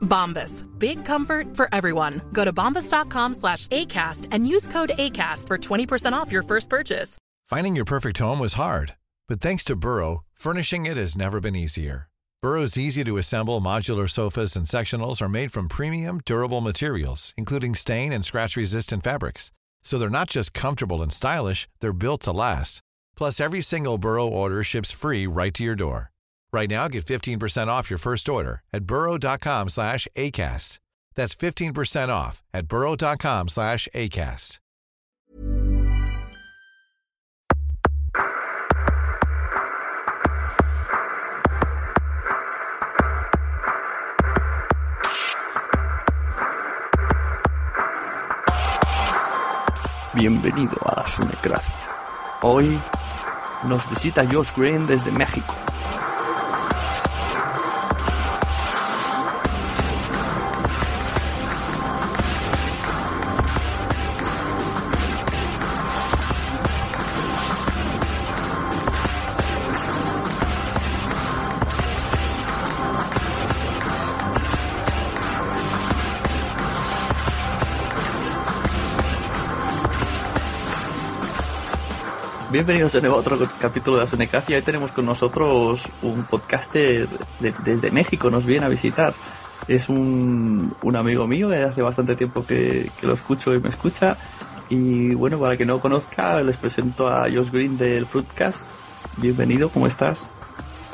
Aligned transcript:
Bombas. 0.00 0.66
Big 0.78 1.04
comfort 1.04 1.56
for 1.56 1.68
everyone. 1.72 2.20
Go 2.32 2.44
to 2.44 2.52
bombas.com 2.52 3.34
slash 3.34 3.66
ACAST 3.68 4.26
and 4.32 4.46
use 4.46 4.68
code 4.68 4.92
ACAST 4.98 5.46
for 5.46 5.58
20% 5.58 6.12
off 6.12 6.32
your 6.32 6.42
first 6.42 6.68
purchase. 6.68 7.16
Finding 7.46 7.74
your 7.74 7.84
perfect 7.84 8.18
home 8.18 8.38
was 8.38 8.54
hard, 8.54 8.94
but 9.28 9.40
thanks 9.40 9.64
to 9.64 9.74
Burrow, 9.74 10.20
furnishing 10.34 10.86
it 10.86 10.96
has 10.96 11.16
never 11.16 11.40
been 11.40 11.56
easier. 11.56 12.08
Burrow's 12.42 12.78
easy 12.78 13.04
to 13.04 13.18
assemble 13.18 13.60
modular 13.60 14.08
sofas 14.08 14.56
and 14.56 14.64
sectionals 14.66 15.20
are 15.20 15.28
made 15.28 15.52
from 15.52 15.68
premium, 15.68 16.20
durable 16.24 16.60
materials, 16.62 17.34
including 17.36 17.74
stain 17.74 18.12
and 18.12 18.24
scratch 18.24 18.56
resistant 18.56 19.02
fabrics. 19.04 19.52
So 19.82 19.98
they're 19.98 20.08
not 20.08 20.30
just 20.30 20.54
comfortable 20.54 21.02
and 21.02 21.12
stylish, 21.12 21.68
they're 21.80 21.92
built 21.92 22.22
to 22.22 22.32
last. 22.32 22.80
Plus, 23.16 23.40
every 23.40 23.60
single 23.60 23.98
Burrow 23.98 24.26
order 24.26 24.62
ships 24.64 24.90
free 24.90 25.26
right 25.26 25.52
to 25.52 25.64
your 25.64 25.74
door. 25.74 26.12
Right 26.52 26.68
now, 26.68 26.88
get 26.88 27.04
15% 27.04 27.68
off 27.68 27.90
your 27.90 27.98
first 27.98 28.28
order 28.28 28.62
at 28.72 28.84
burrow.com 28.84 29.68
slash 29.68 30.08
ACAST. 30.16 30.78
That's 31.14 31.34
15% 31.34 32.08
off 32.08 32.42
at 32.52 32.66
burrow.com 32.66 33.48
slash 33.48 33.88
ACAST. 33.94 34.58
Bienvenido 50.12 50.76
a 50.84 51.00
la 51.00 51.06
Sunecracia. 51.06 51.74
Hoy 52.42 52.82
nos 53.64 53.88
visita 53.88 54.24
Josh 54.30 54.52
Green 54.56 54.86
desde 54.86 55.12
México. 55.12 55.54
Bienvenidos 82.60 82.92
de 82.92 83.00
nuevo 83.00 83.16
a 83.16 83.20
otro 83.20 83.38
capítulo 83.56 83.96
de 83.96 84.02
la 84.02 84.06
Sunecracia. 84.06 84.54
Hoy 84.54 84.62
tenemos 84.62 84.92
con 84.92 85.06
nosotros 85.06 85.94
un 86.02 86.26
podcaster 86.26 87.08
de- 87.38 87.54
desde 87.56 87.90
México, 87.90 88.30
nos 88.30 88.44
viene 88.44 88.66
a 88.66 88.68
visitar. 88.68 89.16
Es 89.66 89.88
un, 89.88 90.76
un 90.82 90.96
amigo 90.96 91.26
mío, 91.26 91.48
de 91.48 91.62
hace 91.62 91.80
bastante 91.80 92.16
tiempo 92.16 92.44
que, 92.44 92.92
que 92.98 93.06
lo 93.06 93.14
escucho 93.14 93.54
y 93.54 93.60
me 93.62 93.70
escucha. 93.70 94.18
Y 94.68 95.14
bueno, 95.14 95.40
para 95.40 95.56
que 95.56 95.64
no 95.64 95.72
lo 95.74 95.80
conozca, 95.80 96.42
les 96.42 96.58
presento 96.58 97.08
a 97.08 97.22
Josh 97.32 97.50
Green 97.50 97.78
del 97.78 98.06
Fruitcast. 98.06 98.70
Bienvenido, 99.16 99.72
¿cómo 99.72 99.86
estás? 99.86 100.30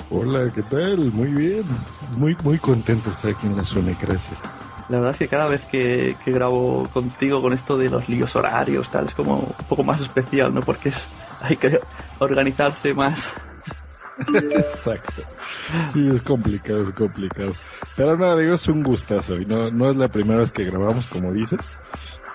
Hola, 0.09 0.50
¿qué 0.53 0.62
tal? 0.65 1.12
Muy 1.12 1.32
bien. 1.32 1.87
Muy, 2.00 2.37
muy 2.37 2.59
contento 2.59 3.10
de 3.10 3.15
estar 3.15 3.31
aquí 3.31 3.47
en 3.47 3.56
la 3.56 3.65
Sonecracia. 3.65 4.37
La 4.88 4.99
verdad 4.99 5.12
es 5.12 5.19
que 5.19 5.28
cada 5.28 5.49
vez 5.49 5.66
que, 5.66 6.16
que 6.21 6.32
grabo 6.32 6.91
contigo 6.91 7.43
con 7.43 7.53
esto 7.53 7.76
de 7.76 7.91
los 7.91 8.09
líos 8.09 8.37
horarios, 8.37 8.91
tal, 8.91 9.06
es 9.06 9.15
como 9.15 9.56
un 9.59 9.66
poco 9.66 9.82
más 9.84 10.00
especial, 10.00 10.55
¿no? 10.55 10.65
Porque 10.65 10.91
es, 10.91 11.10
hay 11.41 11.57
que 11.57 11.81
organizarse 12.19 12.95
más. 12.95 13.33
Exacto. 14.35 15.23
Sí, 15.93 16.09
es 16.09 16.23
complicado, 16.23 16.85
es 16.85 16.91
complicado. 16.93 17.53
Pero 17.97 18.17
nada, 18.17 18.37
digo, 18.37 18.55
es 18.55 18.67
un 18.69 18.83
gustazo. 18.83 19.37
Y 19.37 19.47
no, 19.47 19.71
no 19.71 19.91
es 19.91 19.97
la 19.97 20.09
primera 20.09 20.41
vez 20.41 20.53
que 20.53 20.65
grabamos, 20.65 21.07
como 21.07 21.33
dices. 21.33 21.61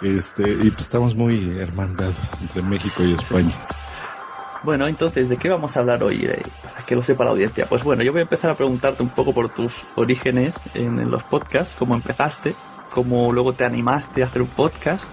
Este, 0.01 0.49
y 0.49 0.69
pues 0.71 0.81
estamos 0.81 1.15
muy 1.15 1.57
hermandados 1.59 2.17
entre 2.39 2.61
México 2.61 3.03
y 3.03 3.13
España. 3.13 3.67
Bueno, 4.63 4.87
entonces, 4.87 5.27
¿de 5.27 5.37
qué 5.37 5.49
vamos 5.49 5.75
a 5.75 5.79
hablar 5.79 6.03
hoy? 6.03 6.23
eh, 6.23 6.43
para 6.63 6.85
que 6.85 6.95
lo 6.95 7.01
sepa 7.01 7.23
la 7.23 7.31
audiencia. 7.31 7.67
Pues 7.67 7.83
bueno, 7.83 8.03
yo 8.03 8.11
voy 8.11 8.19
a 8.19 8.23
empezar 8.23 8.51
a 8.51 8.55
preguntarte 8.55 9.01
un 9.01 9.09
poco 9.09 9.33
por 9.33 9.49
tus 9.49 9.83
orígenes 9.95 10.53
en, 10.75 10.99
en 10.99 11.09
los 11.09 11.23
podcasts, 11.23 11.75
cómo 11.77 11.95
empezaste, 11.95 12.53
cómo 12.91 13.31
luego 13.31 13.53
te 13.53 13.65
animaste 13.65 14.21
a 14.21 14.27
hacer 14.27 14.43
un 14.43 14.49
podcast. 14.49 15.03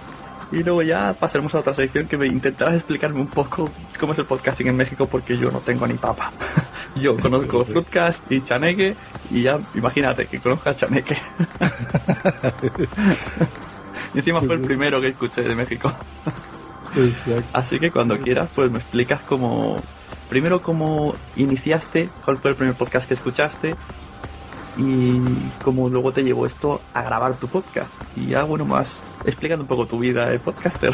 Y 0.51 0.63
luego 0.63 0.81
ya 0.81 1.13
pasaremos 1.13 1.53
a 1.53 1.59
otra 1.59 1.75
sección 1.75 2.07
que 2.07 2.17
me 2.17 2.25
intentarás 2.25 2.75
explicarme 2.75 3.19
un 3.19 3.27
poco 3.27 3.69
cómo 3.99 4.13
es 4.13 4.19
el 4.19 4.25
podcasting 4.25 4.67
en 4.67 4.77
México 4.77 5.07
porque 5.07 5.37
yo 5.37 5.51
no 5.51 5.59
tengo 5.59 5.85
ni 5.85 5.93
papa. 5.93 6.33
yo 6.95 7.15
conozco 7.17 7.63
Fruitcast 7.65 8.31
y 8.31 8.41
Chaneque 8.41 8.95
y 9.29 9.43
ya 9.43 9.59
imagínate 9.75 10.25
que 10.25 10.39
conozca 10.39 10.71
a 10.71 10.75
Chaneque. 10.75 11.15
y 14.13 14.17
encima 14.17 14.41
fue 14.41 14.55
el 14.55 14.61
primero 14.61 14.99
que 14.99 15.09
escuché 15.09 15.43
de 15.43 15.53
México. 15.53 15.93
Exacto. 16.95 17.49
Así 17.53 17.79
que 17.79 17.91
cuando 17.91 18.17
quieras, 18.17 18.49
pues 18.55 18.71
me 18.71 18.79
explicas 18.79 19.21
cómo. 19.21 19.83
Primero, 20.29 20.61
cómo 20.61 21.15
iniciaste, 21.35 22.09
cuál 22.23 22.37
fue 22.37 22.51
el 22.51 22.57
primer 22.57 22.75
podcast 22.75 23.07
que 23.07 23.15
escuchaste 23.15 23.75
y 24.77 25.19
cómo 25.63 25.89
luego 25.89 26.13
te 26.13 26.23
llevó 26.23 26.45
esto 26.45 26.81
a 26.93 27.01
grabar 27.01 27.37
tu 27.37 27.47
podcast. 27.47 27.91
Y 28.15 28.27
ya, 28.27 28.43
bueno, 28.43 28.65
más 28.65 29.01
explicando 29.23 29.63
un 29.63 29.67
poco 29.67 29.87
tu 29.87 29.99
vida 29.99 30.29
de 30.29 30.39
podcaster. 30.39 30.91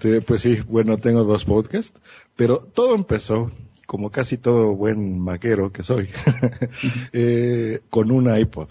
Este, 0.00 0.22
pues 0.22 0.40
sí, 0.40 0.60
bueno, 0.66 0.96
tengo 0.96 1.24
dos 1.24 1.44
podcasts, 1.44 2.00
pero 2.34 2.60
todo 2.60 2.94
empezó, 2.94 3.52
como 3.84 4.10
casi 4.10 4.38
todo 4.38 4.74
buen 4.74 5.20
maquero 5.20 5.72
que 5.72 5.82
soy, 5.82 6.08
eh, 7.12 7.82
con 7.90 8.10
un 8.10 8.34
iPod. 8.34 8.68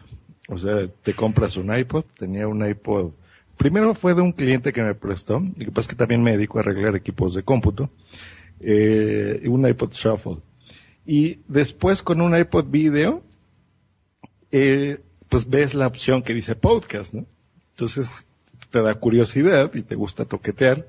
O 0.47 0.57
sea, 0.57 0.87
te 0.87 1.13
compras 1.13 1.55
un 1.57 1.71
iPod, 1.71 2.05
tenía 2.17 2.47
un 2.47 2.67
iPod. 2.67 3.11
Primero 3.57 3.93
fue 3.93 4.15
de 4.15 4.23
un 4.23 4.31
cliente 4.31 4.73
que 4.73 4.81
me 4.81 4.95
prestó, 4.95 5.43
y 5.55 5.65
que 5.65 5.71
pasa 5.71 5.81
es 5.81 5.87
que 5.89 5.95
también 5.95 6.23
me 6.23 6.31
dedico 6.31 6.57
a 6.57 6.61
arreglar 6.61 6.95
equipos 6.95 7.35
de 7.35 7.43
cómputo, 7.43 7.91
eh, 8.59 9.43
un 9.45 9.67
iPod 9.67 9.91
Shuffle. 9.91 10.37
Y 11.05 11.41
después 11.47 12.01
con 12.01 12.21
un 12.21 12.35
iPod 12.35 12.71
Video, 12.71 13.21
eh, 14.51 14.97
pues 15.29 15.47
ves 15.47 15.75
la 15.75 15.85
opción 15.85 16.23
que 16.23 16.33
dice 16.33 16.55
podcast, 16.55 17.13
¿no? 17.13 17.27
Entonces 17.73 18.25
te 18.71 18.81
da 18.81 18.95
curiosidad 18.95 19.71
y 19.75 19.83
te 19.83 19.93
gusta 19.93 20.25
toquetear. 20.25 20.87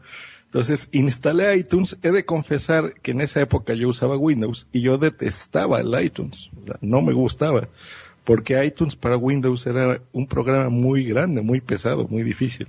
Entonces 0.50 0.88
instalé 0.90 1.56
iTunes. 1.56 1.96
He 2.02 2.10
de 2.10 2.24
confesar 2.24 2.94
que 3.02 3.12
en 3.12 3.20
esa 3.20 3.40
época 3.40 3.72
yo 3.74 3.88
usaba 3.88 4.16
Windows 4.16 4.66
y 4.72 4.80
yo 4.80 4.98
detestaba 4.98 5.78
el 5.78 5.94
iTunes. 6.04 6.50
O 6.60 6.66
sea, 6.66 6.76
no 6.80 7.02
me 7.02 7.12
gustaba. 7.12 7.68
Porque 8.24 8.64
iTunes 8.64 8.96
para 8.96 9.16
Windows 9.16 9.64
era 9.68 10.00
un 10.12 10.26
programa 10.26 10.68
muy 10.68 11.04
grande, 11.04 11.40
muy 11.40 11.60
pesado, 11.60 12.08
muy 12.08 12.24
difícil. 12.24 12.66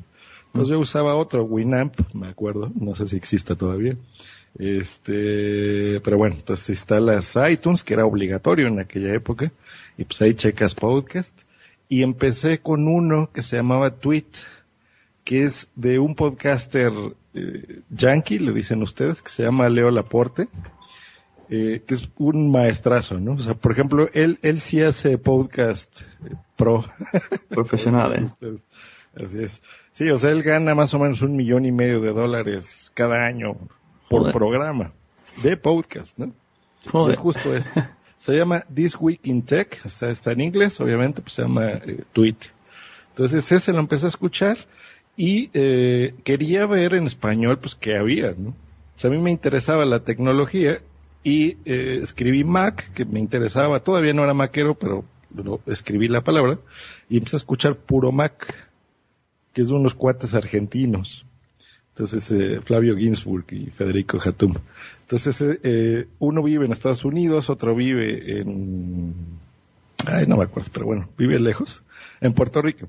Entonces 0.48 0.74
yo 0.74 0.80
usaba 0.80 1.16
otro, 1.16 1.44
Winamp, 1.44 1.96
me 2.14 2.28
acuerdo, 2.28 2.72
no 2.80 2.94
sé 2.94 3.08
si 3.08 3.16
exista 3.16 3.56
todavía. 3.56 3.98
Este, 4.60 6.00
pero 6.02 6.20
bueno, 6.20 6.36
entonces 6.36 6.70
instalas 6.70 7.36
iTunes, 7.50 7.84
que 7.84 7.96
era 7.96 8.06
obligatorio 8.06 8.68
en 8.68 8.80
aquella 8.80 9.12
época, 9.14 9.52
y 9.98 10.04
pues 10.04 10.22
ahí 10.22 10.36
checas 10.36 10.76
podcast. 10.76 11.36
Y 11.90 12.04
empecé 12.04 12.60
con 12.60 12.88
uno 12.88 13.32
que 13.34 13.42
se 13.42 13.56
llamaba 13.56 13.96
Tweet, 13.96 14.26
que 15.24 15.44
es 15.44 15.70
de 15.76 16.00
un 16.00 16.16
podcaster 16.16 16.92
eh, 17.34 17.82
yankee, 17.90 18.40
le 18.40 18.52
dicen 18.52 18.82
ustedes, 18.82 19.22
que 19.22 19.30
se 19.30 19.44
llama 19.44 19.70
Leo 19.70 19.92
Laporte, 19.92 20.48
eh, 21.50 21.84
que 21.86 21.94
es 21.94 22.10
un 22.18 22.50
maestrazo, 22.52 23.20
¿no? 23.20 23.34
O 23.34 23.40
sea, 23.40 23.54
por 23.54 23.72
ejemplo, 23.72 24.10
él, 24.14 24.40
él 24.42 24.60
sí 24.60 24.82
hace 24.82 25.18
podcast 25.18 26.02
eh, 26.26 26.36
pro. 26.56 26.86
Profesional, 27.50 28.34
¿eh? 28.42 28.58
Así 29.22 29.40
es. 29.40 29.62
Sí, 29.92 30.10
o 30.10 30.18
sea, 30.18 30.32
él 30.32 30.44
gana 30.44 30.74
más 30.76 30.94
o 30.94 31.00
menos 31.00 31.22
un 31.22 31.36
millón 31.36 31.66
y 31.66 31.72
medio 31.72 32.00
de 32.00 32.14
dólares 32.14 32.92
cada 32.94 33.26
año 33.26 33.56
por 34.10 34.22
Joder. 34.22 34.34
programa 34.34 34.94
de 35.44 35.58
podcast, 35.58 36.18
¿no? 36.18 36.34
Joder. 36.90 37.16
Es 37.16 37.20
justo 37.20 37.56
esto. 37.56 37.86
Se 38.18 38.34
llama 38.34 38.64
This 38.74 38.96
Week 39.00 39.20
in 39.24 39.42
Tech, 39.42 39.82
o 39.84 39.90
sea, 39.90 40.10
está 40.10 40.32
en 40.32 40.42
inglés, 40.42 40.80
obviamente, 40.80 41.22
pues 41.22 41.34
se 41.34 41.42
llama 41.42 41.72
eh, 41.72 42.04
Tweet. 42.14 42.38
Entonces 43.10 43.52
ese 43.52 43.74
lo 43.74 43.80
empecé 43.80 44.06
a 44.06 44.10
escuchar 44.10 44.58
y 45.18 45.50
eh, 45.54 46.16
quería 46.24 46.66
ver 46.66 46.94
en 46.94 47.06
español, 47.06 47.60
pues, 47.60 47.76
qué 47.76 47.98
había, 47.98 48.34
¿no? 48.38 48.50
O 48.50 49.00
sea, 49.02 49.10
a 49.10 49.14
mí 49.14 49.20
me 49.20 49.32
interesaba 49.32 49.86
la 49.86 50.04
tecnología 50.04 50.80
y 51.24 51.58
eh, 51.66 52.00
escribí 52.02 52.44
Mac, 52.44 52.92
que 52.94 53.06
me 53.06 53.20
interesaba, 53.20 53.80
todavía 53.82 54.14
no 54.14 54.24
era 54.24 54.34
maquero, 54.34 54.76
pero 54.76 55.06
escribí 55.66 56.08
la 56.08 56.22
palabra 56.22 56.60
y 57.10 57.18
empecé 57.18 57.36
a 57.36 57.38
escuchar 57.38 57.76
puro 57.76 58.12
Mac, 58.12 58.54
que 59.54 59.62
es 59.62 59.68
de 59.68 59.74
unos 59.74 59.94
cuates 59.94 60.34
argentinos. 60.34 61.26
Entonces, 61.94 62.32
eh, 62.32 62.62
Flavio 62.62 62.96
Ginsburg 62.96 63.46
y 63.52 63.66
Federico 63.66 64.20
Hatum. 64.24 64.56
Entonces, 65.02 65.42
eh, 65.42 65.60
eh, 65.64 66.08
uno 66.20 66.42
vive 66.42 66.66
en 66.66 66.72
Estados 66.72 67.04
Unidos, 67.04 67.50
otro 67.50 67.76
vive 67.76 68.40
en... 68.40 69.14
Ay, 70.06 70.26
no 70.26 70.38
me 70.38 70.44
acuerdo, 70.46 70.70
pero 70.74 70.86
bueno, 70.86 71.10
vive 71.18 71.40
lejos, 71.40 71.84
en 72.22 72.34
Puerto 72.34 72.62
Rico. 72.62 72.88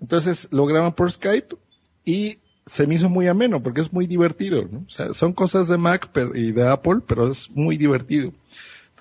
Entonces, 0.00 0.48
lo 0.50 0.66
graban 0.66 0.92
por 0.92 1.10
Skype 1.10 1.56
y 2.04 2.38
se 2.66 2.86
me 2.86 2.96
hizo 2.96 3.08
muy 3.08 3.28
ameno 3.28 3.62
porque 3.62 3.80
es 3.80 3.92
muy 3.92 4.06
divertido, 4.06 4.68
¿no? 4.70 4.84
O 4.86 4.90
sea, 4.90 5.12
son 5.14 5.32
cosas 5.32 5.68
de 5.68 5.78
Mac 5.78 6.10
y 6.34 6.52
de 6.52 6.68
Apple, 6.68 7.00
pero 7.06 7.30
es 7.30 7.50
muy 7.50 7.76
divertido. 7.76 8.32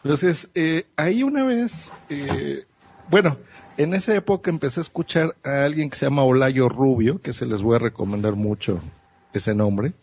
Entonces, 0.03 0.49
eh, 0.53 0.85
ahí 0.95 1.23
una 1.23 1.43
vez, 1.43 1.91
eh, 2.09 2.65
bueno, 3.09 3.37
en 3.77 3.93
esa 3.93 4.15
época 4.15 4.51
empecé 4.51 4.79
a 4.79 4.83
escuchar 4.83 5.35
a 5.43 5.63
alguien 5.63 5.89
que 5.89 5.97
se 5.97 6.05
llama 6.05 6.23
Olayo 6.23 6.69
Rubio, 6.69 7.21
que 7.21 7.33
se 7.33 7.45
les 7.45 7.61
voy 7.61 7.75
a 7.75 7.79
recomendar 7.79 8.35
mucho 8.35 8.79
ese 9.33 9.55
nombre. 9.55 9.93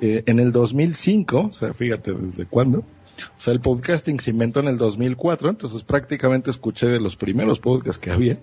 Eh, 0.00 0.22
en 0.26 0.40
el 0.40 0.52
2005, 0.52 1.38
o 1.38 1.52
sea, 1.52 1.74
fíjate 1.74 2.12
desde 2.12 2.46
cuándo. 2.46 2.78
O 2.78 3.40
sea, 3.40 3.52
el 3.52 3.60
podcasting 3.60 4.20
se 4.20 4.30
inventó 4.30 4.60
en 4.60 4.68
el 4.68 4.78
2004, 4.78 5.50
entonces 5.50 5.82
prácticamente 5.82 6.50
escuché 6.50 6.88
de 6.88 7.00
los 7.00 7.16
primeros 7.16 7.60
podcasts 7.60 7.98
que 7.98 8.10
había. 8.10 8.38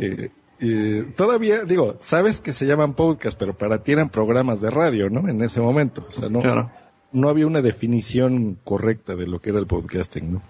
Eh, 0.00 0.30
eh, 0.60 1.06
todavía, 1.16 1.64
digo, 1.64 1.96
sabes 2.00 2.40
que 2.40 2.52
se 2.52 2.66
llaman 2.66 2.94
podcast, 2.94 3.38
pero 3.38 3.56
para 3.56 3.82
ti 3.82 3.92
eran 3.92 4.08
programas 4.10 4.60
de 4.60 4.70
radio, 4.70 5.10
¿no? 5.10 5.28
En 5.28 5.42
ese 5.42 5.60
momento. 5.60 6.06
O 6.08 6.12
sea, 6.12 6.28
no, 6.28 6.40
Claro. 6.40 6.70
no 7.12 7.28
había 7.28 7.46
una 7.46 7.62
definición 7.62 8.58
correcta 8.64 9.16
de 9.16 9.26
lo 9.26 9.40
que 9.40 9.50
era 9.50 9.58
el 9.58 9.66
podcasting, 9.66 10.32
¿no? 10.34 10.42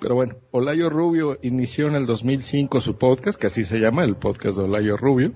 Pero 0.00 0.14
bueno, 0.14 0.36
Olayo 0.50 0.88
Rubio 0.88 1.38
inició 1.42 1.86
en 1.88 1.94
el 1.94 2.06
2005 2.06 2.80
su 2.80 2.96
podcast, 2.96 3.38
que 3.38 3.48
así 3.48 3.64
se 3.64 3.78
llama, 3.80 4.04
el 4.04 4.16
podcast 4.16 4.56
de 4.58 4.64
Olayo 4.64 4.96
Rubio. 4.96 5.32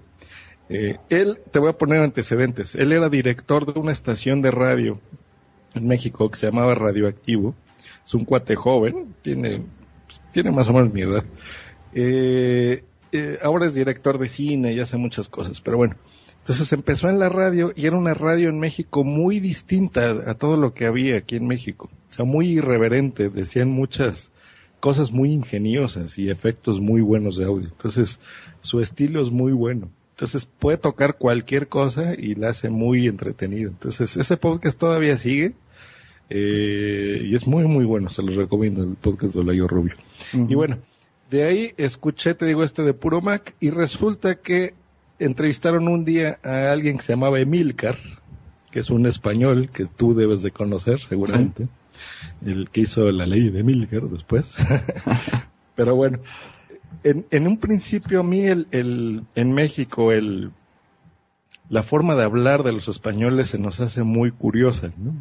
Eh, 0.71 0.97
él, 1.11 1.39
te 1.51 1.59
voy 1.59 1.69
a 1.69 1.77
poner 1.77 2.01
antecedentes, 2.01 2.75
él 2.75 2.93
era 2.93 3.11
director 3.11 3.71
de 3.71 3.79
una 3.79 3.93
estación 3.93 4.41
de 4.41 4.51
radio 4.51 4.99
en 5.75 5.87
México 5.87 6.31
que 6.31 6.39
se 6.39 6.47
llamaba 6.47 6.75
Radioactivo. 6.75 7.55
Es 8.07 8.15
un 8.15 8.25
cuate 8.25 8.55
joven, 8.57 9.15
tiene, 9.21 9.63
pues, 10.07 10.23
tiene 10.33 10.51
más 10.51 10.69
o 10.71 10.73
menos 10.73 10.93
mi 10.93 11.03
edad. 11.03 11.25
Eh, 11.95 12.85
eh, 13.15 13.39
ahora 13.43 13.67
es 13.67 13.75
director 13.75 14.19
de 14.19 14.29
cine 14.29 14.73
y 14.73 14.81
hace 14.81 14.97
muchas 14.97 15.29
cosas, 15.29 15.61
pero 15.61 15.77
bueno. 15.77 15.97
Entonces 16.41 16.73
empezó 16.75 17.09
en 17.09 17.19
la 17.19 17.31
radio 17.31 17.73
y 17.75 17.87
era 17.87 17.97
una 17.97 18.13
radio 18.13 18.51
en 18.51 18.59
México 18.61 19.03
muy 19.03 19.41
distinta 19.41 20.11
a 20.27 20.35
todo 20.35 20.59
lo 20.59 20.75
que 20.75 20.85
había 20.85 21.17
aquí 21.17 21.37
en 21.37 21.47
México. 21.47 21.89
O 22.11 22.13
sea, 22.13 22.27
muy 22.27 22.49
irreverente, 22.59 23.31
decían 23.31 23.71
muchas 23.71 24.31
cosas 24.79 25.11
muy 25.13 25.33
ingeniosas 25.33 26.19
y 26.19 26.29
efectos 26.29 26.81
muy 26.81 27.01
buenos 27.01 27.39
de 27.39 27.47
audio. 27.47 27.69
Entonces, 27.69 28.21
su 28.61 28.81
estilo 28.81 29.23
es 29.23 29.31
muy 29.31 29.53
bueno. 29.53 29.89
Entonces, 30.11 30.45
puede 30.45 30.77
tocar 30.77 31.17
cualquier 31.17 31.69
cosa 31.69 32.13
y 32.15 32.35
la 32.35 32.51
hace 32.51 32.69
muy 32.69 33.07
entretenido. 33.09 33.71
Entonces, 33.71 34.17
ese 34.17 34.37
podcast 34.37 34.79
todavía 34.79 35.17
sigue. 35.17 35.55
eh, 36.31 37.23
y 37.25 37.35
es 37.35 37.47
muy, 37.47 37.65
muy 37.65 37.85
bueno. 37.85 38.11
Se 38.11 38.23
los 38.23 38.35
recomiendo, 38.35 38.83
el 38.83 38.97
podcast 38.97 39.35
de 39.35 39.41
Olayo 39.41 39.67
Rubio. 39.67 39.95
Y 40.33 40.55
bueno, 40.55 40.79
de 41.35 41.43
ahí 41.43 41.75
escuché, 41.79 42.35
te 42.35 42.47
digo, 42.47 42.63
este 42.63 42.85
de 42.85 42.95
Puro 42.95 43.21
Mac, 43.21 43.57
y 43.59 43.71
resulta 43.71 44.37
que 44.37 44.75
entrevistaron 45.19 45.89
un 45.89 46.05
día 46.05 46.39
a 46.45 46.71
alguien 46.71 46.97
que 46.97 47.03
se 47.03 47.13
llamaba 47.15 47.41
Emilcar, 47.41 47.97
que 48.71 48.79
es 48.79 48.89
un 48.89 49.05
español 49.07 49.69
que 49.73 49.87
tú 49.87 50.15
debes 50.15 50.43
de 50.43 50.53
conocer 50.53 51.01
seguramente, 51.01 51.67
el 52.47 52.71
que 52.71 52.83
hizo 52.83 53.11
la 53.11 53.27
ley 53.27 53.51
de 53.51 53.61
Emilcar 53.61 54.03
después. 54.03 54.55
Pero 55.75 55.97
bueno, 55.97 56.21
en, 57.03 57.27
en 57.33 57.49
un 57.49 57.59
principio 57.59 58.21
a 58.21 58.23
mí 58.23 58.47
el, 58.47 58.69
el, 58.71 59.25
en 59.35 59.53
México 59.53 60.13
el, 60.13 60.53
la 61.69 61.83
forma 61.83 62.15
de 62.15 62.23
hablar 62.23 62.63
de 62.63 62.71
los 62.71 62.87
españoles 62.87 63.49
se 63.49 63.59
nos 63.59 63.81
hace 63.81 64.05
muy 64.05 64.31
curiosa, 64.31 64.93
¿no? 64.97 65.15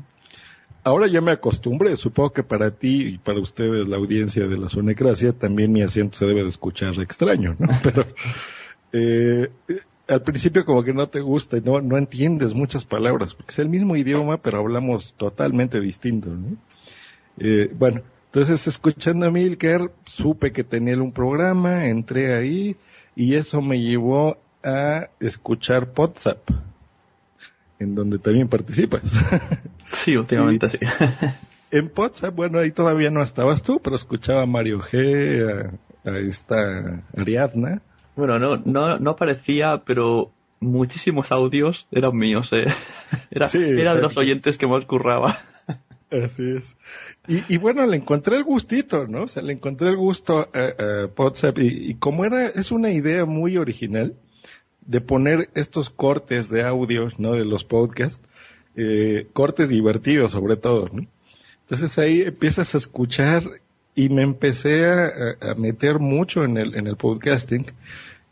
Ahora 0.85 1.07
ya 1.07 1.21
me 1.21 1.31
acostumbré, 1.31 1.95
supongo 1.95 2.33
que 2.33 2.44
para 2.44 2.71
ti 2.71 3.07
y 3.07 3.18
para 3.18 3.39
ustedes, 3.39 3.88
la 3.88 3.95
audiencia 3.95 4.47
de 4.47 4.57
la 4.57 4.68
Sonecracia, 4.68 5.31
también 5.31 5.71
mi 5.71 5.81
acento 5.81 6.18
se 6.18 6.25
debe 6.25 6.44
de 6.44 6.50
escuchar 6.50 7.00
extraño, 7.00 7.56
¿no? 7.57 7.68
Pero 7.83 8.06
eh, 8.91 9.50
al 10.07 10.21
principio 10.24 10.65
como 10.65 10.83
que 10.83 10.94
no 10.94 11.07
te 11.07 11.21
gusta 11.21 11.57
y 11.57 11.62
no, 11.62 11.80
no 11.80 11.97
entiendes 11.97 12.53
muchas 12.53 12.83
palabras, 12.83 13.33
porque 13.33 13.51
es 13.53 13.59
el 13.59 13.69
mismo 13.69 13.95
idioma, 13.95 14.38
pero 14.38 14.59
hablamos 14.59 15.13
totalmente 15.13 15.80
distinto, 15.80 16.30
¿no? 16.30 16.57
Eh, 17.39 17.71
bueno, 17.74 18.01
entonces 18.25 18.68
escuchando 18.68 19.25
a 19.25 19.31
Milker, 19.31 19.91
supe 20.06 20.51
que 20.51 20.63
tenía 20.63 20.97
un 20.97 21.12
programa, 21.12 21.86
entré 21.86 22.36
ahí 22.36 22.75
y 23.15 23.36
eso 23.36 23.62
me 23.62 23.79
llevó 23.79 24.38
a 24.63 25.07
escuchar 25.19 25.89
WhatsApp, 25.95 26.50
en 27.79 27.95
donde 27.95 28.19
también 28.19 28.47
participas. 28.47 29.03
Sí, 29.92 30.16
últimamente 30.18 30.70
sí. 30.70 30.78
En 31.72 31.92
WhatsApp, 31.96 32.36
bueno, 32.36 32.60
ahí 32.60 32.72
todavía 32.72 33.10
no 33.10 33.24
estabas 33.24 33.63
tú, 33.63 33.82
pero 33.82 33.96
escuchaba 33.96 34.44
a 34.44 34.46
Mario 34.46 34.80
G, 34.80 35.74
a, 36.06 36.10
a 36.10 36.18
esta 36.20 37.04
Ariadna. 37.18 37.82
Bueno, 38.16 38.38
no, 38.38 38.58
no, 38.58 39.00
no 39.00 39.16
parecía, 39.16 39.82
pero 39.86 40.32
muchísimos 40.60 41.32
audios 41.32 41.88
eran 41.92 42.16
míos, 42.16 42.52
eh. 42.54 42.66
Era, 43.32 43.48
Sí, 43.48 43.58
era 43.58 43.96
de 43.96 44.02
los 44.02 44.18
oyentes 44.18 44.58
que 44.58 44.68
más 44.68 44.86
curraba. 44.86 45.40
Así 46.12 46.58
es. 46.58 46.75
Y, 47.28 47.56
y 47.56 47.58
bueno, 47.58 47.86
le 47.88 47.98
encontré 47.98 48.38
el 48.38 48.44
gustito, 48.44 49.08
¿no? 49.08 49.24
O 49.24 49.28
sea, 49.28 49.42
le 49.42 49.54
encontré 49.54 49.90
el 49.90 49.98
gusto 49.98 50.48
a, 50.54 50.60
a 50.60 51.10
WhatsApp 51.18 51.58
y, 51.58 51.90
y 51.90 51.94
como 51.96 52.24
era, 52.24 52.48
es 52.48 52.72
una 52.72 52.92
idea 52.92 53.25
muy 53.25 53.58
original 53.58 54.16
de 54.86 55.02
poner 55.02 55.50
estos 55.56 55.90
cortes 55.90 56.50
de 56.50 56.63
audio, 56.63 57.10
¿no? 57.18 57.34
De 57.34 57.46
los 57.46 57.63
podcasts, 57.63 58.22
eh, 58.75 59.27
cortes 59.34 59.70
divertidos 59.70 60.32
sobre 60.32 60.56
todo, 60.56 60.89
¿no? 60.92 61.06
Entonces 61.62 61.98
ahí 61.98 62.22
empiezas 62.22 62.75
a 62.75 62.77
escuchar 62.77 63.44
y 63.96 64.10
me 64.10 64.24
empecé 64.24 64.86
a, 64.86 65.56
meter 65.56 66.00
mucho 66.00 66.44
en 66.44 66.58
el, 66.58 66.75
en 66.75 66.88
el 66.88 66.98
podcasting. 66.98 67.68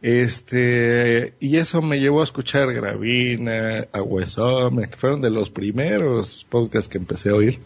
Este, 0.01 1.35
y 1.39 1.57
eso 1.57 1.81
me 1.81 1.99
llevó 1.99 2.21
a 2.21 2.23
escuchar 2.23 2.73
Gravina, 2.73 3.87
a 3.91 4.01
que 4.01 4.97
fueron 4.97 5.21
de 5.21 5.29
los 5.29 5.51
primeros 5.51 6.45
podcasts 6.49 6.89
que 6.89 6.97
empecé 6.97 7.29
a 7.29 7.35
oír. 7.35 7.59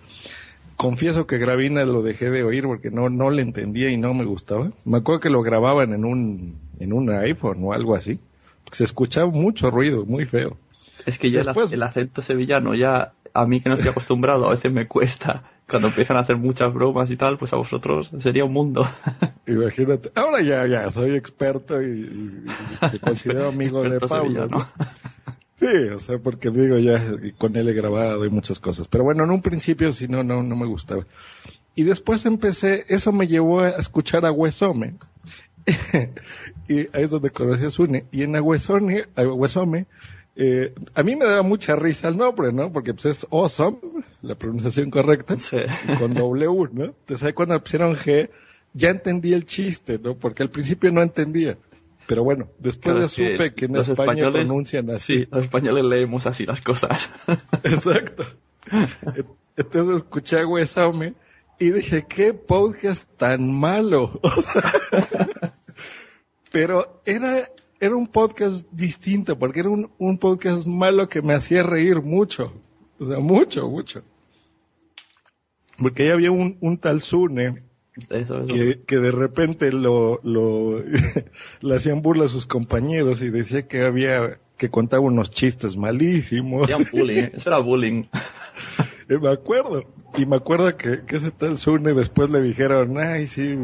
Confieso 0.76 1.26
que 1.26 1.38
Gravina 1.38 1.86
lo 1.86 2.02
dejé 2.02 2.30
de 2.30 2.44
oír 2.44 2.66
porque 2.66 2.92
no, 2.92 3.10
no 3.10 3.30
le 3.32 3.42
entendía 3.42 3.90
y 3.90 3.98
no 3.98 4.14
me 4.14 4.26
gustaba. 4.26 4.72
Me 4.84 4.98
acuerdo 4.98 5.22
que 5.22 5.30
lo 5.30 5.42
grababan 5.42 5.94
en 5.94 6.04
un, 6.04 6.58
en 6.80 6.92
un 6.92 7.10
iPhone 7.10 7.60
o 7.64 7.72
algo 7.72 7.96
así. 7.96 8.20
Se 8.72 8.84
escuchaba 8.84 9.32
mucho 9.32 9.72
ruido, 9.72 10.06
muy 10.06 10.26
feo. 10.26 10.58
Es 11.06 11.18
que 11.20 11.32
ya 11.32 11.42
el 11.42 11.46
ac- 11.48 11.54
Después- 11.54 11.72
el, 11.72 11.84
acento 11.84 12.22
sevillano, 12.22 12.74
ya 12.76 13.14
a 13.34 13.46
mí 13.46 13.62
que 13.62 13.70
no 13.70 13.76
estoy 13.76 13.90
acostumbrado, 13.92 14.46
a 14.48 14.52
veces 14.52 14.72
me 14.72 14.88
cuesta. 14.88 15.44
Cuando 15.70 15.88
empiezan 15.88 16.16
a 16.18 16.20
hacer 16.20 16.38
muchas 16.38 16.72
bromas 16.74 17.10
y 17.10 17.18
tal, 17.18 17.38
pues 17.38 17.52
a 17.54 17.56
vosotros 17.58 18.12
sería 18.20 18.46
un 18.46 18.54
mundo. 18.54 18.88
Imagínate. 19.48 20.12
Ahora 20.16 20.42
ya, 20.42 20.66
ya, 20.68 20.90
soy 20.92 21.16
experto 21.16 21.82
y, 21.82 22.46
y- 22.94 23.00
considero 23.00 23.48
amigo 23.50 23.82
de 23.84 24.00
Pablo. 24.00 24.48
Sí, 25.60 25.66
o 25.94 26.00
sea, 26.00 26.20
porque 26.20 26.52
digo 26.52 26.78
ya, 26.78 27.02
con 27.38 27.56
él 27.56 27.68
he 27.70 27.74
grabado 27.74 28.26
y 28.26 28.30
muchas 28.30 28.60
cosas. 28.60 28.88
Pero 28.88 29.04
bueno, 29.06 29.24
en 29.24 29.32
un 29.32 29.42
principio 29.42 29.92
sí 29.94 30.08
no, 30.08 30.24
no, 30.24 30.44
no 30.44 30.56
me 30.56 30.66
gustaba. 30.68 31.06
Y 31.76 31.84
después 31.84 32.26
empecé, 32.26 32.86
eso 32.90 33.12
me 33.12 33.28
llevó 33.28 33.62
a 33.62 33.70
escuchar 33.70 34.26
a 34.26 34.32
Huesome. 34.32 34.96
y 36.68 36.78
ahí 36.80 37.04
es 37.04 37.12
donde 37.12 37.32
conocí 37.32 37.66
a 37.66 37.70
Sune. 37.70 38.06
Y 38.12 38.24
en 38.24 38.36
Aguesone, 38.36 39.08
Eh, 40.36 40.74
a 40.94 41.04
mí 41.04 41.16
me 41.16 41.26
daba 41.26 41.44
mucha 41.44 41.76
risa 41.76 42.10
el 42.10 42.18
nombre, 42.18 42.52
¿no? 42.52 42.72
Porque 42.72 42.94
pues 42.94 43.06
es 43.06 43.28
awesome, 43.32 43.78
la 44.22 44.36
pronunciación 44.36 44.92
correcta, 44.92 45.38
Sí. 45.38 45.58
con 46.00 46.14
W, 46.14 46.70
¿no? 46.74 46.86
Entonces 46.86 47.24
ahí 47.24 47.34
cuando 47.34 47.60
pusieron 47.62 47.96
G, 47.96 48.30
ya 48.74 48.90
entendí 48.90 49.34
el 49.34 49.46
chiste, 49.46 49.98
¿no? 49.98 50.16
Porque 50.16 50.44
al 50.44 50.50
principio 50.50 50.92
no 50.92 51.02
entendía. 51.02 51.58
Pero 52.08 52.24
bueno, 52.24 52.50
después 52.60 52.96
ya 52.96 53.02
que 53.02 53.08
supe 53.08 53.54
que 53.54 53.66
en 53.66 53.78
España 53.78 54.32
pronuncian 54.32 54.90
así. 54.92 55.22
Sí, 55.22 55.28
los 55.32 55.44
españoles 55.46 55.84
leemos 55.86 56.28
así 56.28 56.46
las 56.46 56.62
cosas. 56.62 57.12
Exacto. 57.64 58.26
Entonces 59.56 59.96
escuché 59.98 60.40
a 60.42 60.48
Huesaume 60.48 61.14
y 61.58 61.70
dije, 61.72 62.06
qué 62.08 62.34
podcast 62.34 63.10
tan 63.18 63.52
malo. 63.52 64.20
O 64.24 64.42
sea, 64.42 64.74
pero 66.52 67.02
era, 67.06 67.50
era 67.80 67.96
un 67.96 68.08
podcast 68.08 68.66
distinto, 68.72 69.38
porque 69.38 69.62
era 69.62 69.70
un, 69.70 69.90
un 69.98 70.18
podcast 70.18 70.66
malo 70.66 71.08
que 71.10 71.22
me 71.22 71.34
hacía 71.34 71.64
reír 71.64 72.02
mucho. 72.02 72.54
O 73.00 73.08
sea, 73.08 73.20
mucho, 73.20 73.68
mucho. 73.68 74.04
Porque 75.78 76.04
ahí 76.04 76.10
había 76.10 76.32
un, 76.32 76.58
un 76.62 76.78
tal 76.78 77.02
Zune 77.02 77.64
Eso 78.10 78.42
es. 78.42 78.54
que, 78.54 78.82
que 78.86 78.98
de 78.98 79.12
repente 79.12 79.72
lo, 79.72 80.22
lo 80.24 80.82
le 81.62 81.76
hacían 81.76 82.02
burla 82.02 82.26
a 82.26 82.30
sus 82.30 82.46
compañeros 82.46 83.22
y 83.22 83.30
decía 83.30 83.68
que 83.68 83.84
había, 83.84 84.40
que 84.58 84.70
contaba 84.70 85.04
unos 85.04 85.30
chistes 85.32 85.76
malísimos. 85.76 86.70
Era 86.70 86.78
bullying, 86.92 87.30
eso 87.34 87.50
era 87.50 87.60
bullying. 87.60 88.04
Eh, 89.10 89.18
me 89.20 89.30
acuerdo. 89.30 89.84
Y 90.18 90.26
me 90.26 90.38
acuerdo 90.38 90.76
que, 90.78 91.04
que 91.06 91.18
ese 91.18 91.32
tal 91.32 91.58
Zune 91.58 91.94
después 91.94 92.30
le 92.30 92.42
dijeron, 92.42 92.98
ay, 92.98 93.28
sí, 93.28 93.58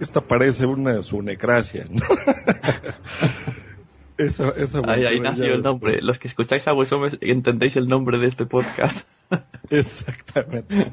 esta 0.00 0.20
parece 0.20 0.66
una 0.66 1.02
sunecracia, 1.02 1.86
¿no? 1.90 2.02
Eso, 4.18 4.52
eso 4.56 4.82
Ahí, 4.88 5.20
nació 5.20 5.54
el 5.54 5.62
nombre. 5.62 6.02
Los 6.02 6.18
que 6.18 6.26
escucháis 6.26 6.66
a 6.66 6.74
Hueso 6.74 7.00
entendéis 7.20 7.76
el 7.76 7.86
nombre 7.86 8.18
de 8.18 8.26
este 8.26 8.46
podcast. 8.46 9.06
Exactamente. 9.70 10.92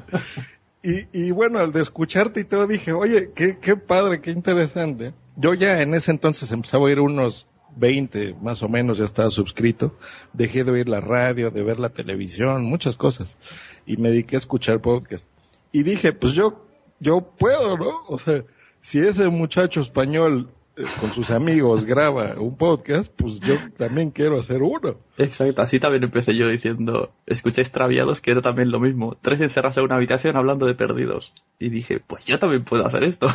Y, 0.80 1.08
y 1.12 1.32
bueno, 1.32 1.58
al 1.58 1.72
de 1.72 1.82
escucharte 1.82 2.38
y 2.38 2.44
todo 2.44 2.68
dije, 2.68 2.92
oye, 2.92 3.32
qué, 3.34 3.58
qué 3.58 3.74
padre, 3.76 4.20
qué 4.20 4.30
interesante. 4.30 5.12
Yo 5.34 5.54
ya 5.54 5.82
en 5.82 5.94
ese 5.94 6.12
entonces 6.12 6.52
empezaba 6.52 6.84
a 6.84 6.86
oír 6.86 7.00
unos 7.00 7.48
20 7.76 8.36
más 8.40 8.62
o 8.62 8.68
menos, 8.68 8.98
ya 8.98 9.04
estaba 9.04 9.30
suscrito. 9.30 9.98
Dejé 10.32 10.62
de 10.62 10.70
oír 10.70 10.88
la 10.88 11.00
radio, 11.00 11.50
de 11.50 11.64
ver 11.64 11.80
la 11.80 11.88
televisión, 11.88 12.64
muchas 12.64 12.96
cosas. 12.96 13.38
Y 13.86 13.96
me 13.96 14.10
dediqué 14.10 14.36
a 14.36 14.38
escuchar 14.38 14.80
podcast. 14.80 15.26
Y 15.72 15.82
dije, 15.82 16.12
pues 16.12 16.32
yo, 16.34 16.66
yo 17.00 17.20
puedo, 17.20 17.76
¿no? 17.78 18.04
O 18.08 18.18
sea, 18.18 18.42
si 18.82 18.98
ese 18.98 19.28
muchacho 19.28 19.80
español 19.80 20.48
eh, 20.76 20.84
con 21.00 21.12
sus 21.12 21.30
amigos 21.30 21.84
graba 21.84 22.34
un 22.38 22.56
podcast, 22.56 23.12
pues 23.16 23.40
yo 23.40 23.54
también 23.76 24.10
quiero 24.10 24.38
hacer 24.38 24.62
uno. 24.62 24.96
Exacto, 25.18 25.62
así 25.62 25.78
también 25.80 26.02
empecé 26.04 26.34
yo 26.36 26.48
diciendo, 26.48 27.12
escuché 27.26 27.62
extraviados, 27.62 28.20
que 28.20 28.30
era 28.32 28.42
también 28.42 28.70
lo 28.70 28.80
mismo. 28.80 29.16
Tres 29.22 29.40
encerrados 29.40 29.76
en 29.78 29.84
una 29.84 29.96
habitación 29.96 30.36
hablando 30.36 30.66
de 30.66 30.74
perdidos. 30.74 31.32
Y 31.58 31.68
dije, 31.70 32.00
pues 32.00 32.24
yo 32.26 32.38
también 32.38 32.64
puedo 32.64 32.86
hacer 32.86 33.04
esto. 33.04 33.28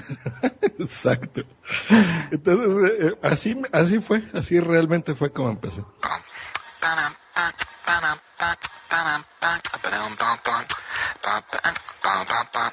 Exacto. 0.78 1.42
Entonces, 2.30 2.90
eh, 2.90 3.06
eh, 3.08 3.14
así, 3.22 3.54
me- 3.54 3.68
así 3.72 4.00
fue, 4.00 4.22
así 4.32 4.58
realmente 4.60 5.14
fue 5.14 5.30
como 5.32 5.50
empecé. 5.50 5.82
Ba 8.92 9.00
ba 9.00 9.16
ba 9.40 9.52
ba 9.82 9.88
ba 9.88 10.36
ba 10.44 10.44
ba 10.44 10.66
ba 11.22 11.40
ba 11.48 11.72
ba 12.02 12.24
ba 12.28 12.44
ba 12.52 12.64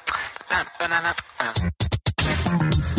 ba 0.50 0.60
ba 0.76 1.00
ba 1.00 1.10
ba. 1.38 2.89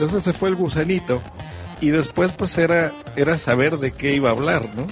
Entonces 0.00 0.26
ese 0.26 0.32
fue 0.32 0.48
el 0.48 0.56
gusanito. 0.56 1.20
Y 1.82 1.90
después 1.90 2.32
pues 2.32 2.56
era, 2.56 2.90
era 3.16 3.36
saber 3.36 3.76
de 3.76 3.92
qué 3.92 4.14
iba 4.14 4.30
a 4.30 4.32
hablar, 4.32 4.62
¿no? 4.74 4.86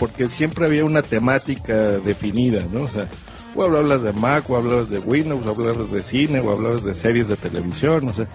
Porque 0.00 0.26
siempre 0.26 0.66
había 0.66 0.84
una 0.84 1.02
temática 1.02 1.74
definida, 1.74 2.64
¿no? 2.72 2.82
O 2.82 2.88
sea, 2.88 3.08
o 3.54 3.62
hablabas 3.62 4.02
de 4.02 4.12
Mac, 4.12 4.50
o 4.50 4.56
hablabas 4.56 4.90
de 4.90 4.98
Windows, 4.98 5.46
o 5.46 5.50
hablabas 5.50 5.92
de 5.92 6.00
cine, 6.00 6.40
o 6.40 6.52
hablabas 6.52 6.82
de 6.82 6.96
series 6.96 7.28
de 7.28 7.36
televisión, 7.36 8.08
o 8.08 8.12
sea, 8.12 8.26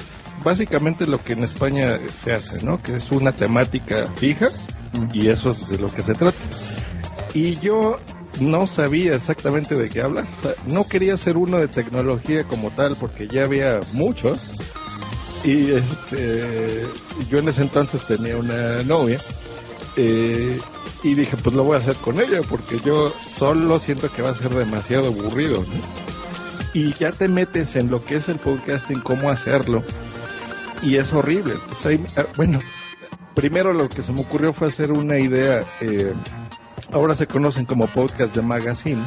básicamente 0.46 1.08
lo 1.08 1.22
que 1.22 1.34
en 1.34 1.44
España 1.44 1.98
se 2.16 2.32
hace, 2.32 2.64
¿no? 2.64 2.82
Que 2.82 2.96
es 2.96 3.12
una 3.12 3.34
temática 3.34 4.06
fija 4.16 4.48
y 5.12 5.28
eso 5.28 5.52
es 5.52 5.68
de 5.68 5.78
lo 5.78 5.90
que 5.90 6.04
se 6.04 6.14
trata. 6.14 6.38
Y 7.34 7.58
yo 7.58 8.00
no 8.40 8.66
sabía 8.66 9.14
exactamente 9.16 9.76
de 9.76 9.90
qué 9.90 10.02
hablar. 10.02 10.26
O 10.40 10.42
sea, 10.42 10.52
no 10.68 10.88
quería 10.88 11.16
hacer 11.16 11.36
uno 11.36 11.58
de 11.58 11.68
tecnología 11.68 12.46
como 12.46 12.72
tal 12.72 12.96
porque 12.96 13.28
ya 13.28 13.44
había 13.44 13.82
muchos. 13.92 14.56
Y 15.44 15.72
este, 15.72 16.86
yo 17.30 17.40
en 17.40 17.50
ese 17.50 17.62
entonces 17.64 18.06
tenía 18.06 18.38
una 18.38 18.84
novia. 18.84 19.20
eh, 19.98 20.60
y 21.04 21.16
dije, 21.16 21.36
pues 21.36 21.54
lo 21.54 21.66
voy 21.66 21.76
a 21.76 21.80
hacer 21.80 21.96
con 21.98 22.20
ella 22.22 22.40
porque 22.50 22.80
yo 22.80 23.12
solo 23.28 23.78
siento 23.80 24.10
que 24.10 24.22
va 24.22 24.30
a 24.30 24.36
ser 24.36 24.54
demasiado 24.54 25.08
aburrido. 25.08 25.60
¿no? 25.60 25.66
Y 26.74 26.94
ya 26.94 27.12
te 27.12 27.28
metes 27.28 27.76
en 27.76 27.92
lo 27.92 28.04
que 28.06 28.16
es 28.16 28.30
el 28.30 28.40
podcasting, 28.40 29.02
cómo 29.02 29.30
hacerlo. 29.30 29.84
Y 30.82 30.96
es 30.96 31.12
horrible. 31.12 31.56
Entonces 31.56 32.00
ah, 32.18 32.26
bueno, 32.38 32.60
primero 33.36 33.74
lo 33.74 33.90
que 33.90 34.02
se 34.02 34.14
me 34.14 34.22
ocurrió 34.22 34.54
fue 34.54 34.70
hacer 34.70 34.92
una 34.94 35.20
idea. 35.20 35.66
eh, 35.82 36.14
ahora 36.94 37.16
se 37.16 37.28
conocen 37.28 37.66
como 37.66 37.88
podcast 37.88 38.34
de 38.36 38.42
magazine, 38.42 39.04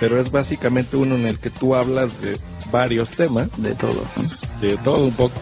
pero 0.00 0.18
es 0.18 0.30
básicamente 0.30 0.96
uno 0.96 1.14
en 1.16 1.26
el 1.26 1.38
que 1.38 1.50
tú 1.50 1.74
hablas 1.74 2.20
de 2.22 2.38
varios 2.70 3.10
temas, 3.10 3.60
De 3.62 3.74
todo. 3.74 4.02
De 4.68 4.76
todo 4.78 5.04
un 5.04 5.12
poco. 5.12 5.40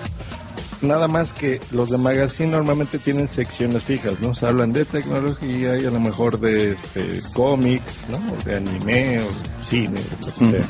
Nada 0.83 1.09
más 1.09 1.35
que 1.35 1.61
los 1.73 1.91
de 1.91 1.99
magazine 1.99 2.53
normalmente 2.53 2.99
tienen 2.99 3.29
secciones 3.29 3.83
fijas, 3.83 4.19
¿no? 4.21 4.35
Se 4.35 4.47
hablan 4.47 4.73
de 4.73 4.87
tecnología 4.87 5.79
y 5.79 5.85
a 5.85 5.91
lo 5.91 6.01
mejor 6.01 6.41
de 6.41 6.71
este, 6.71 7.21
cómics, 7.35 8.05
¿no? 8.09 8.17
O 8.33 8.45
de 8.45 8.57
anime 8.57 9.21
o 9.21 9.65
cine, 9.65 10.01
lo 10.21 10.33
que 10.35 10.51
sea. 10.63 10.65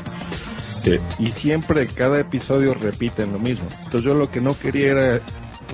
Eh, 0.83 0.99
y 1.19 1.31
siempre 1.31 1.87
cada 1.87 2.19
episodio 2.19 2.73
repiten 2.73 3.31
lo 3.31 3.39
mismo. 3.39 3.67
Entonces 3.85 4.03
yo 4.03 4.13
lo 4.13 4.29
que 4.29 4.41
no 4.41 4.57
quería 4.57 4.91
era 4.91 5.21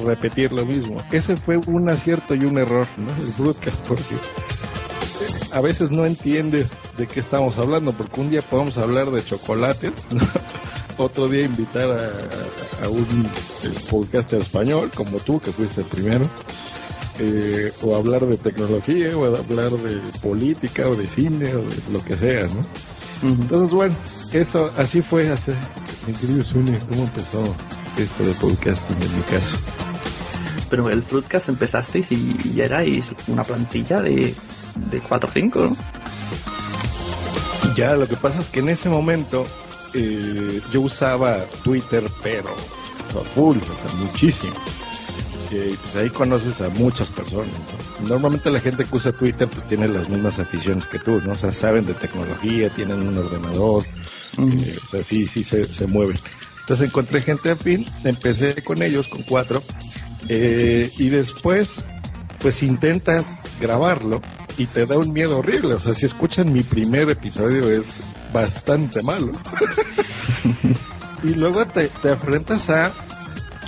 repetir 0.06 0.52
lo 0.52 0.66
mismo. 0.66 1.02
Ese 1.12 1.36
fue 1.36 1.58
un 1.58 1.90
acierto 1.90 2.36
y 2.36 2.46
un 2.46 2.60
error, 2.60 2.88
¿no? 2.98 3.16
El 3.16 3.34
broadcast, 3.38 3.88
porque 3.88 4.16
a 5.52 5.62
veces 5.62 5.90
no 5.90 6.06
entiendes 6.06 6.82
de 6.98 7.08
qué 7.08 7.20
estamos 7.20 7.58
hablando, 7.58 7.94
porque 7.94 8.22
un 8.22 8.30
día 8.30 8.42
podemos 8.42 8.78
hablar 8.78 9.10
de 9.10 9.24
chocolates, 9.24 10.12
¿no? 10.12 10.22
Otro 10.98 11.28
día 11.28 11.44
invitar 11.46 11.90
a, 11.90 12.86
a- 12.86 12.90
un 12.90 13.26
eh, 13.64 13.70
podcaster 13.90 14.42
español, 14.42 14.92
como 14.96 15.18
tú, 15.20 15.40
que 15.40 15.52
fuiste 15.52 15.82
el 15.82 15.88
primero, 15.88 16.26
eh, 17.20 17.72
o 17.82 17.96
hablar 17.96 18.26
de 18.26 18.38
tecnología, 18.38 19.16
o 19.18 19.26
hablar 19.36 19.72
de 19.72 19.98
política, 20.22 20.88
o 20.88 20.96
de 20.96 21.08
cine, 21.08 21.54
o 21.56 21.62
de 21.62 21.76
lo 21.92 22.04
que 22.04 22.16
sea, 22.18 22.48
¿no? 22.48 22.62
Entonces, 23.28 23.72
bueno, 23.72 23.96
eso, 24.34 24.70
así 24.78 25.02
fue, 25.02 25.30
así, 25.32 25.52
mi 26.06 26.14
querido 26.14 26.44
¿cómo 26.90 27.04
empezó 27.04 27.56
esto 27.98 28.24
de 28.24 28.34
podcasting 28.34 29.02
en 29.02 29.16
mi 29.18 29.24
caso? 29.24 29.56
Pero 30.70 30.90
el 30.90 31.02
Fruitcast 31.02 31.50
empezasteis 31.50 32.12
y 32.12 32.36
ya 32.54 32.66
erais 32.66 33.06
una 33.28 33.44
plantilla 33.44 34.02
de, 34.02 34.36
de 34.92 35.00
4 35.00 35.30
o 35.30 35.34
5, 35.34 35.60
¿no? 35.62 35.78
Ya, 37.76 37.96
lo 37.96 38.08
que 38.08 38.16
pasa 38.16 38.42
es 38.42 38.50
que 38.50 38.60
en 38.60 38.70
ese 38.70 38.90
momento 38.90 39.46
eh, 39.98 40.62
yo 40.72 40.82
usaba 40.82 41.44
Twitter, 41.64 42.04
pero 42.24 42.50
a 42.52 43.24
full, 43.36 43.58
o 43.58 43.62
sea, 43.62 43.94
muchísimo. 44.00 44.54
Eh, 45.52 45.72
Y 45.74 45.78
pues 45.78 45.96
ahí 45.96 46.10
conoces 46.10 46.60
a 46.62 46.70
muchas 46.70 47.08
personas. 47.10 47.48
¿no? 48.02 48.10
Normalmente 48.10 48.50
la 48.52 48.60
gente 48.60 48.86
que 48.86 48.96
usa 48.96 49.12
Twitter 49.14 49.48
pues 49.48 49.66
tiene 49.66 49.88
las 49.88 50.10
mismas 50.10 50.40
aficiones 50.40 50.88
que 50.88 51.00
tú, 51.00 51.22
¿no? 51.26 51.32
O 51.32 51.36
sea, 51.36 51.52
saben 51.52 51.86
de 51.86 51.94
tecnología, 51.94 52.70
tienen 52.70 53.08
un 53.08 53.18
ordenador, 53.18 53.86
eh, 54.38 54.78
o 54.86 54.90
sea, 54.90 55.04
sí, 55.04 55.26
sí 55.26 55.44
se, 55.44 55.66
se 55.74 55.88
mueven. 55.88 56.18
Entonces 56.62 56.88
encontré 56.88 57.22
gente 57.22 57.50
afín, 57.50 57.86
empecé 58.04 58.62
con 58.62 58.82
ellos, 58.84 59.08
con 59.08 59.24
cuatro, 59.24 59.64
eh, 60.28 60.92
y 60.98 61.10
después 61.10 61.84
pues 62.40 62.62
intentas 62.62 63.44
grabarlo 63.60 64.22
y 64.58 64.66
te 64.66 64.86
da 64.86 64.98
un 64.98 65.14
miedo 65.14 65.40
horrible. 65.40 65.74
O 65.76 65.80
sea, 65.80 65.94
si 65.94 66.06
escuchan 66.06 66.52
mi 66.52 66.62
primer 66.62 67.10
episodio 67.10 67.70
es 67.72 68.04
bastante 68.32 69.02
malo. 69.02 69.32
y 71.24 71.34
luego 71.36 71.66
te, 71.66 71.88
te 71.88 72.12
enfrentas 72.12 72.70
a, 72.70 72.92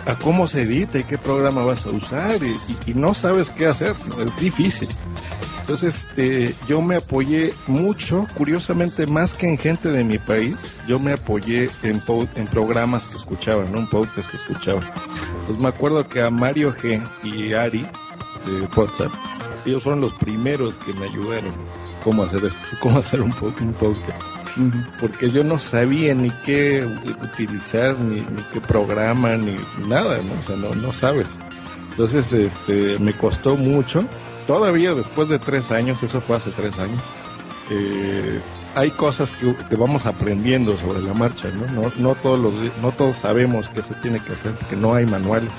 a 0.06 0.16
cómo 0.16 0.48
se 0.48 0.64
edita 0.64 1.00
y 1.00 1.04
qué 1.04 1.18
programa 1.18 1.64
vas 1.64 1.86
a 1.86 1.92
usar 1.92 2.40
y, 2.44 2.94
no 2.94 3.14
sabes 3.14 3.52
qué 3.52 3.68
hacer. 3.68 3.96
Es 4.20 4.40
difícil. 4.40 4.90
Entonces, 5.62 6.10
eh, 6.18 6.56
yo 6.68 6.82
me 6.82 6.96
apoyé 6.96 7.54
mucho, 7.68 8.26
curiosamente, 8.36 9.06
más 9.06 9.36
que 9.36 9.48
en 9.48 9.58
gente 9.58 9.92
de 9.92 10.04
mi 10.04 10.18
país, 10.18 10.58
yo 10.88 11.00
me 11.00 11.14
apoyé 11.14 11.70
en, 11.84 12.02
en 12.36 12.46
programas 12.46 13.06
que 13.06 13.18
escuchaba, 13.18 13.66
¿no? 13.66 13.80
Un 13.80 13.90
podcast 13.90 14.32
que 14.32 14.38
escuchaba. 14.38 14.80
Entonces, 15.42 15.60
me 15.60 15.68
acuerdo 15.68 16.10
que 16.10 16.24
a 16.24 16.32
Mario 16.32 16.74
G 16.76 17.08
y 17.24 17.54
Ari 17.54 17.86
de 18.48 18.68
WhatsApp, 18.76 19.12
ellos 19.64 19.84
fueron 19.84 20.02
los 20.02 20.14
primeros 20.14 20.80
que 20.80 20.94
me 20.94 21.06
ayudaron 21.06 21.54
cómo 22.04 22.24
hacer 22.24 22.46
esto, 22.46 22.60
cómo 22.82 22.98
hacer 22.98 23.22
un 23.22 23.32
podcast. 23.32 24.39
Porque 25.00 25.32
yo 25.32 25.44
no 25.44 25.60
sabía 25.60 26.14
ni 26.14 26.30
qué 26.46 26.86
utilizar, 27.22 27.98
ni, 27.98 28.22
qué 28.54 28.62
programa, 28.62 29.38
ni 29.38 29.58
nada, 29.88 30.20
¿no? 30.22 30.40
O 30.40 30.44
sea, 30.44 30.56
no, 30.56 30.74
no 30.76 30.94
sabes. 30.94 31.28
Entonces, 31.92 32.32
este, 32.34 32.98
me 33.00 33.14
costó 33.14 33.56
mucho 33.58 34.06
todavía 34.48 34.96
después 34.96 35.30
de 35.30 35.38
tres 35.38 35.72
años, 35.72 36.02
eso 36.02 36.22
fue 36.22 36.38
hace 36.38 36.50
tres 36.50 36.80
años, 36.80 37.00
eh, 37.70 38.42
hay 38.74 38.90
cosas 38.92 39.32
que, 39.32 39.54
vamos 39.76 40.08
aprendiendo 40.08 40.76
sobre 40.78 41.02
la 41.02 41.14
marcha, 41.14 41.50
¿no? 41.50 41.68
No, 41.68 41.92
no, 41.98 42.16
todos 42.16 42.40
los, 42.40 42.54
no 42.82 42.92
todos 42.92 43.18
sabemos 43.18 43.70
qué 43.70 43.84
se 43.84 43.94
tiene 43.96 44.20
que 44.20 44.34
hacer, 44.34 44.54
porque 44.54 44.76
no 44.76 44.96
hay 44.96 45.06
manuales. 45.06 45.52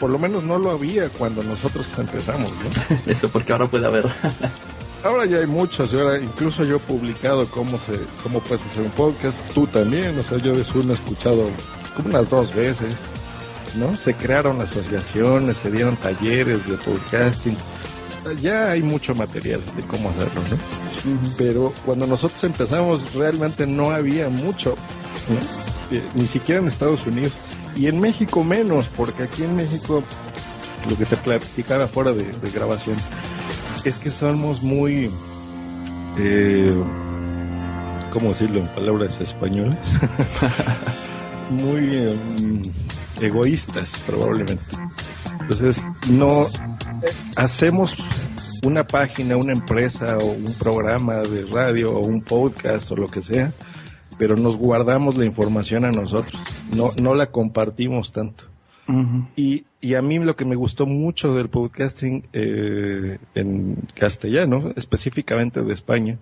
Por 0.00 0.10
lo 0.10 0.18
menos 0.18 0.44
no 0.44 0.58
lo 0.58 0.70
había 0.70 1.08
cuando 1.10 1.42
nosotros 1.42 1.86
empezamos, 1.98 2.50
¿no? 2.52 2.96
Eso 3.12 3.28
porque 3.28 3.52
ahora 3.52 3.66
puede 3.66 3.86
haber. 3.86 4.06
ahora 5.04 5.26
ya 5.26 5.38
hay 5.38 5.46
muchos, 5.46 5.94
ahora 5.94 6.18
incluso 6.18 6.64
yo 6.64 6.76
he 6.76 6.80
publicado 6.80 7.46
cómo 7.46 7.78
se, 7.78 7.98
cómo 8.22 8.40
puedes 8.40 8.64
hacer 8.64 8.82
un 8.82 8.90
podcast, 8.90 9.40
tú 9.52 9.66
también, 9.66 10.18
o 10.18 10.22
sea, 10.22 10.38
yo 10.38 10.54
de 10.54 10.64
uno 10.74 10.92
he 10.92 10.96
escuchado 10.96 11.48
como 11.96 12.08
unas 12.08 12.28
dos 12.28 12.54
veces, 12.54 12.94
¿no? 13.76 13.96
Se 13.96 14.14
crearon 14.14 14.60
asociaciones, 14.60 15.58
se 15.58 15.70
dieron 15.70 15.96
talleres 15.96 16.68
de 16.68 16.76
podcasting, 16.76 17.56
ya 18.40 18.70
hay 18.70 18.82
mucho 18.82 19.14
material 19.14 19.60
de 19.76 19.82
cómo 19.82 20.10
hacerlo, 20.10 20.42
¿no? 20.50 20.56
Pero 21.36 21.72
cuando 21.84 22.06
nosotros 22.06 22.42
empezamos 22.44 23.14
realmente 23.14 23.66
no 23.66 23.90
había 23.90 24.28
mucho, 24.28 24.74
eh, 25.90 26.02
ni 26.14 26.26
siquiera 26.26 26.60
en 26.60 26.68
Estados 26.68 27.06
Unidos 27.06 27.32
y 27.76 27.86
en 27.86 28.00
México 28.00 28.44
menos, 28.44 28.86
porque 28.96 29.22
aquí 29.22 29.44
en 29.44 29.56
México 29.56 30.02
lo 30.88 30.96
que 30.96 31.06
te 31.06 31.16
platicaba 31.16 31.86
fuera 31.86 32.12
de, 32.12 32.32
grabación 32.52 32.96
es 33.88 33.96
que 33.96 34.10
somos 34.10 34.62
muy, 34.62 35.10
eh, 36.18 36.74
¿cómo 38.12 38.28
decirlo 38.28 38.60
en 38.60 38.68
palabras 38.74 39.18
españolas? 39.18 39.94
muy 41.50 41.96
em, 41.96 42.62
egoístas 43.18 43.94
probablemente. 44.06 44.62
Entonces 45.40 45.88
no 46.10 46.46
hacemos 47.36 47.96
una 48.62 48.86
página, 48.86 49.38
una 49.38 49.52
empresa 49.52 50.18
o 50.18 50.32
un 50.32 50.54
programa 50.58 51.22
de 51.22 51.46
radio 51.46 51.92
o 51.92 52.00
un 52.00 52.20
podcast 52.20 52.90
o 52.90 52.96
lo 52.96 53.06
que 53.06 53.22
sea, 53.22 53.54
pero 54.18 54.36
nos 54.36 54.58
guardamos 54.58 55.16
la 55.16 55.24
información 55.24 55.86
a 55.86 55.92
nosotros, 55.92 56.38
no, 56.76 56.90
no 57.00 57.14
la 57.14 57.30
compartimos 57.30 58.12
tanto. 58.12 58.44
Y, 59.36 59.64
a 59.94 60.02
mí 60.02 60.18
lo 60.18 60.36
que 60.36 60.44
me 60.44 60.56
gustó 60.56 60.86
mucho 60.86 61.34
del 61.34 61.48
podcasting 61.48 62.24
eh, 62.32 63.18
en 63.34 63.76
castellano, 63.94 64.72
específicamente 64.76 65.62
de 65.62 65.72
España, 65.72 66.18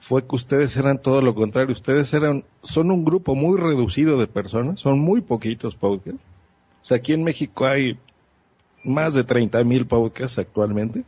fue 0.00 0.26
que 0.26 0.36
ustedes 0.36 0.76
eran 0.76 1.02
todo 1.02 1.20
lo 1.22 1.34
contrario. 1.34 1.72
Ustedes 1.72 2.12
eran, 2.14 2.44
son 2.62 2.90
un 2.90 3.04
grupo 3.04 3.34
muy 3.34 3.58
reducido 3.58 4.18
de 4.18 4.26
personas, 4.26 4.80
son 4.80 4.98
muy 5.00 5.20
poquitos 5.20 5.74
podcasts. 5.74 6.26
O 6.82 6.86
sea, 6.86 6.98
aquí 6.98 7.12
en 7.12 7.24
México 7.24 7.66
hay 7.66 7.98
más 8.84 9.14
de 9.14 9.24
30 9.24 9.62
mil 9.64 9.86
podcasts 9.86 10.38
actualmente 10.38 11.04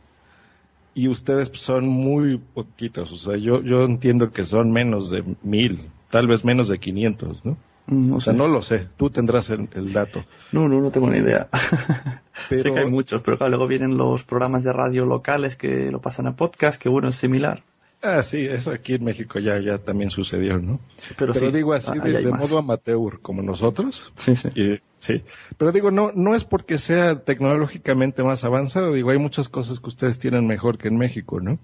y 0.93 1.07
ustedes 1.07 1.49
son 1.53 1.87
muy 1.87 2.37
poquitos, 2.37 3.11
o 3.11 3.15
sea, 3.15 3.37
yo, 3.37 3.61
yo 3.63 3.83
entiendo 3.85 4.31
que 4.31 4.43
son 4.43 4.71
menos 4.71 5.09
de 5.09 5.23
mil, 5.41 5.89
tal 6.09 6.27
vez 6.27 6.43
menos 6.43 6.67
de 6.67 6.79
500, 6.79 7.45
¿no? 7.45 7.57
Mm, 7.91 8.13
o 8.13 8.21
sea, 8.21 8.31
no 8.31 8.47
lo 8.47 8.61
sé, 8.61 8.87
tú 8.95 9.09
tendrás 9.09 9.49
el, 9.49 9.67
dato. 9.91 10.23
No, 10.53 10.69
no, 10.69 10.79
no 10.79 10.91
tengo 10.91 11.09
ni 11.09 11.17
idea. 11.17 11.49
Pero... 12.49 12.63
Sé 12.63 12.73
que 12.73 12.79
hay 12.79 12.89
muchos, 12.89 13.21
pero 13.21 13.37
claro, 13.37 13.51
luego 13.51 13.67
vienen 13.67 13.97
los 13.97 14.23
programas 14.23 14.63
de 14.63 14.71
radio 14.71 15.05
locales 15.05 15.57
que 15.57 15.91
lo 15.91 16.01
pasan 16.01 16.25
a 16.25 16.35
podcast, 16.35 16.81
que 16.81 16.89
uno 16.89 17.09
es 17.09 17.15
similar. 17.15 17.63
Ah, 18.01 18.23
sí, 18.23 18.47
eso 18.47 18.71
aquí 18.71 18.95
en 18.95 19.03
México 19.03 19.37
ya, 19.37 19.59
ya 19.59 19.77
también 19.77 20.09
sucedió, 20.09 20.57
¿no? 20.57 20.79
Pero, 21.17 21.33
digo 21.51 21.73
así, 21.73 21.99
de, 21.99 22.31
modo 22.31 22.57
amateur, 22.57 23.19
como 23.21 23.43
nosotros. 23.43 24.11
Sí, 24.15 24.35
sí. 24.35 24.79
sí. 24.99 25.21
Pero 25.57 25.71
digo, 25.71 25.91
no, 25.91 26.11
no 26.15 26.33
es 26.33 26.45
porque 26.45 26.79
sea 26.79 27.23
tecnológicamente 27.23 28.23
más 28.23 28.43
avanzado, 28.43 28.93
digo, 28.93 29.11
hay 29.11 29.19
muchas 29.19 29.49
cosas 29.49 29.79
que 29.79 29.89
ustedes 29.89 30.17
tienen 30.17 30.47
mejor 30.47 30.77
que 30.77 30.87
en 30.87 30.97
México, 30.97 31.41
¿no? 31.41 31.59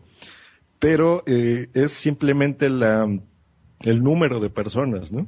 Pero 0.77 1.23
eh, 1.25 1.69
es 1.73 1.91
simplemente 1.91 2.69
la, 2.69 3.07
el 3.79 4.03
número 4.03 4.39
de 4.39 4.49
personas, 4.49 5.11
¿no? 5.11 5.27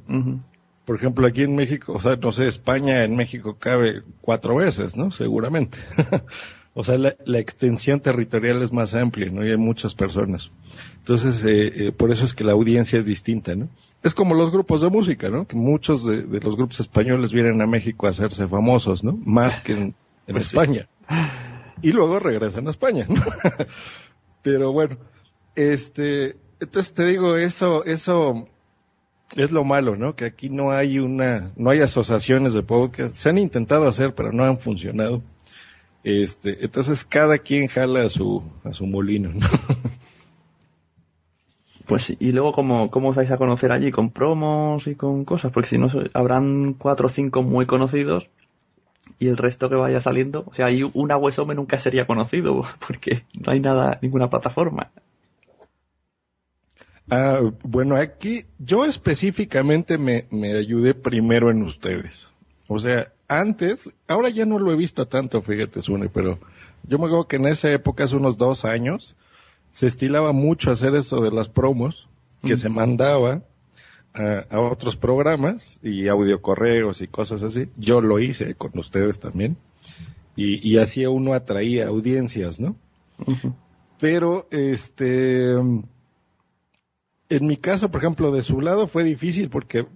Por 0.90 0.96
ejemplo, 0.96 1.24
aquí 1.24 1.42
en 1.42 1.54
México, 1.54 1.92
o 1.92 2.00
sea, 2.00 2.16
no 2.16 2.32
sé, 2.32 2.48
España 2.48 3.04
en 3.04 3.14
México 3.14 3.54
cabe 3.56 4.02
cuatro 4.20 4.56
veces, 4.56 4.96
¿no? 4.96 5.12
Seguramente. 5.12 5.78
O 6.74 6.84
sea, 6.84 6.98
la, 6.98 7.38
extensión 7.38 8.00
territorial 8.00 8.62
es 8.62 8.72
más 8.72 8.94
amplia, 8.94 9.30
¿no? 9.30 9.44
Y 9.44 9.50
hay 9.50 9.56
muchas 9.56 9.94
personas. 9.94 10.50
Entonces, 10.98 11.44
eh, 11.44 11.88
eh, 11.88 11.92
por 11.92 12.12
eso 12.12 12.24
es 12.24 12.32
que 12.32 12.44
la 12.44 12.52
audiencia 12.52 12.98
es 12.98 13.06
distinta, 13.06 13.54
¿no? 13.56 13.68
Es 14.02 14.14
como 14.14 14.34
los 14.34 14.50
grupos 14.52 14.80
de 14.80 14.88
música, 14.88 15.28
¿no? 15.28 15.46
Que 15.46 15.56
muchos 15.56 16.04
de, 16.04 16.40
los 16.40 16.56
grupos 16.56 16.80
españoles 16.80 17.32
vienen 17.32 17.60
a 17.60 17.66
México 17.66 18.06
a 18.06 18.10
hacerse 18.10 18.46
famosos, 18.48 19.04
¿no? 19.04 19.18
Más 19.24 19.60
que 19.60 19.72
en, 19.72 19.94
pues 20.26 20.46
España. 20.46 20.88
Y 21.82 21.92
luego 21.92 22.18
regresan 22.18 22.66
a 22.66 22.70
España, 22.70 23.06
¿no? 23.08 23.20
Pero 24.42 24.72
bueno, 24.72 24.96
este, 25.54 26.36
entonces 26.60 26.94
te 26.94 27.06
digo, 27.06 27.36
eso, 27.36 27.84
eso 27.84 28.48
es 29.36 29.52
lo 29.52 29.64
malo, 29.64 29.96
¿no? 29.96 30.16
Que 30.16 30.24
aquí 30.24 30.50
no 30.50 30.72
hay 30.72 30.98
una, 30.98 31.52
no 31.56 31.70
hay 31.70 31.80
asociaciones 31.80 32.52
de 32.52 32.62
podcast. 32.62 33.14
Se 33.14 33.28
han 33.28 33.38
intentado 33.38 33.86
hacer, 33.86 34.14
pero 34.14 34.32
no 34.32 34.44
han 34.44 34.58
funcionado. 34.58 35.22
Este, 36.02 36.64
entonces 36.64 37.04
cada 37.04 37.38
quien 37.38 37.68
jala 37.68 38.04
a 38.04 38.08
su, 38.08 38.42
a 38.64 38.72
su 38.72 38.86
molino, 38.86 39.32
¿no? 39.32 39.46
Pues 41.86 42.16
y 42.20 42.30
luego 42.30 42.52
cómo, 42.52 42.88
cómo 42.88 43.08
os 43.08 43.16
vais 43.16 43.32
a 43.32 43.36
conocer 43.36 43.72
allí, 43.72 43.90
con 43.90 44.10
promos 44.10 44.86
y 44.86 44.94
con 44.94 45.24
cosas, 45.24 45.50
porque 45.50 45.70
si 45.70 45.76
no 45.76 45.88
habrán 46.14 46.74
cuatro 46.74 47.06
o 47.06 47.08
cinco 47.08 47.42
muy 47.42 47.66
conocidos 47.66 48.30
y 49.18 49.26
el 49.26 49.36
resto 49.36 49.68
que 49.68 49.74
vaya 49.74 50.00
saliendo, 50.00 50.44
o 50.46 50.54
sea, 50.54 50.66
hay 50.66 50.88
una 50.94 51.16
Wesome 51.16 51.56
nunca 51.56 51.78
sería 51.78 52.06
conocido 52.06 52.62
porque 52.86 53.24
no 53.44 53.50
hay 53.50 53.58
nada, 53.58 53.98
ninguna 54.02 54.30
plataforma. 54.30 54.92
Ah, 57.10 57.40
bueno, 57.62 57.96
aquí 57.96 58.44
yo 58.58 58.84
específicamente 58.84 59.98
me, 59.98 60.26
me 60.30 60.56
ayudé 60.56 60.94
primero 60.94 61.50
en 61.50 61.62
ustedes. 61.62 62.28
O 62.68 62.78
sea, 62.78 63.12
antes, 63.26 63.90
ahora 64.06 64.28
ya 64.28 64.46
no 64.46 64.58
lo 64.58 64.72
he 64.72 64.76
visto 64.76 65.06
tanto, 65.06 65.42
fíjate, 65.42 65.82
Sune, 65.82 66.08
pero 66.08 66.38
yo 66.84 66.98
me 66.98 67.06
acuerdo 67.06 67.26
que 67.26 67.36
en 67.36 67.46
esa 67.46 67.70
época, 67.72 68.04
hace 68.04 68.16
unos 68.16 68.38
dos 68.38 68.64
años, 68.64 69.16
se 69.72 69.86
estilaba 69.86 70.32
mucho 70.32 70.70
hacer 70.70 70.94
eso 70.94 71.20
de 71.20 71.30
las 71.30 71.48
promos, 71.48 72.08
que 72.42 72.56
se 72.56 72.68
mandaba 72.68 73.42
a, 74.14 74.60
otros 74.60 74.96
programas 74.96 75.78
y 75.82 76.08
audiocorreos 76.08 77.02
y 77.02 77.08
cosas 77.08 77.42
así. 77.42 77.68
Yo 77.76 78.00
lo 78.00 78.18
hice 78.18 78.54
con 78.54 78.78
ustedes 78.78 79.20
también. 79.20 79.56
Y, 80.36 80.66
y 80.68 80.78
así 80.78 81.04
uno 81.06 81.34
atraía 81.34 81.88
audiencias, 81.88 82.60
¿no? 82.60 82.76
Pero, 84.00 84.46
este, 84.50 85.54
en 87.30 87.46
mi 87.46 87.56
caso, 87.56 87.90
por 87.90 88.00
ejemplo, 88.00 88.32
de 88.32 88.42
su 88.42 88.60
lado 88.60 88.88
fue 88.88 89.04
difícil 89.04 89.48
porque 89.50 89.86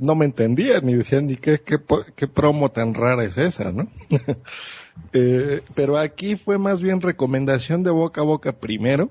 no 0.00 0.16
me 0.16 0.24
entendían 0.24 0.84
ni 0.84 0.94
decían 0.94 1.28
ni 1.28 1.36
qué, 1.36 1.60
qué, 1.60 1.80
qué 2.16 2.26
promo 2.26 2.70
tan 2.70 2.92
rara 2.92 3.24
es 3.24 3.38
esa, 3.38 3.70
¿no? 3.70 3.86
eh, 5.12 5.62
pero 5.76 5.96
aquí 5.96 6.34
fue 6.34 6.58
más 6.58 6.82
bien 6.82 7.00
recomendación 7.00 7.84
de 7.84 7.92
boca 7.92 8.20
a 8.20 8.24
boca 8.24 8.52
primero 8.52 9.10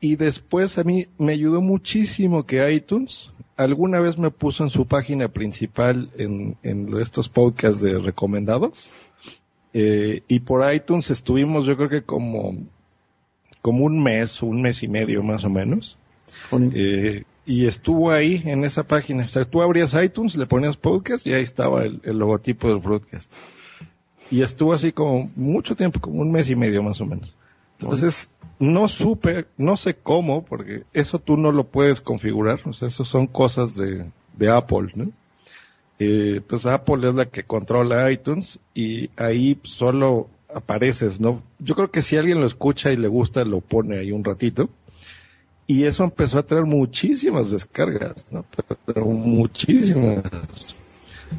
y 0.00 0.16
después 0.16 0.76
a 0.76 0.82
mí 0.82 1.06
me 1.16 1.32
ayudó 1.32 1.60
muchísimo 1.60 2.44
que 2.44 2.70
iTunes 2.72 3.30
alguna 3.56 4.00
vez 4.00 4.18
me 4.18 4.32
puso 4.32 4.64
en 4.64 4.70
su 4.70 4.86
página 4.86 5.28
principal 5.28 6.10
en, 6.18 6.56
en 6.64 7.00
estos 7.00 7.28
podcasts 7.28 7.82
de 7.82 8.00
recomendados 8.00 8.90
eh, 9.72 10.22
y 10.26 10.40
por 10.40 10.74
iTunes 10.74 11.08
estuvimos 11.10 11.66
yo 11.66 11.76
creo 11.76 11.88
que 11.88 12.02
como 12.02 12.58
como 13.62 13.84
un 13.84 14.02
mes, 14.02 14.42
un 14.42 14.60
mes 14.60 14.82
y 14.82 14.88
medio 14.88 15.22
más 15.22 15.44
o 15.44 15.50
menos 15.50 15.96
eh, 16.52 17.24
y 17.46 17.66
estuvo 17.66 18.10
ahí 18.10 18.42
en 18.44 18.64
esa 18.64 18.84
página. 18.84 19.24
O 19.24 19.28
sea, 19.28 19.44
tú 19.44 19.62
abrías 19.62 19.94
iTunes, 19.94 20.36
le 20.36 20.46
ponías 20.46 20.76
podcast 20.76 21.26
y 21.26 21.32
ahí 21.32 21.42
estaba 21.42 21.84
el, 21.84 22.00
logotipo 22.04 22.68
del 22.68 22.80
podcast. 22.80 23.30
Y 24.30 24.42
estuvo 24.42 24.72
así 24.72 24.92
como 24.92 25.30
mucho 25.36 25.76
tiempo, 25.76 26.00
como 26.00 26.20
un 26.20 26.32
mes 26.32 26.48
y 26.48 26.56
medio 26.56 26.82
más 26.82 27.00
o 27.00 27.06
menos. 27.06 27.34
Entonces, 27.78 28.30
no 28.58 28.88
supe, 28.88 29.46
no 29.58 29.76
sé 29.76 29.94
cómo, 29.94 30.44
porque 30.44 30.84
eso 30.94 31.18
tú 31.18 31.36
no 31.36 31.52
lo 31.52 31.64
puedes 31.64 32.00
configurar. 32.00 32.60
O 32.64 32.72
sea, 32.72 32.88
eso 32.88 33.04
son 33.04 33.26
cosas 33.26 33.76
de, 33.76 34.06
de 34.36 34.50
Apple, 34.50 34.92
¿no? 34.94 35.10
Eh, 35.98 36.34
entonces 36.36 36.66
Apple 36.66 37.08
es 37.08 37.14
la 37.14 37.26
que 37.26 37.44
controla 37.44 38.10
iTunes 38.10 38.58
y 38.74 39.10
ahí 39.16 39.58
solo 39.62 40.28
apareces, 40.52 41.20
¿no? 41.20 41.42
Yo 41.58 41.74
creo 41.74 41.90
que 41.90 42.02
si 42.02 42.16
alguien 42.16 42.40
lo 42.40 42.46
escucha 42.46 42.92
y 42.92 42.96
le 42.96 43.08
gusta, 43.08 43.44
lo 43.44 43.60
pone 43.60 43.98
ahí 43.98 44.12
un 44.12 44.24
ratito. 44.24 44.68
Y 45.66 45.84
eso 45.84 46.04
empezó 46.04 46.38
a 46.38 46.42
traer 46.42 46.66
muchísimas 46.66 47.50
descargas, 47.50 48.26
¿no? 48.30 48.44
Pero, 48.86 49.06
muchísimas. 49.06 50.22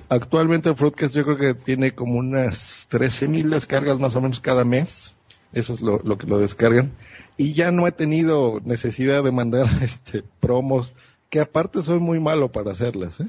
Actualmente 0.09 0.69
el 0.69 0.75
Fruitcast 0.75 1.15
yo 1.15 1.23
creo 1.23 1.37
que 1.37 1.53
tiene 1.53 1.93
como 1.93 2.17
unas 2.17 2.87
13.000 2.89 3.49
descargas 3.49 3.99
más 3.99 4.15
o 4.15 4.21
menos 4.21 4.39
cada 4.39 4.65
mes. 4.65 5.13
Eso 5.53 5.73
es 5.73 5.81
lo, 5.81 5.99
que 6.17 6.27
lo 6.27 6.39
descargan. 6.39 6.91
Y 7.37 7.53
ya 7.53 7.71
no 7.71 7.87
he 7.87 7.91
tenido 7.91 8.59
necesidad 8.65 9.23
de 9.23 9.31
mandar 9.31 9.67
este 9.81 10.23
promos, 10.39 10.93
que 11.29 11.39
aparte 11.39 11.83
soy 11.83 11.99
muy 11.99 12.19
malo 12.19 12.51
para 12.51 12.71
hacerlas. 12.71 13.19
¿eh? 13.19 13.27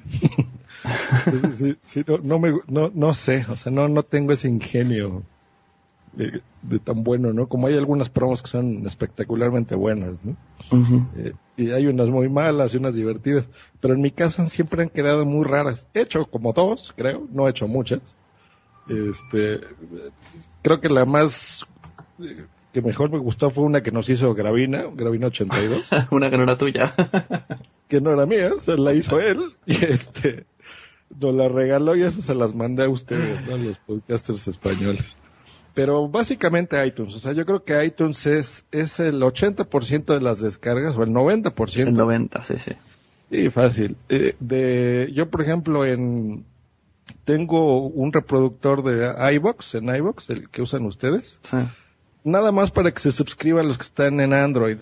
no, 2.07 2.19
no, 2.19 2.39
me, 2.39 2.53
no, 2.69 2.91
no 2.95 3.15
sé, 3.15 3.47
o 3.49 3.57
sea, 3.57 3.71
no, 3.71 3.89
no 3.89 4.03
tengo 4.03 4.33
ese 4.33 4.49
ingenio 4.49 5.23
de, 6.17 6.79
tan 6.79 7.05
bueno, 7.05 7.33
¿no? 7.33 7.49
Como 7.49 7.67
hay 7.67 7.77
algunas 7.77 8.09
promos 8.09 8.43
que 8.43 8.49
son 8.49 8.87
espectacularmente 8.87 9.75
buenas, 9.75 10.19
¿no? 10.25 10.37
Eh, 11.17 11.35
y 11.57 11.71
hay 11.71 11.87
unas 11.87 12.09
muy 12.09 12.29
malas 12.29 12.75
y 12.75 12.79
unas 12.79 12.95
divertidas, 12.95 13.49
pero 13.81 13.95
en 13.95 14.01
mi 14.01 14.11
caso 14.11 14.47
siempre 14.49 14.83
han 14.83 14.89
quedado 14.89 15.25
muy 15.27 15.45
raras. 15.45 15.87
He 15.95 16.01
hecho 16.01 16.25
como 16.27 16.53
dos, 16.53 16.95
creo, 16.97 17.27
no 17.31 17.47
he 17.47 17.51
hecho 17.51 17.69
muchas. 17.69 18.01
Este, 18.89 19.61
creo 20.63 20.81
que 20.81 20.89
la 20.89 21.05
más 21.05 21.67
eh, 22.21 22.47
que 22.73 22.83
mejor 22.83 23.11
me 23.11 23.19
gustó 23.19 23.51
fue 23.51 23.65
una 23.65 23.83
que 23.83 23.93
nos 23.93 24.09
hizo 24.09 24.35
Gravina, 24.35 24.85
Gravina 24.95 25.27
82. 25.27 25.91
una 26.11 26.31
que 26.31 26.37
no 26.39 26.45
era 26.45 26.57
tuya. 26.57 26.95
que 27.89 28.01
no 28.01 28.13
era 28.13 28.27
mía, 28.27 28.53
se 28.61 28.77
la 28.77 28.95
hizo 28.95 29.21
él 29.21 29.55
y 29.67 29.85
este 29.85 30.47
nos 31.21 31.35
la 31.35 31.49
regaló 31.49 31.95
y 31.95 32.03
eso 32.03 32.21
se 32.21 32.35
las 32.35 32.55
mandé 32.55 32.85
a 32.85 32.89
ustedes, 32.89 33.47
¿no? 33.47 33.57
Los 33.57 33.79
podcasters 33.79 34.49
españoles. 34.49 35.17
Pero 35.77 36.09
básicamente 36.09 36.83
iTunes, 36.87 37.15
o 37.15 37.19
sea, 37.19 37.33
yo 37.33 37.45
creo 37.45 37.63
que 37.63 37.85
iTunes 37.85 38.25
es, 38.25 38.65
es 38.73 38.99
el 38.99 39.21
80% 39.21 40.07
de 40.07 40.23
las 40.23 40.41
descargas 40.41 40.97
o 40.97 41.03
el 41.03 41.11
90%. 41.11 41.77
El 41.77 41.93
90, 41.93 42.43
sí, 42.45 42.55
sí. 42.59 42.73
Sí, 43.31 43.51
fácil. 43.51 43.95
Eh, 44.09 44.35
de, 44.41 45.13
yo, 45.13 45.29
por 45.29 45.43
ejemplo, 45.43 45.85
en, 45.85 46.47
tengo 47.25 47.89
un 47.89 48.11
reproductor 48.11 48.83
de 48.85 49.35
iBox, 49.35 49.75
en 49.75 49.95
iBox, 49.95 50.31
el 50.31 50.49
que 50.49 50.63
usan 50.63 50.87
ustedes. 50.87 51.41
Sí. 51.43 51.59
Nada 52.25 52.53
más 52.53 52.71
para 52.71 52.91
que 52.91 53.01
se 53.01 53.13
suscriban 53.13 53.69
los 53.69 53.77
que 53.77 53.85
están 53.85 54.19
en 54.21 54.33
Android. 54.33 54.79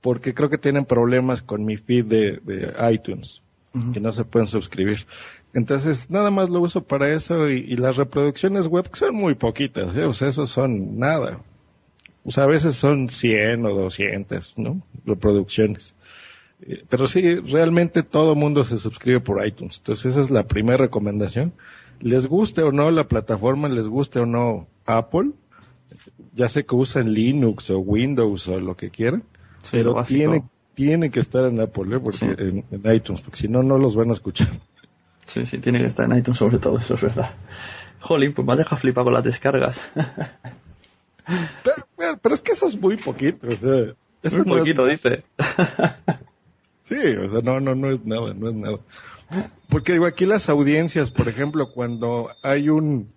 Porque 0.00 0.32
creo 0.32 0.48
que 0.48 0.58
tienen 0.58 0.84
problemas 0.84 1.42
con 1.42 1.64
mi 1.64 1.76
feed 1.76 2.04
de, 2.04 2.72
iTunes. 2.92 3.42
Que 3.92 3.98
no 3.98 4.12
se 4.12 4.24
pueden 4.24 4.46
suscribir. 4.46 5.08
Entonces, 5.56 6.10
nada 6.10 6.30
más 6.30 6.50
lo 6.50 6.60
uso 6.60 6.82
para 6.82 7.08
eso 7.08 7.48
y, 7.48 7.76
las 7.76 7.96
reproducciones 7.96 8.66
web 8.66 8.90
son 8.92 9.14
muy 9.14 9.36
poquitas, 9.36 9.96
¿eh? 9.96 10.04
o 10.04 10.12
sea, 10.12 10.28
eso 10.28 10.44
son 10.44 10.98
nada. 10.98 11.40
O 12.24 12.30
sea, 12.30 12.44
a 12.44 12.46
veces 12.46 12.76
son 12.76 13.08
100 13.08 13.64
o 13.64 13.70
200, 13.70 14.58
¿no? 14.58 14.82
Reproducciones. 15.06 15.94
Eh, 16.60 16.84
pero 16.90 17.06
sí, 17.06 17.36
realmente 17.36 18.02
todo 18.02 18.34
mundo 18.34 18.64
se 18.64 18.78
suscribe 18.78 19.20
por 19.20 19.46
iTunes. 19.46 19.78
Entonces, 19.78 20.12
esa 20.12 20.20
es 20.20 20.30
la 20.30 20.46
primera 20.46 20.76
recomendación. 20.76 21.54
Les 22.00 22.26
guste 22.26 22.62
o 22.62 22.70
no 22.70 22.90
la 22.90 23.04
plataforma, 23.04 23.70
les 23.70 23.86
guste 23.86 24.18
o 24.18 24.26
no 24.26 24.66
Apple, 24.84 25.30
ya 26.34 26.50
sé 26.50 26.66
que 26.66 26.74
usan 26.74 27.14
Linux 27.14 27.70
o 27.70 27.78
Windows 27.78 28.46
o 28.48 28.60
lo 28.60 28.76
que 28.76 28.90
quieran, 28.90 29.24
pero 29.70 30.04
tiene, 30.74 31.10
que 31.10 31.20
estar 31.20 31.46
en 31.46 31.60
Apple, 31.60 31.96
¿eh? 31.96 31.98
porque 31.98 32.26
en 32.26 32.94
iTunes, 32.94 33.22
porque 33.22 33.38
si 33.38 33.48
no, 33.48 33.62
no 33.62 33.78
los 33.78 33.96
van 33.96 34.10
a 34.10 34.12
escuchar. 34.12 34.50
Sí, 35.26 35.46
sí, 35.46 35.58
tiene 35.58 35.80
que 35.80 35.86
estar 35.86 36.10
en 36.10 36.18
iTunes 36.18 36.38
sobre 36.38 36.58
todo, 36.58 36.78
eso 36.78 36.94
es 36.94 37.02
verdad. 37.02 37.30
Jolín, 38.00 38.32
pues 38.32 38.46
me 38.46 38.52
has 38.52 38.58
dejado 38.58 38.76
flipar 38.76 39.04
con 39.04 39.12
las 39.12 39.24
descargas. 39.24 39.80
pero, 42.22 42.34
es 42.34 42.40
que 42.40 42.52
eso 42.52 42.66
es 42.66 42.80
muy 42.80 42.96
poquito, 42.96 43.48
o 43.48 43.56
sea, 43.56 43.94
es 44.22 44.36
muy 44.36 44.58
poquito, 44.58 44.86
dice. 44.86 45.24
sí, 46.88 46.94
o 46.94 47.30
sea, 47.30 47.40
no, 47.42 47.60
no, 47.60 47.74
no 47.74 47.90
es 47.90 48.04
nada, 48.04 48.32
no 48.34 48.48
es 48.48 48.54
nada. 48.54 48.78
Porque 49.68 49.92
digo, 49.92 50.06
aquí 50.06 50.24
las 50.24 50.48
audiencias, 50.48 51.10
por 51.10 51.28
ejemplo, 51.28 51.72
cuando 51.72 52.30
hay 52.42 52.68
un, 52.68 53.08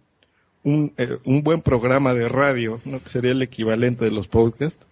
un, 0.63 0.93
eh, 0.97 1.19
un 1.23 1.43
buen 1.43 1.61
programa 1.61 2.15
de 2.15 2.27
radio, 2.27 2.81
¿no? 2.85 3.01
que 3.01 3.09
sería 3.09 3.31
el 3.31 3.41
equivalente 3.43 4.05
de 4.05 4.11
los 4.11 4.27
podcasts, 4.27 4.83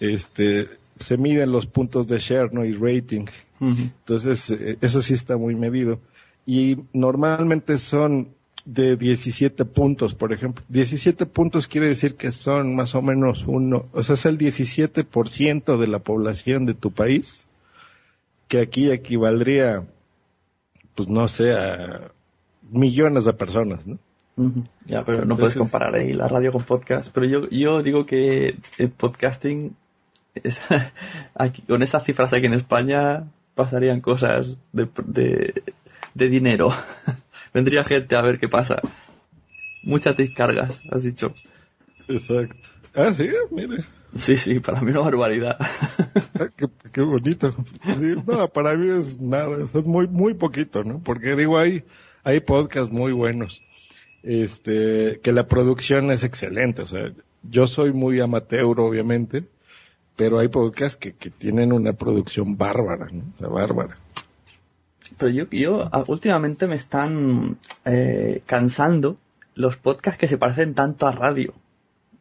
este, 0.00 0.70
se 0.98 1.18
miden 1.18 1.52
los 1.52 1.66
puntos 1.66 2.08
de 2.08 2.18
share, 2.18 2.54
¿no? 2.54 2.64
Y 2.64 2.72
rating. 2.72 3.26
Entonces, 3.60 4.50
eh, 4.50 4.78
eso 4.80 5.02
sí 5.02 5.14
está 5.14 5.36
muy 5.36 5.56
medido 5.56 5.98
y 6.48 6.78
normalmente 6.94 7.76
son 7.76 8.28
de 8.64 8.96
17 8.96 9.66
puntos, 9.66 10.14
por 10.14 10.32
ejemplo. 10.32 10.64
17 10.70 11.26
puntos 11.26 11.68
quiere 11.68 11.88
decir 11.88 12.14
que 12.14 12.32
son 12.32 12.74
más 12.74 12.94
o 12.94 13.02
menos 13.02 13.44
uno, 13.46 13.84
o 13.92 14.02
sea, 14.02 14.14
es 14.14 14.24
el 14.24 14.38
17% 14.38 15.76
de 15.76 15.86
la 15.86 15.98
población 15.98 16.64
de 16.64 16.72
tu 16.72 16.90
país, 16.90 17.48
que 18.48 18.62
aquí 18.62 18.90
equivaldría, 18.90 19.84
pues 20.94 21.10
no 21.10 21.28
sé, 21.28 21.52
a 21.52 22.12
millones 22.70 23.26
de 23.26 23.34
personas, 23.34 23.86
¿no? 23.86 23.98
Ya, 24.86 25.04
pero 25.04 25.26
no 25.26 25.36
puedes 25.36 25.54
comparar 25.54 25.96
ahí 25.96 26.14
la 26.14 26.28
radio 26.28 26.50
con 26.50 26.62
podcast. 26.62 27.10
Pero 27.12 27.26
yo, 27.26 27.50
yo 27.50 27.82
digo 27.82 28.06
que 28.06 28.56
el 28.78 28.88
podcasting, 28.88 29.76
con 31.68 31.82
esas 31.82 32.04
cifras 32.04 32.32
aquí 32.32 32.46
en 32.46 32.54
España, 32.54 33.24
pasarían 33.54 34.00
cosas 34.00 34.56
de, 34.72 34.88
de 35.04 35.62
dinero. 36.14 36.70
Vendría 37.54 37.84
gente 37.84 38.16
a 38.16 38.22
ver 38.22 38.38
qué 38.38 38.48
pasa. 38.48 38.80
Muchas 39.82 40.16
descargas, 40.16 40.82
has 40.90 41.02
dicho. 41.02 41.34
Exacto. 42.08 42.70
Ah, 42.94 43.12
sí, 43.12 43.30
mire. 43.50 43.84
Sí, 44.14 44.36
sí, 44.36 44.60
para 44.60 44.80
mí 44.80 44.90
una 44.90 45.00
barbaridad. 45.00 45.56
Ah, 46.40 46.48
qué, 46.92 47.00
bonito. 47.02 47.54
no, 48.26 48.48
para 48.48 48.76
mí 48.76 48.90
es 48.90 49.20
nada, 49.20 49.56
es 49.62 49.86
muy, 49.86 50.08
muy 50.08 50.34
poquito, 50.34 50.82
¿no? 50.82 51.00
Porque 51.00 51.36
digo, 51.36 51.58
hay, 51.58 51.84
hay 52.24 52.40
podcasts 52.40 52.92
muy 52.92 53.12
buenos. 53.12 53.62
Este, 54.22 55.20
que 55.22 55.32
la 55.32 55.46
producción 55.46 56.10
es 56.10 56.24
excelente, 56.24 56.82
o 56.82 56.86
sea, 56.86 57.12
yo 57.42 57.66
soy 57.66 57.92
muy 57.92 58.20
amateur, 58.20 58.80
obviamente, 58.80 59.44
pero 60.16 60.38
hay 60.38 60.48
podcasts 60.48 60.96
que, 60.96 61.12
que 61.12 61.30
tienen 61.30 61.72
una 61.72 61.92
producción 61.92 62.56
bárbara, 62.56 63.08
¿no? 63.12 63.22
O 63.36 63.38
sea, 63.38 63.48
bárbara. 63.48 63.96
Pero 65.16 65.30
yo, 65.30 65.44
yo 65.50 65.90
últimamente 66.06 66.66
me 66.66 66.74
están 66.74 67.58
eh, 67.84 68.42
cansando 68.46 69.16
los 69.54 69.76
podcasts 69.76 70.18
que 70.18 70.28
se 70.28 70.38
parecen 70.38 70.74
tanto 70.74 71.06
a 71.06 71.12
radio. 71.12 71.54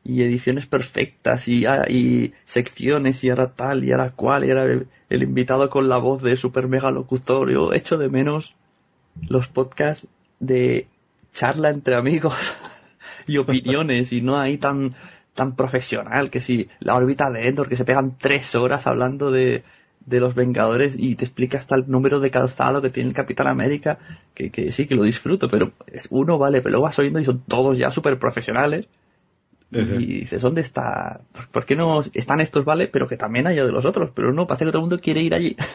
Y 0.03 0.23
ediciones 0.23 0.67
perfectas 0.67 1.49
y, 1.49 1.65
ah, 1.65 1.85
y 1.89 2.33
secciones 2.45 3.23
y 3.23 3.29
ahora 3.29 3.51
tal 3.51 3.83
y 3.83 3.91
ahora 3.91 4.11
cual 4.11 4.45
y 4.45 4.51
ahora 4.51 4.79
el, 5.09 5.23
invitado 5.23 5.69
con 5.69 5.89
la 5.89 5.97
voz 5.97 6.23
de 6.23 6.37
super 6.37 6.67
mega 6.67 6.91
locutor. 6.91 7.51
Yo 7.51 7.73
echo 7.73 7.97
de 7.97 8.07
menos 8.07 8.55
los 9.27 9.49
podcasts 9.49 10.07
de 10.39 10.87
charla 11.33 11.69
entre 11.69 11.95
amigos 11.95 12.55
y 13.27 13.37
opiniones 13.37 14.13
y 14.13 14.21
no 14.21 14.37
hay 14.37 14.57
tan 14.57 14.95
tan 15.33 15.55
profesional 15.55 16.31
que 16.31 16.39
si 16.39 16.67
la 16.79 16.95
órbita 16.95 17.29
de 17.29 17.47
Endor 17.47 17.69
que 17.69 17.75
se 17.75 17.85
pegan 17.85 18.17
tres 18.17 18.55
horas 18.55 18.87
hablando 18.87 19.29
de, 19.29 19.63
de 20.07 20.21
los 20.21 20.35
Vengadores 20.35 20.95
y 20.97 21.15
te 21.15 21.25
explica 21.25 21.57
hasta 21.57 21.75
el 21.75 21.83
número 21.87 22.19
de 22.19 22.31
calzado 22.31 22.81
que 22.81 22.89
tiene 22.89 23.09
el 23.09 23.15
Capitán 23.15 23.47
América, 23.47 23.99
que, 24.33 24.49
que 24.49 24.71
sí, 24.71 24.87
que 24.87 24.95
lo 24.95 25.03
disfruto, 25.03 25.49
pero 25.49 25.73
es 25.85 26.07
uno 26.09 26.37
vale, 26.37 26.61
pero 26.61 26.71
luego 26.71 26.85
vas 26.85 26.97
oyendo 26.97 27.19
y 27.19 27.25
son 27.25 27.41
todos 27.41 27.77
ya 27.77 27.91
súper 27.91 28.17
profesionales. 28.17 28.87
Y 29.69 30.21
dices, 30.21 30.41
¿dónde 30.41 30.61
está? 30.61 31.19
¿Por 31.51 31.65
qué 31.65 31.75
no 31.75 32.01
están 32.13 32.39
estos, 32.39 32.63
vale? 32.63 32.87
Pero 32.87 33.09
que 33.09 33.17
también 33.17 33.47
haya 33.47 33.65
de 33.65 33.73
los 33.73 33.83
otros, 33.83 34.11
pero 34.15 34.31
no, 34.31 34.47
parece 34.47 34.63
que 34.63 34.71
todo 34.71 34.79
el 34.79 34.89
mundo 34.89 34.99
quiere 34.99 35.21
ir 35.21 35.35
allí. 35.35 35.55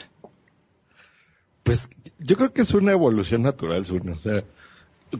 Pues 1.64 1.88
yo 2.18 2.36
creo 2.36 2.52
que 2.52 2.62
es 2.62 2.74
una 2.74 2.90
evolución 2.90 3.42
natural, 3.42 3.86
Zuno. 3.86 4.14
O 4.14 4.18
sea, 4.18 4.42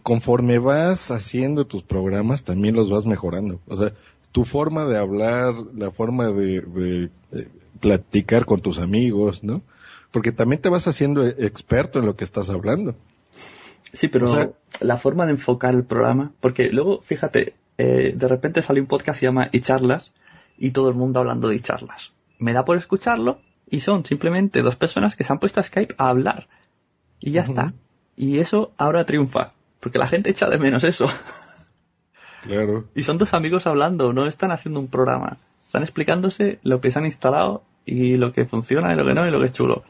conforme 0.03 0.59
vas 0.59 1.13
haciendo 1.13 1.67
tus 1.67 1.85
programas, 1.85 2.43
también 2.43 2.75
los 2.75 2.91
vas 2.91 3.07
mejorando. 3.07 3.61
O 3.69 3.77
sea, 3.77 3.93
tu 4.33 4.45
forma 4.45 4.85
de 4.87 4.99
hablar, 4.99 5.55
la 5.73 5.93
forma 5.93 6.33
de 6.33 7.11
platicar 7.83 8.47
con 8.47 8.63
tus 8.63 8.79
amigos, 8.79 9.43
¿no? 9.43 9.61
Porque 10.13 10.33
también 10.33 10.63
te 10.63 10.69
vas 10.69 10.87
haciendo 10.87 11.27
experto 11.27 11.99
en 11.99 12.07
lo 12.07 12.17
que 12.17 12.25
estás 12.25 12.49
hablando. 12.49 12.95
Sí, 13.93 14.09
pero 14.09 14.55
la 14.81 14.97
forma 14.97 15.27
de 15.27 15.33
enfocar 15.33 15.75
el 15.75 15.85
programa, 15.85 16.33
porque 16.41 16.71
luego, 16.71 17.03
fíjate, 17.03 17.55
eh, 17.77 18.15
de 18.17 18.29
repente 18.29 18.63
sale 18.63 18.81
un 18.81 18.87
podcast 18.87 19.19
que 19.19 19.21
se 19.21 19.27
llama 19.27 19.51
Y 19.53 19.61
charlas 19.61 20.13
y 20.57 20.71
todo 20.71 20.89
el 20.89 20.95
mundo 20.95 21.21
hablando 21.21 21.49
de 21.49 21.61
charlas. 21.61 22.13
Me 22.39 22.53
da 22.53 22.65
por 22.65 22.79
escucharlo 22.79 23.41
y 23.69 23.81
son 23.81 24.05
simplemente 24.05 24.63
dos 24.63 24.77
personas 24.77 25.17
que 25.17 25.25
se 25.25 25.33
han 25.33 25.41
puesto 25.41 25.61
a 25.61 25.65
Skype 25.65 25.95
a 25.99 26.09
hablar. 26.09 26.47
Y 27.21 27.33
ya 27.33 27.43
está. 27.43 27.75
Y 28.17 28.39
eso 28.39 28.73
ahora 28.77 29.05
triunfa, 29.05 29.53
porque 29.81 29.99
la 29.99 30.07
gente 30.07 30.31
echa 30.31 30.49
de 30.49 30.59
menos 30.59 30.85
eso. 30.85 31.07
Claro. 32.43 32.87
Y 32.95 33.05
son 33.05 33.19
dos 33.19 33.35
amigos 33.35 33.67
hablando, 33.67 34.13
no 34.13 34.27
están 34.27 34.51
haciendo 34.51 34.81
un 34.81 34.89
programa. 34.89 35.39
Están 35.67 35.83
explicándose 35.83 36.59
lo 36.63 36.81
que 36.81 36.91
se 36.91 36.99
han 36.99 37.05
instalado 37.05 37.63
y 37.85 38.17
lo 38.17 38.33
que 38.33 38.45
funciona 38.45 38.93
y 38.93 38.97
lo 38.97 39.05
que 39.05 39.15
no 39.15 39.27
y 39.27 39.31
lo 39.31 39.41
que 39.41 39.47
es 39.47 39.53
chulo. 39.53 39.83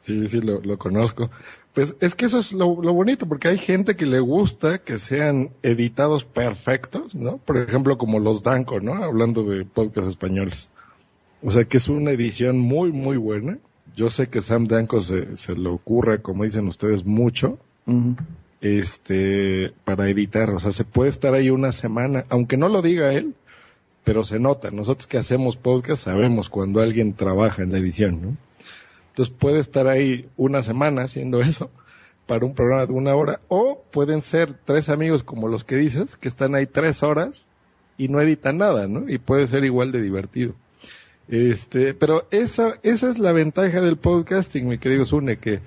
Sí, 0.00 0.28
sí, 0.28 0.40
lo, 0.40 0.60
lo 0.60 0.76
conozco. 0.76 1.30
Pues 1.72 1.96
es 2.00 2.14
que 2.14 2.26
eso 2.26 2.38
es 2.38 2.52
lo, 2.52 2.80
lo, 2.82 2.92
bonito, 2.92 3.26
porque 3.26 3.48
hay 3.48 3.58
gente 3.58 3.96
que 3.96 4.06
le 4.06 4.20
gusta 4.20 4.78
que 4.78 4.98
sean 4.98 5.50
editados 5.62 6.24
perfectos, 6.24 7.14
¿no? 7.14 7.38
Por 7.38 7.58
ejemplo, 7.58 7.98
como 7.98 8.20
los 8.20 8.42
Danco, 8.42 8.80
¿no? 8.80 9.02
Hablando 9.02 9.42
de 9.42 9.64
podcasts 9.64 10.10
españoles. 10.10 10.68
O 11.42 11.50
sea, 11.50 11.64
que 11.64 11.78
es 11.78 11.88
una 11.88 12.12
edición 12.12 12.58
muy, 12.58 12.92
muy 12.92 13.16
buena. 13.16 13.58
Yo 13.96 14.08
sé 14.08 14.28
que 14.28 14.40
Sam 14.40 14.66
Danco 14.66 15.00
se, 15.00 15.36
se 15.36 15.54
le 15.54 15.68
ocurre, 15.68 16.22
como 16.22 16.44
dicen 16.44 16.68
ustedes, 16.68 17.04
mucho. 17.04 17.58
Este, 18.60 19.72
para 19.84 20.08
editar. 20.08 20.50
O 20.50 20.60
sea, 20.60 20.70
se 20.70 20.84
puede 20.84 21.10
estar 21.10 21.34
ahí 21.34 21.50
una 21.50 21.72
semana, 21.72 22.24
aunque 22.28 22.56
no 22.56 22.68
lo 22.68 22.82
diga 22.82 23.12
él, 23.12 23.34
pero 24.04 24.22
se 24.22 24.38
nota. 24.38 24.70
Nosotros 24.70 25.06
que 25.06 25.18
hacemos 25.18 25.56
podcast 25.56 26.04
sabemos 26.04 26.50
cuando 26.50 26.80
alguien 26.80 27.14
trabaja 27.14 27.62
en 27.62 27.72
la 27.72 27.78
edición, 27.78 28.22
¿no? 28.22 28.36
Entonces 29.08 29.34
puede 29.36 29.60
estar 29.60 29.86
ahí 29.88 30.28
una 30.36 30.62
semana 30.62 31.02
haciendo 31.02 31.40
eso 31.40 31.70
para 32.26 32.46
un 32.46 32.54
programa 32.54 32.86
de 32.86 32.92
una 32.92 33.14
hora, 33.14 33.40
o 33.48 33.82
pueden 33.90 34.22
ser 34.22 34.54
tres 34.64 34.88
amigos 34.88 35.22
como 35.22 35.48
los 35.48 35.64
que 35.64 35.76
dices, 35.76 36.16
que 36.16 36.28
están 36.28 36.54
ahí 36.54 36.66
tres 36.66 37.02
horas 37.02 37.48
y 37.98 38.08
no 38.08 38.20
editan 38.20 38.58
nada, 38.58 38.88
¿no? 38.88 39.08
Y 39.10 39.18
puede 39.18 39.46
ser 39.46 39.64
igual 39.64 39.92
de 39.92 40.00
divertido. 40.00 40.54
Este, 41.28 41.94
pero 41.94 42.26
esa, 42.30 42.78
esa 42.82 43.10
es 43.10 43.18
la 43.18 43.32
ventaja 43.32 43.80
del 43.80 43.96
podcasting, 43.96 44.66
mi 44.66 44.78
querido 44.78 45.04
Sune, 45.04 45.38
que 45.38 45.60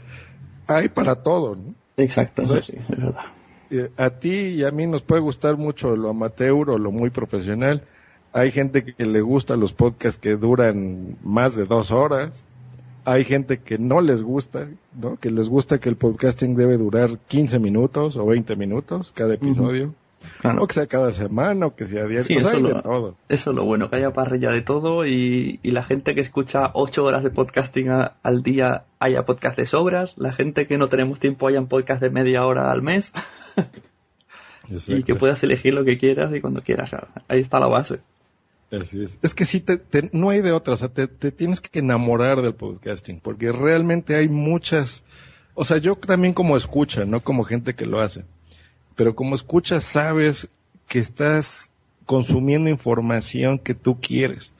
hay 0.67 0.89
para 0.89 1.15
todo, 1.15 1.56
¿no? 1.56 1.76
Exacto, 1.97 2.45
sí, 2.62 2.73
es 2.78 2.88
verdad. 2.89 3.26
Eh, 3.69 3.89
a 3.97 4.12
ti 4.12 4.36
y 4.36 4.63
a 4.63 4.71
mí 4.71 4.88
nos 4.88 5.02
puede 5.02 5.21
gustar 5.21 5.58
mucho 5.58 5.95
lo 5.95 6.10
amateur 6.10 6.69
o 6.69 6.78
lo 6.78 6.91
muy 6.91 7.10
profesional. 7.10 7.84
Hay 8.38 8.52
gente 8.52 8.84
que 8.84 9.06
le 9.06 9.21
gusta 9.21 9.56
los 9.56 9.73
podcasts 9.73 10.19
que 10.19 10.36
duran 10.36 11.17
más 11.23 11.56
de 11.56 11.65
dos 11.65 11.91
horas 11.91 12.45
hay 13.08 13.23
gente 13.23 13.60
que 13.60 13.78
no 13.78 14.02
les 14.02 14.21
gusta, 14.21 14.67
¿no? 14.93 15.15
Que 15.15 15.32
les 15.32 15.47
gusta 15.47 15.80
que 15.80 15.88
el 15.88 15.95
podcasting 15.95 16.58
debe 16.58 16.78
durar 16.78 17.17
15 17.30 17.58
minutos 17.58 18.17
o 18.17 18.26
20 18.26 18.58
minutos 18.58 19.13
cada 19.15 19.36
episodio. 19.36 19.95
O 20.43 20.67
que 20.67 20.73
sea 20.73 20.88
cada 20.88 21.13
semana 21.13 21.67
o 21.67 21.76
que 21.76 21.88
sea 21.88 22.06
diario. 22.06 22.26
Sí, 22.26 22.34
eso, 22.36 22.60
todo. 22.82 23.15
eso 23.30 23.50
es 23.52 23.56
lo 23.56 23.63
bueno, 23.63 23.89
que 23.89 23.95
haya 23.95 24.12
parrilla 24.12 24.52
de 24.52 24.62
todo 24.62 25.06
y, 25.06 25.62
la 25.63 25.84
gente 25.84 26.15
que 26.15 26.21
escucha 26.21 26.71
8 26.73 27.06
horas 27.06 27.23
de 27.23 27.30
podcasting 27.30 27.88
al 27.89 28.43
día 28.43 28.84
haya 29.00 29.26
podcast 29.26 29.56
de 29.56 29.67
sobras, 29.67 30.12
la 30.17 30.34
gente 30.34 30.67
que 30.67 30.78
no 30.78 30.89
tenemos 30.89 31.21
tiempo 31.21 31.47
haya 31.47 31.62
un 31.62 31.67
podcast 31.67 32.02
de 32.02 32.10
media 32.10 32.45
hora 32.45 32.73
al 32.73 32.82
mes 32.82 33.13
y 34.89 35.04
que 35.04 35.15
puedas 35.15 35.41
elegir 35.43 35.73
lo 35.73 35.86
que 35.86 35.97
quieras 35.97 36.36
y 36.36 36.41
cuando 36.41 36.62
quieras. 36.62 36.93
Ahí 37.30 37.39
está 37.39 37.62
la 37.62 37.67
base. 37.67 38.02
Así 38.71 39.03
es. 39.03 39.17
Es 39.21 39.34
que 39.34 39.45
sí, 39.45 39.62
te, 39.62 40.10
no 40.12 40.30
hay 40.30 40.41
de 40.41 40.51
otra. 40.51 40.73
O 40.73 40.77
sea, 40.77 40.89
te, 40.89 41.08
tienes 41.08 41.62
que 41.62 41.80
enamorar 41.80 42.41
del 42.41 42.56
podcasting, 42.56 43.19
porque 43.19 43.51
realmente 43.51 44.15
hay 44.15 44.27
muchas. 44.27 45.03
O 45.53 45.63
sea, 45.63 45.77
yo 45.77 45.95
también 45.95 46.34
como 46.34 46.58
escucha, 46.58 47.06
no 47.06 47.23
como 47.23 47.43
gente 47.43 47.75
que 47.75 47.86
lo 47.86 48.01
hace. 48.01 48.25
Pero 48.95 49.15
como 49.15 49.36
escucha, 49.36 49.80
sabes 49.82 50.47
que 50.88 50.99
estás 50.99 51.71
consumiendo 52.06 52.69
información 52.69 53.60
que 53.60 53.73
tú 53.73 53.99
quieres 53.99 54.53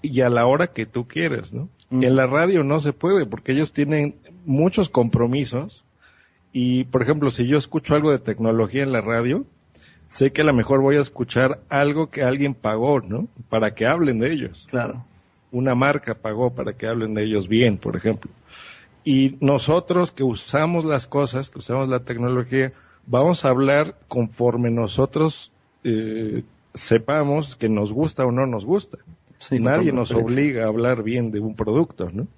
y 0.00 0.20
a 0.20 0.28
la 0.28 0.46
hora 0.46 0.68
que 0.68 0.86
tú 0.86 1.08
quieres, 1.08 1.52
¿no? 1.52 1.68
En 1.90 2.16
la 2.16 2.26
radio 2.26 2.62
no 2.62 2.80
se 2.80 2.92
puede 2.92 3.26
porque 3.26 3.52
ellos 3.52 3.72
tienen 3.72 4.16
muchos 4.44 4.88
compromisos 4.88 5.84
y, 6.52 6.84
por 6.84 7.02
ejemplo, 7.02 7.30
si 7.30 7.46
yo 7.46 7.58
escucho 7.58 7.94
algo 7.94 8.10
de 8.10 8.18
tecnología 8.18 8.82
en 8.82 8.92
la 8.92 9.00
radio, 9.00 9.44
sé 10.14 10.30
que 10.30 10.42
a 10.42 10.44
lo 10.44 10.52
mejor 10.52 10.80
voy 10.80 10.94
a 10.94 11.00
escuchar 11.00 11.58
algo 11.68 12.08
que 12.08 12.22
alguien 12.22 12.54
pagó, 12.54 13.00
¿no? 13.00 13.26
Para 13.48 13.74
que 13.74 13.84
hablen 13.84 14.20
de 14.20 14.30
ellos. 14.30 14.68
Claro. 14.70 15.04
Una 15.50 15.74
marca 15.74 16.14
pagó 16.14 16.54
para 16.54 16.74
que 16.74 16.86
hablen 16.86 17.14
de 17.14 17.24
ellos 17.24 17.48
bien, 17.48 17.78
por 17.78 17.96
ejemplo. 17.96 18.30
Y 19.04 19.36
nosotros 19.40 20.12
que 20.12 20.22
usamos 20.22 20.84
las 20.84 21.08
cosas, 21.08 21.50
que 21.50 21.58
usamos 21.58 21.88
la 21.88 22.04
tecnología, 22.04 22.70
vamos 23.06 23.44
a 23.44 23.48
hablar 23.48 23.98
conforme 24.06 24.70
nosotros 24.70 25.50
eh, 25.82 26.44
sepamos 26.74 27.56
que 27.56 27.68
nos 27.68 27.92
gusta 27.92 28.24
o 28.24 28.30
no 28.30 28.46
nos 28.46 28.64
gusta. 28.64 28.98
Nadie 29.50 29.90
nos 29.90 30.12
obliga 30.12 30.64
a 30.64 30.68
hablar 30.68 31.02
bien 31.02 31.32
de 31.32 31.40
un 31.40 31.56
producto, 31.56 32.08
¿no? 32.12 32.28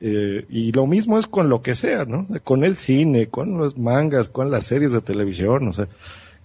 eh, 0.00 0.46
y 0.50 0.72
lo 0.72 0.88
mismo 0.88 1.16
es 1.16 1.28
con 1.28 1.48
lo 1.48 1.62
que 1.62 1.76
sea, 1.76 2.04
¿no? 2.04 2.26
Con 2.42 2.64
el 2.64 2.74
cine, 2.74 3.28
con 3.28 3.56
los 3.56 3.78
mangas, 3.78 4.28
con 4.28 4.50
las 4.50 4.66
series 4.66 4.90
de 4.90 5.00
televisión, 5.00 5.68
o 5.68 5.72
sea, 5.72 5.88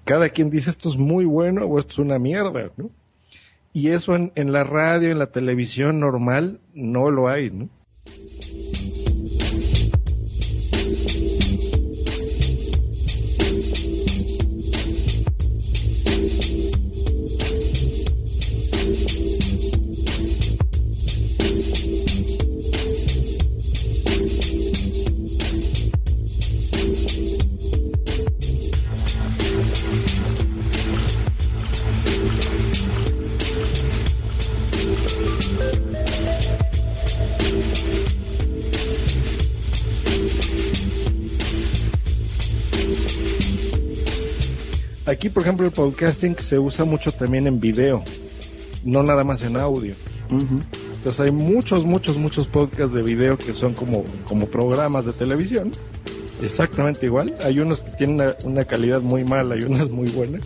cada 0.05 0.29
quien 0.29 0.49
dice 0.49 0.69
esto 0.69 0.89
es 0.89 0.97
muy 0.97 1.25
bueno 1.25 1.65
o 1.65 1.79
esto 1.79 1.93
es 1.93 1.99
una 1.99 2.19
mierda, 2.19 2.71
¿no? 2.77 2.89
Y 3.73 3.89
eso 3.89 4.15
en, 4.15 4.51
la 4.51 4.63
radio, 4.63 5.11
en 5.11 5.17
la 5.17 5.31
televisión 5.31 5.99
normal, 5.99 6.59
no 6.75 7.09
lo 7.09 7.27
hay, 7.27 7.49
¿no? 7.49 7.69
Aquí, 45.13 45.29
por 45.29 45.43
ejemplo, 45.43 45.65
el 45.67 45.71
podcasting 45.71 46.35
se 46.39 46.57
usa 46.57 46.85
mucho 46.85 47.11
también 47.11 47.45
en 47.45 47.59
video, 47.59 48.03
no 48.83 49.03
nada 49.03 49.23
más 49.23 49.43
en 49.43 49.57
audio. 49.57 49.93
Entonces 50.95 51.19
hay 51.19 51.31
muchos, 51.31 51.85
muchos, 51.85 52.17
muchos 52.17 52.47
podcasts 52.47 52.93
de 52.93 53.03
video 53.03 53.37
que 53.37 53.53
son 53.53 53.75
como, 53.75 54.03
como 54.27 54.47
programas 54.47 55.05
de 55.05 55.13
televisión. 55.13 55.71
Exactamente 56.41 57.05
igual. 57.05 57.35
Hay 57.43 57.59
unos 57.59 57.81
que 57.81 57.91
tienen 57.91 58.33
una, 58.43 58.65
calidad 58.65 59.01
muy 59.01 59.23
mala 59.23 59.55
y 59.55 59.63
unas 59.63 59.87
muy 59.91 60.09
buenas. 60.09 60.41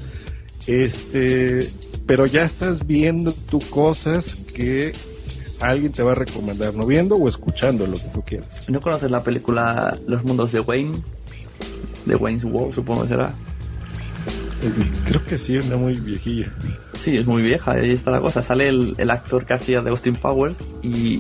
Este, 0.67 1.59
pero 2.05 2.25
ya 2.25 2.43
estás 2.43 2.85
viendo 2.85 3.31
tú 3.31 3.59
cosas 3.69 4.35
que 4.53 4.91
alguien 5.61 5.93
te 5.93 6.03
va 6.03 6.11
a 6.11 6.15
recomendar, 6.15 6.75
no 6.75 6.85
viendo 6.85 7.15
o 7.15 7.29
escuchando 7.29 7.87
lo 7.87 7.93
que 7.93 8.09
tú 8.13 8.21
quieras. 8.21 8.69
¿No 8.69 8.81
conoces 8.81 9.09
la 9.09 9.23
película 9.23 9.97
Los 10.07 10.25
Mundos 10.25 10.51
de 10.51 10.59
Wayne? 10.59 11.01
De 12.05 12.15
Wayne's 12.17 12.43
World, 12.43 12.75
supongo 12.75 13.03
que 13.03 13.07
será. 13.07 13.33
Creo 15.05 15.23
que 15.25 15.37
sí, 15.37 15.57
una 15.57 15.77
muy 15.77 15.93
viejilla. 15.93 16.51
Sí, 16.93 17.17
es 17.17 17.25
muy 17.25 17.41
vieja, 17.41 17.71
ahí 17.71 17.91
está 17.91 18.11
la 18.11 18.21
cosa. 18.21 18.41
Sale 18.41 18.69
el, 18.69 19.09
actor 19.09 19.45
que 19.45 19.53
hacía 19.53 19.81
de 19.81 19.89
Austin 19.89 20.15
Powers 20.15 20.57
y, 20.81 21.19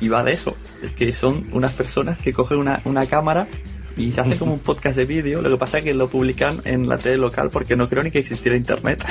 y 0.00 0.08
va 0.08 0.22
de 0.22 0.32
eso. 0.32 0.56
Es 0.82 0.92
que 0.92 1.12
son 1.12 1.48
unas 1.52 1.72
personas 1.72 2.18
que 2.18 2.32
cogen 2.32 2.58
una, 2.58 2.80
una 2.84 3.06
cámara 3.06 3.48
y 3.96 4.12
se 4.12 4.20
hace 4.20 4.36
como 4.36 4.54
un 4.54 4.58
podcast 4.60 4.96
de 4.96 5.04
vídeo. 5.04 5.42
Lo 5.42 5.50
que 5.50 5.56
pasa 5.56 5.78
es 5.78 5.84
que 5.84 5.94
lo 5.94 6.08
publican 6.08 6.62
en 6.64 6.88
la 6.88 6.98
tele 6.98 7.16
local 7.16 7.50
porque 7.50 7.76
no 7.76 7.88
creo 7.88 8.02
ni 8.02 8.10
que 8.10 8.18
existiera 8.20 8.56
internet. 8.56 9.04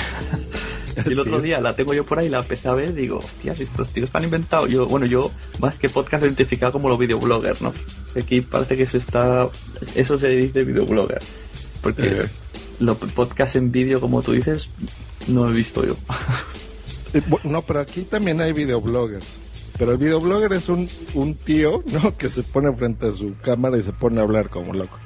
y 1.06 1.12
el 1.12 1.20
otro 1.20 1.42
día 1.42 1.62
la 1.62 1.76
tengo 1.76 1.94
yo 1.94 2.06
por 2.06 2.20
ahí, 2.20 2.30
la 2.30 2.40
empecé 2.40 2.68
a 2.68 2.74
ver 2.74 2.90
y 2.90 2.94
digo, 2.94 3.18
hostias, 3.18 3.60
estos 3.60 3.90
tíos 3.90 4.06
están 4.06 4.24
inventados. 4.24 4.70
Yo, 4.70 4.86
bueno, 4.88 5.06
yo 5.06 5.32
más 5.60 5.78
que 5.78 5.90
podcast 5.90 6.24
identificado 6.24 6.72
como 6.72 6.90
los 6.90 7.00
videobloggers, 7.00 7.62
¿no? 7.62 7.74
Aquí 8.16 8.42
parece 8.42 8.78
que 8.78 8.86
se 8.86 8.98
está, 8.98 9.50
eso 9.96 10.18
se 10.18 10.30
dice 10.30 10.64
videoblogger. 10.64 11.20
Porque 11.82 12.08
eh, 12.08 12.26
los 12.80 12.98
podcasts 12.98 13.56
en 13.56 13.72
vídeo, 13.72 14.00
como 14.00 14.22
tú 14.22 14.32
dices, 14.34 14.70
no 15.28 15.50
he 15.50 15.52
visto 15.52 15.86
yo. 15.86 15.96
Eh, 17.14 17.22
no, 17.44 17.62
pero 17.62 17.82
aquí 17.82 18.04
también 18.04 18.40
hay 18.40 18.54
videobloggers. 18.54 19.26
Pero 19.78 19.94
el 19.94 19.98
videoblogger 19.98 20.54
es 20.54 20.70
un, 20.70 20.88
un 21.14 21.36
tío, 21.36 21.84
¿no? 21.92 22.16
Que 22.18 22.30
se 22.30 22.44
pone 22.44 22.72
frente 22.74 23.08
a 23.08 23.14
su 23.14 23.36
cámara 23.42 23.78
y 23.78 23.84
se 23.84 23.94
pone 23.94 24.20
a 24.20 24.24
hablar 24.24 24.50
como 24.50 24.74
loco. 24.74 24.98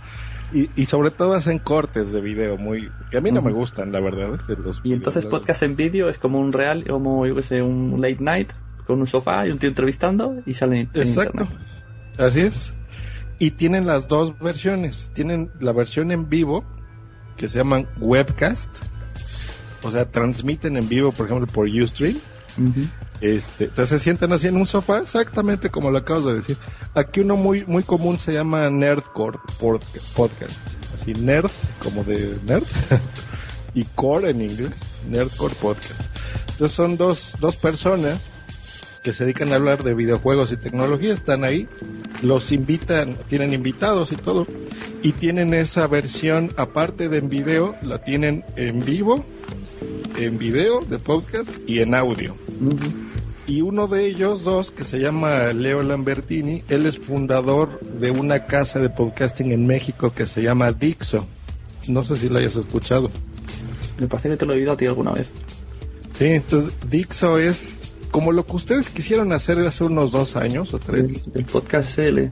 Y, 0.53 0.69
y 0.75 0.85
sobre 0.85 1.11
todo 1.11 1.33
hacen 1.33 1.59
cortes 1.59 2.11
de 2.11 2.21
video 2.21 2.57
muy 2.57 2.91
que 3.09 3.17
a 3.17 3.21
mí 3.21 3.31
no 3.31 3.41
me 3.41 3.51
gustan 3.51 3.91
la 3.91 3.99
verdad 3.99 4.39
y 4.83 4.93
entonces 4.93 5.25
podcast 5.25 5.63
en 5.63 5.75
vídeo 5.75 6.07
es 6.07 6.19
como 6.19 6.39
un 6.39 6.53
real 6.53 6.85
como 6.87 7.25
yo 7.25 7.35
que 7.35 7.41
sé 7.41 7.63
un 7.63 7.99
late 7.99 8.19
night 8.19 8.51
con 8.85 8.99
un 8.99 9.07
sofá 9.07 9.47
y 9.47 9.51
un 9.51 9.57
tío 9.57 9.69
entrevistando 9.69 10.43
y 10.45 10.53
salen 10.53 10.87
exacto 10.93 11.47
así 12.19 12.41
es 12.41 12.75
y 13.39 13.51
tienen 13.51 13.87
las 13.87 14.07
dos 14.07 14.37
versiones 14.37 15.11
tienen 15.15 15.49
la 15.59 15.73
versión 15.73 16.11
en 16.11 16.29
vivo 16.29 16.63
que 17.37 17.49
se 17.49 17.57
llaman 17.57 17.87
webcast. 17.99 18.69
O 19.83 19.91
sea, 19.91 20.05
transmiten 20.05 20.77
en 20.77 20.89
vivo, 20.89 21.11
por 21.11 21.27
ejemplo, 21.27 21.47
por 21.47 21.67
Ustream. 21.67 22.17
este, 23.21 23.65
entonces 23.65 23.89
se 23.89 23.99
sientan 23.99 24.33
así 24.33 24.47
en 24.47 24.57
un 24.57 24.65
sofá, 24.65 24.99
exactamente 24.99 25.69
como 25.69 25.91
lo 25.91 25.97
acabas 25.99 26.25
de 26.25 26.35
decir. 26.35 26.57
Aquí 26.95 27.19
uno 27.19 27.35
muy, 27.35 27.65
muy 27.65 27.83
común 27.83 28.17
se 28.17 28.33
llama 28.33 28.69
Nerdcore 28.69 29.37
Podcast. 29.59 30.59
Así, 30.95 31.13
nerd, 31.13 31.51
como 31.79 32.03
de 32.03 32.37
nerd. 32.45 32.63
y 33.75 33.83
core 33.83 34.31
en 34.31 34.41
inglés, 34.41 34.73
Nerdcore 35.07 35.53
Podcast. 35.55 36.01
Entonces 36.51 36.71
son 36.71 36.97
dos, 36.97 37.33
dos 37.39 37.57
personas 37.57 38.21
que 39.05 39.13
se 39.13 39.23
dedican 39.23 39.51
a 39.51 39.55
hablar 39.57 39.83
de 39.83 39.93
videojuegos 39.93 40.51
y 40.51 40.57
tecnología, 40.57 41.13
están 41.13 41.43
ahí 41.43 41.67
los 42.23 42.51
invitan, 42.51 43.15
tienen 43.29 43.53
invitados 43.53 44.11
y 44.11 44.15
todo, 44.15 44.47
y 45.03 45.11
tienen 45.11 45.53
esa 45.53 45.85
versión 45.85 46.49
aparte 46.57 47.07
de 47.07 47.19
en 47.19 47.29
video, 47.29 47.75
la 47.83 48.03
tienen 48.03 48.43
en 48.55 48.83
vivo, 48.83 49.23
en 50.17 50.39
video 50.39 50.81
de 50.81 50.97
podcast 50.97 51.51
y 51.67 51.81
en 51.81 51.93
audio. 51.93 52.35
Y 53.45 53.61
uno 53.61 53.87
de 53.87 54.07
ellos 54.07 54.43
dos, 54.43 54.71
que 54.71 54.83
se 54.83 54.97
llama 54.97 55.53
Leo 55.53 55.83
Lambertini, 55.83 56.63
él 56.67 56.87
es 56.87 56.97
fundador 56.97 57.79
de 57.81 58.09
una 58.09 58.47
casa 58.47 58.79
de 58.79 58.89
podcasting 58.89 59.51
en 59.51 59.67
México 59.67 60.13
que 60.15 60.25
se 60.25 60.41
llama 60.41 60.71
Dixo. 60.71 61.27
No 61.87 62.01
sé 62.01 62.15
si 62.15 62.27
lo 62.27 62.39
hayas 62.39 62.55
escuchado. 62.55 63.11
Me 63.99 64.07
parece 64.07 64.29
que 64.29 64.37
te 64.37 64.47
lo 64.47 64.53
he 64.53 64.55
oído 64.55 64.71
a 64.71 64.77
ti 64.77 64.87
alguna 64.87 65.11
vez. 65.11 65.31
Sí, 66.17 66.25
entonces 66.25 66.73
Dixo 66.89 67.37
es 67.37 67.94
como 68.15 68.31
lo 68.31 68.45
que 68.45 68.55
ustedes 68.55 68.87
quisieron 68.87 69.33
hacer 69.33 69.59
hace 69.59 69.83
unos 69.83 70.13
dos 70.13 70.37
años 70.37 70.73
o 70.73 70.79
tres. 70.79 71.25
El, 71.35 71.43
podcast 71.43 71.89
SL. 71.89 72.29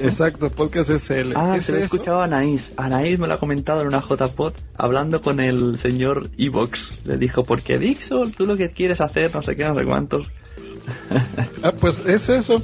Exacto, 0.00 0.50
podcast 0.50 0.90
SL. 0.90 1.32
Ah, 1.34 1.56
¿Es 1.56 1.64
se 1.64 1.72
lo 1.72 1.78
he 1.78 1.80
escuchado 1.80 2.20
a 2.20 2.24
Anaís. 2.24 2.72
Anaís 2.76 3.18
me 3.18 3.26
lo 3.26 3.32
ha 3.32 3.40
comentado 3.40 3.80
en 3.80 3.86
una 3.86 4.02
JPod 4.06 4.52
hablando 4.76 5.22
con 5.22 5.40
el 5.40 5.78
señor 5.78 6.28
Evox. 6.36 7.06
Le 7.06 7.16
dijo, 7.16 7.42
porque 7.42 7.78
Dixon, 7.78 8.32
tú 8.32 8.44
lo 8.44 8.54
que 8.58 8.68
quieres 8.68 9.00
hacer, 9.00 9.34
no 9.34 9.42
sé 9.42 9.56
qué, 9.56 9.64
no 9.64 9.78
sé 9.78 9.86
cuántos. 9.86 10.30
Ah, 11.62 11.72
pues 11.72 12.02
es 12.06 12.28
eso. 12.28 12.62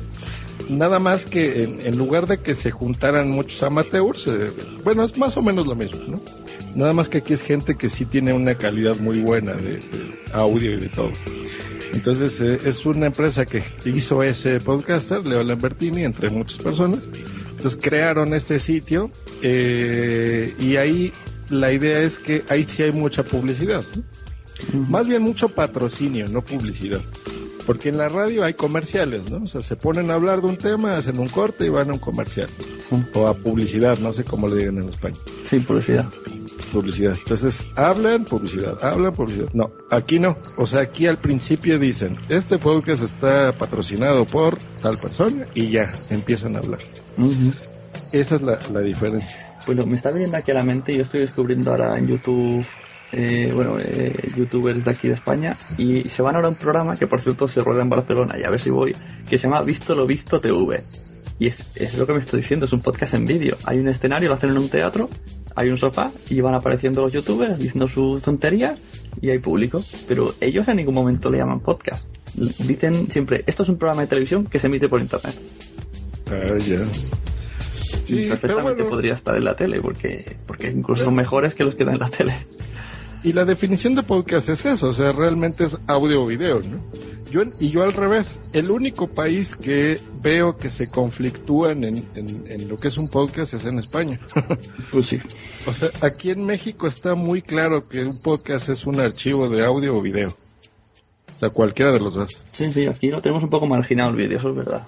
Nada 0.68 0.98
más 0.98 1.24
que 1.24 1.62
en, 1.62 1.78
en 1.80 1.96
lugar 1.96 2.26
de 2.26 2.40
que 2.40 2.54
se 2.54 2.70
juntaran 2.70 3.30
muchos 3.30 3.62
amateurs, 3.62 4.26
eh, 4.26 4.52
bueno, 4.84 5.02
es 5.02 5.16
más 5.16 5.38
o 5.38 5.42
menos 5.42 5.66
lo 5.66 5.74
mismo, 5.74 6.00
¿no? 6.06 6.20
Nada 6.74 6.92
más 6.92 7.08
que 7.08 7.18
aquí 7.18 7.32
es 7.32 7.40
gente 7.40 7.76
que 7.76 7.88
sí 7.88 8.04
tiene 8.04 8.34
una 8.34 8.54
calidad 8.54 8.98
muy 8.98 9.20
buena 9.20 9.54
de, 9.54 9.78
de 9.78 10.14
audio 10.34 10.74
y 10.74 10.76
de 10.76 10.88
todo. 10.90 11.10
Entonces 11.92 12.40
eh, 12.40 12.58
es 12.64 12.86
una 12.86 13.06
empresa 13.06 13.46
que 13.46 13.62
hizo 13.84 14.22
ese 14.22 14.60
podcaster, 14.60 15.26
Leo 15.26 15.42
Lambertini, 15.42 16.04
entre 16.04 16.30
muchas 16.30 16.58
personas. 16.58 17.00
Entonces 17.50 17.78
crearon 17.82 18.32
este 18.34 18.60
sitio 18.60 19.10
eh, 19.42 20.54
y 20.58 20.76
ahí 20.76 21.12
la 21.50 21.72
idea 21.72 22.00
es 22.00 22.18
que 22.18 22.44
ahí 22.48 22.64
sí 22.64 22.82
hay 22.82 22.92
mucha 22.92 23.24
publicidad. 23.24 23.82
¿no? 23.94 24.80
Más 24.88 25.06
bien 25.06 25.22
mucho 25.22 25.48
patrocinio, 25.48 26.28
no 26.28 26.42
publicidad. 26.42 27.00
Porque 27.66 27.90
en 27.90 27.98
la 27.98 28.08
radio 28.08 28.44
hay 28.44 28.54
comerciales, 28.54 29.30
¿no? 29.30 29.44
O 29.44 29.46
sea, 29.46 29.60
se 29.60 29.76
ponen 29.76 30.10
a 30.10 30.14
hablar 30.14 30.40
de 30.40 30.48
un 30.48 30.56
tema, 30.56 30.96
hacen 30.96 31.18
un 31.18 31.28
corte 31.28 31.66
y 31.66 31.68
van 31.68 31.90
a 31.90 31.92
un 31.92 31.98
comercial. 31.98 32.48
Sí, 32.88 32.96
O 33.14 33.26
a 33.26 33.34
publicidad, 33.34 33.98
no 33.98 34.12
sé 34.12 34.24
cómo 34.24 34.48
le 34.48 34.56
digan 34.56 34.80
en 34.80 34.88
España. 34.88 35.16
sí 35.44 35.60
publicidad. 35.60 36.06
Publicidad. 36.72 37.16
Entonces, 37.18 37.68
hablan, 37.76 38.24
publicidad, 38.24 38.78
hablan, 38.82 39.12
publicidad. 39.12 39.48
No, 39.52 39.70
aquí 39.90 40.18
no. 40.18 40.36
O 40.56 40.66
sea, 40.66 40.80
aquí 40.80 41.06
al 41.06 41.18
principio 41.18 41.78
dicen, 41.78 42.16
este 42.28 42.58
podcast 42.58 43.02
está 43.02 43.52
patrocinado 43.52 44.24
por 44.24 44.58
tal 44.82 44.96
persona 44.98 45.46
y 45.54 45.70
ya, 45.70 45.92
empiezan 46.10 46.56
a 46.56 46.60
hablar. 46.60 46.80
Esa 48.12 48.34
es 48.36 48.42
la, 48.42 48.58
la 48.72 48.80
diferencia. 48.80 49.50
Bueno, 49.66 49.86
me 49.86 49.96
está 49.96 50.10
viniendo 50.10 50.36
aquí 50.36 50.50
a 50.50 50.54
la 50.54 50.64
mente, 50.64 50.96
yo 50.96 51.02
estoy 51.02 51.20
descubriendo 51.20 51.70
ahora 51.70 51.98
en 51.98 52.06
YouTube, 52.06 52.64
eh, 53.12 53.52
bueno, 53.54 53.76
eh, 53.78 54.30
youtubers 54.36 54.84
de 54.84 54.90
aquí 54.90 55.08
de 55.08 55.14
España, 55.14 55.58
y 55.76 56.08
se 56.08 56.22
van 56.22 56.36
ahora 56.36 56.48
a 56.48 56.50
un 56.50 56.56
programa 56.56 56.96
que 56.96 57.06
por 57.06 57.20
cierto 57.20 57.48
se 57.48 57.60
rueda 57.60 57.82
en 57.82 57.90
Barcelona, 57.90 58.38
y 58.38 58.44
a 58.44 58.50
ver 58.50 58.60
si 58.60 58.70
voy, 58.70 58.94
que 59.28 59.36
se 59.36 59.44
llama 59.44 59.62
Visto 59.62 59.94
lo 59.94 60.06
Visto 60.06 60.40
TV. 60.40 60.82
Y 61.38 61.46
es, 61.46 61.66
es 61.74 61.96
lo 61.96 62.06
que 62.06 62.12
me 62.12 62.18
estoy 62.20 62.40
diciendo, 62.40 62.66
es 62.66 62.72
un 62.72 62.80
podcast 62.80 63.14
en 63.14 63.26
vídeo. 63.26 63.56
Hay 63.64 63.78
un 63.78 63.88
escenario, 63.88 64.28
lo 64.28 64.34
hacen 64.34 64.50
en 64.50 64.58
un 64.58 64.68
teatro, 64.68 65.08
hay 65.54 65.70
un 65.70 65.76
sofá, 65.76 66.12
y 66.28 66.40
van 66.40 66.54
apareciendo 66.54 67.02
los 67.02 67.12
youtubers 67.12 67.58
diciendo 67.58 67.88
sus 67.88 68.22
tonterías, 68.22 68.78
y 69.20 69.30
hay 69.30 69.38
público. 69.38 69.82
Pero 70.08 70.34
ellos 70.40 70.66
en 70.68 70.76
ningún 70.76 70.94
momento 70.94 71.30
le 71.30 71.38
llaman 71.38 71.60
podcast. 71.60 72.04
Dicen 72.34 73.10
siempre, 73.10 73.44
esto 73.46 73.62
es 73.64 73.68
un 73.68 73.76
programa 73.76 74.02
de 74.02 74.08
televisión 74.08 74.46
que 74.46 74.58
se 74.58 74.68
emite 74.68 74.88
por 74.88 75.00
internet. 75.00 75.34
Ah, 76.30 76.56
ya. 76.58 76.86
Sí, 78.04 78.26
perfectamente 78.26 78.82
bueno. 78.82 78.90
podría 78.90 79.14
estar 79.14 79.36
en 79.36 79.44
la 79.44 79.56
tele, 79.56 79.80
porque, 79.80 80.36
porque 80.46 80.68
incluso 80.68 81.04
son 81.04 81.14
mejores 81.14 81.54
que 81.54 81.64
los 81.64 81.74
que 81.74 81.84
dan 81.84 81.94
en 81.94 82.00
la 82.00 82.08
tele. 82.08 82.34
Y 83.22 83.32
la 83.34 83.44
definición 83.44 83.94
de 83.94 84.02
podcast 84.02 84.48
es 84.48 84.64
eso, 84.64 84.88
o 84.88 84.94
sea, 84.94 85.12
realmente 85.12 85.64
es 85.64 85.76
audio 85.86 86.22
o 86.22 86.26
video, 86.26 86.60
¿no? 86.60 86.80
Yo, 87.30 87.42
y 87.60 87.68
yo 87.70 87.84
al 87.84 87.92
revés, 87.92 88.40
el 88.52 88.70
único 88.70 89.06
país 89.06 89.54
que 89.54 90.00
veo 90.20 90.56
que 90.56 90.70
se 90.70 90.88
conflictúan 90.90 91.84
en, 91.84 92.04
en, 92.16 92.44
en 92.50 92.68
lo 92.68 92.78
que 92.78 92.88
es 92.88 92.98
un 92.98 93.08
podcast 93.08 93.54
es 93.54 93.66
en 93.66 93.78
España. 93.78 94.18
Pues 94.90 95.06
sí. 95.06 95.20
o 95.66 95.72
sea, 95.72 95.90
aquí 96.00 96.30
en 96.30 96.44
México 96.44 96.88
está 96.88 97.14
muy 97.14 97.42
claro 97.42 97.86
que 97.88 98.02
un 98.02 98.20
podcast 98.22 98.68
es 98.70 98.84
un 98.84 98.98
archivo 98.98 99.48
de 99.48 99.64
audio 99.64 99.94
o 99.94 100.02
video. 100.02 100.30
O 100.30 101.38
sea, 101.38 101.50
cualquiera 101.50 101.92
de 101.92 102.00
los 102.00 102.14
dos. 102.14 102.44
Sí, 102.52 102.72
sí, 102.72 102.86
aquí 102.86 103.08
lo 103.08 103.22
tenemos 103.22 103.44
un 103.44 103.50
poco 103.50 103.66
marginado 103.66 104.10
el 104.10 104.16
vídeo, 104.16 104.38
eso 104.38 104.50
es 104.50 104.56
verdad. 104.56 104.86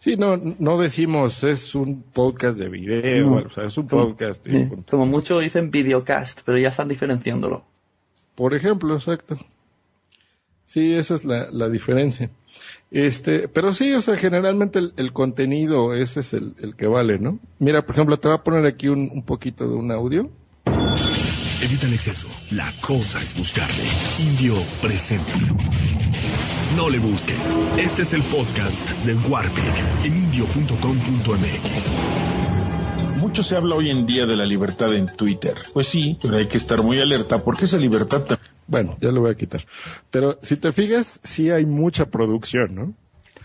Sí, 0.00 0.16
no, 0.16 0.36
no 0.58 0.78
decimos 0.78 1.44
es 1.44 1.74
un 1.74 2.02
podcast 2.02 2.58
de 2.58 2.68
video, 2.68 3.26
No. 3.30 3.36
o 3.46 3.50
sea, 3.50 3.64
es 3.64 3.76
un 3.78 3.86
Como- 3.86 4.08
podcast. 4.08 4.44
sí. 4.46 4.68
Como 4.90 5.06
mucho 5.06 5.38
dicen 5.38 5.70
videocast, 5.70 6.40
pero 6.44 6.58
ya 6.58 6.70
están 6.70 6.88
diferenciándolo. 6.88 7.64
Por 8.34 8.54
ejemplo, 8.54 8.94
exacto. 8.96 9.38
Sí, 10.66 10.94
esa 10.94 11.14
es 11.16 11.24
la, 11.24 11.50
la 11.50 11.68
diferencia. 11.68 12.30
Este, 12.90 13.48
pero 13.48 13.72
sí, 13.72 13.92
o 13.92 14.00
sea, 14.00 14.16
generalmente 14.16 14.78
el, 14.78 14.92
el 14.96 15.12
contenido 15.12 15.94
ese 15.94 16.20
es 16.20 16.32
el, 16.32 16.54
el 16.60 16.76
que 16.76 16.86
vale, 16.86 17.18
¿no? 17.18 17.38
Mira, 17.58 17.84
por 17.84 17.94
ejemplo, 17.96 18.16
te 18.18 18.28
voy 18.28 18.36
a 18.36 18.42
poner 18.42 18.64
aquí 18.66 18.88
un, 18.88 19.10
un 19.12 19.22
poquito 19.24 19.68
de 19.68 19.74
un 19.74 19.90
audio. 19.92 20.30
Evita 21.62 21.86
el 21.86 21.92
exceso. 21.94 22.26
La 22.52 22.72
cosa 22.80 23.18
es 23.18 23.36
buscarle. 23.36 23.84
Indio 24.30 24.54
presente. 24.80 25.32
No 26.76 26.88
le 26.88 26.98
busques. 26.98 27.56
Este 27.78 28.02
es 28.02 28.12
el 28.12 28.22
podcast 28.22 28.88
del 29.04 29.16
Warpic 29.28 29.64
en 30.04 30.16
indio.com.mx. 30.16 31.90
Mucho 33.18 33.42
se 33.42 33.56
habla 33.56 33.74
hoy 33.76 33.90
en 33.90 34.06
día 34.06 34.24
de 34.26 34.36
la 34.36 34.46
libertad 34.46 34.94
en 34.94 35.06
Twitter. 35.06 35.54
Pues 35.72 35.88
sí, 35.88 36.18
pero 36.22 36.36
hay 36.38 36.46
que 36.48 36.56
estar 36.56 36.82
muy 36.82 37.00
alerta 37.00 37.38
porque 37.42 37.64
esa 37.66 37.76
libertad 37.76 38.22
ta- 38.22 38.38
Bueno, 38.66 38.96
ya 39.00 39.10
lo 39.10 39.20
voy 39.22 39.32
a 39.32 39.34
quitar. 39.34 39.66
Pero 40.10 40.38
si 40.42 40.56
te 40.56 40.72
fijas, 40.72 41.20
sí 41.22 41.50
hay 41.50 41.66
mucha 41.66 42.06
producción, 42.06 42.74
¿no? 42.74 42.94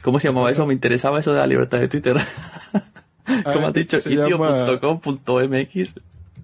¿Cómo 0.03 0.19
se 0.19 0.27
llamaba 0.27 0.51
eso? 0.51 0.65
Me 0.67 0.73
interesaba 0.73 1.19
eso 1.19 1.33
de 1.33 1.39
la 1.39 1.47
libertad 1.47 1.79
de 1.79 1.87
Twitter. 1.87 2.15
Como 3.43 3.67
has 3.67 3.73
dicho, 3.73 3.97
indio.com.mx. 4.07 5.95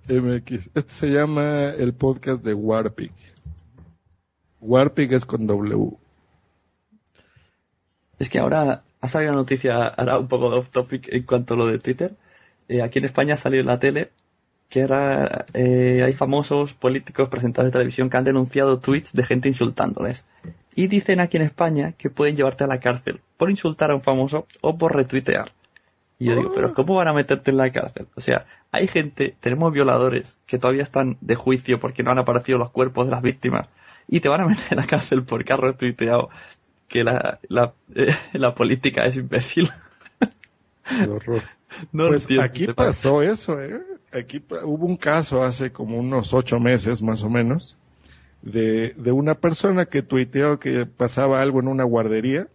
MX. 0.10 0.70
Este 0.74 0.94
se 0.94 1.08
llama 1.10 1.70
el 1.70 1.94
podcast 1.94 2.44
de 2.44 2.54
Warpig. 2.56 3.12
Warpig 4.60 5.14
es 5.14 5.26
con 5.26 5.46
W. 5.48 5.92
Es 8.22 8.30
que 8.30 8.38
ahora 8.38 8.84
ha 9.02 9.08
salido 9.08 9.32
una 9.32 9.42
noticia, 9.42 9.88
ahora 9.88 10.20
un 10.20 10.28
poco 10.28 10.52
de 10.52 10.58
off 10.58 10.70
topic 10.70 11.12
en 11.12 11.24
cuanto 11.24 11.56
a 11.56 11.58
lo 11.58 11.66
de 11.66 11.80
Twitter. 11.80 12.14
Eh, 12.68 12.84
aquí 12.84 13.00
en 13.00 13.06
España 13.06 13.34
ha 13.34 13.38
salido 13.38 13.62
en 13.62 13.68
la 13.68 13.80
tele 13.80 14.12
que 14.70 14.84
ahora 14.84 15.46
eh, 15.56 16.04
hay 16.06 16.14
famosos 16.14 16.76
políticos 16.76 17.30
presentadores 17.30 17.74
de 17.74 17.80
televisión 17.80 18.12
que 18.12 18.18
han 18.18 18.24
denunciado 18.24 18.78
tweets 18.78 19.12
de 19.14 19.24
gente 19.24 19.48
insultándoles. 19.48 20.24
Y 20.76 20.86
dicen 20.86 21.20
aquí 21.20 21.38
en 21.38 21.44
España 21.44 21.94
que 21.94 22.12
pueden 22.12 22.36
llevarte 22.36 22.64
a 22.64 22.68
la 22.68 22.80
cárcel 22.80 23.22
por 23.38 23.50
insultar 23.50 23.90
a 23.90 23.96
un 23.96 24.04
famoso 24.04 24.46
o 24.62 24.78
por 24.78 24.96
retuitear. 24.96 25.54
Y 26.20 26.26
yo 26.26 26.36
digo, 26.36 26.52
pero 26.54 26.76
¿cómo 26.76 26.94
van 26.94 27.08
a 27.08 27.14
meterte 27.14 27.50
en 27.50 27.58
la 27.58 27.72
cárcel? 27.72 28.08
O 28.14 28.22
sea, 28.22 28.46
hay 28.72 28.88
gente, 28.88 29.36
tenemos 29.40 29.74
violadores 29.74 30.38
que 30.46 30.60
todavía 30.60 30.84
están 30.84 31.18
de 31.22 31.34
juicio 31.34 31.80
porque 31.80 32.04
no 32.04 32.12
han 32.12 32.20
aparecido 32.20 32.60
los 32.60 32.70
cuerpos 32.70 33.08
de 33.08 33.12
las 33.14 33.24
víctimas 33.24 33.68
y 34.08 34.20
te 34.20 34.30
van 34.30 34.42
a 34.42 34.46
meter 34.46 34.66
en 34.70 34.78
la 34.78 34.86
cárcel 34.86 35.24
porque 35.24 35.54
has 35.54 35.60
retuiteado 35.60 36.30
que 36.92 37.04
la, 37.04 37.40
la, 37.48 37.74
eh, 37.96 38.14
la 38.34 38.54
política 38.54 39.06
es 39.06 39.18
imbécil. 39.18 39.70
Qué 40.88 41.08
horror. 41.08 41.44
No 41.94 42.10
pues 42.10 42.28
aquí 42.38 42.68
pasa. 42.68 42.76
pasó 42.76 43.22
eso, 43.22 43.62
¿eh? 43.62 43.82
Aquí 44.12 44.44
hubo 44.66 44.86
un 44.86 44.98
caso 44.98 45.42
hace 45.42 45.72
como 45.72 45.98
unos 45.98 46.34
ocho 46.34 46.60
meses 46.60 47.02
más 47.02 47.24
o 47.24 47.30
menos 47.30 47.78
de, 48.42 48.90
de 48.98 49.12
una 49.14 49.36
persona 49.36 49.86
que 49.86 50.02
tuiteó 50.02 50.60
que 50.60 50.86
pasaba 50.86 51.42
algo 51.42 51.62
en 51.62 51.70
una 51.70 51.86
guardería, 51.86 52.50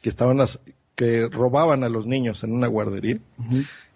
que 0.00 0.08
estaban 0.08 0.38
las, 0.38 0.58
que 0.96 1.28
robaban 1.28 1.84
a 1.84 1.88
los 1.88 2.08
niños 2.08 2.42
en 2.42 2.52
una 2.52 2.66
guardería 2.66 3.20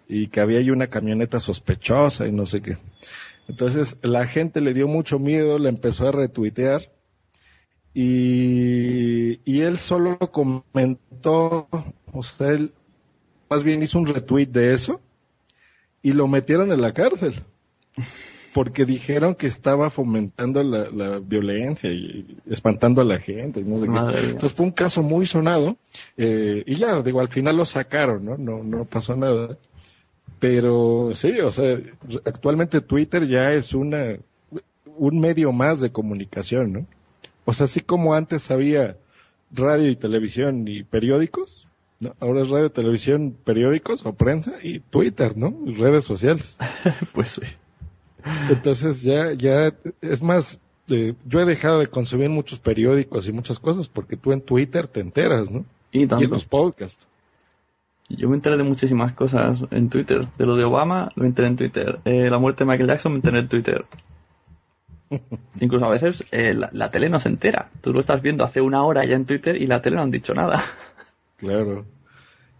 y 0.07 0.27
que 0.27 0.39
había 0.39 0.59
ahí 0.59 0.69
una 0.69 0.87
camioneta 0.87 1.41
sospechosa 1.41 2.25
y 2.25 2.31
no 2.31 2.45
sé 2.45 2.61
qué. 2.61 2.77
Entonces 3.49 3.97
la 4.01 4.27
gente 4.27 4.61
le 4.61 4.73
dio 4.73 4.87
mucho 4.87 5.19
miedo, 5.19 5.59
le 5.59 5.67
empezó 5.67 6.07
a 6.07 6.13
retuitear 6.13 6.89
y, 7.99 9.39
y 9.43 9.61
él 9.61 9.79
solo 9.79 10.19
comentó, 10.19 11.67
o 12.13 12.21
sea, 12.21 12.49
él 12.51 12.71
más 13.49 13.63
bien 13.63 13.81
hizo 13.81 13.97
un 13.97 14.05
retweet 14.05 14.45
de 14.45 14.71
eso 14.71 15.01
y 16.03 16.13
lo 16.13 16.27
metieron 16.27 16.71
en 16.71 16.79
la 16.79 16.93
cárcel 16.93 17.41
porque 18.53 18.85
dijeron 18.85 19.33
que 19.33 19.47
estaba 19.47 19.89
fomentando 19.89 20.61
la, 20.61 20.91
la 20.91 21.17
violencia 21.17 21.91
y 21.91 22.37
espantando 22.47 23.01
a 23.01 23.03
la 23.03 23.17
gente. 23.17 23.63
no. 23.63 24.11
Entonces 24.11 24.53
fue 24.53 24.67
un 24.67 24.73
caso 24.73 25.01
muy 25.01 25.25
sonado 25.25 25.75
eh, 26.17 26.61
y 26.67 26.75
ya, 26.75 27.01
digo, 27.01 27.19
al 27.19 27.29
final 27.29 27.57
lo 27.57 27.65
sacaron, 27.65 28.25
¿no? 28.25 28.37
No, 28.37 28.63
no 28.63 28.85
pasó 28.85 29.15
nada. 29.15 29.57
Pero 30.37 31.13
sí, 31.15 31.39
o 31.39 31.51
sea, 31.51 31.79
actualmente 32.25 32.79
Twitter 32.79 33.25
ya 33.25 33.53
es 33.53 33.73
una 33.73 34.17
un 34.97 35.19
medio 35.19 35.51
más 35.51 35.79
de 35.79 35.91
comunicación, 35.91 36.73
¿no? 36.73 36.85
O 37.49 37.53
sea, 37.53 37.63
así 37.63 37.79
como 37.79 38.13
antes 38.13 38.51
había 38.51 38.97
radio 39.53 39.89
y 39.89 39.95
televisión 39.95 40.67
y 40.67 40.83
periódicos, 40.83 41.65
No, 42.01 42.13
ahora 42.19 42.41
es 42.41 42.49
radio, 42.49 42.69
televisión, 42.69 43.37
periódicos 43.41 44.05
o 44.05 44.11
prensa 44.11 44.55
y 44.61 44.81
Twitter, 44.81 45.37
¿no? 45.37 45.57
Redes 45.65 46.03
sociales. 46.03 46.57
pues 47.13 47.29
sí. 47.29 47.41
Entonces 48.49 49.01
ya, 49.01 49.31
ya, 49.31 49.73
es 50.01 50.21
más, 50.21 50.59
eh, 50.89 51.13
yo 51.25 51.39
he 51.39 51.45
dejado 51.45 51.79
de 51.79 51.87
consumir 51.87 52.29
muchos 52.29 52.59
periódicos 52.59 53.25
y 53.29 53.31
muchas 53.31 53.59
cosas 53.59 53.87
porque 53.87 54.17
tú 54.17 54.33
en 54.33 54.41
Twitter 54.41 54.85
te 54.85 54.99
enteras, 54.99 55.49
¿no? 55.49 55.63
Y 55.93 55.99
Y 55.99 56.03
en 56.03 56.29
los 56.29 56.43
podcasts. 56.43 57.07
Yo 58.09 58.27
me 58.27 58.35
enteré 58.35 58.57
de 58.57 58.63
muchísimas 58.63 59.13
cosas 59.13 59.61
en 59.71 59.87
Twitter. 59.87 60.27
De 60.37 60.45
lo 60.45 60.57
de 60.57 60.65
Obama, 60.65 61.13
me 61.15 61.27
enteré 61.27 61.47
en 61.47 61.55
Twitter. 61.55 61.99
Eh, 62.03 62.29
la 62.29 62.39
muerte 62.39 62.65
de 62.65 62.69
Michael 62.69 62.89
Jackson, 62.89 63.13
me 63.13 63.17
enteré 63.19 63.39
en 63.39 63.47
Twitter. 63.47 63.85
Incluso 65.59 65.85
a 65.85 65.89
veces 65.89 66.25
eh, 66.31 66.53
la, 66.53 66.69
la 66.73 66.91
tele 66.91 67.09
no 67.09 67.19
se 67.19 67.29
entera. 67.29 67.69
Tú 67.81 67.93
lo 67.93 67.99
estás 67.99 68.21
viendo 68.21 68.43
hace 68.43 68.61
una 68.61 68.83
hora 68.83 69.05
ya 69.05 69.15
en 69.15 69.25
Twitter 69.25 69.55
y 69.55 69.67
la 69.67 69.81
tele 69.81 69.97
no 69.97 70.03
han 70.03 70.11
dicho 70.11 70.33
nada. 70.33 70.63
Claro. 71.37 71.85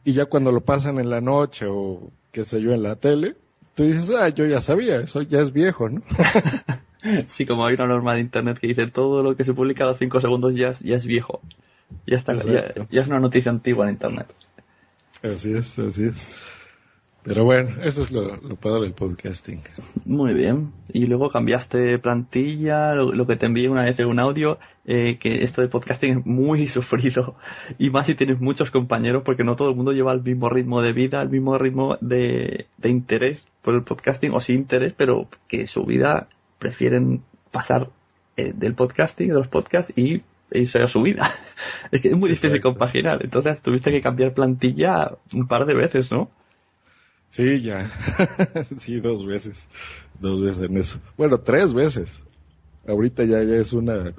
Y 0.04 0.14
ya 0.14 0.26
cuando 0.26 0.52
lo 0.52 0.62
pasan 0.62 1.00
en 1.00 1.10
la 1.10 1.20
noche 1.20 1.66
o 1.68 2.12
qué 2.32 2.46
sé 2.46 2.62
yo 2.62 2.74
en 2.74 2.84
la 2.84 2.96
tele, 2.96 3.36
tú 3.74 3.82
dices, 3.82 4.12
ah, 4.12 4.30
yo 4.30 4.46
ya 4.46 4.62
sabía, 4.62 4.98
eso 4.98 5.24
ya 5.24 5.42
es 5.42 5.52
viejo, 5.52 5.90
¿no? 5.90 6.04
Sí, 7.28 7.46
como 7.46 7.66
hay 7.66 7.76
una 7.76 7.88
norma 7.88 8.14
de 8.14 8.20
internet 8.20 8.60
que 8.60 8.68
dice 8.68 8.88
todo 8.88 9.24
lo 9.24 9.36
que 9.36 9.44
se 9.44 9.54
publica 9.54 9.84
a 9.84 9.88
los 9.88 9.98
5 9.98 10.22
segundos 10.22 10.56
ya 10.56 10.70
es, 10.70 10.80
ya 10.82 10.96
es 10.96 11.06
viejo. 11.06 11.42
Ya 12.06 12.18
está, 12.18 12.36
ya, 12.36 12.74
ya 12.90 13.02
es 13.02 13.08
una 13.08 13.20
noticia 13.20 13.50
antigua 13.52 13.86
en 13.86 13.94
internet. 13.94 14.28
Así 15.24 15.54
es, 15.54 15.80
así 15.80 16.06
es. 16.06 16.38
Pero 17.28 17.44
bueno, 17.44 17.84
eso 17.84 18.04
es 18.04 18.12
lo, 18.12 18.38
lo 18.38 18.56
padre 18.56 18.84
del 18.84 18.94
podcasting. 18.94 19.60
Muy 20.06 20.34
bien. 20.34 20.72
Y 20.94 21.08
luego 21.08 21.30
cambiaste 21.30 22.00
plantilla, 22.00 22.96
lo, 22.96 23.12
lo 23.12 23.28
que 23.28 23.36
te 23.36 23.48
envié 23.48 23.68
una 23.68 23.84
vez 23.84 24.00
en 24.00 24.08
un 24.08 24.20
audio, 24.20 24.60
eh, 24.86 25.18
que 25.20 25.44
esto 25.44 25.62
de 25.62 25.68
podcasting 25.68 26.20
es 26.20 26.26
muy 26.26 26.68
sufrido. 26.70 27.36
Y 27.78 27.90
más 27.90 28.06
si 28.06 28.16
tienes 28.16 28.40
muchos 28.40 28.72
compañeros, 28.72 29.24
porque 29.26 29.44
no 29.44 29.58
todo 29.58 29.72
el 29.72 29.76
mundo 29.76 29.92
lleva 29.92 30.14
el 30.14 30.24
mismo 30.24 30.48
ritmo 30.48 30.82
de 30.82 30.94
vida, 30.94 31.22
el 31.22 31.28
mismo 31.28 31.58
ritmo 31.58 31.98
de, 32.00 32.68
de 32.78 32.90
interés 32.90 33.46
por 33.62 33.76
el 33.76 33.84
podcasting, 33.84 34.32
o 34.32 34.40
sin 34.40 34.56
interés, 34.56 34.94
pero 34.96 35.28
que 35.50 35.68
su 35.68 35.84
vida 35.84 36.30
prefieren 36.60 37.24
pasar 37.52 37.90
eh, 38.38 38.54
del 38.56 38.74
podcasting, 38.74 39.28
de 39.28 39.34
los 39.34 39.50
podcasts, 39.50 39.92
y 39.98 40.22
irse 40.52 40.82
a 40.82 40.88
su 40.88 41.02
vida. 41.02 41.30
es 41.92 42.00
que 42.00 42.08
es 42.08 42.16
muy 42.16 42.30
difícil 42.30 42.62
compaginar. 42.62 43.20
Entonces 43.22 43.62
tuviste 43.62 43.92
que 43.92 44.02
cambiar 44.02 44.34
plantilla 44.34 45.12
un 45.34 45.46
par 45.46 45.66
de 45.66 45.74
veces, 45.74 46.10
¿no? 46.10 46.30
Sí, 47.30 47.62
ya. 47.62 47.92
sí, 48.78 49.00
dos 49.00 49.26
veces. 49.26 49.68
Dos 50.20 50.42
veces 50.42 50.70
en 50.70 50.78
eso. 50.78 51.00
Bueno, 51.18 51.40
tres 51.40 51.74
veces. 51.74 52.20
Ahorita 52.88 53.24
ya, 53.26 53.44
ya 53.44 53.56
es 53.56 53.74
una... 53.74 54.14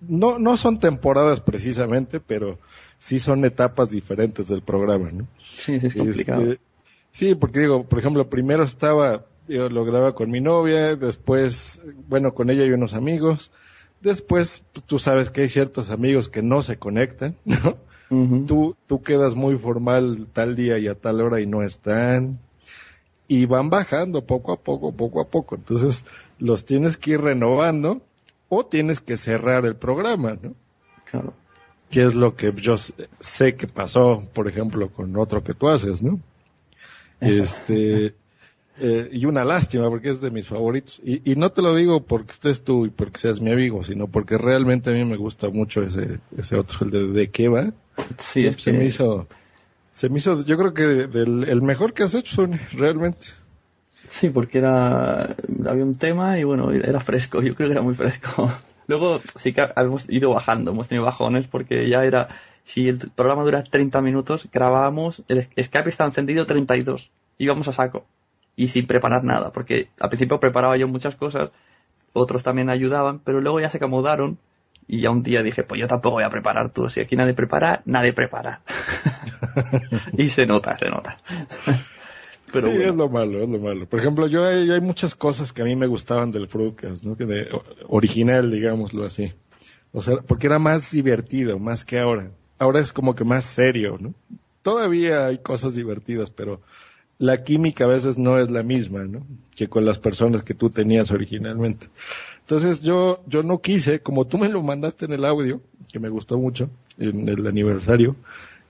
No, 0.00 0.38
no 0.38 0.56
son 0.56 0.78
temporadas 0.78 1.40
precisamente, 1.40 2.20
pero 2.20 2.58
sí 2.98 3.18
son 3.18 3.44
etapas 3.44 3.90
diferentes 3.90 4.48
del 4.48 4.62
programa, 4.62 5.10
¿no? 5.10 5.26
Sí, 5.38 5.78
es 5.82 5.94
complicado. 5.94 6.42
Este, 6.42 6.60
sí, 7.12 7.34
porque 7.34 7.60
digo, 7.60 7.84
por 7.84 7.98
ejemplo, 7.98 8.28
primero 8.28 8.64
estaba, 8.64 9.24
yo 9.48 9.68
lo 9.68 9.84
grababa 9.84 10.14
con 10.14 10.30
mi 10.30 10.40
novia, 10.40 10.96
después, 10.96 11.80
bueno, 12.08 12.34
con 12.34 12.50
ella 12.50 12.64
y 12.64 12.72
unos 12.72 12.94
amigos, 12.94 13.50
después 14.00 14.64
pues, 14.72 14.84
tú 14.86 14.98
sabes 14.98 15.30
que 15.30 15.42
hay 15.42 15.48
ciertos 15.48 15.90
amigos 15.90 16.28
que 16.28 16.42
no 16.42 16.62
se 16.62 16.78
conectan, 16.78 17.36
¿no? 17.44 17.78
Tú, 18.46 18.76
tú 18.86 19.02
quedas 19.02 19.34
muy 19.34 19.58
formal 19.58 20.26
tal 20.32 20.54
día 20.56 20.78
y 20.78 20.86
a 20.88 20.94
tal 20.94 21.20
hora 21.20 21.40
y 21.40 21.46
no 21.46 21.62
están, 21.62 22.38
y 23.28 23.46
van 23.46 23.70
bajando 23.70 24.24
poco 24.24 24.52
a 24.52 24.56
poco, 24.60 24.92
poco 24.92 25.20
a 25.20 25.28
poco, 25.28 25.56
entonces 25.56 26.04
los 26.38 26.64
tienes 26.64 26.96
que 26.96 27.12
ir 27.12 27.20
renovando 27.20 28.00
o 28.48 28.64
tienes 28.64 29.00
que 29.00 29.16
cerrar 29.16 29.66
el 29.66 29.74
programa, 29.76 30.36
¿no? 30.40 30.54
Claro. 31.10 31.32
que 31.90 32.02
es 32.02 32.14
lo 32.14 32.34
que 32.34 32.52
yo 32.56 32.76
sé- 32.78 33.56
que 33.56 33.66
pasó, 33.68 34.24
por 34.34 34.48
ejemplo, 34.48 34.88
con 34.90 35.16
otro 35.16 35.42
que 35.42 35.54
tú 35.54 35.68
haces, 35.68 36.02
¿no? 36.02 36.20
Este, 37.20 38.14
eh, 38.78 39.08
y 39.12 39.24
una 39.26 39.44
lástima 39.44 39.88
porque 39.88 40.10
es 40.10 40.20
de 40.20 40.30
mis 40.30 40.46
favoritos. 40.46 41.00
Y, 41.04 41.30
y 41.30 41.36
no 41.36 41.50
te 41.50 41.62
lo 41.62 41.74
digo 41.74 42.02
porque 42.04 42.32
estés 42.32 42.62
tú 42.62 42.86
y 42.86 42.90
porque 42.90 43.18
seas 43.18 43.40
mi 43.40 43.52
amigo, 43.52 43.84
sino 43.84 44.06
porque 44.08 44.36
realmente 44.38 44.90
a 44.90 44.92
mí 44.94 45.04
me 45.04 45.16
gusta 45.16 45.48
mucho 45.48 45.82
ese, 45.82 46.20
ese 46.36 46.56
otro, 46.56 46.84
el 46.86 46.90
de 46.90 47.06
¿De 47.08 47.30
qué 47.30 47.48
va? 47.48 47.72
Sí, 48.18 48.46
es 48.46 48.56
se 48.62 48.72
que- 48.72 48.78
me 48.78 48.84
hizo, 48.86 49.26
se 49.92 50.08
me 50.08 50.18
hizo, 50.18 50.44
yo 50.44 50.56
creo 50.58 50.74
que 50.74 50.82
del, 50.84 51.44
el 51.48 51.62
mejor 51.62 51.94
que 51.94 52.04
has 52.04 52.14
hecho, 52.14 52.36
Sony, 52.36 52.58
realmente. 52.72 53.28
Sí, 54.08 54.30
porque 54.30 54.58
era 54.58 55.34
había 55.68 55.84
un 55.84 55.96
tema 55.96 56.38
y 56.38 56.44
bueno, 56.44 56.70
era 56.72 57.00
fresco, 57.00 57.42
yo 57.42 57.54
creo 57.54 57.68
que 57.68 57.72
era 57.72 57.82
muy 57.82 57.94
fresco. 57.94 58.50
Luego 58.86 59.20
sí 59.36 59.52
que 59.52 59.68
hemos 59.76 60.08
ido 60.08 60.30
bajando, 60.30 60.70
hemos 60.70 60.86
tenido 60.88 61.04
bajones 61.04 61.48
porque 61.48 61.88
ya 61.88 62.04
era, 62.04 62.28
si 62.62 62.88
el 62.88 62.98
programa 63.10 63.42
dura 63.42 63.64
30 63.64 64.00
minutos, 64.00 64.48
grabábamos, 64.52 65.22
el 65.28 65.42
Skype 65.42 65.88
está 65.88 66.04
encendido 66.04 66.46
32, 66.46 67.10
íbamos 67.38 67.66
a 67.68 67.72
saco 67.72 68.06
y 68.54 68.68
sin 68.68 68.86
preparar 68.86 69.24
nada, 69.24 69.50
porque 69.52 69.88
al 69.98 70.08
principio 70.08 70.38
preparaba 70.40 70.76
yo 70.76 70.86
muchas 70.86 71.16
cosas, 71.16 71.50
otros 72.12 72.42
también 72.44 72.70
ayudaban, 72.70 73.18
pero 73.20 73.40
luego 73.40 73.60
ya 73.60 73.70
se 73.70 73.78
acomodaron 73.78 74.38
y 74.88 75.00
ya 75.00 75.10
un 75.10 75.22
día 75.22 75.42
dije, 75.42 75.62
pues 75.62 75.80
yo 75.80 75.86
tampoco 75.86 76.14
voy 76.14 76.24
a 76.24 76.30
preparar 76.30 76.70
tú, 76.70 76.88
si 76.88 77.00
aquí 77.00 77.16
nadie 77.16 77.34
prepara, 77.34 77.82
nadie 77.86 78.12
prepara. 78.12 78.60
y 80.16 80.28
se 80.30 80.46
nota, 80.46 80.76
se 80.78 80.90
nota. 80.90 81.18
Pero 82.52 82.68
sí, 82.68 82.74
bueno. 82.74 82.90
es 82.90 82.96
lo 82.96 83.08
malo, 83.08 83.42
es 83.42 83.48
lo 83.48 83.58
malo. 83.58 83.86
Por 83.86 83.98
ejemplo, 83.98 84.26
yo 84.28 84.44
hay, 84.44 84.70
hay 84.70 84.80
muchas 84.80 85.14
cosas 85.14 85.52
que 85.52 85.62
a 85.62 85.64
mí 85.64 85.74
me 85.74 85.88
gustaban 85.88 86.30
del 86.30 86.46
Fruitcast, 86.46 87.02
¿no? 87.02 87.16
Que 87.16 87.26
de, 87.26 87.48
original, 87.88 88.50
digámoslo 88.50 89.04
así. 89.04 89.32
O 89.92 90.00
sea, 90.00 90.18
porque 90.18 90.46
era 90.46 90.58
más 90.58 90.92
divertido, 90.92 91.58
más 91.58 91.84
que 91.84 91.98
ahora. 91.98 92.30
Ahora 92.58 92.80
es 92.80 92.92
como 92.92 93.14
que 93.14 93.24
más 93.24 93.44
serio, 93.44 93.98
¿no? 94.00 94.14
Todavía 94.62 95.26
hay 95.26 95.38
cosas 95.38 95.74
divertidas, 95.74 96.30
pero 96.30 96.60
la 97.18 97.42
química 97.42 97.84
a 97.84 97.88
veces 97.88 98.16
no 98.18 98.38
es 98.38 98.50
la 98.50 98.62
misma, 98.62 99.04
¿no? 99.04 99.26
Que 99.54 99.68
con 99.68 99.84
las 99.84 99.98
personas 99.98 100.42
que 100.42 100.54
tú 100.54 100.70
tenías 100.70 101.10
originalmente. 101.10 101.88
Entonces 102.46 102.80
yo, 102.80 103.24
yo 103.26 103.42
no 103.42 103.60
quise, 103.60 103.98
como 103.98 104.24
tú 104.24 104.38
me 104.38 104.48
lo 104.48 104.62
mandaste 104.62 105.04
en 105.04 105.12
el 105.12 105.24
audio, 105.24 105.60
que 105.92 105.98
me 105.98 106.08
gustó 106.08 106.38
mucho, 106.38 106.70
en 106.96 107.28
el 107.28 107.44
aniversario, 107.44 108.14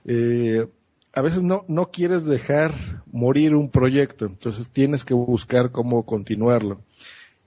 eh, 0.03 0.65
a 1.13 1.21
veces 1.21 1.43
no, 1.43 1.63
no 1.67 1.91
quieres 1.91 2.25
dejar 2.25 2.73
morir 3.11 3.53
un 3.53 3.69
proyecto, 3.69 4.25
entonces 4.25 4.71
tienes 4.71 5.05
que 5.05 5.13
buscar 5.13 5.71
cómo 5.71 6.07
continuarlo. 6.07 6.79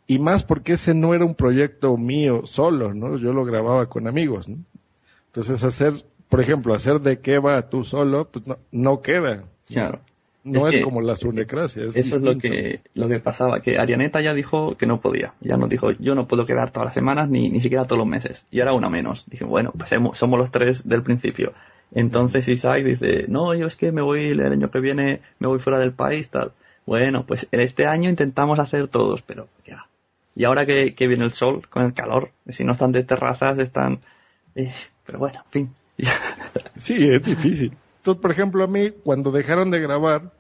Y 0.07 0.21
más 0.21 0.45
porque 0.45 0.75
ese 0.75 0.95
no 0.95 1.15
era 1.15 1.25
un 1.25 1.35
proyecto 1.35 1.97
mío 1.97 2.43
solo, 2.45 2.95
¿no? 2.95 3.19
Yo 3.19 3.33
lo 3.33 3.45
grababa 3.45 3.89
con 3.89 4.07
amigos, 4.07 4.49
¿no? 4.49 4.59
Entonces 5.27 5.65
hacer, 5.65 6.05
por 6.29 6.41
ejemplo, 6.41 6.75
hacer 6.75 7.01
de 7.01 7.19
qué 7.19 7.41
va 7.41 7.69
tú 7.69 7.83
solo, 7.83 8.29
pues 8.29 8.47
no, 8.47 8.57
no 8.71 9.03
queda. 9.03 9.43
Claro. 9.67 10.01
No 10.43 10.67
Es 10.67 10.75
es, 10.75 10.79
que 10.81 10.85
como 10.85 11.01
la 11.03 11.17
sunecracia. 11.17 11.85
Es 11.85 11.97
Eso 11.97 12.17
es 12.17 12.23
lo 12.23 12.39
que, 12.39 12.81
lo 12.95 13.09
que 13.09 13.21
pasaba, 13.21 13.61
que 13.61 13.79
Arianeta 13.79 14.21
ya 14.21 14.33
dijo 14.33 14.77
que 14.77 14.87
no 14.87 15.01
podía. 15.01 15.35
Ya 15.41 15.57
nos 15.57 15.69
dijo, 15.69 15.91
yo 15.93 16.15
no 16.15 16.27
puedo 16.27 16.47
quedar 16.47 16.71
todas 16.71 16.87
las 16.87 16.95
semanas 16.95 17.29
ni, 17.29 17.51
ni 17.51 17.61
siquiera 17.61 17.85
todos 17.85 17.99
los 17.99 18.07
meses. 18.07 18.47
Y 18.51 18.61
ahora 18.61 18.73
una 18.73 18.89
menos. 18.89 19.25
Dije, 19.29 19.45
bueno, 19.45 19.73
pues 19.77 19.93
hemos- 19.93 20.17
somos 20.17 20.39
los 20.39 20.51
tres 20.51 20.89
del 20.89 21.03
principio. 21.03 21.53
Entonces 21.93 22.49
Isaac 22.49 22.85
dice, 22.85 23.27
no, 23.29 23.55
yo 23.55 23.67
es 23.67 23.77
que 23.77 23.93
me 23.93 24.01
voy 24.03 24.27
el 24.31 24.41
año 24.41 24.71
que 24.71 24.81
viene, 24.81 25.21
me 25.41 25.49
voy 25.49 25.59
fuera 25.59 25.79
del 25.79 25.93
país, 25.93 26.29
tal. 26.31 26.53
Bueno, 26.87 27.25
pues 27.27 27.47
en 27.53 27.61
este 27.61 27.87
año 27.87 28.09
intentamos 28.09 28.59
hacer 28.59 28.89
todos, 28.89 29.23
pero 29.23 29.49
ya. 29.67 29.87
Y 30.37 30.45
ahora 30.45 30.65
que, 30.65 30.95
que 30.95 31.07
viene 31.09 31.25
el 31.25 31.33
sol, 31.33 31.67
con 31.69 31.85
el 31.85 31.93
calor, 31.93 32.31
si 32.49 32.65
no 32.65 32.73
están 32.73 32.93
de 32.93 33.03
terrazas, 33.05 33.59
están... 33.59 33.99
eh, 34.55 34.73
pero 35.05 35.19
bueno, 35.19 35.43
en 35.47 35.51
fin. 35.51 35.75
Sí, 36.79 37.09
es 37.11 37.23
difícil. 37.23 37.73
Entonces, 38.01 38.23
por 38.23 38.31
ejemplo, 38.31 38.65
a 38.65 38.67
mí, 38.67 38.93
cuando 39.05 39.31
dejaron 39.31 39.71
de 39.71 39.79
grabar, 39.79 40.33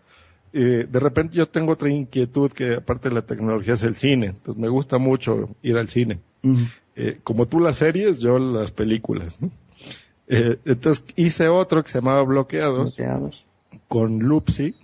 eh, 0.54 0.86
de 0.90 0.98
repente 0.98 1.36
yo 1.36 1.46
tengo 1.46 1.72
otra 1.72 1.90
inquietud 1.90 2.50
que 2.50 2.76
aparte 2.76 3.10
de 3.10 3.14
la 3.14 3.22
tecnología 3.22 3.74
es 3.74 3.82
el 3.82 3.96
cine. 3.96 4.28
Entonces 4.28 4.58
me 4.58 4.70
gusta 4.70 4.96
mucho 4.96 5.50
ir 5.60 5.76
al 5.76 5.88
cine. 5.88 6.20
Eh, 6.96 7.18
como 7.22 7.46
tú 7.46 7.60
las 7.60 7.76
series, 7.76 8.18
yo 8.18 8.38
las 8.38 8.70
películas. 8.70 9.36
¿no? 9.42 9.50
Eh, 10.26 10.58
entonces 10.64 11.04
hice 11.16 11.48
otro 11.48 11.84
que 11.84 11.90
se 11.90 11.98
llamaba 11.98 12.22
Bloqueados 12.22 12.96
Bloqueados. 12.96 13.44
con 13.88 14.20
Lupsi, 14.20 14.74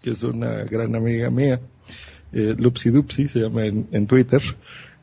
que 0.00 0.12
es 0.12 0.22
una 0.22 0.64
gran 0.64 0.96
amiga 0.96 1.28
mía. 1.28 1.60
Lupsi 2.32 2.88
Dupsi 2.88 3.28
se 3.28 3.40
llama 3.40 3.66
en, 3.66 3.88
en 3.92 4.06
Twitter. 4.06 4.40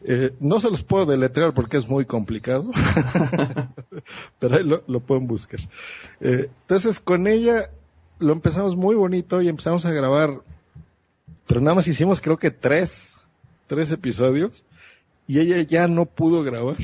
Eh, 0.04 0.34
no 0.40 0.60
se 0.60 0.70
los 0.70 0.82
puedo 0.82 1.06
deletrear 1.06 1.54
porque 1.54 1.78
es 1.78 1.88
muy 1.88 2.06
complicado, 2.06 2.72
pero 4.40 4.56
ahí 4.56 4.64
lo, 4.64 5.00
pueden 5.02 5.28
buscar. 5.28 5.60
Eh, 6.22 6.50
entonces 6.62 7.00
con 7.00 7.28
ella 7.28 7.70
lo 8.18 8.34
empezamos 8.34 8.76
muy 8.76 8.96
bonito 8.96 9.42
y 9.42 9.50
empezamos 9.50 9.86
a 9.86 9.92
grabar, 9.92 10.42
pero 11.48 11.60
nada 11.60 11.76
más 11.76 11.88
hicimos 11.88 12.22
creo 12.22 12.38
que 12.38 12.52
tres, 12.52 13.16
tres 13.68 13.92
episodios 13.92 14.64
y 15.28 15.40
ella 15.40 15.62
ya 15.62 15.88
no 15.88 16.06
pudo 16.06 16.44
grabar. 16.44 16.78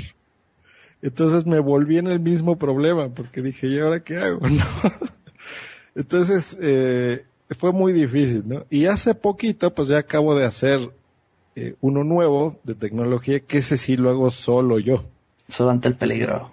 Entonces 1.02 1.46
me 1.46 1.60
volví 1.60 1.98
en 1.98 2.08
el 2.08 2.20
mismo 2.20 2.58
problema 2.58 3.10
porque 3.10 3.42
dije, 3.42 3.68
¿y 3.68 3.80
ahora 3.80 4.02
qué 4.02 4.18
hago? 4.18 4.40
Entonces, 5.96 6.58
eh, 6.62 7.26
fue 7.52 7.72
muy 7.72 7.94
difícil, 7.94 8.44
¿no? 8.46 8.66
Y 8.70 8.88
hace 8.88 9.16
poquito, 9.16 9.74
pues 9.74 9.88
ya 9.88 10.00
acabo 10.00 10.36
de 10.36 10.46
hacer 10.46 10.92
eh, 11.56 11.76
uno 11.82 12.04
nuevo 12.04 12.60
de 12.64 12.76
tecnología, 12.76 13.40
que 13.40 13.60
ese 13.60 13.78
sí 13.78 13.96
lo 13.98 14.10
hago 14.10 14.32
solo 14.32 14.80
yo. 14.80 15.06
Solo 15.50 15.72
ante 15.72 15.88
el 15.88 15.96
peligro. 15.96 16.52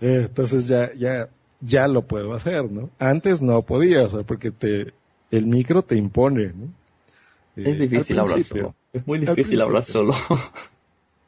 Eh, 0.00 0.24
entonces 0.28 0.68
ya, 0.68 0.92
ya, 0.94 1.28
ya 1.60 1.88
lo 1.88 2.02
puedo 2.02 2.34
hacer, 2.34 2.70
¿no? 2.70 2.90
Antes 2.98 3.42
no 3.42 3.62
podía, 3.62 4.04
o 4.04 4.08
sea, 4.08 4.22
porque 4.22 4.50
te, 4.50 4.92
el 5.30 5.46
micro 5.46 5.82
te 5.82 5.96
impone, 5.96 6.52
¿no? 6.54 6.68
Es 7.56 7.66
Eh, 7.66 7.74
difícil 7.74 8.18
hablar 8.18 8.42
solo. 8.44 8.74
Es 8.92 9.06
muy 9.06 9.18
difícil 9.18 9.60
hablar 9.60 9.84
solo. 9.84 10.14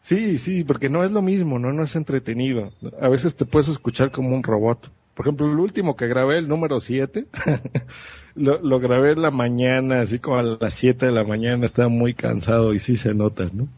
Sí, 0.03 0.39
sí, 0.39 0.65
porque 0.65 0.89
no 0.89 1.05
es 1.05 1.11
lo 1.11 1.21
mismo, 1.23 1.59
¿no? 1.59 1.73
No 1.73 1.83
es 1.83 1.95
entretenido. 1.97 2.73
A 3.01 3.09
veces 3.09 3.37
te 3.37 3.45
puedes 3.45 3.69
escuchar 3.69 4.11
como 4.11 4.35
un 4.35 4.43
robot. 4.43 4.91
Por 5.15 5.27
ejemplo, 5.27 5.47
el 5.51 5.59
último 5.59 5.97
que 5.97 6.07
grabé, 6.07 6.39
el 6.39 6.49
número 6.49 6.81
7, 6.81 7.27
lo, 8.39 8.59
lo 8.63 8.81
grabé 8.81 9.13
en 9.13 9.23
la 9.23 9.31
mañana, 9.31 10.01
así 10.01 10.19
como 10.19 10.39
a 10.39 10.43
las 10.43 10.75
7 10.75 11.07
de 11.07 11.13
la 11.13 11.25
mañana, 11.25 11.65
estaba 11.67 11.89
muy 11.89 12.15
cansado 12.15 12.73
y 12.75 12.79
sí 12.79 12.97
se 12.97 13.15
nota, 13.15 13.49
¿no? 13.53 13.69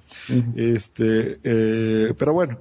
Este, 0.57 1.39
eh, 1.43 2.15
pero 2.19 2.33
bueno, 2.33 2.59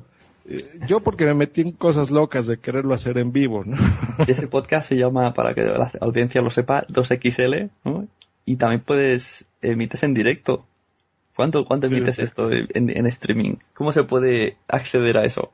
eh, 0.47 0.79
yo 0.87 0.99
porque 1.01 1.25
me 1.25 1.33
metí 1.33 1.61
en 1.61 1.71
cosas 1.71 2.11
locas 2.11 2.47
de 2.47 2.57
quererlo 2.57 2.93
hacer 2.93 3.17
en 3.17 3.31
vivo, 3.31 3.63
¿no? 3.65 3.77
Ese 4.27 4.47
podcast 4.47 4.89
se 4.89 4.95
llama, 4.97 5.33
para 5.33 5.53
que 5.53 5.63
la 5.63 5.91
audiencia 6.01 6.41
lo 6.41 6.49
sepa, 6.49 6.85
2XL, 6.87 7.69
¿no? 7.85 8.07
Y 8.45 8.55
también 8.55 8.81
puedes, 8.81 9.45
emites 9.61 10.03
en 10.03 10.13
directo. 10.13 10.65
¿Cuánto, 11.35 11.65
cuánto 11.65 11.87
Sí, 11.87 11.95
emites 11.95 12.15
sí. 12.15 12.23
esto 12.23 12.51
en, 12.51 12.89
en 12.89 13.05
streaming? 13.05 13.55
¿Cómo 13.73 13.91
se 13.93 14.03
puede 14.03 14.57
acceder 14.67 15.17
a 15.17 15.23
eso? 15.25 15.51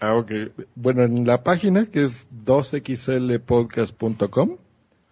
Ah, 0.00 0.14
ok. 0.14 0.30
Bueno, 0.74 1.02
en 1.04 1.26
la 1.26 1.42
página 1.42 1.86
que 1.86 2.04
es 2.04 2.28
2xlpodcast.com 2.44 4.56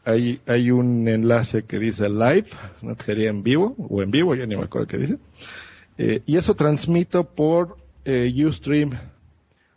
hay, 0.07 0.41
hay 0.47 0.71
un 0.71 1.09
enlace 1.09 1.65
que 1.65 1.79
dice 1.81 2.09
live, 2.09 2.47
¿no? 2.81 2.97
sería 3.05 3.29
en 3.29 3.43
vivo, 3.43 3.75
o 3.77 4.03
en 4.03 4.13
vivo, 4.13 4.35
ya 4.37 4.47
ni 4.47 4.57
me 4.57 4.63
acuerdo 4.63 4.87
qué 4.87 4.99
dice. 4.99 5.19
Eh, 5.99 6.23
y 6.27 6.37
eso 6.37 6.55
transmito 6.55 7.25
por 7.25 7.77
eh, 8.05 8.33
Ustream. 8.47 8.93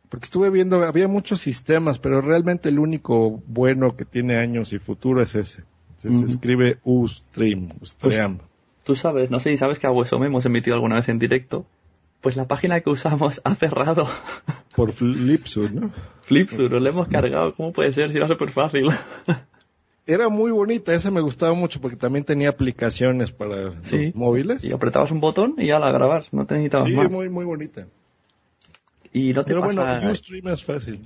Porque 0.07 0.25
estuve 0.25 0.51
viendo, 0.51 0.83
había 0.83 1.07
muchos 1.07 1.41
sistemas, 1.41 1.97
pero 1.97 2.21
realmente 2.21 2.69
el 2.69 2.77
único 2.77 3.41
bueno 3.47 3.95
que 3.95 4.05
tiene 4.05 4.37
años 4.37 4.71
y 4.71 4.79
futuro 4.79 5.21
es 5.21 5.33
ese. 5.33 5.63
Se, 5.97 6.13
se 6.13 6.25
escribe 6.25 6.77
Ustream, 6.83 7.69
Ustream. 7.81 8.39
Tú 8.83 8.95
sabes, 8.95 9.29
no 9.29 9.39
sé 9.39 9.49
si 9.49 9.57
sabes 9.57 9.79
que 9.79 9.85
a 9.85 9.91
Hueso 9.91 10.17
Me 10.17 10.27
hemos 10.27 10.45
emitido 10.45 10.75
alguna 10.75 10.95
vez 10.95 11.09
en 11.09 11.19
directo. 11.19 11.65
Pues 12.21 12.35
la 12.35 12.47
página 12.47 12.81
que 12.81 12.89
usamos 12.89 13.41
ha 13.43 13.55
cerrado. 13.55 14.07
por 14.75 14.91
Flipsud, 14.91 15.71
¿no? 15.71 15.91
Flipsur, 16.21 16.71
lo 16.71 16.89
hemos 16.89 17.07
cargado. 17.07 17.53
¿Cómo 17.53 17.73
puede 17.73 17.93
ser 17.93 18.11
si 18.11 18.17
era 18.17 18.27
súper 18.27 18.49
fácil? 18.49 18.89
Era 20.11 20.27
muy 20.29 20.49
bonita, 20.51 20.93
esa 20.93 21.11
me 21.11 21.21
gustaba 21.21 21.53
mucho 21.53 21.79
porque 21.79 21.95
también 21.95 22.25
tenía 22.25 22.49
aplicaciones 22.49 23.31
para 23.31 23.73
Sí. 23.83 24.07
los 24.07 24.15
móviles. 24.15 24.63
Y 24.63 24.71
apretabas 24.71 25.11
un 25.11 25.19
botón 25.19 25.53
y 25.57 25.67
ya 25.67 25.77
la 25.79 25.91
grabas. 25.91 26.25
No 26.33 26.45
te 26.47 26.55
necesitabas 26.55 26.87
Sí, 26.89 26.95
más. 26.95 27.11
muy, 27.11 27.29
muy 27.29 27.45
bonita. 27.45 27.85
Y 29.13 29.33
no 29.33 29.43
te 29.43 29.49
Pero 29.49 29.61
pasa... 29.61 29.83
bueno, 29.99 30.11
Ustream 30.11 30.47
es 30.49 30.63
fácil. 30.63 30.99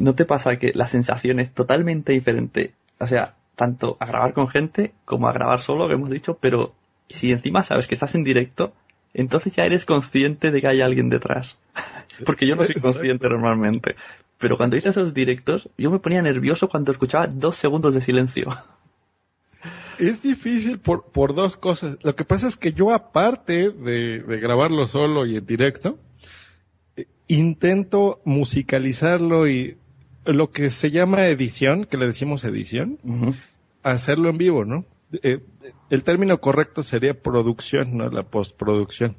no 0.00 0.14
te 0.14 0.24
pasa 0.24 0.58
que 0.58 0.72
la 0.74 0.88
sensación 0.88 1.40
es 1.40 1.52
totalmente 1.52 2.12
diferente. 2.12 2.72
O 2.98 3.06
sea, 3.06 3.34
tanto 3.54 3.96
a 4.00 4.06
grabar 4.06 4.32
con 4.32 4.48
gente 4.48 4.92
como 5.04 5.28
a 5.28 5.32
grabar 5.32 5.60
solo, 5.60 5.86
que 5.88 5.94
hemos 5.94 6.10
dicho, 6.10 6.38
pero 6.40 6.74
si 7.08 7.32
encima 7.32 7.62
sabes 7.62 7.86
que 7.86 7.94
estás 7.94 8.14
en 8.14 8.24
directo, 8.24 8.72
entonces 9.14 9.54
ya 9.54 9.64
eres 9.66 9.84
consciente 9.86 10.50
de 10.50 10.60
que 10.60 10.68
hay 10.68 10.80
alguien 10.80 11.10
detrás. 11.10 11.58
Porque 12.24 12.46
yo 12.46 12.56
no 12.56 12.64
soy 12.64 12.72
Exacto. 12.76 12.94
consciente 12.98 13.28
normalmente. 13.28 13.94
Pero 14.38 14.56
cuando 14.56 14.76
hice 14.76 14.90
esos 14.90 15.14
directos, 15.14 15.68
yo 15.76 15.90
me 15.90 15.98
ponía 15.98 16.22
nervioso 16.22 16.68
cuando 16.68 16.92
escuchaba 16.92 17.26
dos 17.26 17.56
segundos 17.56 17.94
de 17.94 18.00
silencio. 18.00 18.48
Es 19.98 20.22
difícil 20.22 20.78
por, 20.78 21.10
por 21.10 21.34
dos 21.34 21.56
cosas. 21.56 21.98
Lo 22.04 22.14
que 22.14 22.24
pasa 22.24 22.46
es 22.46 22.56
que 22.56 22.72
yo 22.72 22.92
aparte 22.92 23.70
de, 23.70 24.20
de 24.20 24.38
grabarlo 24.38 24.86
solo 24.86 25.26
y 25.26 25.36
en 25.36 25.44
directo, 25.44 25.98
eh, 26.96 27.06
intento 27.26 28.20
musicalizarlo 28.24 29.48
y 29.48 29.76
lo 30.32 30.50
que 30.50 30.70
se 30.70 30.90
llama 30.90 31.26
edición, 31.26 31.84
que 31.84 31.96
le 31.96 32.06
decimos 32.06 32.44
edición, 32.44 32.98
hacerlo 33.82 34.28
en 34.28 34.38
vivo, 34.38 34.64
¿no? 34.64 34.84
Eh, 35.22 35.40
el 35.90 36.04
término 36.04 36.38
correcto 36.40 36.82
sería 36.82 37.20
producción, 37.20 37.96
¿no? 37.96 38.10
La 38.10 38.24
postproducción, 38.24 39.16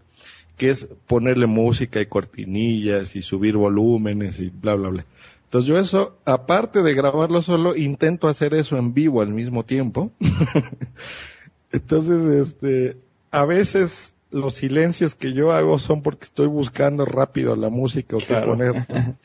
que 0.60 0.70
es 0.70 0.88
ponerle 1.08 1.48
música 1.48 2.00
y 2.00 2.06
cortinillas 2.06 3.16
y 3.16 3.24
subir 3.24 3.56
volúmenes 3.58 4.40
y 4.40 4.50
bla, 4.50 4.76
bla, 4.76 4.90
bla. 4.90 5.06
Entonces 5.46 5.68
yo 5.68 5.80
eso, 5.80 6.18
aparte 6.26 6.84
de 6.84 6.94
grabarlo 6.94 7.42
solo, 7.42 7.76
intento 7.76 8.28
hacer 8.28 8.54
eso 8.54 8.78
en 8.78 8.94
vivo 8.94 9.22
al 9.24 9.30
mismo 9.30 9.64
tiempo. 9.66 10.12
Entonces, 11.72 12.48
este, 12.48 12.98
a 13.32 13.46
veces 13.46 14.16
los 14.32 14.56
silencios 14.56 15.16
que 15.16 15.34
yo 15.34 15.52
hago 15.54 15.80
son 15.80 16.02
porque 16.02 16.26
estoy 16.26 16.48
buscando 16.48 17.06
rápido 17.06 17.56
la 17.56 17.70
música 17.70 18.16
o 18.16 18.20
qué 18.20 18.36
poner. 18.36 18.86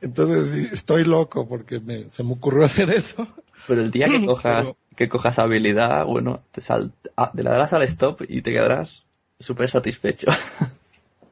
Entonces 0.00 0.72
estoy 0.72 1.04
loco 1.04 1.46
porque 1.46 1.78
me- 1.78 2.10
se 2.10 2.22
me 2.22 2.32
ocurrió 2.32 2.64
hacer 2.64 2.90
eso. 2.90 3.28
Pero 3.68 3.82
el 3.82 3.90
día 3.90 4.08
que 4.08 4.24
cojas, 4.26 4.68
Pero- 4.68 4.76
que 4.96 5.08
cojas 5.08 5.38
habilidad, 5.38 6.06
bueno, 6.06 6.40
te, 6.52 6.60
sal, 6.60 6.92
ah, 7.16 7.30
te 7.34 7.42
la 7.42 7.50
darás 7.52 7.72
al 7.74 7.82
stop 7.82 8.22
y 8.28 8.42
te 8.42 8.52
quedarás 8.52 9.04
súper 9.40 9.68
satisfecho. 9.68 10.28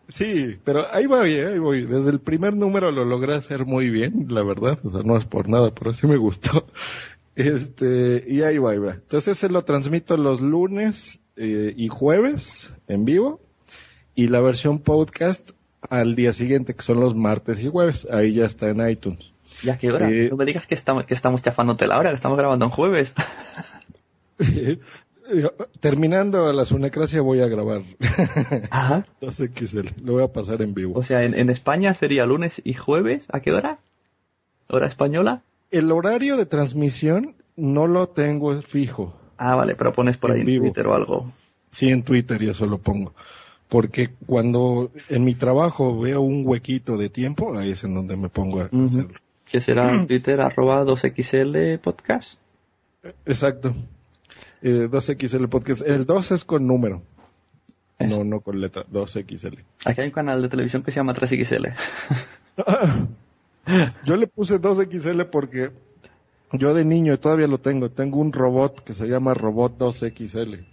Sí, 0.09 0.57
pero 0.65 0.87
ahí 0.91 1.07
va 1.07 1.23
bien, 1.23 1.49
ahí 1.49 1.59
voy. 1.59 1.85
Desde 1.85 2.11
el 2.11 2.19
primer 2.19 2.55
número 2.55 2.91
lo 2.91 3.05
logré 3.05 3.35
hacer 3.35 3.67
muy 3.67 3.91
bien, 3.91 4.27
la 4.31 4.43
verdad. 4.43 4.79
O 4.83 4.89
sea, 4.89 5.03
no 5.03 5.19
es 5.19 5.27
por 5.27 5.51
nada, 5.51 5.71
pero 5.75 5.93
sí 5.95 6.07
me 6.07 6.17
gustó. 6.17 6.67
Este, 7.37 8.25
y 8.27 8.43
ahí 8.43 8.59
va, 8.59 8.73
ahí 8.73 8.79
va. 8.79 8.95
Entonces 8.95 9.37
ese 9.37 9.49
lo 9.49 9.63
transmito 9.63 10.17
los 10.17 10.41
lunes 10.41 11.21
eh, 11.37 11.73
y 11.77 11.87
jueves 11.87 12.73
en 12.89 13.05
vivo. 13.05 13.41
Y 14.17 14.27
la 14.27 14.41
versión 14.41 14.81
podcast 14.81 15.51
al 15.89 16.17
día 16.17 16.33
siguiente, 16.33 16.75
que 16.75 16.83
son 16.83 16.99
los 16.99 17.15
martes 17.15 17.63
y 17.63 17.69
jueves. 17.69 18.09
Ahí 18.11 18.35
ya 18.35 18.45
está 18.45 18.69
en 18.71 18.91
iTunes. 18.91 19.25
¿Y 19.63 19.69
a 19.69 19.79
qué 19.79 19.93
hora? 19.93 20.09
Sí. 20.09 20.29
No 20.31 20.37
me 20.37 20.47
digas 20.47 20.67
que 20.67 20.75
estamos, 20.75 21.05
que 21.05 21.15
estamos 21.15 21.41
chafándote 21.41 21.87
la 21.87 21.97
hora, 21.97 22.11
que 22.11 22.17
estamos 22.17 22.37
grabando 22.37 22.65
en 22.65 22.73
jueves. 22.73 23.15
Terminando 25.81 26.53
la 26.53 26.65
sunecracia 26.65 27.21
voy 27.21 27.41
a 27.41 27.49
grabar. 27.49 27.83
Ajá. 28.71 29.05
2XL, 29.21 29.97
lo 30.03 30.15
voy 30.15 30.23
a 30.23 30.33
pasar 30.33 30.63
en 30.63 30.75
vivo. 30.75 30.99
O 30.99 31.03
sea, 31.03 31.25
en, 31.25 31.35
en 31.35 31.51
España 31.51 31.95
sería 31.95 32.27
lunes 32.27 32.61
y 32.65 32.75
jueves. 32.75 33.27
¿A 33.31 33.41
qué 33.41 33.53
hora? 33.53 33.79
¿Hora 34.69 34.87
española? 34.87 35.43
El 35.71 35.93
horario 35.93 36.37
de 36.37 36.47
transmisión 36.47 37.35
no 37.57 37.87
lo 37.87 38.09
tengo 38.09 38.61
fijo. 38.63 39.15
Ah, 39.37 39.55
vale, 39.55 39.75
pero 39.75 39.93
pones 39.93 40.17
por 40.17 40.31
En 40.31 40.37
ahí 40.37 40.41
en 40.41 40.47
vivo. 40.47 40.65
Twitter 40.65 40.87
o 40.87 40.95
algo. 40.95 41.33
Sí, 41.71 41.91
en 41.91 42.03
Twitter 42.03 42.43
y 42.43 42.49
eso 42.49 42.67
lo 42.67 42.79
pongo. 42.79 43.15
Porque 43.69 44.11
cuando 44.27 44.91
en 45.11 45.25
mi 45.25 45.35
trabajo 45.35 45.99
veo 45.99 46.23
un 46.23 46.47
huequito 46.47 46.97
de 46.97 47.11
tiempo, 47.11 47.57
ahí 47.59 47.73
es 47.73 47.85
en 47.85 47.95
donde 47.95 48.17
me 48.17 48.31
pongo 48.31 48.61
a 48.63 48.65
hacerlo. 48.65 49.11
Que 49.45 49.61
será 49.61 49.91
Twitter 50.07 50.41
arroba 50.41 50.85
2XL 50.85 51.79
podcast. 51.81 52.39
Exacto. 53.27 53.75
Eh, 54.63 54.89
2XL 54.91 55.49
Podcast. 55.49 55.83
El 55.87 56.05
2 56.07 56.31
es 56.33 56.45
con 56.45 56.67
número. 56.67 57.03
Eso. 57.99 58.19
No, 58.19 58.25
no 58.25 58.41
con 58.41 58.61
letra. 58.61 58.85
2XL. 58.93 59.59
Aquí 59.85 60.01
hay 60.01 60.07
un 60.09 60.13
canal 60.13 60.41
de 60.43 60.49
televisión 60.49 60.83
que 60.83 60.91
se 60.93 60.97
llama 60.97 61.15
3XL. 61.15 61.75
Yo 64.05 64.17
le 64.17 64.27
puse 64.27 64.61
2XL 64.61 65.27
porque 65.31 65.71
yo 66.53 66.73
de 66.73 66.85
niño 66.85 67.19
todavía 67.19 67.47
lo 67.47 67.59
tengo. 67.59 67.91
Tengo 67.91 68.19
un 68.19 68.33
robot 68.33 68.83
que 68.83 68.95
se 68.95 69.07
llama 69.07 69.35
Robot 69.35 69.77
2XL. 69.79 70.57
Que 70.61 70.65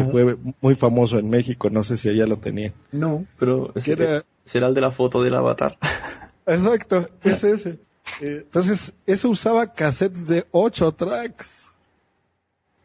Ah. 0.00 0.08
fue 0.10 0.36
muy 0.62 0.74
famoso 0.74 1.18
en 1.18 1.28
México. 1.28 1.68
No 1.70 1.82
sé 1.82 1.96
si 1.96 2.08
allá 2.08 2.26
lo 2.26 2.38
tenía. 2.38 2.72
No, 2.90 3.24
pero 3.38 3.70
ese- 3.74 3.92
era- 3.92 4.24
será 4.44 4.66
el 4.68 4.74
de 4.74 4.80
la 4.80 4.90
foto 4.90 5.22
del 5.22 5.34
avatar. 5.34 5.78
Exacto, 6.46 7.08
es 7.22 7.44
ese. 7.44 7.78
Eh, 8.20 8.40
entonces, 8.44 8.92
eso 9.06 9.28
usaba 9.30 9.72
cassettes 9.72 10.26
de 10.26 10.46
8 10.50 10.92
tracks. 10.92 11.70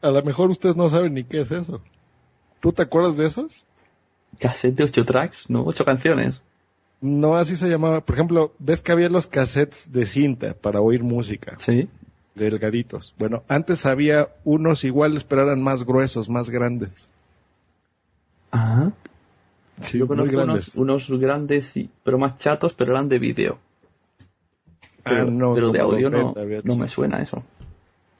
A 0.02 0.10
lo 0.12 0.24
mejor 0.24 0.50
ustedes 0.50 0.76
no 0.76 0.88
saben 0.89 1.14
ni 1.14 1.24
qué 1.24 1.41
es 1.41 1.52
eso. 1.52 1.82
¿Tú 2.60 2.72
te 2.72 2.82
acuerdas 2.84 3.18
de 3.18 3.28
esos? 3.28 3.66
Cassette 4.39 4.76
de 4.76 4.84
8 4.86 5.06
tracks, 5.06 5.50
¿no? 5.50 5.64
8 5.66 5.84
canciones. 5.86 6.41
No, 7.02 7.36
así 7.38 7.56
se 7.58 7.70
llamaba. 7.70 8.02
Por 8.02 8.16
ejemplo, 8.16 8.54
ves 8.60 8.82
que 8.82 8.91
había 8.91 9.10
los 9.10 9.28
cassettes 9.28 9.91
de 9.91 10.06
cinta 10.06 10.54
para 10.54 10.82
oír 10.82 11.04
música, 11.04 11.56
Sí. 11.58 11.89
delgaditos. 12.36 13.14
Bueno, 13.18 13.43
antes 13.47 13.86
había 13.86 14.30
unos 14.43 14.84
iguales, 14.84 15.24
pero 15.24 15.43
eran 15.43 15.62
más 15.64 15.84
gruesos, 15.86 16.30
más 16.30 16.50
grandes. 16.50 17.08
Ajá. 18.52 18.91
Sí, 19.82 20.00
Yo 20.00 20.08
conozco 20.08 20.36
grandes. 20.36 20.76
unos, 20.76 21.10
unos 21.10 21.22
grandes, 21.22 21.78
y- 21.78 21.89
pero 22.04 22.18
más 22.18 22.38
chatos, 22.38 22.74
pero 22.74 22.91
eran 22.91 23.08
de 23.08 23.20
vídeo. 23.20 23.60
Ah, 25.06 25.12
Pero, 25.12 25.32
no, 25.32 25.54
pero 25.56 25.72
de 25.72 25.80
audio 25.80 26.10
no, 26.10 26.18
20 26.34 26.41
había 26.41 26.62
no 26.64 26.76
me 26.76 26.89
suena 26.89 27.22
eso. 27.22 27.43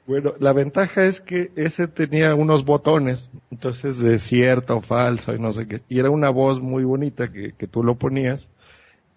Bueno, 0.10 0.34
la 0.40 0.54
ventaja 0.54 1.06
es 1.06 1.22
que 1.22 1.52
ese 1.56 1.88
tenía 1.88 2.34
unos 2.34 2.66
botones, 2.66 3.30
entonces 3.52 4.00
de 4.00 4.18
cierto 4.18 4.78
o 4.78 4.82
falso 4.82 5.36
y 5.36 5.40
no 5.40 5.54
sé 5.54 5.68
qué. 5.68 5.84
Y 5.88 6.00
era 6.00 6.10
una 6.10 6.32
voz 6.32 6.60
muy 6.60 6.84
bonita 6.84 7.32
que, 7.32 7.54
que 7.54 7.68
tú 7.68 7.84
lo 7.84 7.94
ponías 7.94 8.50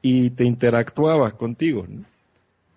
y 0.02 0.28
te 0.28 0.44
interactuaba 0.44 1.30
contigo. 1.30 1.86
¿no? 1.88 2.04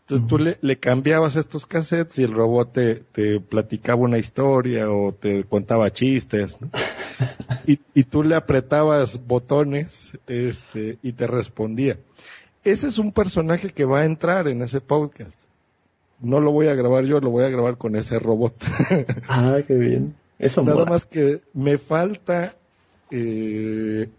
Entonces 0.03 0.27
tú 0.29 0.37
le, 0.37 0.57
le 0.61 0.79
cambiabas 0.79 1.35
estos 1.35 1.65
cassettes 1.65 2.17
y 2.19 2.23
el 2.23 2.31
robot 2.31 2.71
te, 2.71 2.95
te 3.11 3.41
platicaba 3.41 3.99
una 3.99 4.17
historia 4.17 4.89
o 4.89 5.11
te 5.11 5.43
contaba 5.43 5.91
chistes. 5.91 6.61
¿no? 6.61 6.69
y, 7.67 7.81
y 7.93 8.03
tú 8.05 8.23
le 8.23 8.35
apretabas 8.35 9.27
botones 9.27 10.13
este, 10.25 10.99
y 11.03 11.11
te 11.11 11.27
respondía. 11.27 11.97
Ese 12.63 12.87
es 12.87 12.97
un 12.97 13.11
personaje 13.11 13.71
que 13.71 13.83
va 13.83 13.99
a 13.99 14.05
entrar 14.05 14.47
en 14.47 14.61
ese 14.61 14.79
podcast 14.79 15.49
no 16.25 16.39
lo 16.39 16.51
voy 16.51 16.67
a 16.67 16.75
grabar 16.75 17.05
yo, 17.05 17.19
lo 17.19 17.29
voy 17.29 17.43
a 17.43 17.49
grabar 17.49 17.77
con 17.77 17.95
ese 17.95 18.19
robot. 18.19 18.55
ah, 19.29 19.59
qué 19.65 19.75
bien. 19.75 20.15
Eso 20.39 20.63
Nada 20.63 20.85
más 20.85 21.05
que 21.05 21.41
me 21.53 21.77
falta, 21.77 22.55
eh, 23.11 24.09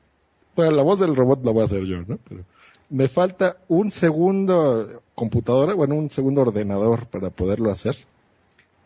bueno, 0.55 0.73
la 0.73 0.83
voz 0.83 1.01
del 1.01 1.15
robot 1.15 1.45
la 1.45 1.51
voy 1.51 1.63
a 1.63 1.65
hacer 1.65 1.85
yo, 1.85 1.99
¿no? 2.07 2.19
Pero 2.29 2.45
me 2.89 3.09
falta 3.09 3.57
un 3.69 3.91
segundo 3.91 5.03
computadora, 5.15 5.75
bueno, 5.75 5.97
un 5.97 6.11
segundo 6.11 6.43
ordenador 6.43 7.07
para 7.07 7.31
poderlo 7.31 7.71
hacer. 7.71 7.97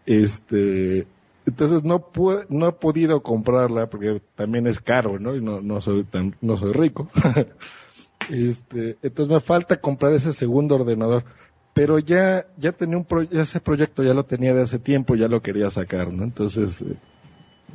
Este, 0.06 1.06
entonces 1.46 1.84
no 1.84 2.00
pude, 2.00 2.46
no 2.48 2.68
he 2.68 2.72
podido 2.72 3.22
comprarla 3.22 3.88
porque 3.90 4.22
también 4.34 4.66
es 4.66 4.80
caro, 4.80 5.18
¿no? 5.18 5.36
Y 5.36 5.42
no, 5.42 5.60
no 5.60 5.80
soy 5.80 6.04
tan, 6.04 6.34
no 6.40 6.56
soy 6.56 6.72
rico. 6.72 7.10
este, 8.30 8.96
entonces 9.02 9.28
me 9.32 9.40
falta 9.40 9.80
comprar 9.80 10.12
ese 10.12 10.32
segundo 10.32 10.76
ordenador. 10.76 11.24
Pero 11.72 11.98
ya, 11.98 12.46
ya 12.56 12.72
tenía 12.72 12.98
un 12.98 13.06
ese 13.30 13.60
proyecto 13.60 14.02
ya 14.02 14.14
lo 14.14 14.24
tenía 14.24 14.54
de 14.54 14.62
hace 14.62 14.78
tiempo, 14.78 15.14
ya 15.14 15.28
lo 15.28 15.40
quería 15.40 15.70
sacar, 15.70 16.12
¿no? 16.12 16.24
Entonces, 16.24 16.82
eh, 16.82 16.96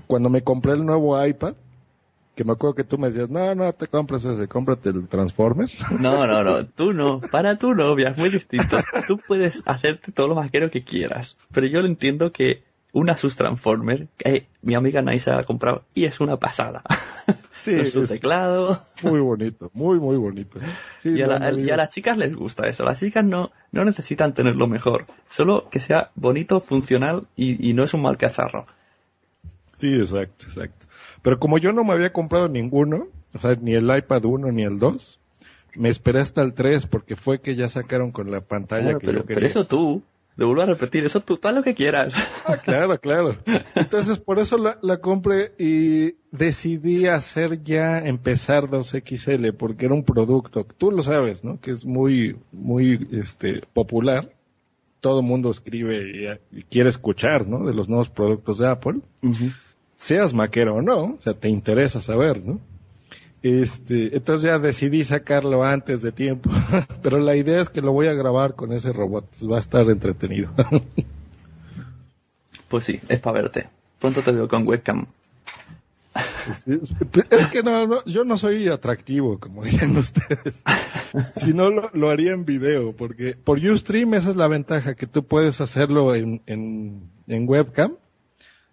cuando 0.07 0.29
me 0.29 0.41
compré 0.41 0.73
el 0.73 0.85
nuevo 0.85 1.23
iPad, 1.23 1.55
que 2.35 2.43
me 2.43 2.51
acuerdo 2.51 2.75
que 2.75 2.83
tú 2.83 2.97
me 2.97 3.07
decías, 3.07 3.29
no, 3.29 3.55
no 3.55 3.71
te 3.73 3.87
compras 3.87 4.25
ese, 4.25 4.47
cómprate 4.47 4.89
el 4.89 5.07
Transformers. 5.07 5.75
No, 5.99 6.27
no, 6.27 6.43
no, 6.43 6.65
tú 6.65 6.93
no, 6.93 7.21
para 7.21 7.57
tu 7.57 7.73
novia, 7.73 8.09
es 8.09 8.17
muy 8.17 8.29
distinto. 8.29 8.77
Tú 9.07 9.17
puedes 9.25 9.63
hacerte 9.65 10.11
todo 10.11 10.27
lo 10.27 10.35
maquero 10.35 10.69
que 10.69 10.83
quieras, 10.83 11.37
pero 11.51 11.65
yo 11.67 11.81
lo 11.81 11.87
entiendo 11.87 12.31
que 12.31 12.63
una 12.95 13.17
sus 13.17 13.35
Transformers, 13.35 14.07
que 14.17 14.47
mi 14.61 14.73
amiga 14.73 15.01
Naisa 15.01 15.37
ha 15.37 15.43
comprado, 15.43 15.83
y 15.93 16.05
es 16.05 16.19
una 16.19 16.37
pasada. 16.37 16.81
Sí, 17.61 17.75
Con 17.77 17.87
su 17.87 18.05
teclado. 18.05 18.79
Muy 19.01 19.19
bonito, 19.21 19.71
muy, 19.73 19.97
muy 19.97 20.17
bonito. 20.17 20.59
y, 21.03 21.19
a 21.23 21.27
las 21.77 21.89
chicas 21.89 22.15
les 22.15 22.35
gusta 22.35 22.69
eso. 22.69 22.83
Las 22.83 22.99
chicas 22.99 23.25
no, 23.25 23.51
no 23.71 23.83
necesitan 23.83 24.35
tenerlo 24.35 24.67
mejor. 24.67 25.07
Solo 25.27 25.67
que 25.71 25.79
sea 25.79 26.11
bonito, 26.13 26.59
funcional 26.61 27.25
y, 27.35 27.67
y 27.67 27.73
no 27.73 27.83
es 27.83 27.95
un 27.95 28.03
mal 28.03 28.17
cacharro. 28.17 28.67
Sí, 29.79 29.95
exacto, 29.95 30.45
exacto. 30.45 30.85
Pero 31.23 31.39
como 31.39 31.57
yo 31.57 31.73
no 31.73 31.83
me 31.83 31.93
había 31.93 32.13
comprado 32.13 32.47
ninguno, 32.49 33.07
o 33.33 33.39
sea, 33.39 33.55
ni 33.55 33.73
el 33.73 33.89
iPad 33.89 34.25
1 34.25 34.51
ni 34.51 34.61
el 34.61 34.77
2, 34.77 35.19
me 35.73 35.89
esperé 35.89 36.19
hasta 36.19 36.43
el 36.43 36.53
3 36.53 36.85
porque 36.85 37.15
fue 37.15 37.41
que 37.41 37.55
ya 37.55 37.67
sacaron 37.67 38.11
con 38.11 38.29
la 38.29 38.41
pantalla 38.41 38.99
que 38.99 39.07
yo 39.07 39.25
quería. 39.25 39.35
Pero 39.35 39.47
eso 39.47 39.65
tú, 39.65 40.03
te 40.37 40.43
vuelvo 40.43 40.61
a 40.61 40.65
repetir, 40.65 41.05
eso 41.05 41.21
tú, 41.21 41.39
haz 41.41 41.53
lo 41.53 41.63
que 41.63 41.73
quieras. 41.73 42.13
Ah, 42.45 42.57
claro, 42.57 42.99
claro. 42.99 43.35
Entonces 43.75 44.19
por 44.19 44.39
eso 44.39 44.57
la, 44.57 44.77
la 44.81 44.97
compré 44.97 45.53
y 45.57 46.15
decidí 46.31 47.07
hacer 47.07 47.63
ya 47.63 47.99
empezar 47.99 48.65
2XL 48.65 49.53
porque 49.53 49.85
era 49.85 49.95
un 49.95 50.03
producto, 50.03 50.65
tú 50.77 50.91
lo 50.91 51.01
sabes, 51.01 51.43
¿no? 51.43 51.59
Que 51.59 51.71
es 51.71 51.85
muy, 51.85 52.37
muy, 52.51 53.07
este, 53.11 53.61
popular. 53.73 54.31
Todo 54.99 55.19
el 55.19 55.25
mundo 55.25 55.51
escribe 55.51 56.39
y, 56.51 56.63
quiere 56.63 56.89
escuchar, 56.89 57.47
¿no? 57.47 57.65
De 57.65 57.73
los 57.73 57.87
nuevos 57.87 58.09
productos 58.09 58.57
de 58.59 58.67
Apple 58.67 59.01
seas 59.95 60.33
maquero 60.33 60.75
o 60.75 60.81
no, 60.81 61.03
o 61.03 61.17
sea, 61.19 61.33
te 61.33 61.49
interesa 61.49 62.01
saber, 62.01 62.43
¿no? 62.43 62.59
Este, 63.45 64.17
entonces 64.17 64.49
ya 64.49 64.57
decidí 64.57 65.03
sacarlo 65.03 65.63
antes 65.63 66.01
de 66.01 66.11
tiempo, 66.11 66.49
pero 67.03 67.19
la 67.19 67.35
idea 67.35 67.61
es 67.61 67.69
que 67.69 67.79
lo 67.79 67.91
voy 67.91 68.07
a 68.07 68.13
grabar 68.13 68.55
con 68.55 68.73
ese 68.73 68.91
robot, 68.91 69.27
va 69.51 69.57
a 69.57 69.59
estar 69.59 69.87
entretenido. 69.87 70.49
pues 72.69 72.85
sí, 72.85 72.99
es 73.07 73.19
para 73.19 73.41
verte. 73.41 73.69
Pronto 73.99 74.23
te 74.23 74.31
veo 74.31 74.47
con 74.47 74.67
webcam. 74.67 75.05
Es 76.57 77.47
que 77.51 77.61
no, 77.61 77.85
no, 77.85 78.03
yo 78.05 78.25
no 78.25 78.35
soy 78.35 78.67
atractivo, 78.67 79.39
como 79.39 79.63
dicen 79.63 79.95
ustedes. 79.95 80.63
Si 81.35 81.53
no, 81.53 81.69
lo, 81.69 81.91
lo, 81.93 82.09
haría 82.09 82.31
en 82.31 82.45
video, 82.45 82.93
porque 82.93 83.35
por 83.35 83.59
Ustream 83.59 84.15
esa 84.15 84.31
es 84.31 84.37
la 84.37 84.47
ventaja, 84.47 84.95
que 84.95 85.05
tú 85.05 85.23
puedes 85.23 85.61
hacerlo 85.61 86.15
en, 86.15 86.41
en, 86.47 87.11
en 87.27 87.47
webcam 87.47 87.93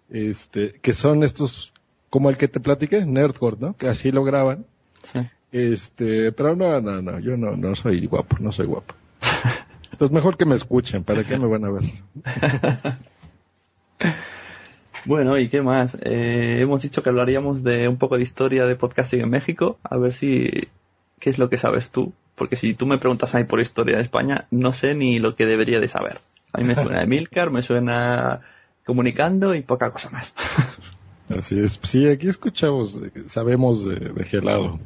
este, 0.09 0.73
que 0.81 0.93
son 0.93 1.23
estos, 1.23 1.72
como 2.13 2.29
el 2.29 2.37
que 2.37 2.47
te 2.47 2.59
platiqué, 2.59 3.07
Nerdcore, 3.07 3.57
¿no? 3.59 3.75
Que 3.75 3.87
así 3.87 4.11
lo 4.11 4.23
graban. 4.23 4.67
Sí. 5.01 5.27
Este, 5.51 6.31
pero 6.31 6.55
no, 6.55 6.79
no, 6.79 7.01
no, 7.01 7.17
yo 7.17 7.37
no, 7.37 7.57
no 7.57 7.75
soy 7.75 8.05
guapo, 8.05 8.37
no 8.39 8.51
soy 8.51 8.67
guapo. 8.67 8.93
Entonces 9.91 10.13
mejor 10.13 10.37
que 10.37 10.45
me 10.45 10.53
escuchen, 10.53 11.03
¿para 11.03 11.23
qué 11.23 11.39
me 11.39 11.47
van 11.47 11.65
a 11.65 11.71
ver? 11.71 11.81
bueno, 15.05 15.39
¿y 15.39 15.47
qué 15.47 15.63
más? 15.63 15.97
Eh, 16.03 16.59
hemos 16.61 16.83
dicho 16.83 17.01
que 17.01 17.09
hablaríamos 17.09 17.63
de 17.63 17.87
un 17.87 17.97
poco 17.97 18.17
de 18.17 18.23
historia 18.23 18.67
de 18.67 18.75
podcasting 18.75 19.21
en 19.21 19.31
México, 19.31 19.79
a 19.81 19.97
ver 19.97 20.13
si, 20.13 20.67
¿qué 21.19 21.31
es 21.31 21.39
lo 21.39 21.49
que 21.49 21.57
sabes 21.57 21.89
tú? 21.89 22.13
Porque 22.35 22.57
si 22.57 22.75
tú 22.75 22.85
me 22.85 22.99
preguntas 22.99 23.33
a 23.33 23.39
mí 23.39 23.45
por 23.45 23.59
historia 23.59 23.97
de 23.97 24.03
España, 24.03 24.45
no 24.51 24.71
sé 24.71 24.93
ni 24.93 25.17
lo 25.17 25.35
que 25.35 25.47
debería 25.47 25.79
de 25.79 25.87
saber. 25.87 26.19
A 26.51 26.59
mí 26.59 26.65
me 26.65 26.75
suena 26.75 27.01
Emilcar, 27.01 27.49
me 27.49 27.63
suena 27.63 28.41
comunicando 28.85 29.55
y 29.55 29.63
poca 29.63 29.89
cosa 29.89 30.11
más. 30.11 30.31
Así 31.29 31.59
es. 31.59 31.79
Sí, 31.83 32.07
aquí 32.07 32.27
escuchamos, 32.27 33.01
sabemos 33.27 33.85
de, 33.85 34.23
Gelado 34.25 34.79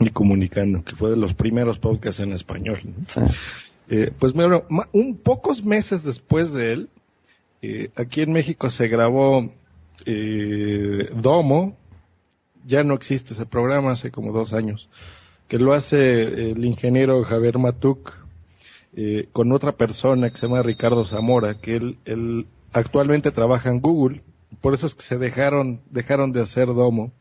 y 0.00 0.10
comunicando, 0.10 0.84
que 0.84 0.94
fue 0.94 1.10
de 1.10 1.16
los 1.16 1.34
primeros 1.34 1.78
podcasts 1.78 2.20
en 2.20 2.32
español. 2.32 2.80
Eh, 3.88 4.12
pues 4.18 4.32
bueno, 4.32 4.64
un 4.92 5.16
pocos 5.16 5.64
meses 5.64 6.04
después 6.04 6.52
de 6.52 6.72
él, 6.72 6.88
eh, 7.62 7.90
aquí 7.96 8.20
en 8.20 8.32
México 8.32 8.70
se 8.70 8.86
grabó 8.86 9.50
eh, 10.06 11.10
Domo, 11.14 11.76
ya 12.64 12.84
no 12.84 12.94
existe 12.94 13.34
ese 13.34 13.46
programa 13.46 13.92
hace 13.92 14.10
como 14.10 14.32
dos 14.32 14.52
años, 14.52 14.88
que 15.48 15.58
lo 15.58 15.72
hace 15.72 16.50
el 16.50 16.64
ingeniero 16.64 17.24
Javier 17.24 17.58
Matuk 17.58 18.12
con 19.32 19.52
otra 19.52 19.72
persona 19.72 20.28
que 20.28 20.36
se 20.36 20.48
llama 20.48 20.62
Ricardo 20.62 21.04
Zamora, 21.04 21.60
que 21.60 21.76
él, 21.76 21.98
él 22.04 22.46
actualmente 22.72 23.30
trabaja 23.30 23.70
en 23.70 23.80
Google, 23.80 24.22
por 24.60 24.74
eso 24.74 24.86
es 24.86 24.94
que 24.94 25.02
se 25.02 25.18
dejaron, 25.18 25.80
dejaron 25.90 26.32
de 26.32 26.40
hacer 26.40 26.66
Domo, 26.68 27.12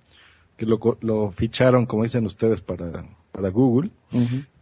que 0.55 0.65
lo, 0.65 0.79
lo 1.01 1.31
ficharon, 1.31 1.85
como 1.85 2.03
dicen 2.03 2.25
ustedes, 2.25 2.61
para, 2.61 3.05
para 3.31 3.49
Google. 3.49 3.91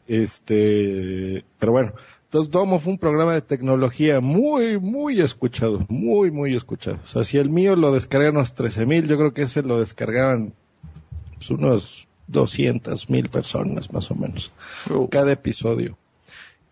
Este, 0.08 1.44
pero 1.58 1.72
bueno, 1.72 1.94
entonces 2.26 2.52
Domo 2.52 2.80
fue 2.80 2.94
un 2.94 3.00
programa 3.00 3.34
de 3.34 3.42
tecnología 3.42 4.20
muy, 4.20 4.78
muy 4.78 5.22
escuchado, 5.22 5.86
muy, 5.88 6.32
muy 6.32 6.56
escuchado. 6.56 7.00
O 7.04 7.08
sea, 7.08 7.24
si 7.24 7.38
el 7.38 7.50
mío 7.50 7.76
lo 7.76 7.94
descargaron 7.94 8.38
unos 8.38 8.54
13 8.54 8.86
mil, 8.86 9.08
yo 9.08 9.18
creo 9.18 9.34
que 9.34 9.44
ese 9.44 9.62
lo 9.62 9.80
descargaban 9.80 10.54
pues, 11.36 11.50
unos 11.50 12.08
200 12.28 13.10
mil 13.10 13.30
personas 13.30 13.94
más 13.94 14.12
o 14.12 14.16
menos, 14.16 14.52
oh. 14.90 15.10
cada 15.10 15.32
episodio. 15.32 15.98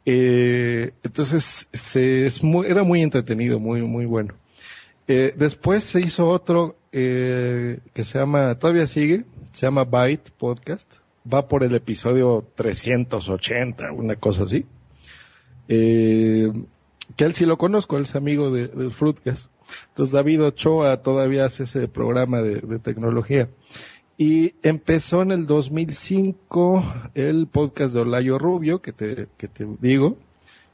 Eh, 0.05 0.91
entonces 1.01 1.69
se, 1.71 2.25
es 2.25 2.43
muy, 2.43 2.67
era 2.67 2.83
muy 2.83 3.01
entretenido, 3.01 3.59
muy, 3.59 3.81
muy 3.83 4.05
bueno. 4.05 4.33
Eh, 5.07 5.33
después 5.35 5.83
se 5.83 5.99
hizo 5.99 6.29
otro 6.29 6.77
eh, 6.91 7.79
que 7.93 8.03
se 8.03 8.19
llama, 8.19 8.55
todavía 8.55 8.87
sigue, 8.87 9.25
se 9.51 9.65
llama 9.65 9.83
Byte 9.83 10.31
Podcast. 10.31 10.95
Va 11.31 11.47
por 11.47 11.63
el 11.63 11.73
episodio 11.75 12.45
380, 12.55 13.91
una 13.93 14.15
cosa 14.17 14.43
así. 14.43 14.65
Eh, 15.67 16.51
que 17.15 17.23
él 17.23 17.33
sí 17.33 17.45
lo 17.45 17.57
conozco, 17.57 17.97
él 17.97 18.03
es 18.03 18.15
amigo 18.15 18.51
de, 18.51 18.67
de 18.67 18.89
Fruitcast. 18.89 19.49
Entonces 19.89 20.13
David 20.13 20.43
Ochoa 20.43 21.01
todavía 21.01 21.45
hace 21.45 21.63
ese 21.63 21.87
programa 21.87 22.41
de, 22.41 22.55
de 22.61 22.79
tecnología. 22.79 23.49
Y 24.17 24.53
empezó 24.61 25.21
en 25.21 25.31
el 25.31 25.45
2005 25.47 26.83
el 27.15 27.47
podcast 27.47 27.93
de 27.93 28.01
Olayo 28.01 28.37
Rubio, 28.37 28.81
que 28.81 28.93
te, 28.93 29.27
que 29.37 29.47
te 29.47 29.67
digo, 29.81 30.17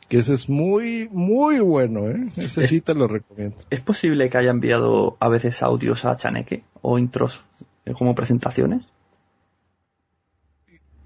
que 0.10 0.18
ese 0.18 0.34
es 0.34 0.50
muy, 0.50 1.08
muy 1.12 1.60
bueno, 1.60 2.10
¿eh? 2.10 2.28
Ese 2.36 2.68
sí 2.68 2.82
te 2.82 2.96
lo 2.96 3.08
recomiendo. 3.08 3.58
¿Es 3.70 3.80
posible 3.80 4.30
que 4.30 4.38
haya 4.40 4.50
enviado 4.50 5.16
a 5.20 5.30
veces 5.30 5.62
audios 5.62 6.04
a 6.04 6.16
Chaneque 6.16 6.64
o 6.82 6.98
intros 6.98 7.44
eh, 7.86 7.94
como 7.94 8.16
presentaciones? 8.16 8.86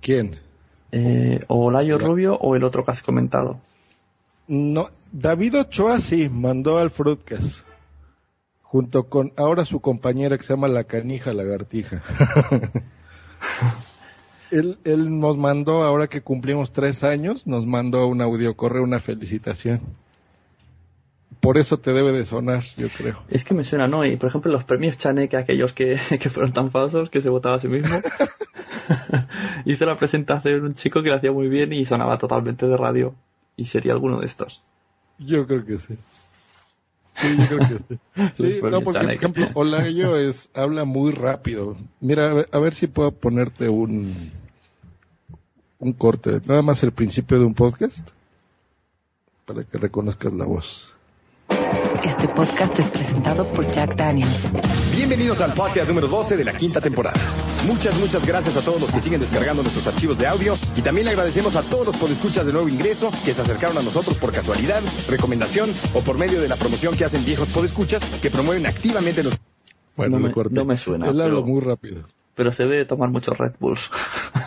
¿Quién? 0.01 0.39
Eh, 0.91 1.43
o 1.47 1.65
Olayo 1.65 1.97
Rubio 1.99 2.37
o 2.37 2.55
el 2.55 2.63
otro 2.63 2.85
que 2.85 2.91
has 2.91 3.03
comentado. 3.03 3.59
No, 4.47 4.89
David 5.11 5.59
Ochoa 5.59 5.99
sí, 5.99 6.29
mandó 6.29 6.77
al 6.79 6.89
Fruitcast 6.89 7.65
junto 8.61 9.03
con 9.09 9.33
ahora 9.35 9.65
su 9.65 9.81
compañera 9.81 10.35
que 10.37 10.43
se 10.43 10.53
llama 10.53 10.67
la 10.67 10.85
canija 10.85 11.31
lagartija. 11.33 12.03
él, 14.53 14.77
él 14.83 15.19
nos 15.19 15.37
mandó, 15.37 15.83
ahora 15.83 16.07
que 16.07 16.21
cumplimos 16.21 16.71
tres 16.71 17.03
años, 17.03 17.47
nos 17.47 17.65
mandó 17.65 18.07
un 18.07 18.21
audio 18.21 18.55
correo, 18.55 18.83
una 18.83 18.99
felicitación. 18.99 19.81
Por 21.39 21.57
eso 21.57 21.77
te 21.77 21.91
debe 21.91 22.11
de 22.11 22.23
sonar, 22.23 22.63
yo 22.77 22.87
creo. 22.89 23.21
Es 23.29 23.43
que 23.43 23.53
me 23.53 23.63
suena, 23.63 23.87
¿no? 23.87 24.05
Y 24.05 24.15
por 24.15 24.29
ejemplo, 24.29 24.51
los 24.51 24.63
premios 24.63 24.97
Chaneque, 24.97 25.35
aquellos 25.35 25.73
que, 25.73 25.99
que 26.19 26.29
fueron 26.29 26.53
tan 26.53 26.71
falsos 26.71 27.09
que 27.09 27.21
se 27.21 27.29
votaba 27.29 27.55
a 27.55 27.59
sí 27.59 27.67
mismo. 27.67 27.99
Hizo 29.65 29.85
la 29.85 29.97
presentación 29.97 30.63
un 30.63 30.73
chico 30.73 31.03
que 31.03 31.09
lo 31.09 31.15
hacía 31.15 31.31
muy 31.31 31.49
bien 31.49 31.73
y 31.73 31.83
sonaba 31.85 32.17
totalmente 32.17 32.67
de 32.67 32.77
radio. 32.77 33.15
Y 33.57 33.65
sería 33.65 33.93
alguno 33.93 34.19
de 34.19 34.27
estos. 34.27 34.61
Yo 35.19 35.45
creo 35.45 35.65
que 35.65 35.79
sí. 35.79 35.97
Sí, 37.15 37.37
yo 37.37 37.57
creo 37.57 37.59
que 37.59 37.95
sí. 37.95 37.99
Sí, 38.35 38.59
no, 38.61 38.81
porque 38.81 38.99
por 38.99 39.11
ejemplo, 39.11 39.47
Olayo 39.53 40.17
es, 40.17 40.49
habla 40.53 40.85
muy 40.85 41.11
rápido. 41.11 41.75
Mira, 41.99 42.45
a 42.51 42.59
ver, 42.59 42.73
si 42.73 42.87
puedo 42.87 43.11
ponerte 43.11 43.69
un, 43.69 44.31
un 45.83 45.93
corte, 45.93 46.41
nada 46.45 46.61
más 46.61 46.81
el 46.83 46.91
principio 46.91 47.39
de 47.39 47.45
un 47.45 47.53
podcast. 47.53 48.09
para 49.45 49.63
que 49.65 49.77
reconozcas 49.77 50.31
la 50.31 50.45
voz. 50.45 50.93
Este 52.01 52.29
podcast 52.29 52.79
es 52.79 52.87
presentado 52.87 53.45
por 53.53 53.69
Jack 53.69 53.95
Daniels. 53.95 54.47
Bienvenidos 54.95 55.41
al 55.41 55.53
podcast 55.53 55.89
número 55.89 56.07
12 56.07 56.37
de 56.37 56.45
la 56.45 56.55
quinta 56.55 56.79
temporada. 56.79 57.19
Muchas, 57.67 57.99
muchas 57.99 58.25
gracias 58.25 58.55
a 58.55 58.61
todos 58.61 58.79
los 58.79 58.89
que 58.89 59.01
siguen 59.01 59.19
descargando 59.19 59.61
nuestros 59.61 59.85
archivos 59.85 60.17
de 60.17 60.27
audio 60.27 60.55
y 60.77 60.81
también 60.81 61.05
le 61.05 61.11
agradecemos 61.11 61.57
a 61.57 61.61
todos 61.63 61.87
los 61.87 61.97
podescuchas 61.97 62.45
de 62.45 62.53
nuevo 62.53 62.69
ingreso 62.69 63.11
que 63.25 63.33
se 63.33 63.41
acercaron 63.41 63.77
a 63.77 63.81
nosotros 63.81 64.17
por 64.17 64.31
casualidad, 64.31 64.81
recomendación 65.09 65.69
o 65.93 65.99
por 65.99 66.17
medio 66.17 66.39
de 66.41 66.47
la 66.47 66.55
promoción 66.55 66.95
que 66.95 67.03
hacen 67.03 67.25
viejos 67.25 67.49
podescuchas 67.49 68.03
que 68.21 68.29
promueven 68.29 68.65
activamente 68.65 69.23
los... 69.23 69.37
Bueno, 69.97 70.19
no, 70.19 70.29
me, 70.29 70.33
no 70.51 70.65
me 70.65 70.77
suena. 70.77 71.09
Él 71.09 71.19
habla 71.19 71.41
muy 71.41 71.59
rápido. 71.59 72.03
Pero 72.35 72.53
se 72.53 72.65
debe 72.65 72.85
tomar 72.85 73.09
muchos 73.09 73.37
Red 73.37 73.55
Bulls. 73.59 73.91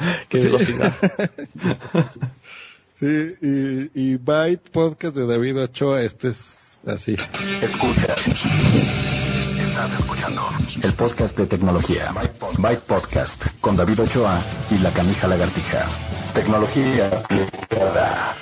Qué 0.28 0.38
velocidad. 0.38 0.94
Sí, 2.98 3.34
y, 3.40 3.90
y 3.94 4.16
Byte 4.16 4.70
Podcast 4.70 5.16
de 5.16 5.26
David 5.26 5.58
Ochoa, 5.58 6.02
este 6.02 6.28
es 6.28 6.80
así. 6.86 7.16
Escucha. 7.62 8.14
Estás 9.58 9.92
escuchando 9.98 10.42
el 10.82 10.92
podcast 10.92 11.38
de 11.38 11.46
tecnología. 11.46 12.12
Byte 12.58 12.84
Podcast 12.86 13.46
con 13.60 13.76
David 13.76 14.00
Ochoa 14.00 14.38
y 14.70 14.78
la 14.78 14.92
canija 14.92 15.28
lagartija. 15.28 15.86
Tecnología 16.34 17.06
aplicada 17.06 18.34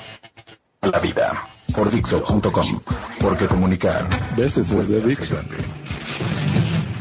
a 0.81 0.87
la 0.89 0.99
vida. 0.99 1.49
Por 1.75 1.91
Dixo.com. 1.91 2.83
Porque 3.21 3.47
comunicar. 3.47 4.09
Veces 4.37 4.73
es 4.73 4.89
de 4.89 5.03
Dixo. 5.03 5.37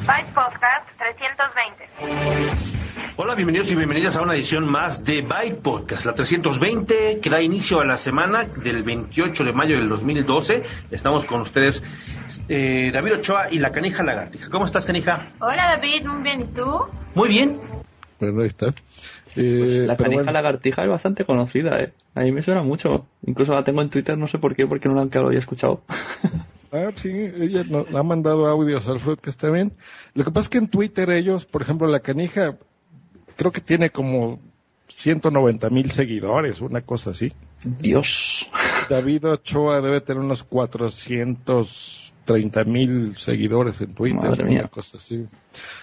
Byte 0.08 0.34
Podcast 0.34 0.88
320. 0.99 1.89
Hola, 3.18 3.36
bienvenidos 3.36 3.70
y 3.70 3.76
bienvenidas 3.76 4.16
a 4.16 4.22
una 4.22 4.36
edición 4.36 4.66
más 4.66 5.03
de 5.03 5.22
Byte 5.22 5.62
Podcast, 5.62 6.05
la 6.05 6.16
320 6.16 7.20
que 7.22 7.30
da 7.30 7.41
inicio 7.41 7.82
a 7.82 7.86
la 7.86 7.97
semana 7.97 8.45
del 8.45 8.84
28 8.84 9.43
de 9.43 9.51
mayo 9.51 9.78
del 9.78 9.89
2012. 9.89 10.64
Estamos 10.91 11.26
con 11.26 11.41
ustedes, 11.41 11.84
eh, 12.47 12.89
David 12.93 13.16
Ochoa 13.16 13.51
y 13.51 13.60
la 13.60 13.74
Canija 13.74 14.01
Lagartija. 14.01 14.49
¿Cómo 14.49 14.66
estás, 14.66 14.86
Canija? 14.86 15.34
Hola, 15.39 15.76
David, 15.76 16.05
muy 16.05 16.24
bien, 16.24 16.39
¿y 16.39 16.45
tú? 16.55 16.86
Muy 17.14 17.28
bien. 17.28 17.60
Bueno, 18.22 18.43
ahí 18.43 18.47
está. 18.47 18.68
Eh, 18.68 18.74
pues 19.36 19.88
la 19.88 19.97
Canija 19.97 20.32
Lagartija 20.32 20.84
es 20.84 20.89
bastante 20.89 21.26
conocida, 21.26 21.82
¿eh? 21.82 21.91
A 22.16 22.22
mí 22.22 22.32
me 22.32 22.43
suena 22.43 22.64
mucho. 22.64 23.08
Incluso 23.26 23.51
la 23.51 23.66
tengo 23.66 23.82
en 23.82 23.89
Twitter, 23.89 24.18
no 24.18 24.28
sé 24.28 24.38
por 24.38 24.55
qué, 24.55 24.66
porque 24.68 24.88
no 24.88 24.95
la 24.95 25.20
había 25.20 25.39
escuchado. 25.39 25.82
Ah, 26.72 26.91
sí, 26.95 27.09
ella 27.09 27.63
nos 27.63 27.93
ha 27.93 28.03
mandado 28.03 28.47
audios 28.47 28.88
al 28.88 28.99
Fruit 28.99 29.20
que 29.20 29.30
está 29.30 29.49
bien. 29.49 29.74
Lo 30.13 30.24
que 30.24 30.32
pasa 30.32 30.43
es 30.43 30.49
que 30.49 30.57
en 30.57 30.68
Twitter 30.68 31.09
ellos, 31.09 31.45
por 31.45 31.61
ejemplo, 31.61 31.88
la 31.88 32.01
canija 32.01 32.57
creo 33.38 33.51
que 33.51 33.61
tiene 33.61 33.89
como 33.89 34.39
190 34.89 35.70
mil 35.70 35.91
seguidores, 35.91 36.61
una 36.61 36.82
cosa 36.82 37.11
así. 37.11 37.32
Dios. 37.63 38.47
David 38.89 39.28
Ochoa 39.28 39.82
debe 39.82 40.01
tener 40.01 40.22
unos 40.22 40.43
430 40.43 42.63
mil 42.65 43.18
seguidores 43.18 43.80
en 43.82 43.93
Twitter, 43.93 44.43
una 44.43 44.68
cosa 44.68 44.97
así. 44.97 45.26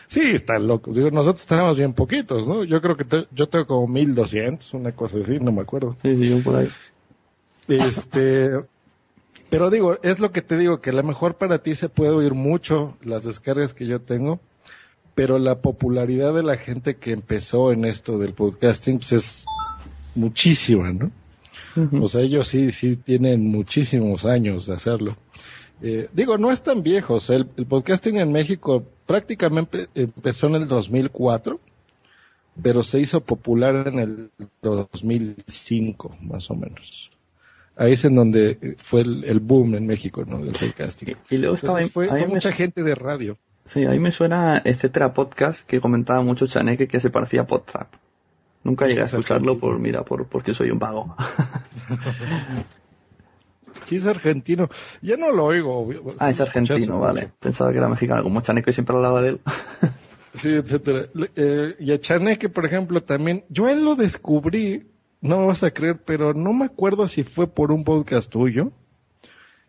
Sí, 0.09 0.33
están 0.33 0.67
locos. 0.67 0.97
Digo, 0.97 1.11
nosotros 1.11 1.43
estamos 1.43 1.77
bien 1.77 1.95
poquitos, 1.95 2.47
¿no? 2.47 2.65
Yo 2.65 2.81
creo 2.81 2.97
que 2.97 3.27
yo 3.31 3.49
tengo 3.49 3.67
como 3.67 3.89
1200, 3.89 4.75
una 4.75 4.93
cosa 4.93 5.19
así, 5.19 5.39
no 5.41 5.53
me 5.53 5.63
acuerdo. 5.63 5.97
Sí, 6.03 6.29
sí, 6.29 6.41
por 6.43 6.57
ahí. 6.57 6.69
Este, 7.69 8.51
pero 9.55 9.71
digo, 9.71 9.99
es 10.03 10.19
lo 10.19 10.33
que 10.33 10.43
te 10.43 10.59
digo, 10.59 10.81
que 10.81 10.91
a 10.91 10.95
lo 10.95 11.05
mejor 11.05 11.37
para 11.37 11.59
ti 11.59 11.77
se 11.77 11.89
puede 11.89 12.11
oír 12.11 12.35
mucho 12.35 12.97
las 13.05 13.23
descargas 13.23 13.73
que 13.73 13.87
yo 13.87 14.01
tengo, 14.01 14.41
pero 15.15 15.39
la 15.39 15.61
popularidad 15.61 16.35
de 16.35 16.43
la 16.43 16.57
gente 16.57 16.97
que 16.97 17.13
empezó 17.13 17.71
en 17.71 17.85
esto 17.85 18.19
del 18.19 18.33
podcasting 18.33 18.97
pues 18.99 19.13
es 19.13 19.45
muchísima, 20.17 20.93
¿no? 20.93 21.13
O 22.03 22.09
sea, 22.09 22.23
ellos 22.23 22.49
sí, 22.49 22.73
sí 22.73 22.97
tienen 22.97 23.47
muchísimos 23.47 24.25
años 24.25 24.67
de 24.67 24.75
hacerlo. 24.75 25.17
Eh, 25.81 26.09
digo, 26.13 26.37
no 26.37 26.51
es 26.51 26.61
tan 26.61 26.83
viejo, 26.83 27.15
o 27.15 27.21
sea, 27.21 27.37
el, 27.37 27.47
podcasting 27.47 28.17
en 28.17 28.33
México 28.33 28.85
prácticamente 29.07 29.87
empezó 29.95 30.49
en 30.49 30.57
el 30.57 30.67
2004, 30.67 31.61
pero 32.61 32.83
se 32.83 32.99
hizo 32.99 33.21
popular 33.21 33.87
en 33.87 34.01
el 34.01 34.31
2005, 34.63 36.17
más 36.23 36.51
o 36.51 36.57
menos. 36.57 37.14
Ahí 37.77 37.93
es 37.93 38.05
en 38.05 38.15
donde 38.15 38.77
fue 38.79 39.01
el, 39.01 39.41
boom 39.41 39.75
en 39.75 39.87
México, 39.87 40.25
¿no? 40.25 40.39
Del 40.39 40.53
podcasting. 40.53 41.17
Y 41.29 41.39
luego 41.39 41.57
estaba, 41.57 41.81
fue, 41.81 42.27
mucha 42.27 42.53
gente 42.53 42.83
de 42.83 42.95
radio. 42.95 43.37
Sí, 43.65 43.85
a 43.85 43.91
mí 43.91 43.99
me 43.99 44.13
suena 44.13 44.61
etcétera 44.65 45.15
podcast 45.15 45.67
que 45.67 45.81
comentaba 45.81 46.23
mucho 46.23 46.47
Chaneque 46.47 46.87
que 46.87 47.01
se 47.01 47.11
parecía 47.11 47.43
a 47.43 47.47
Podzap. 47.47 47.89
Nunca 48.63 48.87
llegué 48.87 49.01
a 49.01 49.05
escucharlo 49.05 49.59
por, 49.59 49.79
mira, 49.79 50.05
por, 50.05 50.27
porque 50.27 50.55
soy 50.55 50.71
un 50.71 50.79
vago. 50.79 51.17
sí, 53.87 53.97
es 53.97 54.07
argentino. 54.07 54.71
Ya 55.03 55.17
no 55.17 55.33
lo 55.33 55.45
oigo. 55.45 55.91
Ah, 56.19 56.31
es 56.31 56.41
argentino, 56.41 57.01
vale. 57.01 57.31
Pensaba 57.41 57.73
que 57.73 57.79
era 57.79 57.89
mexicano, 57.89 58.23
como 58.23 58.41
Chaneque 58.41 58.73
siempre 58.73 58.97
hablaba 58.97 59.21
de 59.21 59.29
él. 59.31 59.41
sí, 60.41 60.55
etcétera. 60.55 61.09
Eh, 61.37 61.75
y 61.79 61.93
a 61.93 62.01
Chaneque, 62.01 62.49
por 62.49 62.65
ejemplo, 62.65 63.03
también, 63.03 63.45
yo 63.49 63.69
él 63.69 63.85
lo 63.85 63.97
descubrí, 63.97 64.87
no 65.25 65.41
me 65.41 65.47
vas 65.47 65.63
a 65.63 65.71
creer, 65.71 65.97
pero 66.05 66.35
no 66.35 66.53
me 66.53 66.67
acuerdo 66.67 67.09
si 67.09 67.25
fue 67.25 67.47
por 67.47 67.73
un 67.73 67.83
podcast 67.83 68.31
tuyo, 68.31 68.73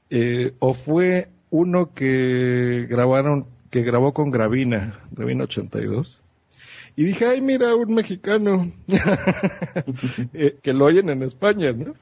eh, 0.10 0.53
o 0.60 0.74
fue 0.74 1.30
uno 1.49 1.93
que 1.93 2.86
grabaron 2.89 3.47
que 3.70 3.82
grabó 3.82 4.14
con 4.14 4.32
Gravina, 4.32 4.99
Gravina 5.12 5.45
82. 5.45 6.22
Y 6.97 7.06
dije, 7.06 7.26
ay, 7.26 7.39
mira, 7.39 7.74
un 7.74 7.93
mexicano, 7.93 8.70
eh, 10.34 10.58
que 10.62 10.74
lo 10.74 10.86
oyen 10.86 11.10
en 11.10 11.24
España, 11.24 11.72
¿no? 11.72 11.95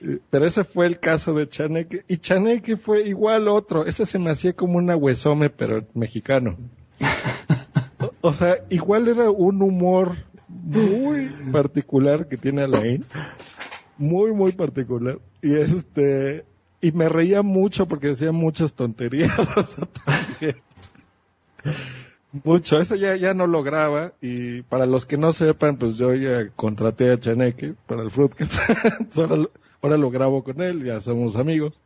Eh, 0.00 0.18
pero 0.30 0.46
ese 0.46 0.62
fue 0.62 0.86
el 0.86 1.00
caso 1.00 1.34
de 1.34 1.48
Chaneque. 1.48 2.04
Y 2.06 2.18
Chaneque 2.18 2.76
fue 2.76 3.02
igual 3.08 3.48
otro. 3.48 3.86
Ese 3.86 4.06
se 4.06 4.20
me 4.20 4.30
hacía 4.30 4.52
como 4.52 4.78
una 4.78 4.96
huesome, 4.96 5.50
pero 5.50 5.84
mexicano. 5.94 6.56
o, 8.20 8.32
sea, 8.32 8.58
igual 8.70 9.08
era 9.08 9.30
un 9.30 9.62
humor 9.62 10.27
muy 10.48 11.28
particular 11.52 12.26
que 12.28 12.36
tiene 12.36 12.62
Alain. 12.62 13.04
Muy, 13.96 14.32
muy 14.32 14.52
particular. 14.52 15.18
Y 15.42 15.54
este, 15.54 16.44
y 16.80 16.92
me 16.92 17.08
reía 17.08 17.42
mucho 17.42 17.86
porque 17.86 18.08
decía 18.08 18.32
muchas 18.32 18.72
tonterías. 18.72 19.32
Mucho, 22.44 22.78
eso 22.78 22.94
ya, 22.94 23.16
ya 23.16 23.32
no 23.32 23.46
lograba 23.46 24.12
y 24.20 24.60
para 24.62 24.84
los 24.84 25.06
que 25.06 25.16
no 25.16 25.32
sepan, 25.32 25.78
pues 25.78 25.96
yo 25.96 26.14
ya 26.14 26.50
contraté 26.50 27.10
a 27.10 27.18
Chaneque 27.18 27.74
para 27.86 28.02
el 28.02 28.10
Fruitcast, 28.10 28.52
ahora, 29.16 29.48
ahora, 29.80 29.96
lo 29.96 30.10
grabo 30.10 30.44
con 30.44 30.60
él, 30.60 30.84
ya 30.84 31.00
somos 31.00 31.36
amigos. 31.36 31.80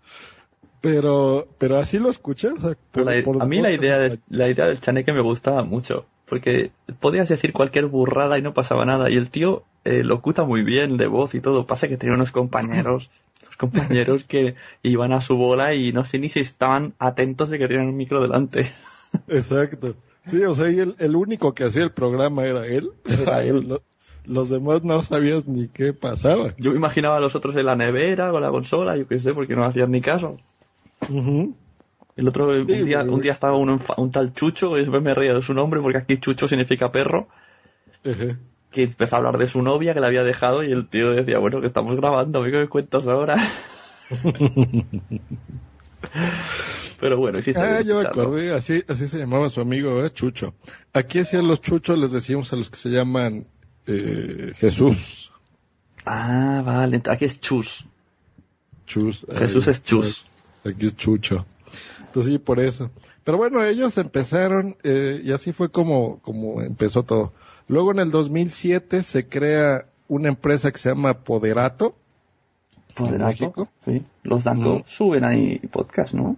Pero, 0.81 1.47
pero 1.59 1.79
así 1.79 1.99
lo 1.99 2.11
escuché, 2.11 2.49
a 2.49 3.47
mí 3.47 3.61
la 3.61 3.71
idea, 3.71 4.01
de, 4.01 4.19
la 4.29 4.49
idea 4.49 4.67
del 4.67 4.81
Chaneque 4.81 5.13
me 5.13 5.21
gustaba 5.21 5.63
mucho, 5.63 6.07
porque 6.33 6.71
podías 6.99 7.29
decir 7.29 7.53
cualquier 7.53 7.89
burrada 7.89 8.39
y 8.39 8.43
no 8.43 8.55
pasaba 8.55 8.87
nada, 8.87 9.11
y 9.11 9.19
el 9.19 9.29
tío 9.29 9.65
eh, 9.85 10.03
locuta 10.03 10.45
muy 10.45 10.63
bien 10.63 10.97
de 10.97 11.07
voz 11.07 11.35
y 11.35 11.43
todo, 11.43 11.67
pasa 11.67 11.89
que 11.89 11.99
tenía 11.99 12.15
unos 12.15 12.33
compañeros 12.33 13.11
compañeros 13.59 14.25
que 14.25 14.55
iban 14.83 15.13
a 15.13 15.21
su 15.21 15.37
bola 15.37 15.75
y 15.75 15.93
no 15.93 16.07
sé 16.07 16.19
ni 16.19 16.31
si 16.31 16.41
estaban 16.41 16.95
atentos 16.99 17.51
de 17.51 17.59
que 17.59 17.69
tenían 17.69 17.89
un 17.89 17.99
micro 17.99 18.23
delante. 18.23 18.73
Exacto. 19.29 19.95
Sí, 20.31 20.43
o 20.45 20.55
sea, 20.55 20.69
el, 20.69 20.95
el, 20.99 21.17
único 21.17 21.53
que 21.53 21.65
hacía 21.65 21.83
el 21.83 21.93
programa 21.93 22.47
era 22.47 22.67
él. 22.67 22.93
Era 23.05 23.45
él. 23.45 23.79
Los, 24.25 24.49
demás 24.49 24.85
no 24.85 25.03
sabías 25.03 25.47
ni 25.47 25.69
qué 25.69 25.93
pasaba. 25.93 26.55
Yo 26.57 26.71
me 26.71 26.79
imaginaba 26.79 27.19
a 27.19 27.21
los 27.21 27.35
otros 27.35 27.55
en 27.57 27.67
la 27.67 27.77
nevera 27.77 28.31
con 28.31 28.41
la 28.41 28.51
consola, 28.51 28.97
yo 28.97 29.07
qué 29.07 29.19
sé, 29.19 29.35
porque 29.35 29.55
no 29.55 29.65
hacían 29.65 29.91
ni 29.91 30.01
caso. 30.01 30.39
El 32.17 32.29
otro, 32.29 32.49
un, 32.49 32.67
día, 32.67 33.03
un 33.03 33.21
día 33.21 33.33
estaba 33.33 33.57
uno, 33.57 33.81
un 33.97 34.11
tal 34.11 34.35
Chucho, 34.35 34.77
y 34.77 34.81
después 34.81 35.03
me 35.03 35.15
reía 35.15 35.33
de 35.35 35.43
su 35.43 35.55
nombre, 35.55 35.81
porque 35.81 35.99
aquí 35.99 36.19
Chucho 36.19 36.47
significa 36.47 36.93
perro. 36.93 37.29
Que 38.03 38.83
empezó 38.85 39.17
a 39.17 39.19
hablar 39.19 39.39
de 39.39 39.49
su 39.49 39.63
novia 39.63 39.95
que 39.95 40.01
la 40.01 40.09
había 40.09 40.25
dejado 40.25 40.63
y 40.63 40.73
el 40.73 40.89
tío 40.89 41.13
decía, 41.13 41.39
bueno, 41.39 41.61
que 41.61 41.67
estamos 41.67 41.97
grabando, 41.97 42.43
¿qué 42.45 42.51
me 42.51 42.69
cuentas 42.69 43.07
ahora? 43.07 43.37
Pero 47.01 47.17
bueno, 47.17 47.39
Ah, 47.57 47.81
yo 47.81 48.01
me 48.01 48.07
acordé, 48.07 48.53
así, 48.53 48.85
así 48.87 49.09
se 49.09 49.19
llamaba 49.19 49.51
su 49.51 49.61
amigo, 49.61 50.05
¿eh? 50.05 50.11
Chucho. 50.11 50.55
Aquí 50.93 51.19
hacían 51.19 51.49
los 51.49 51.61
chuchos, 51.61 51.99
les 51.99 52.13
decíamos 52.13 52.53
a 52.53 52.57
los 52.57 52.71
que 52.71 52.77
se 52.77 52.91
llaman 52.91 53.47
eh, 53.87 54.53
Jesús. 54.57 55.33
Ah, 56.05 56.63
vale, 56.65 57.03
aquí 57.11 57.25
es 57.25 57.41
Chus. 57.41 57.85
Chus. 58.87 59.27
Jesús 59.37 59.67
es 59.69 59.83
Chus. 59.83 60.27
Aquí 60.65 60.87
es 60.87 60.97
Chucho. 60.97 61.45
Entonces 62.13 62.35
sí, 62.35 62.39
por 62.39 62.61
eso. 62.61 62.91
Pero 63.25 63.39
bueno, 63.39 63.65
ellos 63.65 63.97
empezaron, 63.97 64.77
eh, 64.83 65.23
y 65.25 65.33
así 65.33 65.53
fue 65.53 65.71
como, 65.71 66.19
como 66.19 66.61
empezó 66.61 67.05
todo. 67.05 67.33
Luego 67.69 67.91
en 67.93 68.01
el 68.01 68.11
2007 68.11 69.03
se 69.03 69.29
crea 69.29 69.87
una 70.09 70.29
empresa 70.29 70.71
que 70.71 70.77
se 70.77 70.91
llama 70.91 71.15
Poderato. 71.15 71.95
Poderato. 72.95 73.25
México. 73.25 73.69
Sí. 73.87 74.03
Los 74.25 74.45
datos 74.45 74.83
suben 74.85 75.25
ahí 75.25 75.59
podcast, 75.71 76.13
¿no? 76.13 76.37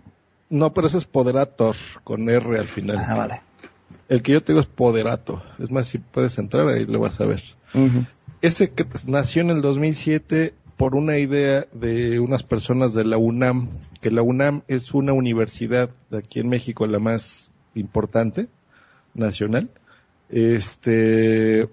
No, 0.49 0.73
pero 0.73 0.87
ese 0.87 0.99
es 0.99 1.07
Poderator, 1.07 1.75
con 2.05 2.31
R 2.31 2.57
al 2.57 2.69
final. 2.69 2.99
Ah, 2.99 3.17
vale. 3.17 3.41
El 4.09 4.23
que 4.23 4.31
yo 4.31 4.45
tengo 4.45 4.61
es 4.61 4.67
Poderato. 4.67 5.43
Es 5.59 5.73
más, 5.73 5.89
si 5.89 5.99
puedes 5.99 6.39
entrar 6.39 6.69
ahí 6.69 6.87
lo 6.87 7.01
vas 7.01 7.21
a 7.21 7.27
ver. 7.27 7.43
Ese 8.43 8.71
que 8.71 8.87
nació 9.09 9.43
en 9.43 9.51
el 9.51 9.61
2007 9.61 10.55
por 10.77 10.95
una 10.97 11.19
idea 11.19 11.67
de 11.73 12.21
unas 12.21 12.43
personas 12.43 12.93
de 12.95 13.05
la 13.05 13.17
UNAM, 13.17 13.69
que 14.01 14.11
la 14.11 14.23
UNAM 14.23 14.63
es 14.69 14.93
una 14.93 15.13
universidad 15.13 15.91
de 16.11 16.19
aquí 16.19 16.41
en 16.41 16.49
México 16.49 16.85
la 16.87 16.99
más 16.99 17.53
importante 17.75 18.49
nacional. 19.15 19.71
Este 20.31 21.69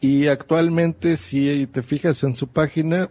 y 0.00 0.28
actualmente 0.28 1.16
si 1.16 1.66
te 1.66 1.82
fijas 1.82 2.22
en 2.22 2.36
su 2.36 2.46
página 2.48 3.10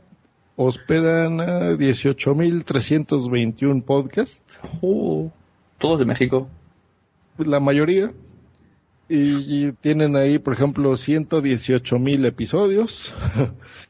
hospedan 0.55 1.41
a 1.41 1.73
18.321 1.73 3.83
podcasts. 3.83 4.57
Uh, 4.81 5.29
todos 5.77 5.99
de 5.99 6.05
México. 6.05 6.47
La 7.37 7.59
mayoría. 7.59 8.13
Y, 9.07 9.67
y 9.67 9.71
tienen 9.71 10.17
ahí, 10.17 10.37
por 10.37 10.53
ejemplo, 10.53 10.91
118.000 10.91 12.25
episodios. 12.25 13.13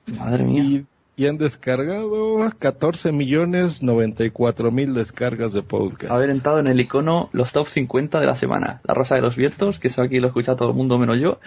Madre 0.05 0.43
mía. 0.43 0.85
Y, 1.19 1.27
han 1.27 1.37
descargado 1.37 2.37
14 2.59 3.11
millones 3.11 3.83
94 3.83 4.71
mil 4.71 4.93
descargas 4.93 5.51
de 5.51 5.61
podcast. 5.61 6.11
Haber 6.11 6.29
entrado 6.29 6.59
en 6.59 6.67
el 6.67 6.79
icono 6.79 7.29
los 7.33 7.51
top 7.51 7.67
50 7.67 8.21
de 8.21 8.25
la 8.25 8.35
semana. 8.37 8.79
La 8.85 8.93
Rosa 8.93 9.15
de 9.15 9.21
los 9.21 9.35
Vientos, 9.35 9.79
que 9.79 9.89
eso 9.89 10.01
aquí 10.01 10.19
lo 10.19 10.27
escucha 10.27 10.55
todo 10.55 10.69
el 10.69 10.75
mundo 10.75 10.97
menos 10.97 11.19
yo. 11.19 11.39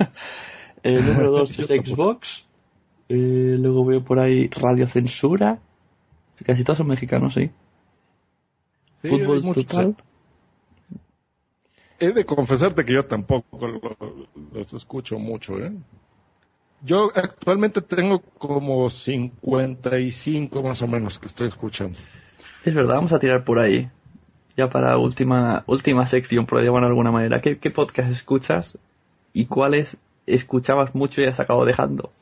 el 0.84 1.04
número 1.04 1.32
2 1.32 1.50
es 1.58 1.66
Xbox. 1.66 2.46
Eh, 3.08 3.56
luego 3.58 3.84
veo 3.84 4.04
por 4.04 4.20
ahí 4.20 4.48
Radio 4.48 4.86
Censura. 4.86 5.58
Casi 6.46 6.62
todos 6.62 6.78
son 6.78 6.86
mexicanos, 6.86 7.34
sí. 7.34 7.50
Sí, 9.02 9.08
Fútbol 9.08 9.42
total. 9.52 9.96
He 11.98 12.12
de 12.12 12.24
confesarte 12.24 12.84
que 12.84 12.92
yo 12.92 13.04
tampoco 13.04 13.66
lo- 13.66 13.96
los 14.52 14.72
escucho 14.72 15.18
mucho, 15.18 15.58
¿eh? 15.58 15.72
Yo 16.82 17.10
actualmente 17.14 17.82
tengo 17.82 18.20
como 18.38 18.88
55 18.88 20.62
más 20.62 20.80
o 20.82 20.86
menos 20.86 21.18
que 21.18 21.26
estoy 21.26 21.48
escuchando. 21.48 21.98
Es 22.64 22.74
verdad, 22.74 22.94
vamos 22.94 23.12
a 23.12 23.18
tirar 23.18 23.44
por 23.44 23.58
ahí. 23.58 23.90
Ya 24.56 24.68
para 24.70 24.96
última 24.98 25.62
última 25.66 26.06
sección, 26.06 26.46
por 26.46 26.62
llamarlo 26.62 26.88
de 26.88 26.90
alguna 26.90 27.10
manera. 27.10 27.40
¿Qué, 27.40 27.58
qué 27.58 27.70
podcast 27.70 28.10
escuchas 28.10 28.78
y 29.32 29.46
cuáles 29.46 29.98
escuchabas 30.26 30.94
mucho 30.94 31.20
y 31.20 31.24
has 31.24 31.40
acabado 31.40 31.66
dejando? 31.66 32.12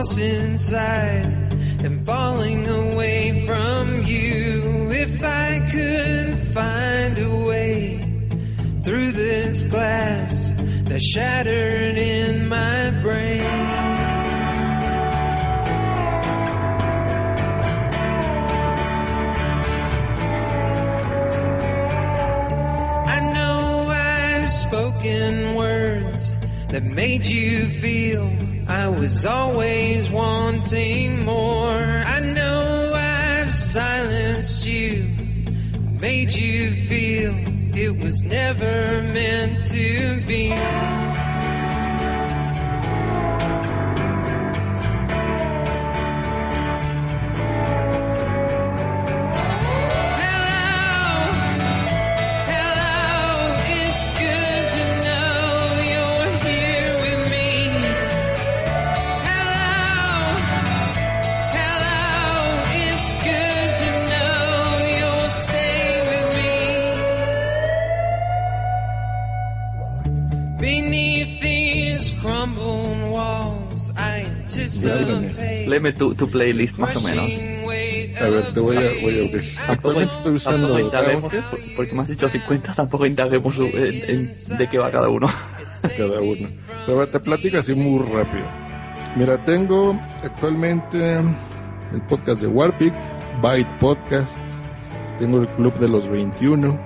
Lost 0.00 0.18
inside 0.18 1.26
and 1.84 2.06
falling 2.06 2.66
away 2.66 3.44
from 3.46 4.02
you. 4.04 4.88
If 4.92 5.22
I 5.22 5.60
could 5.70 6.38
find 6.54 7.18
a 7.18 7.36
way 7.46 7.98
through 8.82 9.12
this 9.12 9.64
glass 9.64 10.52
that 10.88 11.02
shattered 11.02 11.98
in 11.98 12.48
my 12.48 12.90
brain. 13.02 13.44
I 23.16 23.18
know 23.34 23.86
I've 23.90 24.50
spoken 24.50 25.56
words 25.56 26.32
that 26.68 26.84
made 26.84 27.26
you 27.26 27.66
feel 27.66 28.30
I 28.70 28.88
was 28.88 29.26
always 29.26 30.08
wanting 30.10 31.24
more. 31.24 32.04
I 32.16 32.20
know 32.20 32.92
I've 32.94 33.52
silenced 33.52 34.64
you, 34.64 35.06
made 36.00 36.30
you 36.30 36.70
feel 36.70 37.34
it 37.76 38.00
was 38.00 38.22
never 38.22 39.02
meant 39.12 39.66
to 39.72 40.20
be. 40.24 40.52
Léeme 75.66 75.92
tu, 75.92 76.14
tu 76.14 76.28
playlist 76.30 76.78
más 76.78 76.94
o 76.96 77.00
menos. 77.02 77.30
A 78.20 78.28
ver, 78.28 78.52
te 78.52 78.60
voy 78.60 78.76
a, 78.76 78.80
voy 79.02 79.18
a 79.20 79.28
abrir. 79.28 79.44
Actualmente 79.68 80.14
estoy 80.14 80.34
usando 80.36 80.76
porque 81.76 81.94
me 81.94 82.02
has 82.02 82.08
dicho 82.08 82.28
50, 82.28 82.74
tampoco 82.74 83.06
indaguemos 83.06 83.56
en, 83.58 83.72
en 83.76 84.58
de 84.58 84.68
qué 84.68 84.78
va 84.78 84.90
cada 84.90 85.08
uno. 85.08 85.28
cada 85.96 86.20
uno. 86.20 86.48
Pero 86.86 86.96
a 86.98 87.00
ver, 87.00 87.10
te 87.12 87.20
platico 87.20 87.58
así 87.58 87.74
muy 87.74 88.04
rápido. 88.12 88.44
Mira, 89.16 89.42
tengo 89.44 89.98
actualmente 90.22 91.16
el 91.16 92.02
podcast 92.08 92.40
de 92.42 92.46
Warpic, 92.48 92.92
Byte 93.42 93.76
Podcast, 93.78 94.38
tengo 95.18 95.40
el 95.40 95.46
Club 95.48 95.78
de 95.78 95.88
los 95.88 96.08
21. 96.08 96.78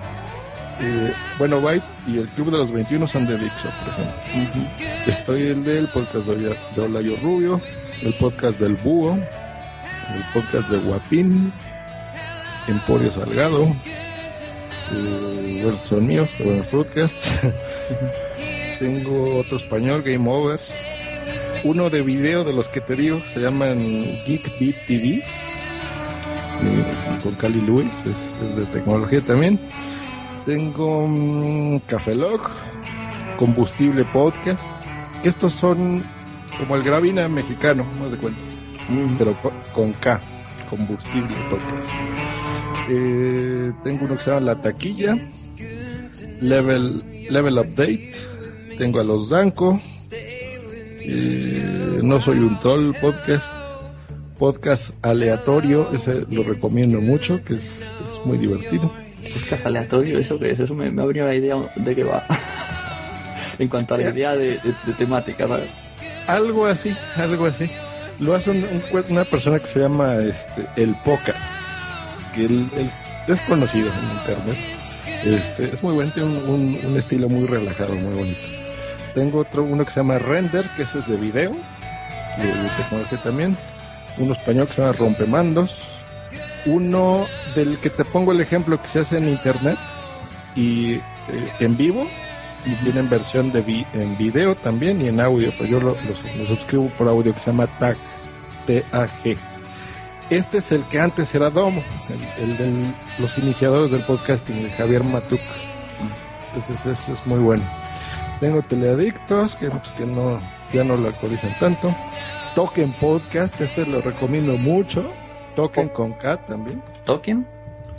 eh, 0.80 1.12
bueno, 1.38 1.61
Byte 1.61 1.84
y 2.07 2.18
el 2.18 2.28
Club 2.28 2.51
de 2.53 2.59
los 2.59 2.70
21 2.72 3.07
son 3.07 3.26
de 3.26 3.38
Dixo, 3.38 3.68
por 3.68 3.88
ejemplo. 3.95 4.61
Estoy 5.07 5.42
el 5.49 5.64
del 5.64 5.88
podcast 5.88 6.26
de, 6.28 6.57
de 6.74 6.80
Olayo 6.80 7.16
Rubio, 7.22 7.61
el 8.03 8.14
podcast 8.14 8.61
del 8.61 8.74
Búho, 8.76 9.14
el 9.14 10.22
podcast 10.32 10.68
de 10.70 10.78
Guapín, 10.78 11.53
Emporio 12.68 13.12
Salgado, 13.12 13.66
eh, 14.92 15.61
bueno, 15.62 15.78
son 15.84 16.07
míos, 16.07 16.28
pero 16.36 16.51
bueno, 16.51 16.64
Fruitcast. 16.64 17.18
Tengo 18.78 19.38
otro 19.38 19.57
español, 19.59 20.03
Game 20.03 20.28
Over. 20.30 20.59
Uno 21.64 21.88
de 21.88 22.03
video 22.03 22.45
de 22.45 22.53
los 22.53 22.68
que 22.68 22.80
te 22.80 22.95
digo, 22.95 23.22
que 23.22 23.28
se 23.28 23.40
llaman 23.40 23.78
Geek 24.26 24.59
Beat 24.61 24.86
TV. 24.86 25.09
eh, 25.16 25.24
con 27.22 27.34
Cali 27.36 27.61
Luis, 27.61 27.88
es, 28.11 28.34
es 28.47 28.57
de 28.57 28.66
tecnología 28.66 29.20
también. 29.22 29.59
Tengo 30.45 31.07
mm, 31.07 31.78
Café 31.86 32.14
Log, 32.14 32.51
Combustible 33.38 34.05
Podcast. 34.05 34.62
Estos 35.22 35.55
son 35.55 36.05
como 36.59 36.76
el 36.76 36.82
Gravina 36.82 37.28
mexicano, 37.28 37.84
más 38.00 38.11
de 38.11 38.16
cuenta. 38.18 38.40
Pero 39.18 39.34
con, 39.74 39.92
K, 39.94 40.20
Combustible 40.70 41.36
Podcast. 41.50 41.88
Eh, 42.88 43.72
tengo 43.82 44.05
uno 44.05 44.16
que 44.16 44.22
se 44.22 44.30
llama 44.30 44.40
La 44.46 44.57
Taquilla, 44.61 45.16
Level, 46.40 47.02
Level 47.30 47.59
Update. 47.59 48.12
Tengo 48.76 49.00
a 49.00 49.05
los 49.05 49.30
Danco. 49.30 49.80
eh, 51.00 52.00
no 52.02 52.20
soy 52.20 52.38
un 52.38 52.59
troll 52.61 52.92
podcast. 53.00 53.55
Podcast 54.38 54.90
aleatorio, 55.02 55.88
ese 55.94 56.24
lo 56.28 56.42
recomiendo 56.42 57.00
mucho, 57.00 57.42
que 57.44 57.55
es, 57.55 57.90
es 58.05 58.20
muy 58.26 58.36
divertido. 58.36 58.92
Podcast 59.32 59.64
aleatorio, 59.66 60.18
¿eso 60.18 60.38
qué 60.40 60.50
es? 60.50 60.59
Eso 60.61 60.74
me, 60.74 60.90
me 60.90 61.02
ha 61.02 61.05
venido 61.07 61.26
la 61.26 61.34
idea 61.36 61.57
de 61.76 61.94
qué 61.94 62.02
va. 62.05 62.26
en 63.59 63.68
cuanto 63.68 63.94
a 63.94 63.98
la 63.98 64.11
idea 64.11 64.36
de, 64.36 64.48
de- 64.48 64.74
de 64.86 64.92
temática, 64.98 65.46
¿sabes? 65.46 65.92
Algo 66.27 66.66
así, 66.66 66.97
algo 67.16 67.47
así. 67.47 67.70
Lo 68.18 68.35
hace 68.35 68.51
un- 68.51 68.83
una 69.09 69.25
persona 69.25 69.59
que 69.59 69.66
se 69.66 69.81
llama 69.81 70.16
este, 70.16 70.66
El 70.77 70.95
Pocas, 71.05 71.37
que 72.35 72.45
él 72.47 72.68
es 72.77 73.14
desconocido 73.27 73.89
en 73.89 74.18
internet. 74.18 74.57
Este, 75.25 75.72
es 75.75 75.83
muy 75.83 75.95
bueno, 75.95 76.12
tiene 76.12 76.29
un, 76.29 76.49
un- 76.49 76.81
un 76.87 76.97
estilo 76.99 77.29
muy 77.29 77.47
relajado, 77.47 77.95
muy 77.95 78.14
bonito. 78.14 78.41
Tengo 79.14 79.41
otro, 79.41 79.62
uno 79.64 79.85
que 79.85 79.91
se 79.91 80.01
llama 80.01 80.18
Render, 80.18 80.64
que 80.77 80.83
ese 80.83 80.99
es 81.01 81.09
de 81.09 81.16
video, 81.16 81.51
de, 81.51 82.47
de 82.47 82.68
tecnología 82.77 83.18
también. 83.22 83.57
Uno 84.18 84.33
español 84.35 84.66
que 84.68 84.75
se 84.75 84.81
llama 84.83 84.93
Rompemandos. 84.95 85.89
Uno 86.66 87.27
del 87.55 87.79
que 87.79 87.91
te 87.91 88.05
pongo 88.05 88.33
el 88.33 88.41
ejemplo 88.41 88.81
que 88.81 88.89
se 88.89 89.01
hace 89.01 89.18
en 89.18 89.29
internet 89.29 89.77
y 90.57 90.95
eh, 90.95 91.01
en 91.61 91.77
vivo 91.77 92.09
y 92.65 92.75
tienen 92.83 93.09
versión 93.09 93.53
de 93.53 93.61
vi- 93.62 93.87
en 93.95 94.17
video 94.17 94.55
también 94.55 95.01
y 95.03 95.09
en 95.09 95.21
audio, 95.21 95.53
pero 95.59 95.69
yo 95.69 95.81
lo, 95.81 95.91
lo- 95.95 96.37
lo 96.39 96.47
suscribo 96.47 96.89
por 96.99 97.09
audio 97.09 97.33
que 97.33 97.41
se 97.41 97.51
llama 97.51 97.67
TAG, 97.79 97.97
T-A-G. 98.67 99.37
Este 100.31 100.59
es 100.59 100.73
el 100.73 100.83
que 100.85 101.01
antes 101.01 101.35
era 101.35 101.51
Domo, 101.51 101.83
el, 102.39 102.51
el 102.51 102.57
de 102.57 102.93
los 103.19 103.37
iniciadores 103.39 103.91
del 103.91 104.03
podcasting, 104.05 104.57
el 104.57 104.71
Javier 104.73 105.05
Matuk. 105.05 105.41
Entonces 106.55 106.87
ese 106.87 107.12
es 107.12 107.27
muy 107.27 107.39
bueno. 107.41 107.62
Tengo 108.41 108.62
Teleadictos, 108.62 109.57
que, 109.57 109.71
pues, 109.71 109.89
que 109.99 110.07
no, 110.07 110.39
ya 110.73 110.83
no 110.85 110.97
lo 110.97 111.09
actualizan 111.09 111.53
tanto. 111.61 111.95
Token 112.55 112.93
Podcast, 112.95 113.61
este 113.61 113.85
lo 113.87 114.01
recomiendo 114.01 114.57
mucho. 114.57 115.11
Token 115.57 115.89
con 115.91 116.12
K 116.15 116.37
también. 116.47 116.83
¿Token? 117.05 117.47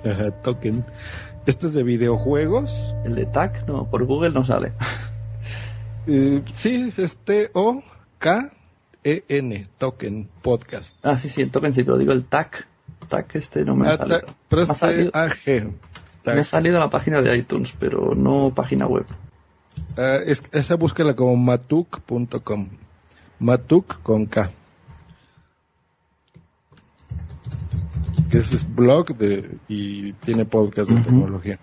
Ajá, 0.04 0.32
Token. 0.44 0.84
Este 1.46 1.68
es 1.68 1.74
de 1.74 1.84
videojuegos. 1.84 2.96
El 3.06 3.16
de 3.16 3.26
TAC, 3.26 3.68
no, 3.68 3.90
por 3.90 4.04
Google 4.06 4.32
no 4.32 4.46
sale. 4.46 4.74
Eh, 6.08 6.44
sí, 6.54 6.94
es 6.98 7.18
T-O-K-E-N, 7.18 7.50
Token 9.80 10.30
Podcast. 10.44 10.96
Ah, 11.02 11.18
sí, 11.18 11.30
sí, 11.30 11.42
el 11.42 11.50
token 11.50 11.74
sí, 11.74 11.84
pero 11.84 11.98
digo 11.98 12.12
el 12.12 12.26
TAC. 12.26 12.68
TAC 13.10 13.34
este 13.38 13.66
no 13.66 13.76
me 13.76 13.88
ha 13.90 13.94
Ah, 13.94 13.98
salido. 13.98 14.22
pero 14.48 14.62
es 14.62 14.68
T-A-G. 14.68 15.72
me 16.26 16.32
ha 16.34 16.44
salido 16.44 16.78
la 16.80 16.92
página 16.92 17.24
de 17.24 17.36
iTunes, 17.36 17.74
pero 17.80 18.14
no 18.14 18.54
página 18.54 18.86
web. 18.86 19.08
Ah, 19.98 20.20
es- 20.24 20.44
esa 20.52 20.76
búsquela 20.76 21.16
como 21.16 21.36
matuk.com. 21.38 22.70
Matuk 23.40 24.00
con 24.04 24.28
K. 24.28 24.52
Que 28.30 28.40
es 28.40 28.76
blog 28.76 29.16
de, 29.18 29.58
y 29.68 30.14
tiene 30.14 30.46
podcast 30.46 30.90
de 30.90 31.02
tecnología. 31.02 31.60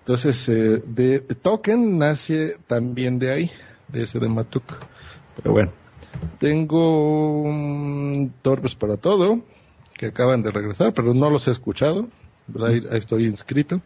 Entonces, 0.00 0.48
eh, 0.48 0.82
de 0.84 1.20
Token 1.20 1.98
nace 1.98 2.56
también 2.66 3.18
de 3.18 3.32
ahí, 3.32 3.50
de 3.88 4.02
ese 4.02 4.18
de 4.18 4.28
Matuk. 4.28 4.64
Pero 5.36 5.52
bueno, 5.52 5.72
tengo 6.38 7.44
mm, 7.46 8.30
Torbes 8.42 8.74
para 8.74 8.96
todo, 8.96 9.40
que 9.94 10.06
acaban 10.06 10.42
de 10.42 10.50
regresar, 10.50 10.92
pero 10.92 11.14
no 11.14 11.30
los 11.30 11.46
he 11.48 11.52
escuchado. 11.52 12.08
Ahí, 12.66 12.84
ahí 12.90 12.98
estoy 12.98 13.26
inscrito. 13.26 13.80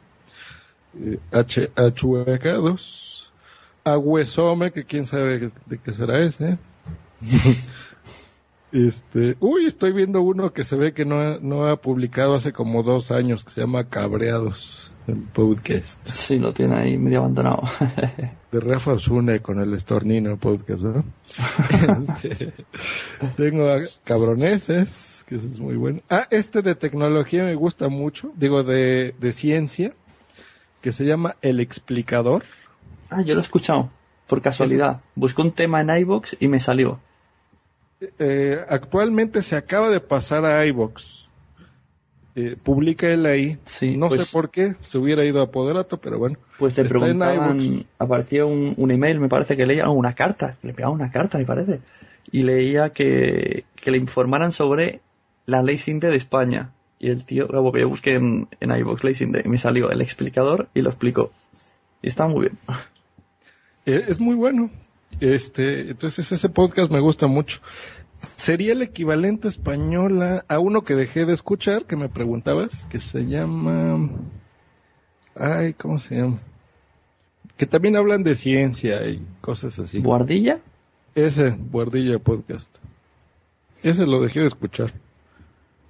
Eh, 0.99 1.19
H, 1.33 1.71
Achuecados. 1.77 3.33
Agüesome, 3.85 4.73
que 4.73 4.85
quién 4.85 5.07
sabe 5.07 5.53
de 5.67 5.79
qué 5.79 5.93
será 5.93 6.19
ese. 6.21 6.59
este, 8.77 9.37
uy, 9.41 9.65
estoy 9.65 9.93
viendo 9.93 10.21
uno 10.21 10.53
que 10.53 10.63
se 10.63 10.77
ve 10.77 10.93
que 10.93 11.07
no 11.07 11.21
ha, 11.21 11.39
no 11.41 11.67
ha 11.67 11.81
publicado 11.81 12.35
hace 12.35 12.53
como 12.53 12.83
dos 12.83 13.11
años, 13.11 13.45
que 13.45 13.53
se 13.53 13.63
llama 13.63 13.89
Cabreados, 13.89 14.93
el 15.07 15.17
podcast. 15.17 16.07
Sí, 16.07 16.39
lo 16.39 16.53
tiene 16.53 16.75
ahí 16.75 16.99
medio 16.99 17.21
abandonado. 17.21 17.63
De 18.53 18.61
Rafa 18.61 18.93
Osune 18.93 19.41
con 19.41 19.61
el 19.61 19.73
estornino 19.73 20.37
podcast, 20.37 20.83
¿no? 20.83 21.05
Este, 22.03 22.53
tengo 23.37 23.71
a 23.71 23.79
Cabroneses, 24.05 25.25
que 25.27 25.37
ese 25.37 25.49
es 25.49 25.59
muy 25.59 25.77
bueno. 25.77 26.03
Ah, 26.11 26.27
este 26.31 26.61
de 26.61 26.75
tecnología 26.75 27.45
me 27.45 27.55
gusta 27.55 27.89
mucho, 27.89 28.33
digo 28.37 28.63
de, 28.63 29.15
de 29.19 29.33
ciencia, 29.33 29.95
que 30.83 30.93
se 30.93 31.05
llama 31.07 31.37
El 31.41 31.61
Explicador. 31.61 32.45
ah, 33.09 33.23
yo 33.23 33.35
lo 33.35 33.41
he 33.41 33.45
escuchado, 33.45 33.91
por 34.27 34.43
casualidad. 34.43 35.01
Busqué 35.15 35.41
un 35.41 35.53
tema 35.53 35.81
en 35.81 35.91
iBox 35.91 36.37
y 36.41 36.49
me 36.49 36.61
salió. 36.61 37.01
Eh, 38.01 38.65
actualmente 38.69 39.43
se 39.43 39.57
acaba 39.57 39.89
de 39.91 40.01
pasar 40.01 40.45
a 40.45 40.65
iBox. 40.67 41.27
Eh, 42.35 42.55
publica 42.63 43.09
él 43.09 43.25
ahí. 43.25 43.59
no 43.97 44.09
pues- 44.09 44.25
sé 44.25 44.33
por 44.33 44.51
qué, 44.51 44.75
se 44.83 44.99
hubiera 44.99 45.25
ido 45.25 45.41
a 45.41 45.51
Poderato, 45.51 45.99
pero 45.99 46.19
bueno. 46.19 46.37
Pues 46.59 46.77
le 46.77 46.83
en 46.83 46.89
preguntaban, 46.89 47.87
aparecía 47.99 48.45
un, 48.45 48.75
un 48.77 48.91
email, 48.91 49.21
me 49.21 49.29
parece 49.29 49.57
que 49.57 49.65
leía, 49.65 49.89
oh, 49.89 49.93
una 49.93 50.15
carta, 50.15 50.57
le 50.63 50.75
pegaba 50.75 50.93
una 50.93 51.11
carta, 51.11 51.39
me 51.39 51.47
parece. 51.47 51.81
Y 52.31 52.43
leía 52.43 52.91
que, 52.91 53.65
que 53.75 53.91
le 53.91 53.97
informaran 53.97 54.53
sobre 54.53 55.01
la 55.47 55.63
ley 55.63 55.79
Sinde 55.79 56.11
de 56.11 56.17
España. 56.17 56.73
Y 56.99 57.09
el 57.11 57.25
tío, 57.25 57.49
como 57.49 57.73
que 57.73 57.81
yo 57.81 57.89
busqué 57.89 58.15
en, 58.15 58.49
en 58.61 58.71
iVoox 58.71 59.05
ley 59.05 59.15
Sinde, 59.15 59.43
y 59.43 59.49
me 59.49 59.57
salió 59.59 59.91
el 59.91 60.03
explicador 60.03 60.69
y 60.75 60.83
lo 60.83 60.91
explicó. 60.91 61.31
Y 62.03 62.09
está 62.09 62.27
muy 62.27 62.41
bien. 62.43 62.59
Eh, 63.87 64.05
es 64.09 64.21
muy 64.21 64.35
bueno. 64.35 64.69
Este, 65.21 65.91
entonces 65.91 66.31
ese 66.33 66.49
podcast 66.49 66.91
me 66.91 67.01
gusta 67.01 67.27
mucho. 67.27 67.61
Sería 68.19 68.73
el 68.73 68.83
equivalente 68.83 69.49
español 69.49 70.23
a, 70.23 70.45
a 70.49 70.59
uno 70.59 70.83
que 70.85 70.95
dejé 70.95 71.27
de 71.27 71.35
escuchar, 71.35 71.85
que 71.85 71.97
me 71.97 72.09
preguntabas, 72.09 72.87
que 72.91 73.01
se 73.01 73.27
llama... 73.27 74.09
Ay, 75.35 75.75
¿cómo 75.75 76.01
se 76.01 76.17
llama? 76.17 76.39
Que 77.57 77.67
también 77.67 77.97
hablan 77.97 78.25
de 78.25 78.37
ciencia 78.37 79.07
y 79.07 79.23
cosas 79.41 79.79
así. 79.79 80.01
¿Guardilla? 80.01 80.61
Ese, 81.15 81.51
Guardilla 81.51 82.19
Podcast. 82.19 82.69
Ese 83.83 84.07
lo 84.07 84.21
dejé 84.23 84.41
de 84.41 84.47
escuchar. 84.47 84.93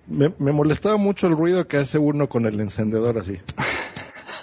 Me, 0.08 0.32
me 0.38 0.52
molestaba 0.52 0.96
mucho 0.96 1.26
el 1.26 1.36
ruido 1.36 1.66
que 1.66 1.78
hace 1.78 1.98
uno 1.98 2.28
con 2.28 2.46
el 2.46 2.60
encendedor 2.60 3.18
así. 3.18 3.38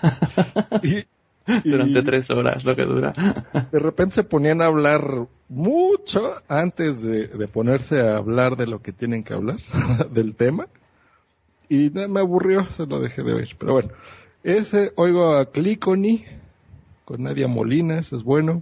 Y- 0.84 1.06
Durante 1.64 2.00
y- 2.00 2.04
tres 2.04 2.30
horas, 2.30 2.64
lo 2.64 2.76
que 2.76 2.86
dura. 2.86 3.14
de 3.72 3.80
repente 3.80 4.16
se 4.16 4.24
ponían 4.24 4.62
a 4.62 4.66
hablar 4.68 5.28
mucho 5.50 6.32
antes 6.48 7.02
de, 7.04 7.28
de 7.28 7.48
ponerse 7.48 8.00
a 8.02 8.18
hablar 8.18 8.56
de 8.58 8.68
lo 8.68 8.82
que 8.82 8.92
tienen 8.94 9.24
que 9.24 9.34
hablar, 9.34 9.58
del 10.12 10.36
tema. 10.36 10.68
Y 11.70 11.90
nada, 11.90 12.08
me 12.08 12.20
aburrió, 12.20 12.70
se 12.72 12.86
lo 12.86 13.00
dejé 13.00 13.24
de 13.24 13.34
oír. 13.34 13.56
Pero 13.58 13.74
bueno, 13.74 13.90
ese 14.44 14.92
oigo 14.96 15.36
a 15.36 15.50
Clicony 15.52 16.24
con 17.06 17.24
Nadia 17.24 17.48
Molina, 17.48 18.00
ese 18.00 18.16
es 18.16 18.24
bueno. 18.24 18.62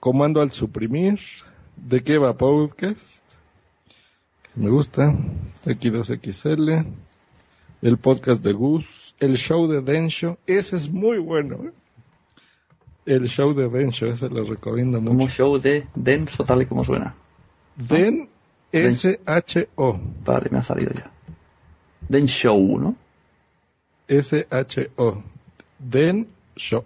Comando 0.00 0.40
al 0.40 0.50
suprimir, 0.52 1.18
de 1.76 2.02
qué 2.02 2.18
va 2.18 2.36
podcast, 2.36 3.22
me 4.54 4.70
gusta, 4.70 5.14
X2XL, 5.64 6.86
el 7.82 7.98
podcast 7.98 8.42
de 8.42 8.52
Gus, 8.52 9.05
el 9.18 9.36
show 9.36 9.66
de 9.66 9.80
Densho, 9.80 10.38
ese 10.46 10.76
es 10.76 10.90
muy 10.90 11.18
bueno. 11.18 11.56
¿eh? 11.66 11.72
El 13.06 13.28
show 13.28 13.54
de 13.54 13.68
Densho, 13.68 14.06
ese 14.06 14.28
lo 14.28 14.44
recomiendo 14.44 15.00
mucho. 15.00 15.16
Como 15.16 15.28
show 15.28 15.58
de 15.58 15.86
denso, 15.94 16.44
tal 16.44 16.62
y 16.62 16.66
como 16.66 16.84
suena. 16.84 17.14
Den 17.76 18.28
S-H-O. 18.72 20.00
Vale, 20.24 20.48
me 20.50 20.58
ha 20.58 20.62
salido 20.62 20.92
ya. 20.92 21.10
Den 22.08 22.26
Show, 22.26 22.78
¿no? 22.78 22.96
S-H-O. 24.08 25.22
Den 25.78 26.28
Show. 26.56 26.84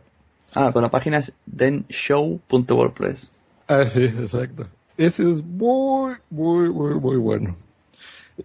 Ah, 0.53 0.71
pero 0.73 0.83
la 0.83 0.91
página 0.91 1.19
es 1.19 1.33
denshow.wordpress. 1.47 3.31
Ah, 3.69 3.87
sí, 3.87 4.05
exacto. 4.05 4.67
Ese 4.97 5.31
es 5.31 5.43
muy, 5.43 6.17
muy, 6.29 6.69
muy, 6.71 6.95
muy 6.95 7.17
bueno. 7.17 7.57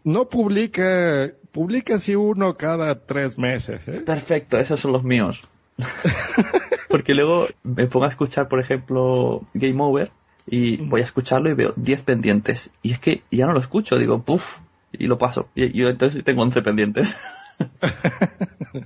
No 0.04 0.30
publica, 0.30 1.32
publica 1.56 1.96
así 1.96 2.16
uno 2.16 2.58
cada 2.58 3.06
tres 3.06 3.38
meses, 3.38 3.88
¿eh? 3.88 4.02
Perfecto, 4.06 4.58
esos 4.60 4.78
son 4.82 4.92
los 4.92 5.04
míos. 5.06 5.42
Porque 6.90 7.16
luego 7.16 7.48
me 7.64 7.88
pongo 7.88 8.06
a 8.06 8.10
escuchar, 8.10 8.50
por 8.50 8.60
ejemplo, 8.60 9.42
Game 9.54 9.82
Over 9.82 10.12
y 10.48 10.76
voy 10.78 11.00
a 11.00 11.06
escucharlo 11.06 11.50
y 11.50 11.54
veo 11.54 11.72
10 11.78 12.02
pendientes. 12.02 12.70
Y 12.84 12.92
es 12.92 13.00
que 13.00 13.24
ya 13.32 13.46
no 13.46 13.54
lo 13.54 13.60
escucho, 13.62 13.98
digo, 13.98 14.22
puff, 14.22 14.60
y 14.92 15.08
lo 15.08 15.18
paso. 15.18 15.48
Y 15.56 15.72
yo 15.72 15.88
entonces 15.90 16.24
tengo 16.26 16.42
11 16.44 16.62
pendientes. 16.62 17.16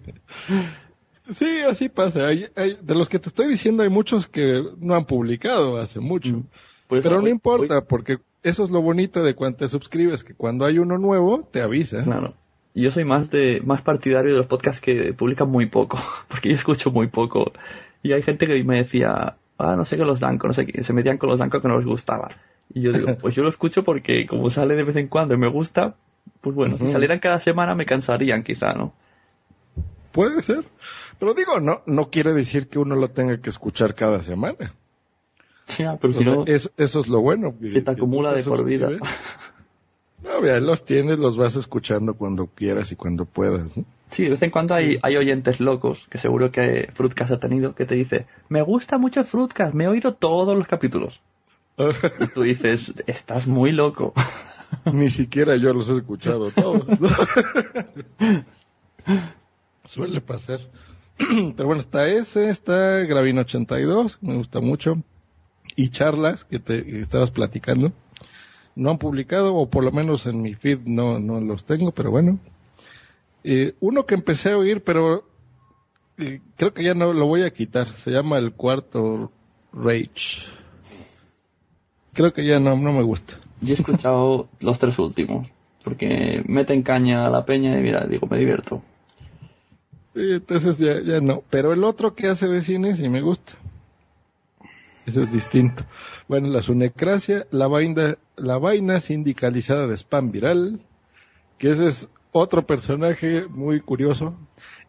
Sí, 1.31 1.59
así 1.59 1.89
pasa. 1.89 2.25
Hay, 2.27 2.47
hay- 2.55 2.77
de 2.81 2.95
los 2.95 3.07
que 3.07 3.19
te 3.19 3.29
estoy 3.29 3.47
diciendo 3.47 3.83
hay 3.83 3.89
muchos 3.89 4.27
que 4.27 4.63
no 4.79 4.95
han 4.95 5.05
publicado 5.05 5.77
hace 5.77 5.99
mucho. 5.99 6.29
Eso 6.29 6.43
Pero 6.89 7.15
no 7.17 7.21
voy- 7.21 7.29
importa, 7.31 7.81
porque 7.85 8.17
eso 8.41 8.63
es 8.63 8.71
lo 8.71 8.81
bonito 8.81 9.23
de 9.23 9.35
cuando 9.35 9.57
te 9.59 9.69
suscribes, 9.69 10.23
que 10.23 10.33
cuando 10.33 10.65
hay 10.65 10.79
uno 10.79 10.97
nuevo, 10.97 11.47
te 11.51 11.61
avisa. 11.61 12.01
Claro. 12.01 12.33
Yo 12.81 12.91
soy 12.91 13.05
más 13.05 13.29
de 13.29 13.61
más 13.65 13.81
partidario 13.81 14.31
de 14.33 14.37
los 14.39 14.47
podcasts 14.47 14.81
que 14.81 15.13
publican 15.13 15.49
muy 15.49 15.65
poco, 15.65 15.99
porque 16.27 16.49
yo 16.49 16.55
escucho 16.55 16.91
muy 16.91 17.07
poco. 17.07 17.51
Y 18.03 18.13
hay 18.13 18.21
gente 18.23 18.47
que 18.47 18.63
me 18.63 18.77
decía, 18.77 19.35
ah, 19.57 19.75
no 19.75 19.85
sé 19.85 19.97
qué 19.97 20.05
los 20.05 20.19
Danco, 20.19 20.47
no 20.47 20.53
sé 20.53 20.65
qué, 20.65 20.83
se 20.83 20.93
metían 20.93 21.17
con 21.17 21.29
los 21.29 21.39
Danco 21.39 21.61
que 21.61 21.67
no 21.67 21.75
les 21.75 21.85
gustaba. 21.85 22.29
Y 22.73 22.81
yo 22.81 22.91
digo, 22.93 23.15
pues 23.21 23.35
yo 23.35 23.43
lo 23.43 23.49
escucho 23.49 23.83
porque 23.83 24.25
como 24.27 24.49
sale 24.49 24.75
de 24.75 24.83
vez 24.83 24.95
en 24.95 25.07
cuando 25.07 25.33
y 25.33 25.37
me 25.37 25.47
gusta, 25.47 25.95
pues 26.41 26.55
bueno, 26.55 26.77
si 26.77 26.89
salieran 26.89 27.19
cada 27.19 27.39
semana 27.39 27.75
me 27.75 27.85
cansarían 27.85 28.43
quizá, 28.43 28.73
¿no? 28.73 28.93
Puede 30.11 30.41
ser. 30.41 30.63
Pero 31.19 31.33
digo, 31.33 31.59
no, 31.59 31.81
no 31.85 32.09
quiere 32.09 32.33
decir 32.33 32.67
que 32.67 32.79
uno 32.79 32.95
lo 32.95 33.09
tenga 33.09 33.41
que 33.41 33.49
escuchar 33.49 33.93
cada 33.95 34.23
semana. 34.23 34.73
Ya, 35.77 35.97
pero 35.97 36.11
O 36.13 36.17
si 36.17 36.23
sea, 36.23 36.33
no, 36.35 36.45
es- 36.47 36.71
eso 36.77 36.99
es 36.99 37.07
lo 37.07 37.21
bueno. 37.21 37.53
se 37.61 37.81
te 37.81 37.91
acumula 37.91 38.33
de 38.33 38.43
por 38.43 38.63
vida. 38.63 38.89
No, 40.23 40.45
ya 40.45 40.59
los 40.59 40.85
tienes, 40.85 41.17
los 41.17 41.37
vas 41.37 41.55
escuchando 41.55 42.13
cuando 42.13 42.47
quieras 42.47 42.91
y 42.91 42.95
cuando 42.95 43.25
puedas. 43.25 43.75
¿no? 43.77 43.85
Sí, 44.11 44.23
de 44.23 44.31
vez 44.31 44.41
en 44.41 44.49
cuando 44.49 44.73
hay, 44.73 44.99
hay 45.01 45.17
oyentes 45.17 45.59
locos, 45.59 46.07
que 46.09 46.17
seguro 46.17 46.51
que 46.51 46.89
Fruitcast 46.93 47.31
ha 47.31 47.39
tenido, 47.39 47.75
que 47.75 47.85
te 47.85 47.95
dice, 47.95 48.25
me 48.49 48.61
gusta 48.61 48.97
mucho 48.97 49.23
Fruitcast, 49.23 49.73
me 49.73 49.85
he 49.85 49.87
oído 49.87 50.13
todos 50.13 50.57
los 50.57 50.67
capítulos. 50.67 51.21
y 52.19 52.27
tú 52.27 52.41
dices, 52.41 52.93
estás 53.07 53.47
muy 53.47 53.71
loco. 53.71 54.13
Ni 54.93 55.09
siquiera 55.09 55.55
yo 55.55 55.73
los 55.73 55.89
he 55.89 55.93
escuchado 55.93 56.51
todos. 56.51 56.85
Suele 59.85 60.21
pasar. 60.21 60.59
Pero 61.17 61.65
bueno, 61.65 61.81
está 61.81 62.07
ese, 62.07 62.49
está 62.49 62.99
Gravino 62.99 63.41
82, 63.41 64.19
me 64.21 64.35
gusta 64.35 64.59
mucho. 64.59 65.01
Y 65.75 65.89
charlas 65.89 66.45
que 66.45 66.59
te 66.59 66.83
que 66.83 66.99
estabas 66.99 67.31
platicando. 67.31 67.93
No 68.79 68.91
han 68.91 68.97
publicado, 68.97 69.55
o 69.55 69.69
por 69.69 69.83
lo 69.83 69.91
menos 69.91 70.25
en 70.25 70.41
mi 70.41 70.53
feed 70.53 70.79
no, 70.85 71.19
no 71.19 71.41
los 71.41 71.65
tengo, 71.65 71.91
pero 71.91 72.11
bueno. 72.11 72.39
Eh, 73.43 73.73
uno 73.81 74.05
que 74.05 74.15
empecé 74.15 74.51
a 74.53 74.57
oír, 74.57 74.81
pero 74.81 75.25
eh, 76.17 76.39
creo 76.55 76.73
que 76.73 76.85
ya 76.85 76.93
no 76.93 77.11
lo 77.11 77.25
voy 77.25 77.43
a 77.43 77.51
quitar. 77.51 77.87
Se 77.87 78.09
llama 78.09 78.37
El 78.37 78.53
Cuarto 78.53 79.33
Rage. 79.73 80.45
Creo 82.13 82.31
que 82.31 82.45
ya 82.45 82.61
no, 82.61 82.77
no 82.77 82.93
me 82.93 83.03
gusta. 83.03 83.37
Yo 83.59 83.71
he 83.71 83.77
escuchado 83.77 84.47
los 84.61 84.79
tres 84.79 84.97
últimos. 84.97 85.49
Porque 85.83 86.41
meten 86.47 86.81
caña 86.81 87.25
a 87.25 87.29
la 87.29 87.43
peña 87.43 87.77
y 87.77 87.83
mira, 87.83 88.05
digo, 88.05 88.27
me 88.27 88.37
divierto. 88.37 88.81
Sí, 90.13 90.21
entonces 90.31 90.77
ya, 90.77 91.01
ya 91.01 91.19
no. 91.19 91.43
Pero 91.49 91.73
el 91.73 91.83
otro 91.83 92.15
que 92.15 92.29
hace 92.29 92.47
de 92.47 92.61
cine 92.61 92.95
sí 92.95 93.09
me 93.09 93.19
gusta. 93.19 93.53
Eso 95.09 95.23
es 95.23 95.31
distinto. 95.31 95.85
Bueno, 96.27 96.49
la 96.49 96.61
sunecracia, 96.61 97.47
la 97.49 97.67
vaina, 97.67 98.19
la 98.35 98.59
vaina 98.59 98.99
sindicalizada 98.99 99.87
de 99.87 99.97
spam 99.97 100.31
viral, 100.31 100.81
que 101.57 101.71
ese 101.71 101.87
es 101.87 102.09
otro 102.31 102.67
personaje 102.67 103.47
muy 103.47 103.81
curioso. 103.81 104.35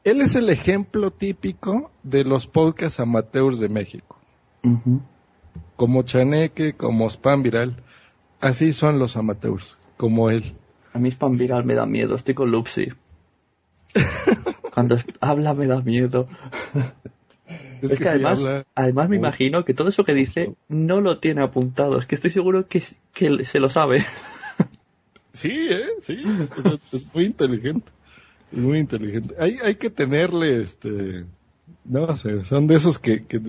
Él 0.04 0.20
es 0.20 0.34
el 0.34 0.50
ejemplo 0.50 1.10
típico 1.10 1.90
de 2.02 2.24
los 2.24 2.46
podcasts 2.46 3.00
amateurs 3.00 3.58
de 3.58 3.70
México. 3.70 4.18
Como 5.76 6.02
Chaneque, 6.02 6.74
como 6.74 7.08
spam 7.08 7.42
viral. 7.42 7.82
Así 8.40 8.74
son 8.74 8.98
los 8.98 9.16
amateurs, 9.16 9.78
como 9.96 10.28
él. 10.28 10.54
A 10.92 10.98
mí 10.98 11.10
Spam 11.10 11.38
Viral 11.38 11.64
me 11.64 11.74
da 11.74 11.86
miedo, 11.86 12.14
estoy 12.14 12.34
con 12.34 12.50
Lupsi. 12.50 12.88
Cuando 14.74 14.98
habla 15.20 15.54
me 15.54 15.66
da 15.66 15.80
miedo. 15.80 16.28
Es 17.82 17.92
Es, 17.92 17.98
que 17.98 18.08
además, 18.08 18.44
habla 18.44 18.66
además 18.74 19.08
me 19.08 19.16
imagino 19.16 19.64
que 19.64 19.74
todo 19.74 19.88
eso 19.88 20.04
que 20.04 20.14
dice 20.14 20.54
no 20.68 21.00
lo 21.00 21.18
tiene 21.18 21.42
apuntado. 21.42 21.98
Es 21.98 22.06
que 22.06 22.14
estoy 22.14 22.30
seguro 22.30 22.66
que, 22.68 22.82
que 23.12 23.44
se 23.44 23.60
lo 23.60 23.70
sabe. 23.70 24.04
Sí, 25.32 25.68
¿eh? 25.70 25.86
Sí, 26.02 26.22
o 26.58 26.62
sea, 26.62 26.72
es 26.92 27.06
muy 27.14 27.24
inteligente. 27.24 27.90
Es 28.52 28.58
muy 28.58 28.78
inteligente. 28.78 29.34
Hay, 29.38 29.58
hay 29.62 29.76
que 29.76 29.88
tenerle, 29.88 30.60
este, 30.60 31.24
no 31.84 32.16
sé, 32.16 32.44
son 32.44 32.66
de 32.66 32.74
esos 32.74 32.98
que, 32.98 33.24
que 33.24 33.40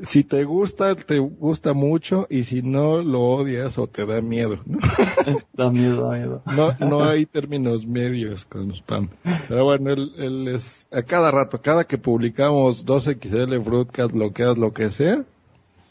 si 0.00 0.24
te 0.24 0.44
gusta, 0.44 0.94
te 0.94 1.18
gusta 1.18 1.72
mucho 1.72 2.26
y 2.28 2.44
si 2.44 2.62
no, 2.62 3.02
lo 3.02 3.22
odias 3.22 3.78
o 3.78 3.86
te 3.86 4.04
da 4.04 4.20
miedo, 4.20 4.60
¿no? 4.66 4.78
da 5.52 5.70
miedo, 5.70 6.08
da 6.08 6.16
miedo. 6.16 6.42
No, 6.54 6.74
no 6.86 7.04
hay 7.04 7.26
términos 7.26 7.86
medios 7.86 8.44
con 8.44 8.72
spam. 8.72 9.08
Pero 9.48 9.64
bueno, 9.64 9.90
él, 9.92 10.12
él 10.18 10.48
es, 10.48 10.86
a 10.90 11.02
cada 11.02 11.30
rato, 11.30 11.60
cada 11.62 11.84
que 11.84 11.98
publicamos 11.98 12.84
2XL, 12.84 13.64
Broadcast, 13.64 14.12
bloqueas, 14.12 14.58
lo 14.58 14.72
que 14.72 14.90
sea, 14.90 15.24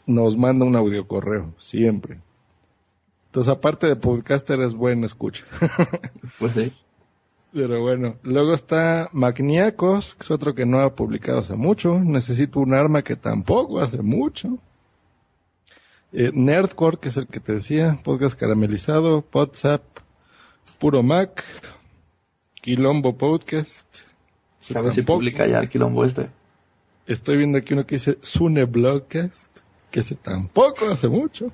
nos 0.06 0.36
manda 0.36 0.64
un 0.64 0.76
audio 0.76 1.06
correo, 1.06 1.52
siempre. 1.58 2.18
Entonces, 3.26 3.52
aparte 3.52 3.86
de 3.86 3.96
podcaster, 3.96 4.60
es 4.60 4.72
bueno 4.72 5.04
escucha. 5.04 5.44
Pues 6.38 6.54
sí. 6.54 6.72
Pero 7.52 7.80
bueno, 7.80 8.16
luego 8.22 8.52
está 8.52 9.08
Magniacos, 9.12 10.14
que 10.14 10.24
es 10.24 10.30
otro 10.30 10.54
que 10.54 10.66
no 10.66 10.80
ha 10.80 10.94
publicado 10.94 11.38
hace 11.38 11.54
mucho. 11.54 11.98
Necesito 11.98 12.60
un 12.60 12.74
arma 12.74 13.02
que 13.02 13.16
tampoco 13.16 13.80
hace 13.80 14.02
mucho. 14.02 14.58
Eh, 16.12 16.30
Nerdcore, 16.34 16.98
que 16.98 17.08
es 17.08 17.16
el 17.16 17.26
que 17.26 17.40
te 17.40 17.52
decía, 17.52 17.98
podcast 18.04 18.38
caramelizado, 18.38 19.24
WhatsApp, 19.32 19.82
Puro 20.78 21.02
Mac, 21.02 21.44
Quilombo 22.62 23.16
Podcast. 23.16 24.00
A 24.74 24.80
ver 24.80 24.92
si 24.92 25.02
publica 25.02 25.46
ya 25.46 25.60
el 25.60 25.68
quilombo 25.68 26.04
este. 26.04 26.28
Estoy 27.06 27.36
viendo 27.36 27.58
aquí 27.58 27.74
uno 27.74 27.86
que 27.86 27.94
dice 27.94 28.18
Sune 28.20 28.64
Blogcast, 28.64 29.60
que 29.92 30.00
ese 30.00 30.16
tampoco 30.16 30.90
hace 30.90 31.06
mucho. 31.06 31.52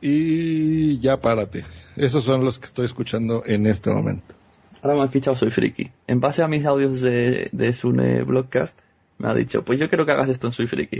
Y 0.00 1.00
ya 1.00 1.20
párate. 1.20 1.64
Esos 1.96 2.24
son 2.24 2.44
los 2.44 2.60
que 2.60 2.66
estoy 2.66 2.84
escuchando 2.84 3.42
en 3.44 3.66
este 3.66 3.90
momento. 3.90 4.35
Ahora 4.82 4.96
me 4.96 5.02
han 5.02 5.10
fichado 5.10 5.36
Soy 5.36 5.50
Friki. 5.50 5.90
En 6.06 6.20
base 6.20 6.42
a 6.42 6.48
mis 6.48 6.64
audios 6.66 7.00
de, 7.00 7.48
de 7.52 7.72
Sune 7.72 8.22
Blogcast, 8.22 8.78
me 9.18 9.28
ha 9.28 9.34
dicho, 9.34 9.64
pues 9.64 9.80
yo 9.80 9.88
quiero 9.88 10.04
que 10.06 10.12
hagas 10.12 10.28
esto 10.28 10.46
en 10.48 10.52
Soy 10.52 10.66
Friki. 10.66 10.98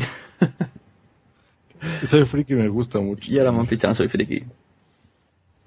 Soy 2.04 2.24
friki 2.24 2.54
me 2.54 2.68
gusta 2.68 2.98
mucho. 2.98 3.30
Y 3.30 3.38
ahora 3.38 3.52
me 3.52 3.60
han 3.60 3.66
fichado 3.66 3.92
en 3.92 3.96
Soy 3.96 4.08
Friki. 4.08 4.44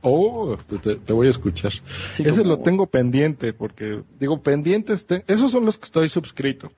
Oh, 0.02 0.56
pues 0.68 0.82
te, 0.82 0.96
te 0.96 1.14
voy 1.14 1.28
a 1.28 1.30
escuchar. 1.30 1.72
Sí, 2.10 2.24
Ese 2.24 2.40
como- 2.42 2.50
lo 2.56 2.60
tengo 2.60 2.86
pendiente, 2.88 3.54
porque 3.54 4.02
digo 4.20 4.42
pendientes, 4.42 5.06
te- 5.06 5.24
esos 5.28 5.52
son 5.52 5.66
los 5.66 5.78
que 5.78 5.86
estoy 5.86 6.10
suscrito. 6.10 6.72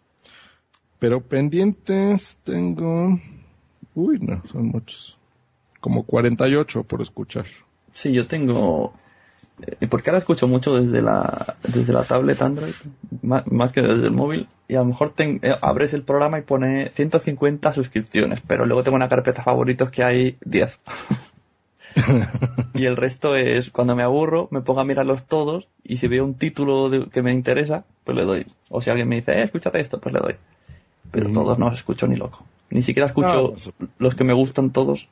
Pero 0.99 1.21
pendientes 1.21 2.37
tengo, 2.43 3.19
uy, 3.95 4.19
no, 4.19 4.41
son 4.51 4.67
muchos. 4.67 5.17
Como 5.79 6.03
48 6.03 6.83
por 6.83 7.01
escuchar. 7.01 7.45
Sí, 7.93 8.11
yo 8.13 8.27
tengo... 8.27 8.93
Porque 9.89 10.09
ahora 10.09 10.19
escucho 10.19 10.47
mucho 10.47 10.75
desde 10.79 11.01
la, 11.01 11.55
desde 11.63 11.93
la 11.93 12.03
tablet 12.03 12.41
Android, 12.41 12.73
más, 13.21 13.71
que 13.71 13.81
desde 13.81 14.05
el 14.05 14.11
móvil, 14.11 14.47
y 14.67 14.75
a 14.75 14.79
lo 14.79 14.85
mejor 14.85 15.13
eh, 15.17 15.39
abres 15.61 15.93
el 15.93 16.03
programa 16.03 16.39
y 16.39 16.43
pone 16.43 16.89
150 16.89 17.73
suscripciones, 17.73 18.41
pero 18.47 18.65
luego 18.65 18.83
tengo 18.83 18.95
una 18.95 19.09
carpeta 19.09 19.43
favoritos 19.43 19.89
que 19.91 20.03
hay 20.03 20.37
10. 20.45 20.79
y 22.73 22.85
el 22.85 22.95
resto 22.97 23.35
es, 23.35 23.69
cuando 23.69 23.95
me 23.95 24.03
aburro, 24.03 24.47
me 24.51 24.61
pongo 24.61 24.79
a 24.81 24.85
mirarlos 24.85 25.23
todos, 25.25 25.67
y 25.83 25.97
si 25.97 26.07
veo 26.07 26.23
un 26.23 26.35
título 26.35 26.89
de- 26.89 27.07
que 27.09 27.21
me 27.21 27.33
interesa, 27.33 27.83
pues 28.03 28.17
le 28.17 28.23
doy. 28.23 28.47
O 28.69 28.81
si 28.81 28.89
alguien 28.89 29.09
me 29.09 29.17
dice, 29.17 29.33
eh, 29.33 29.43
escúchate 29.43 29.79
esto, 29.79 29.99
pues 29.99 30.13
le 30.13 30.19
doy. 30.21 30.35
Pero 31.11 31.29
Mm. 31.29 31.33
todos 31.33 31.59
no 31.59 31.69
los 31.69 31.79
escucho 31.79 32.07
ni 32.07 32.15
loco. 32.15 32.45
Ni 32.69 32.81
siquiera 32.83 33.07
escucho 33.07 33.27
No, 33.27 33.49
pues- 33.51 33.71
los 33.99 34.15
que 34.15 34.23
me 34.23 34.33
gustan 34.33 34.69
todos. 34.71 35.09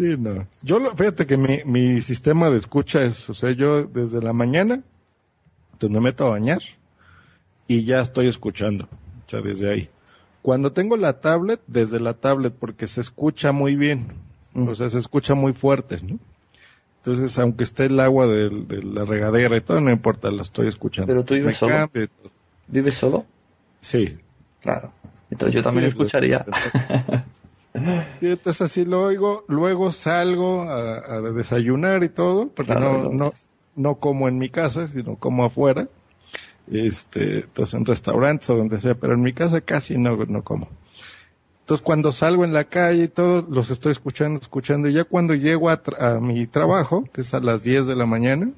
Sí, 0.00 0.16
no. 0.18 0.46
Yo, 0.62 0.78
lo, 0.78 0.96
fíjate 0.96 1.26
que 1.26 1.36
mi, 1.36 1.60
mi 1.66 2.00
sistema 2.00 2.48
de 2.48 2.56
escucha 2.56 3.02
es, 3.02 3.28
o 3.28 3.34
sea, 3.34 3.50
yo 3.50 3.82
desde 3.82 4.22
la 4.22 4.32
mañana, 4.32 4.82
pues 5.78 5.92
me 5.92 6.00
meto 6.00 6.24
a 6.24 6.30
bañar 6.30 6.62
y 7.68 7.84
ya 7.84 8.00
estoy 8.00 8.26
escuchando, 8.26 8.84
o 8.84 9.30
sea, 9.30 9.42
desde 9.42 9.70
ahí. 9.70 9.90
Cuando 10.40 10.72
tengo 10.72 10.96
la 10.96 11.20
tablet, 11.20 11.60
desde 11.66 12.00
la 12.00 12.14
tablet, 12.14 12.54
porque 12.58 12.86
se 12.86 13.02
escucha 13.02 13.52
muy 13.52 13.76
bien, 13.76 14.06
o 14.54 14.74
sea, 14.74 14.88
se 14.88 14.98
escucha 14.98 15.34
muy 15.34 15.52
fuerte, 15.52 16.00
¿no? 16.00 16.18
Entonces, 17.04 17.38
aunque 17.38 17.64
esté 17.64 17.84
el 17.84 18.00
agua 18.00 18.26
de, 18.26 18.82
la 18.82 19.04
regadera 19.04 19.54
y 19.58 19.60
todo, 19.60 19.82
no 19.82 19.90
importa, 19.90 20.30
lo 20.30 20.40
estoy 20.40 20.68
escuchando. 20.68 21.08
Pero 21.08 21.24
tú 21.26 21.34
vives 21.34 21.46
Me 21.46 21.52
solo. 21.52 21.90
¿Vives 22.68 22.94
solo? 22.94 23.26
Sí. 23.82 24.16
Claro. 24.62 24.94
Entonces 25.30 25.54
yo 25.56 25.62
también 25.62 25.84
Sí, 25.84 25.90
escucharía. 25.90 26.46
Y 28.20 28.26
entonces 28.26 28.60
así 28.62 28.84
lo 28.84 29.02
oigo, 29.02 29.44
luego 29.48 29.92
salgo 29.92 30.62
a, 30.62 30.98
a 31.16 31.20
desayunar 31.20 32.02
y 32.04 32.08
todo, 32.08 32.48
porque 32.48 32.72
Claro, 32.72 33.04
no, 33.04 33.10
no, 33.12 33.32
no 33.76 33.94
como 33.96 34.28
en 34.28 34.38
mi 34.38 34.50
casa, 34.50 34.88
sino 34.88 35.16
como 35.16 35.44
afuera. 35.44 35.88
Este, 36.70 37.40
entonces 37.40 37.74
en 37.74 37.84
restaurantes 37.86 38.48
o 38.50 38.56
donde 38.56 38.78
sea, 38.80 38.94
pero 38.94 39.14
en 39.14 39.22
mi 39.22 39.32
casa 39.32 39.60
casi 39.60 39.98
no, 39.98 40.16
no 40.26 40.42
como. 40.44 40.68
Entonces 41.60 41.84
cuando 41.84 42.12
salgo 42.12 42.44
en 42.44 42.52
la 42.52 42.64
calle 42.64 43.04
y 43.04 43.08
todo, 43.08 43.46
los 43.48 43.70
estoy 43.70 43.92
escuchando, 43.92 44.40
escuchando, 44.40 44.88
y 44.88 44.92
ya 44.94 45.04
cuando 45.04 45.34
llego 45.34 45.70
a, 45.70 45.82
tra- 45.82 46.16
a 46.16 46.20
mi 46.20 46.46
trabajo, 46.46 47.04
que 47.12 47.20
es 47.22 47.32
a 47.34 47.40
las 47.40 47.62
10 47.64 47.86
de 47.86 47.96
la 47.96 48.06
mañana, 48.06 48.50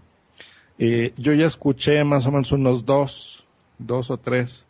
eh, 0.79 1.13
yo 1.17 1.33
ya 1.35 1.47
escuché 1.47 2.03
más 2.05 2.27
o 2.27 2.31
menos 2.33 2.53
unos 2.53 2.85
dos, 2.87 3.45
dos 3.79 4.11
o 4.11 4.17
tres. 4.17 4.65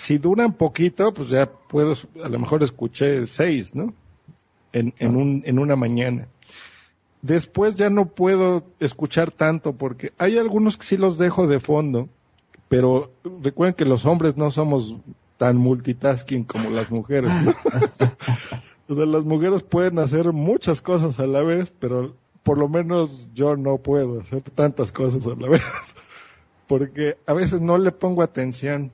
Si 0.00 0.16
duran 0.16 0.54
poquito, 0.54 1.12
pues 1.12 1.28
ya 1.28 1.44
puedo, 1.44 1.92
a 2.24 2.28
lo 2.30 2.38
mejor 2.38 2.62
escuché 2.62 3.26
seis, 3.26 3.74
¿no? 3.74 3.92
En, 4.72 4.94
en, 4.98 5.14
un, 5.14 5.42
en 5.44 5.58
una 5.58 5.76
mañana. 5.76 6.26
Después 7.20 7.74
ya 7.74 7.90
no 7.90 8.06
puedo 8.06 8.64
escuchar 8.78 9.30
tanto 9.30 9.74
porque 9.74 10.14
hay 10.16 10.38
algunos 10.38 10.78
que 10.78 10.86
sí 10.86 10.96
los 10.96 11.18
dejo 11.18 11.46
de 11.46 11.60
fondo, 11.60 12.08
pero 12.70 13.12
recuerden 13.42 13.74
que 13.74 13.84
los 13.84 14.06
hombres 14.06 14.38
no 14.38 14.50
somos 14.50 14.96
tan 15.36 15.58
multitasking 15.58 16.44
como 16.44 16.70
las 16.70 16.90
mujeres. 16.90 17.30
¿no? 17.42 17.50
o 18.88 18.94
sea, 18.94 19.04
las 19.04 19.26
mujeres 19.26 19.62
pueden 19.64 19.98
hacer 19.98 20.32
muchas 20.32 20.80
cosas 20.80 21.20
a 21.20 21.26
la 21.26 21.42
vez, 21.42 21.70
pero 21.78 22.16
por 22.42 22.56
lo 22.56 22.70
menos 22.70 23.28
yo 23.34 23.54
no 23.54 23.76
puedo 23.76 24.20
hacer 24.20 24.40
tantas 24.40 24.92
cosas 24.92 25.26
a 25.26 25.38
la 25.38 25.46
vez. 25.46 25.62
Porque 26.66 27.18
a 27.26 27.34
veces 27.34 27.60
no 27.60 27.76
le 27.76 27.92
pongo 27.92 28.22
atención. 28.22 28.92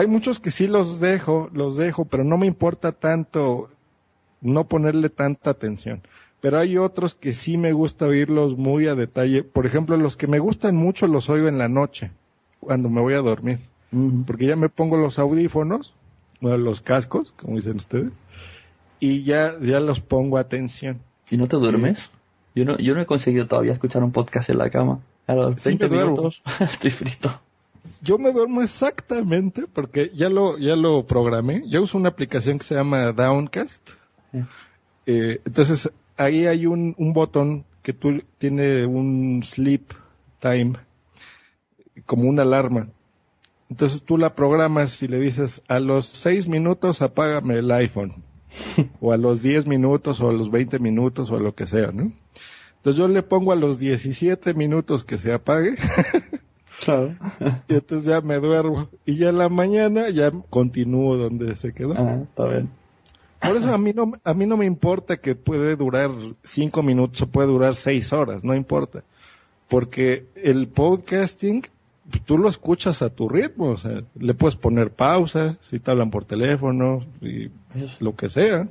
Hay 0.00 0.06
muchos 0.06 0.40
que 0.40 0.50
sí 0.50 0.66
los 0.66 0.98
dejo, 0.98 1.50
los 1.52 1.76
dejo, 1.76 2.06
pero 2.06 2.24
no 2.24 2.38
me 2.38 2.46
importa 2.46 2.92
tanto 2.92 3.68
no 4.40 4.66
ponerle 4.66 5.10
tanta 5.10 5.50
atención. 5.50 6.00
Pero 6.40 6.58
hay 6.58 6.78
otros 6.78 7.14
que 7.14 7.34
sí 7.34 7.58
me 7.58 7.74
gusta 7.74 8.06
oírlos 8.06 8.56
muy 8.56 8.86
a 8.86 8.94
detalle. 8.94 9.42
Por 9.42 9.66
ejemplo, 9.66 9.98
los 9.98 10.16
que 10.16 10.26
me 10.26 10.38
gustan 10.38 10.74
mucho 10.74 11.06
los 11.06 11.28
oigo 11.28 11.48
en 11.48 11.58
la 11.58 11.68
noche, 11.68 12.12
cuando 12.60 12.88
me 12.88 13.02
voy 13.02 13.12
a 13.12 13.18
dormir. 13.18 13.58
Porque 14.26 14.46
ya 14.46 14.56
me 14.56 14.70
pongo 14.70 14.96
los 14.96 15.18
audífonos, 15.18 15.92
bueno, 16.40 16.56
los 16.56 16.80
cascos, 16.80 17.32
como 17.32 17.56
dicen 17.56 17.76
ustedes, 17.76 18.10
y 19.00 19.24
ya, 19.24 19.56
ya 19.60 19.80
los 19.80 20.00
pongo 20.00 20.38
atención. 20.38 21.00
¿Y 21.30 21.36
no 21.36 21.46
te 21.46 21.56
duermes? 21.56 22.10
Yo 22.54 22.64
no, 22.64 22.78
yo 22.78 22.94
no 22.94 23.02
he 23.02 23.06
conseguido 23.06 23.46
todavía 23.46 23.74
escuchar 23.74 24.02
un 24.02 24.12
podcast 24.12 24.48
en 24.48 24.56
la 24.56 24.70
cama. 24.70 25.00
A 25.26 25.34
los 25.34 25.60
Sí 25.60 25.76
20 25.76 25.88
me 25.90 25.90
duermo. 25.90 26.12
minutos 26.12 26.42
estoy 26.60 26.90
frito. 26.90 27.38
Yo 28.02 28.18
me 28.18 28.32
duermo 28.32 28.62
exactamente 28.62 29.66
porque 29.72 30.10
ya 30.14 30.28
lo, 30.28 30.58
ya 30.58 30.76
lo 30.76 31.06
programé. 31.06 31.62
Yo 31.68 31.82
uso 31.82 31.98
una 31.98 32.08
aplicación 32.08 32.58
que 32.58 32.64
se 32.64 32.74
llama 32.74 33.12
Downcast. 33.12 33.90
Eh, 35.06 35.40
entonces, 35.44 35.90
ahí 36.16 36.46
hay 36.46 36.66
un, 36.66 36.94
un 36.98 37.12
botón 37.12 37.64
que 37.82 37.92
tú 37.92 38.22
tiene 38.38 38.86
un 38.86 39.42
sleep 39.42 39.92
time, 40.38 40.74
como 42.06 42.28
una 42.28 42.42
alarma. 42.42 42.88
Entonces 43.68 44.02
tú 44.02 44.18
la 44.18 44.34
programas 44.34 45.02
y 45.02 45.08
le 45.08 45.18
dices, 45.18 45.62
a 45.68 45.78
los 45.78 46.06
seis 46.06 46.48
minutos 46.48 47.02
apágame 47.02 47.58
el 47.58 47.70
iPhone. 47.70 48.24
o 49.00 49.12
a 49.12 49.16
los 49.16 49.42
10 49.42 49.66
minutos 49.66 50.20
o 50.20 50.28
a 50.28 50.32
los 50.32 50.50
20 50.50 50.78
minutos 50.78 51.30
o 51.30 51.36
a 51.36 51.40
lo 51.40 51.54
que 51.54 51.66
sea, 51.66 51.92
¿no? 51.92 52.12
Entonces 52.76 52.98
yo 52.98 53.08
le 53.08 53.22
pongo 53.22 53.52
a 53.52 53.56
los 53.56 53.78
17 53.78 54.54
minutos 54.54 55.04
que 55.04 55.18
se 55.18 55.32
apague. 55.32 55.76
Claro. 56.80 57.14
y 57.68 57.74
entonces 57.74 58.06
ya 58.06 58.20
me 58.20 58.36
duermo. 58.38 58.88
Y 59.04 59.16
ya 59.16 59.28
en 59.28 59.38
la 59.38 59.48
mañana 59.48 60.10
ya 60.10 60.30
continúo 60.50 61.16
donde 61.16 61.56
se 61.56 61.72
quedó. 61.72 61.94
Ah, 61.96 62.20
está 62.22 62.46
bien. 62.46 62.70
Por 63.40 63.56
eso 63.56 63.72
a 63.72 63.78
mí 63.78 63.92
no, 63.94 64.12
a 64.22 64.34
mí 64.34 64.46
no 64.46 64.56
me 64.56 64.66
importa 64.66 65.16
que 65.16 65.34
puede 65.34 65.74
durar 65.74 66.10
cinco 66.42 66.82
minutos 66.82 67.22
o 67.22 67.26
puede 67.26 67.48
durar 67.48 67.74
seis 67.74 68.12
horas, 68.12 68.44
no 68.44 68.54
importa. 68.54 69.02
Porque 69.68 70.26
el 70.34 70.68
podcasting, 70.68 71.62
tú 72.26 72.36
lo 72.36 72.48
escuchas 72.48 73.00
a 73.00 73.08
tu 73.08 73.28
ritmo, 73.28 73.70
o 73.70 73.76
sea, 73.78 74.02
le 74.18 74.34
puedes 74.34 74.56
poner 74.56 74.90
pausa 74.90 75.56
si 75.60 75.78
te 75.78 75.90
hablan 75.90 76.10
por 76.10 76.24
teléfono 76.24 77.06
y 77.22 77.50
lo 77.98 78.14
que 78.14 78.28
sea. 78.28 78.68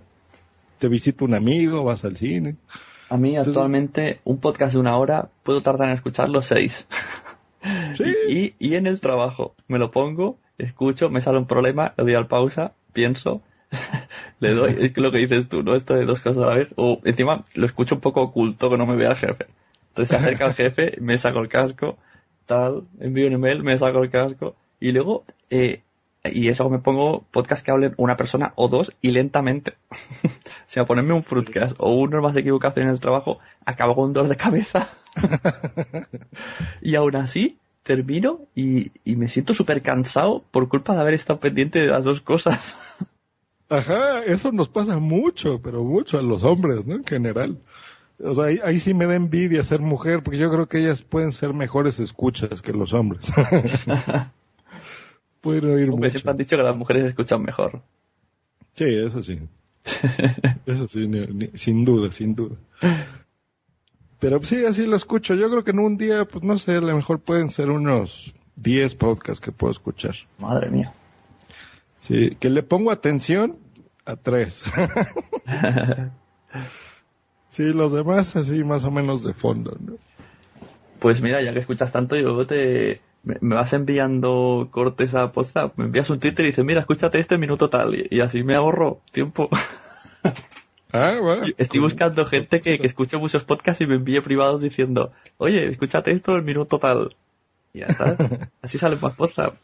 Te 0.77 0.87
visita 0.87 1.25
un 1.25 1.33
amigo, 1.33 1.83
vas 1.83 2.05
al 2.05 2.15
cine. 2.15 2.55
A 3.09 3.17
mí 3.17 3.37
actualmente 3.37 4.19
un 4.23 4.37
podcast 4.37 4.73
de 4.73 4.79
una 4.79 4.95
hora 4.97 5.29
puedo 5.41 5.61
tardar 5.61 5.89
en 5.89 5.95
escucharlo 5.95 6.43
seis. 6.43 6.85
Y, 8.27 8.53
y 8.59 8.75
en 8.75 8.87
el 8.87 8.99
trabajo 8.99 9.55
me 9.67 9.79
lo 9.79 9.91
pongo, 9.91 10.37
escucho, 10.57 11.09
me 11.09 11.21
sale 11.21 11.37
un 11.37 11.47
problema, 11.47 11.93
le 11.97 12.03
doy 12.03 12.13
al 12.15 12.27
pausa, 12.27 12.73
pienso, 12.93 13.41
le 14.39 14.51
doy, 14.51 14.93
lo 14.95 15.11
que 15.11 15.19
dices 15.19 15.49
tú, 15.49 15.63
¿no? 15.63 15.75
Esto 15.75 15.95
de 15.95 16.05
dos 16.05 16.21
cosas 16.21 16.43
a 16.43 16.47
la 16.47 16.55
vez. 16.55 16.69
O 16.75 17.01
encima 17.03 17.43
lo 17.55 17.65
escucho 17.65 17.95
un 17.95 18.01
poco 18.01 18.21
oculto 18.21 18.69
que 18.69 18.77
no 18.77 18.85
me 18.85 18.95
vea 18.95 19.11
el 19.11 19.17
jefe. 19.17 19.47
Entonces 19.89 20.09
se 20.09 20.15
acerca 20.15 20.47
el 20.47 20.53
jefe, 20.53 20.97
me 21.01 21.17
saco 21.17 21.39
el 21.39 21.49
casco, 21.49 21.97
tal, 22.45 22.83
envío 22.99 23.27
un 23.27 23.33
email, 23.33 23.63
me 23.63 23.77
saco 23.77 24.03
el 24.03 24.09
casco. 24.09 24.55
Y 24.79 24.91
luego, 24.91 25.23
eh, 25.49 25.81
y 26.23 26.49
eso 26.49 26.69
me 26.69 26.79
pongo 26.79 27.25
podcast 27.31 27.65
que 27.65 27.71
hable 27.71 27.93
una 27.97 28.17
persona 28.17 28.53
o 28.55 28.67
dos 28.67 28.93
y 29.01 29.11
lentamente. 29.11 29.73
o 30.23 30.29
sea, 30.67 30.85
ponerme 30.85 31.13
un 31.13 31.23
fruitcast 31.23 31.75
o 31.79 31.93
una 31.93 32.21
más 32.21 32.35
equivocación 32.35 32.87
en 32.87 32.91
el 32.93 32.99
trabajo, 32.99 33.39
acabo 33.65 33.95
con 33.95 34.05
un 34.05 34.13
dolor 34.13 34.29
de 34.29 34.37
cabeza. 34.37 34.89
y 36.81 36.95
aún 36.95 37.15
así, 37.15 37.57
termino 37.83 38.41
y, 38.53 38.91
y 39.03 39.15
me 39.15 39.29
siento 39.29 39.53
súper 39.53 39.81
cansado 39.81 40.43
por 40.51 40.67
culpa 40.67 40.93
de 40.93 41.01
haber 41.01 41.13
estado 41.13 41.39
pendiente 41.39 41.79
de 41.79 41.87
las 41.87 42.03
dos 42.03 42.21
cosas. 42.21 42.77
Ajá, 43.69 44.23
eso 44.25 44.51
nos 44.51 44.67
pasa 44.67 44.97
mucho, 44.97 45.61
pero 45.61 45.83
mucho 45.83 46.17
a 46.17 46.23
los 46.23 46.43
hombres, 46.43 46.85
¿no? 46.87 46.95
En 46.95 47.05
general. 47.05 47.59
O 48.21 48.33
sea, 48.33 48.45
ahí, 48.45 48.59
ahí 48.63 48.79
sí 48.79 48.93
me 48.93 49.05
da 49.05 49.15
envidia 49.15 49.63
ser 49.63 49.79
mujer, 49.79 50.23
porque 50.23 50.39
yo 50.39 50.51
creo 50.51 50.67
que 50.67 50.79
ellas 50.79 51.03
pueden 51.03 51.31
ser 51.31 51.53
mejores 51.53 51.99
escuchas 51.99 52.61
que 52.61 52.73
los 52.73 52.93
hombres. 52.93 53.31
Pueden 55.41 55.65
oír 55.65 55.89
Hombre, 55.89 56.07
mucho. 56.07 56.11
siempre 56.11 56.31
han 56.31 56.37
dicho 56.37 56.57
que 56.57 56.63
las 56.63 56.77
mujeres 56.77 57.05
escuchan 57.05 57.41
mejor. 57.41 57.81
Sí, 58.75 58.85
eso 58.85 59.21
sí. 59.23 59.39
eso 60.65 60.87
sí, 60.87 61.07
ni- 61.07 61.27
ni- 61.27 61.51
sin 61.55 61.85
duda, 61.85 62.11
sin 62.11 62.35
duda. 62.35 62.55
Pero 64.19 64.43
sí, 64.43 64.65
así 64.65 64.85
lo 64.85 64.95
escucho. 64.95 65.35
Yo 65.35 65.49
creo 65.49 65.63
que 65.63 65.71
en 65.71 65.79
un 65.79 65.97
día, 65.97 66.25
pues 66.25 66.43
no 66.43 66.57
sé, 66.57 66.75
a 66.75 66.81
lo 66.81 66.95
mejor 66.95 67.19
pueden 67.19 67.49
ser 67.49 67.69
unos 67.69 68.33
10 68.55 68.95
podcasts 68.95 69.39
que 69.39 69.51
puedo 69.51 69.71
escuchar. 69.71 70.15
Madre 70.37 70.69
mía. 70.69 70.93
Sí, 72.01 72.35
que 72.39 72.49
le 72.49 72.63
pongo 72.63 72.91
atención 72.91 73.57
a 74.05 74.15
tres. 74.15 74.63
sí, 77.49 77.73
los 77.73 77.93
demás 77.93 78.35
así 78.35 78.63
más 78.63 78.83
o 78.83 78.91
menos 78.91 79.23
de 79.23 79.33
fondo, 79.33 79.75
¿no? 79.79 79.93
Pues 80.99 81.21
mira, 81.21 81.41
ya 81.41 81.53
que 81.53 81.59
escuchas 81.59 81.91
tanto, 81.91 82.15
yo 82.15 82.45
te 82.45 83.01
me, 83.23 83.37
me 83.41 83.55
vas 83.55 83.73
enviando 83.73 84.69
cortes 84.71 85.15
a 85.15 85.25
WhatsApp, 85.25 85.77
me 85.77 85.85
envías 85.85 86.09
un 86.09 86.19
Twitter 86.19 86.45
y 86.45 86.49
dices, 86.49 86.65
mira, 86.65 86.79
escúchate 86.79 87.19
este 87.19 87.37
minuto 87.37 87.69
tal, 87.69 87.95
y, 87.95 88.07
y 88.09 88.19
así 88.21 88.43
me 88.43 88.55
ahorro 88.55 89.01
tiempo. 89.11 89.49
Ah, 90.91 91.19
bueno. 91.21 91.45
Estoy 91.57 91.81
buscando 91.81 92.25
gente 92.25 92.61
que, 92.61 92.79
que 92.79 92.87
escuche 92.87 93.17
muchos 93.17 93.43
podcasts 93.43 93.81
y 93.81 93.87
me 93.87 93.95
envíe 93.95 94.21
privados 94.21 94.61
diciendo, 94.61 95.11
oye, 95.37 95.69
escúchate 95.69 96.11
esto 96.11 96.35
el 96.35 96.41
minuto 96.41 96.79
tal. 96.79 97.15
Y 97.73 97.79
ya 97.81 97.85
está. 97.87 98.17
Así 98.61 98.77
sale 98.77 98.95
más 98.95 99.17
WhatsApp. 99.17 99.55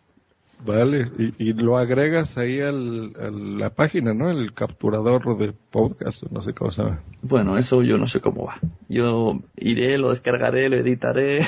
Vale, 0.63 1.11
y, 1.17 1.33
y 1.37 1.53
lo 1.53 1.77
agregas 1.77 2.37
ahí 2.37 2.61
al, 2.61 3.13
a 3.19 3.29
la 3.29 3.71
página, 3.71 4.13
¿no? 4.13 4.29
El 4.29 4.53
capturador 4.53 5.37
de 5.37 5.51
podcast, 5.51 6.23
no 6.31 6.41
sé 6.41 6.53
cómo 6.53 6.71
se 6.71 6.83
llama. 6.83 7.01
Bueno, 7.21 7.57
eso 7.57 7.83
yo 7.83 7.97
no 7.97 8.07
sé 8.07 8.21
cómo 8.21 8.45
va. 8.45 8.59
Yo 8.87 9.41
iré, 9.57 9.97
lo 9.97 10.11
descargaré, 10.11 10.69
lo 10.69 10.77
editaré. 10.77 11.45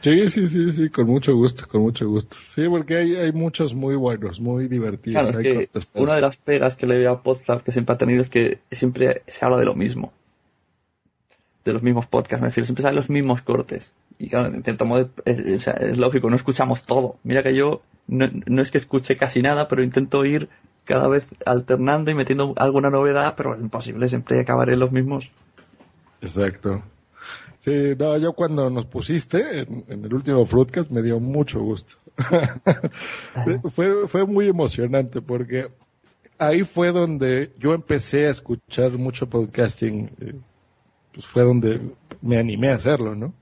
Sí, 0.00 0.28
sí, 0.28 0.48
sí, 0.48 0.72
sí, 0.72 0.90
con 0.90 1.06
mucho 1.06 1.34
gusto, 1.34 1.66
con 1.68 1.82
mucho 1.82 2.08
gusto. 2.08 2.36
Sí, 2.36 2.68
porque 2.68 2.96
hay, 2.96 3.16
hay 3.16 3.32
muchos 3.32 3.74
muy 3.74 3.94
buenos, 3.96 4.40
muy 4.40 4.68
divertidos. 4.68 5.22
Claro, 5.22 5.40
es 5.40 5.46
que 5.46 5.70
una 5.94 6.14
de 6.14 6.20
las 6.20 6.36
pegas 6.36 6.76
que 6.76 6.86
le 6.86 6.98
veo 6.98 7.12
a 7.12 7.20
WhatsApp 7.24 7.62
que 7.62 7.72
siempre 7.72 7.94
ha 7.94 7.98
tenido 7.98 8.22
es 8.22 8.28
que 8.28 8.58
siempre 8.70 9.22
se 9.26 9.44
habla 9.44 9.56
de 9.56 9.64
lo 9.64 9.74
mismo. 9.74 10.12
De 11.64 11.72
los 11.72 11.82
mismos 11.82 12.06
podcasts, 12.06 12.42
me 12.42 12.48
refiero. 12.48 12.66
Siempre 12.66 12.82
salen 12.82 12.96
los 12.96 13.08
mismos 13.08 13.42
cortes. 13.42 13.92
Y 14.18 14.28
claro, 14.28 14.54
en 14.54 14.62
cierto 14.62 14.84
modo 14.84 15.08
es, 15.24 15.66
lógico, 15.96 16.28
no 16.28 16.36
escuchamos 16.36 16.82
todo. 16.82 17.16
Mira 17.22 17.42
que 17.42 17.54
yo 17.54 17.82
no, 18.06 18.28
no 18.46 18.60
es 18.60 18.70
que 18.70 18.78
escuche 18.78 19.16
casi 19.16 19.40
nada, 19.40 19.68
pero 19.68 19.82
intento 19.82 20.24
ir 20.24 20.48
cada 20.84 21.08
vez 21.08 21.26
alternando 21.46 22.10
y 22.10 22.14
metiendo 22.14 22.52
alguna 22.56 22.90
novedad, 22.90 23.34
pero 23.36 23.54
es 23.54 23.60
imposible, 23.60 24.08
siempre 24.08 24.40
acabaré 24.40 24.74
en 24.74 24.80
los 24.80 24.92
mismos. 24.92 25.30
Exacto. 26.20 26.82
Sí, 27.64 27.94
no, 27.98 28.16
yo 28.18 28.34
cuando 28.34 28.68
nos 28.68 28.84
pusiste 28.86 29.60
en, 29.60 29.84
en 29.88 30.04
el 30.04 30.12
último 30.12 30.44
Fruitcast 30.44 30.90
me 30.90 31.02
dio 31.02 31.18
mucho 31.18 31.60
gusto. 31.60 31.94
fue, 33.70 34.06
fue 34.08 34.26
muy 34.26 34.48
emocionante 34.48 35.20
porque 35.22 35.68
ahí 36.38 36.64
fue 36.64 36.92
donde 36.92 37.52
yo 37.58 37.72
empecé 37.74 38.26
a 38.26 38.30
escuchar 38.30 38.92
mucho 38.92 39.28
podcasting. 39.28 40.10
eh, 40.20 40.34
Pues 41.12 41.26
fue 41.26 41.42
donde 41.44 41.80
me 42.22 42.38
animé 42.38 42.70
a 42.70 42.74
hacerlo, 42.76 43.14
¿no? 43.14 43.32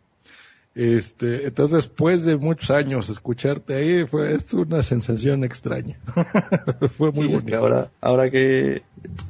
Este, 0.75 1.47
entonces 1.47 1.77
después 1.85 2.25
de 2.25 2.37
muchos 2.37 2.71
años 2.71 3.11
escucharte 3.11 3.75
ahí 3.75 4.07
fue 4.07 4.35
es 4.35 4.55
una 4.55 4.83
sensación 4.83 5.45
extraña. 5.45 5.99
fue 6.97 7.13
muy 7.13 7.29
Sí, 7.29 7.35
es 7.35 7.45
bonito. 7.45 7.47
que 7.47 7.55
ahora, 7.57 7.91
ahora 8.01 8.31
que... 8.31 8.83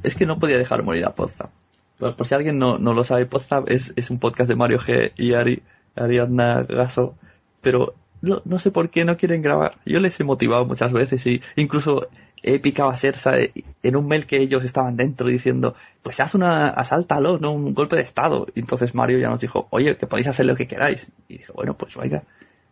Es 0.03 0.15
que 0.15 0.25
no 0.25 0.39
podía 0.39 0.57
dejar 0.57 0.83
morir 0.83 1.05
a 1.05 1.15
Podzap. 1.15 1.51
Por, 1.97 2.15
por 2.15 2.27
si 2.27 2.35
alguien 2.35 2.59
no, 2.59 2.77
no 2.77 2.93
lo 2.93 3.03
sabe, 3.03 3.25
Podzap 3.25 3.69
es, 3.69 3.93
es 3.95 4.09
un 4.09 4.19
podcast 4.19 4.49
de 4.49 4.55
Mario 4.55 4.79
G 4.79 5.11
y 5.15 5.33
Ari, 5.33 5.63
Ariadna 5.95 6.63
Gaso, 6.63 7.15
pero 7.61 7.95
no, 8.21 8.41
no 8.45 8.59
sé 8.59 8.71
por 8.71 8.89
qué 8.89 9.05
no 9.05 9.17
quieren 9.17 9.41
grabar. 9.41 9.77
Yo 9.85 9.99
les 9.99 10.19
he 10.19 10.23
motivado 10.23 10.65
muchas 10.65 10.91
veces 10.91 11.25
y 11.27 11.41
incluso 11.55 12.07
he 12.43 12.59
picado 12.59 12.89
a 12.89 12.97
Sersa 12.97 13.35
en 13.83 13.95
un 13.95 14.07
mail 14.07 14.25
que 14.25 14.37
ellos 14.37 14.63
estaban 14.63 14.97
dentro 14.97 15.27
diciendo, 15.27 15.75
pues 16.03 16.19
haz 16.19 16.35
una, 16.35 16.67
asáltalo, 16.69 17.39
no 17.39 17.51
un 17.51 17.73
golpe 17.73 17.95
de 17.95 18.01
estado. 18.01 18.47
Y 18.53 18.59
entonces 18.59 18.93
Mario 18.93 19.17
ya 19.17 19.29
nos 19.29 19.39
dijo, 19.39 19.67
oye, 19.71 19.95
que 19.97 20.07
podéis 20.07 20.27
hacer 20.27 20.45
lo 20.45 20.55
que 20.55 20.67
queráis. 20.67 21.09
Y 21.29 21.37
dije, 21.37 21.51
bueno, 21.53 21.75
pues 21.75 21.95
venga, 21.95 22.23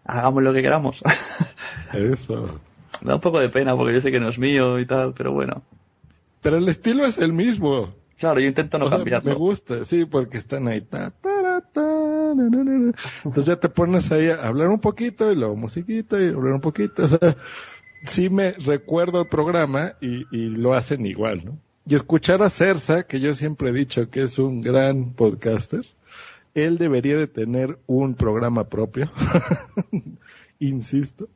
hagamos 0.05 0.43
lo 0.43 0.53
que 0.53 0.61
queramos. 0.61 1.01
Eso. 1.93 2.59
Me 3.01 3.09
da 3.09 3.15
un 3.15 3.21
poco 3.21 3.39
de 3.39 3.49
pena 3.49 3.75
porque 3.75 3.93
yo 3.93 4.01
sé 4.01 4.11
que 4.11 4.19
no 4.19 4.29
es 4.29 4.37
mío 4.37 4.77
y 4.77 4.85
tal, 4.85 5.13
pero 5.13 5.31
bueno. 5.31 5.63
Pero 6.41 6.57
el 6.57 6.67
estilo 6.67 7.05
es 7.05 7.17
el 7.17 7.33
mismo. 7.33 7.93
Claro, 8.21 8.39
yo 8.39 8.45
intento 8.47 8.77
no 8.77 8.85
O 8.85 8.89
sea, 8.89 8.99
cambiarlo. 8.99 9.31
Me 9.31 9.35
gusta, 9.35 9.83
sí, 9.83 10.05
porque 10.05 10.37
están 10.37 10.67
ahí. 10.67 10.81
ta, 10.81 11.09
ta, 11.09 11.61
ta, 11.73 11.81
na, 11.81 12.49
na, 12.49 12.63
na, 12.63 12.77
na. 12.77 12.93
Entonces 13.25 13.45
ya 13.45 13.55
te 13.55 13.67
pones 13.67 14.11
ahí 14.11 14.27
a 14.29 14.35
hablar 14.47 14.67
un 14.67 14.79
poquito 14.79 15.31
y 15.31 15.35
luego 15.35 15.55
musiquita 15.55 16.21
y 16.21 16.27
hablar 16.27 16.53
un 16.53 16.61
poquito. 16.61 17.05
O 17.05 17.07
sea, 17.07 17.35
sí 18.03 18.29
me 18.29 18.51
recuerdo 18.51 19.21
el 19.21 19.27
programa 19.27 19.93
y, 20.01 20.27
y 20.31 20.49
lo 20.49 20.75
hacen 20.75 21.07
igual, 21.07 21.41
¿no? 21.43 21.57
Y 21.87 21.95
escuchar 21.95 22.43
a 22.43 22.49
Cersa, 22.49 23.07
que 23.07 23.19
yo 23.19 23.33
siempre 23.33 23.71
he 23.71 23.73
dicho 23.73 24.11
que 24.11 24.21
es 24.21 24.37
un 24.37 24.61
gran 24.61 25.13
podcaster, 25.13 25.83
él 26.53 26.77
debería 26.77 27.17
de 27.17 27.25
tener 27.25 27.79
un 27.87 28.13
programa 28.13 28.69
propio. 28.69 29.11
Insisto. 30.59 31.27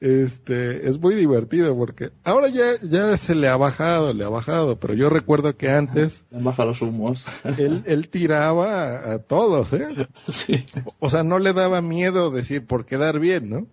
Este, 0.00 0.88
es 0.88 1.00
muy 1.00 1.16
divertido 1.16 1.76
porque 1.76 2.10
ahora 2.22 2.48
ya, 2.48 2.74
ya 2.82 3.16
se 3.16 3.34
le 3.34 3.48
ha 3.48 3.56
bajado, 3.56 4.12
le 4.12 4.24
ha 4.24 4.28
bajado, 4.28 4.78
pero 4.78 4.94
yo 4.94 5.10
recuerdo 5.10 5.56
que 5.56 5.70
antes 5.70 6.24
baja 6.30 6.64
los 6.64 6.80
humos. 6.82 7.26
él, 7.58 7.82
él 7.86 8.08
tiraba 8.08 8.84
a, 8.84 9.12
a 9.14 9.18
todos, 9.18 9.72
¿eh? 9.72 9.88
Sí. 10.28 10.64
O 11.00 11.10
sea, 11.10 11.24
no 11.24 11.38
le 11.40 11.52
daba 11.52 11.82
miedo 11.82 12.30
decir 12.30 12.64
por 12.64 12.84
quedar 12.86 13.18
bien, 13.18 13.50
¿no? 13.50 13.66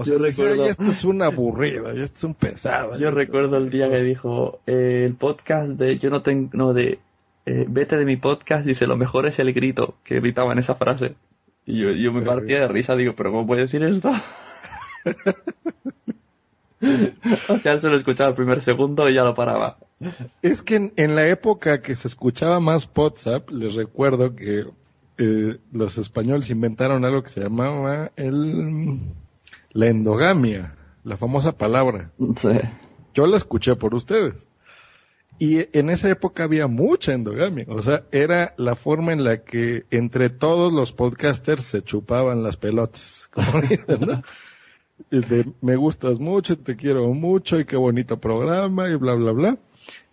O 0.00 0.04
sea, 0.04 0.14
Yo 0.14 0.18
recuerdo- 0.18 0.64
"Ay, 0.64 0.70
esto 0.70 0.82
es 0.86 1.04
un 1.04 1.22
aburrido, 1.22 1.88
esto 1.92 2.16
es 2.18 2.24
un 2.24 2.34
pesado. 2.34 2.98
Yo 2.98 3.12
recuerdo 3.12 3.56
el 3.56 3.70
día 3.70 3.88
que 3.88 4.02
dijo 4.02 4.58
eh, 4.66 5.04
el 5.06 5.14
podcast 5.14 5.68
de 5.74 5.96
yo 6.00 6.10
no 6.10 6.22
tengo 6.22 6.50
no 6.52 6.72
de 6.72 6.98
eh, 7.46 7.64
vete 7.68 7.96
de 7.96 8.04
mi 8.04 8.16
podcast 8.16 8.66
dice 8.66 8.88
lo 8.88 8.96
mejor 8.96 9.26
es 9.26 9.38
el 9.38 9.52
grito 9.52 9.94
que 10.02 10.18
gritaba 10.18 10.52
en 10.52 10.58
esa 10.58 10.74
frase 10.74 11.14
y 11.64 11.78
yo, 11.78 11.92
yo 11.92 12.12
me 12.12 12.22
partía 12.22 12.58
de 12.60 12.68
risa 12.68 12.96
digo 12.96 13.12
pero 13.14 13.30
cómo 13.30 13.46
puede 13.46 13.62
decir 13.62 13.82
esto 13.84 14.12
o 17.48 17.58
sea 17.58 17.72
él 17.72 17.80
se 17.80 17.88
lo 17.88 17.96
escuchaba 17.96 18.30
el 18.30 18.36
primer 18.36 18.60
segundo 18.60 19.08
y 19.08 19.14
ya 19.14 19.24
lo 19.24 19.34
paraba 19.34 19.78
Es 20.42 20.62
que 20.62 20.76
en, 20.76 20.92
en 20.96 21.14
la 21.14 21.28
época 21.28 21.80
que 21.80 21.94
se 21.94 22.08
escuchaba 22.08 22.60
más 22.60 22.88
WhatsApp, 22.94 23.50
les 23.50 23.74
recuerdo 23.74 24.34
que 24.34 24.66
eh, 25.16 25.58
los 25.72 25.98
españoles 25.98 26.50
inventaron 26.50 27.04
algo 27.04 27.22
que 27.22 27.30
se 27.30 27.40
llamaba 27.40 28.10
el 28.16 28.98
la 29.74 29.88
endogamia, 29.88 30.76
la 31.02 31.16
famosa 31.16 31.58
palabra. 31.58 32.12
Sí. 32.36 32.60
Yo 33.12 33.26
la 33.26 33.36
escuché 33.36 33.76
por 33.76 33.94
ustedes. 33.94 34.48
Y 35.38 35.66
en 35.76 35.90
esa 35.90 36.08
época 36.08 36.44
había 36.44 36.68
mucha 36.68 37.12
endogamia. 37.12 37.66
O 37.68 37.82
sea, 37.82 38.04
era 38.12 38.54
la 38.56 38.76
forma 38.76 39.12
en 39.12 39.24
la 39.24 39.42
que 39.42 39.84
entre 39.90 40.30
todos 40.30 40.72
los 40.72 40.92
podcasters 40.92 41.64
se 41.64 41.82
chupaban 41.82 42.44
las 42.44 42.56
pelotas. 42.56 43.28
Como 43.32 43.60
dicen, 43.62 44.00
¿no? 44.00 44.22
De, 45.10 45.46
me 45.60 45.76
gustas 45.76 46.18
mucho, 46.20 46.56
te 46.58 46.76
quiero 46.76 47.12
mucho 47.12 47.58
y 47.58 47.64
qué 47.64 47.76
bonito 47.76 48.20
programa 48.20 48.88
y 48.88 48.94
bla, 48.94 49.14
bla, 49.14 49.32
bla. 49.32 49.58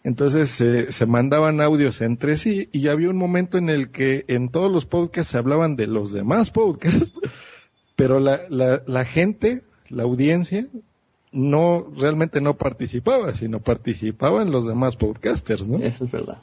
Entonces 0.03 0.49
se 0.49 0.91
se 0.91 1.06
mandaban 1.06 1.62
audios 1.62 2.02
entre 2.02 2.38
sí 2.38 2.70
y 2.72 2.88
había 2.88 3.10
un 3.10 3.18
momento 3.18 3.58
en 3.60 3.70
el 3.70 3.91
que 3.91 4.26
en 4.28 4.49
todos 4.49 4.72
los 4.72 4.86
podcasts 4.86 5.32
se 5.32 5.38
hablaban 5.38 5.76
de 5.76 5.88
los 5.88 6.12
demás 6.12 6.49
podcasts, 6.49 7.14
pero 7.95 8.20
la, 8.20 8.41
la, 8.49 8.82
la 8.88 9.06
gente, 9.06 9.64
la 9.90 10.03
audiencia, 10.03 10.68
no 11.32 11.88
realmente 11.95 12.41
no 12.41 12.58
participaba, 12.58 13.34
sino 13.36 13.60
participaban 13.60 14.52
los 14.52 14.66
demás 14.66 14.95
podcasters, 14.95 15.68
¿no? 15.68 15.78
Eso 15.78 16.06
es 16.06 16.12
verdad. 16.12 16.40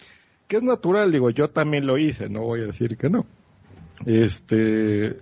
Que 0.46 0.56
es 0.56 0.62
natural, 0.62 1.12
digo, 1.12 1.30
yo 1.30 1.50
también 1.50 1.86
lo 1.86 1.98
hice, 1.98 2.28
no 2.28 2.40
voy 2.42 2.62
a 2.62 2.66
decir 2.66 2.96
que 2.96 3.10
no. 3.10 3.26
Este, 4.06 5.16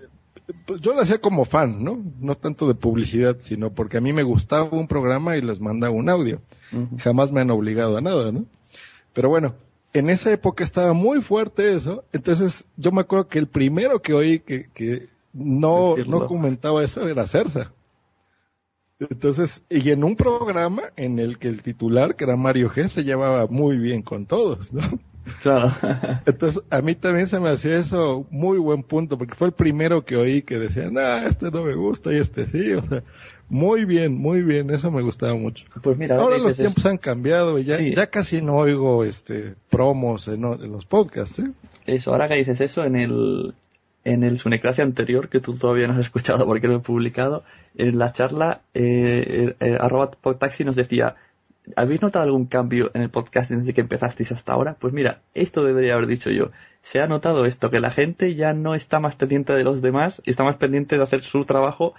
yo 0.81 0.95
lo 0.95 1.01
hacía 1.01 1.21
como 1.21 1.45
fan, 1.45 1.83
¿no? 1.83 2.03
No 2.21 2.37
tanto 2.37 2.69
de 2.69 2.75
publicidad, 2.75 3.37
sino 3.41 3.73
porque 3.73 3.99
a 3.99 4.01
mí 4.01 4.13
me 4.13 4.23
gustaba 4.23 4.69
un 4.71 4.87
programa 4.87 5.37
y 5.37 5.43
les 5.43 5.61
mandaba 5.61 5.93
un 5.93 6.09
audio. 6.09 6.41
Jamás 6.99 7.33
me 7.33 7.41
han 7.41 7.51
obligado 7.51 7.97
a 7.97 8.01
nada, 8.01 8.31
¿no? 8.33 8.47
Pero 9.13 9.29
bueno, 9.29 9.55
en 9.93 10.11
esa 10.11 10.31
época 10.31 10.63
estaba 10.63 10.93
muy 10.93 11.23
fuerte 11.23 11.75
eso, 11.75 12.05
entonces 12.13 12.67
yo 12.77 12.93
me 12.93 13.01
acuerdo 13.01 13.29
que 13.29 13.39
el 13.39 13.49
primero 13.49 14.03
que 14.03 14.13
oí 14.13 14.41
que, 14.41 14.69
que 14.73 15.09
no, 15.33 15.95
Decirlo. 15.97 16.21
no 16.21 16.27
comentaba 16.27 16.85
eso 16.85 17.09
era 17.09 17.27
Cersa. 17.27 17.73
Entonces, 18.99 19.63
y 19.69 19.91
en 19.91 20.05
un 20.05 20.17
programa 20.17 20.85
en 20.97 21.19
el 21.19 21.39
que 21.39 21.49
el 21.49 21.63
titular, 21.63 22.17
que 22.17 22.25
era 22.25 22.37
Mario 22.37 22.71
G, 22.71 22.89
se 22.89 23.05
llevaba 23.05 23.47
muy 23.47 23.77
bien 23.77 24.03
con 24.03 24.27
todos, 24.27 24.73
¿no? 24.73 24.83
Claro. 25.43 25.73
Entonces, 26.27 26.63
a 26.71 26.81
mí 26.83 26.95
también 26.95 27.27
se 27.27 27.41
me 27.41 27.49
hacía 27.49 27.79
eso 27.79 28.27
muy 28.31 28.59
buen 28.59 28.83
punto, 28.83 29.19
porque 29.19 29.35
fue 29.35 29.49
el 29.49 29.53
primero 29.53 30.05
que 30.05 30.17
oí 30.17 30.43
que 30.43 30.59
decía, 30.59 30.91
no, 30.91 31.01
este 31.27 31.51
no 31.51 31.63
me 31.65 31.75
gusta 31.75 32.13
y 32.13 32.17
este 32.17 32.47
sí, 32.47 32.73
o 32.73 32.83
sea, 32.83 33.03
muy 33.49 33.85
bien, 33.85 34.15
muy 34.15 34.43
bien, 34.43 34.71
eso 34.71 34.91
me 34.91 35.03
gustaba 35.03 35.35
mucho. 35.35 35.65
Pues 35.83 35.97
mira, 35.97 36.17
ahora 36.17 36.39
los 36.39 36.57
tiempos 36.57 36.85
han 36.87 36.99
cambiado 36.99 37.59
y 37.59 37.65
ya, 37.65 37.77
Sí. 37.77 37.95
ya 37.95 38.09
casi 38.09 38.43
no 38.43 38.57
oigo 38.57 39.05
este 39.05 39.55
promos 39.71 40.29
en, 40.29 40.45
en 40.45 40.73
los 40.73 40.85
podcasts, 40.87 41.39
¿eh? 41.39 41.51
Eso, 41.87 42.13
ahora 42.13 42.29
que 42.29 42.37
dices 42.37 42.61
eso, 42.61 42.85
en 42.85 42.97
el, 42.97 43.55
en 44.05 44.25
el 44.25 44.39
Sunecracia 44.39 44.83
anterior, 44.85 45.29
que 45.29 45.41
tú 45.41 45.55
todavía 45.55 45.87
no 45.87 45.95
has 45.95 46.01
escuchado 46.01 46.45
porque 46.47 46.67
lo 46.69 46.77
he 46.77 46.81
publicado, 46.81 47.45
en 47.77 47.99
la 47.99 48.13
charla, 48.13 48.63
eh, 48.75 49.55
eh, 49.61 49.79
arroba 49.81 50.11
podtaxi 50.11 50.65
nos 50.65 50.77
decía, 50.77 51.15
¿habéis 51.75 52.03
notado 52.03 52.25
algún 52.25 52.47
cambio 52.47 52.91
en 52.95 53.03
el 53.03 53.11
podcast 53.11 53.51
desde 53.51 53.75
que 53.75 53.81
empezasteis 53.81 54.33
hasta 54.33 54.53
ahora? 54.53 54.77
Pues 54.79 54.93
mira, 54.93 55.23
esto 55.35 55.65
debería 55.65 55.95
haber 55.95 56.07
dicho 56.07 56.31
yo. 56.31 56.51
Se 56.83 57.01
ha 57.01 57.09
notado 57.09 57.47
esto, 57.47 57.71
que 57.71 57.81
la 57.81 57.91
gente 57.91 58.35
ya 58.35 58.53
no 58.53 58.75
está 58.75 59.01
más 59.01 59.17
pendiente 59.17 59.53
de 59.53 59.65
los 59.65 59.83
demás, 59.83 60.23
está 60.25 60.45
más 60.45 60.57
pendiente 60.57 60.97
de 60.97 61.03
hacer 61.03 61.23
su 61.23 61.45
trabajo 61.45 61.95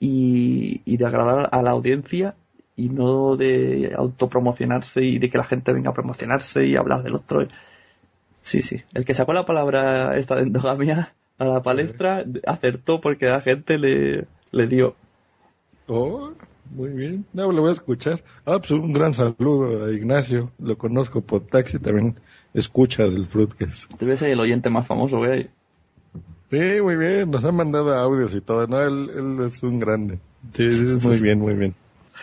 y, 0.00 0.82
y 0.84 0.96
de 0.96 1.06
agradar 1.06 1.48
a 1.52 1.62
la 1.62 1.70
audiencia 1.70 2.34
y 2.76 2.88
no 2.88 3.36
de 3.36 3.94
autopromocionarse 3.96 5.02
y 5.02 5.18
de 5.18 5.30
que 5.30 5.38
la 5.38 5.44
gente 5.44 5.72
venga 5.72 5.90
a 5.90 5.94
promocionarse 5.94 6.66
y 6.66 6.76
hablar 6.76 7.02
del 7.02 7.14
otro. 7.14 7.46
Sí, 8.42 8.62
sí. 8.62 8.82
El 8.94 9.04
que 9.04 9.14
sacó 9.14 9.32
la 9.32 9.46
palabra 9.46 10.16
esta 10.16 10.36
de 10.36 10.42
endogamia 10.42 11.14
a 11.38 11.44
la 11.44 11.62
palestra 11.62 12.24
acertó 12.46 13.00
porque 13.00 13.26
la 13.26 13.40
gente 13.40 13.78
le, 13.78 14.26
le 14.52 14.66
dio. 14.66 14.94
Oh, 15.88 16.32
muy 16.70 16.90
bien. 16.90 17.24
No, 17.32 17.50
lo 17.52 17.60
voy 17.62 17.70
a 17.70 17.74
escuchar. 17.74 18.22
Ah, 18.44 18.58
pues 18.58 18.70
un 18.72 18.92
gran 18.92 19.12
saludo 19.12 19.86
a 19.86 19.92
Ignacio. 19.92 20.50
Lo 20.58 20.76
conozco 20.76 21.20
por 21.20 21.42
taxi, 21.42 21.78
también 21.78 22.16
escucha 22.54 23.04
del 23.04 23.26
Fruitcast. 23.26 23.92
Debe 23.98 24.16
ser 24.16 24.30
el 24.30 24.40
oyente 24.40 24.70
más 24.70 24.86
famoso 24.86 25.22
hay. 25.22 25.48
Sí, 26.50 26.80
muy 26.82 26.96
bien. 26.96 27.30
Nos 27.30 27.44
han 27.44 27.56
mandado 27.56 27.94
audios 27.94 28.32
y 28.34 28.40
todo. 28.40 28.66
No, 28.66 28.80
él, 28.80 29.10
él 29.14 29.44
es 29.44 29.62
un 29.62 29.80
grande. 29.80 30.18
Sí, 30.52 30.72
sí, 30.72 31.06
muy 31.06 31.18
bien, 31.20 31.40
muy 31.40 31.54
bien. 31.54 31.74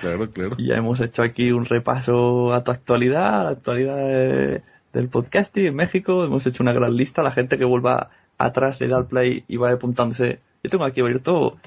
Claro, 0.01 0.29
claro. 0.31 0.55
Ya 0.57 0.77
hemos 0.77 0.99
hecho 1.01 1.21
aquí 1.23 1.51
un 1.51 1.65
repaso 1.65 2.53
a 2.53 2.63
tu 2.63 2.71
actualidad, 2.71 3.41
a 3.41 3.43
la 3.43 3.49
actualidad 3.51 3.97
de- 3.97 4.61
del 4.93 5.07
podcasting 5.09 5.65
en 5.67 5.75
México. 5.75 6.23
Hemos 6.23 6.45
hecho 6.47 6.63
una 6.63 6.73
gran 6.73 6.95
lista. 6.95 7.21
La 7.23 7.31
gente 7.31 7.57
que 7.57 7.65
vuelva 7.65 8.11
atrás 8.37 8.79
le 8.79 8.87
da 8.87 8.97
al 8.97 9.07
play 9.07 9.43
y 9.47 9.57
va 9.57 9.71
apuntándose. 9.71 10.39
Yo 10.63 10.69
tengo 10.69 10.85
aquí 10.85 11.01
abierto, 11.01 11.57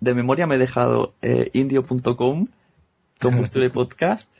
de 0.00 0.14
memoria 0.14 0.46
me 0.46 0.56
he 0.56 0.58
dejado 0.58 1.14
eh, 1.22 1.50
indio.com, 1.52 2.46
Combustible 3.20 3.70
Podcast, 3.70 4.30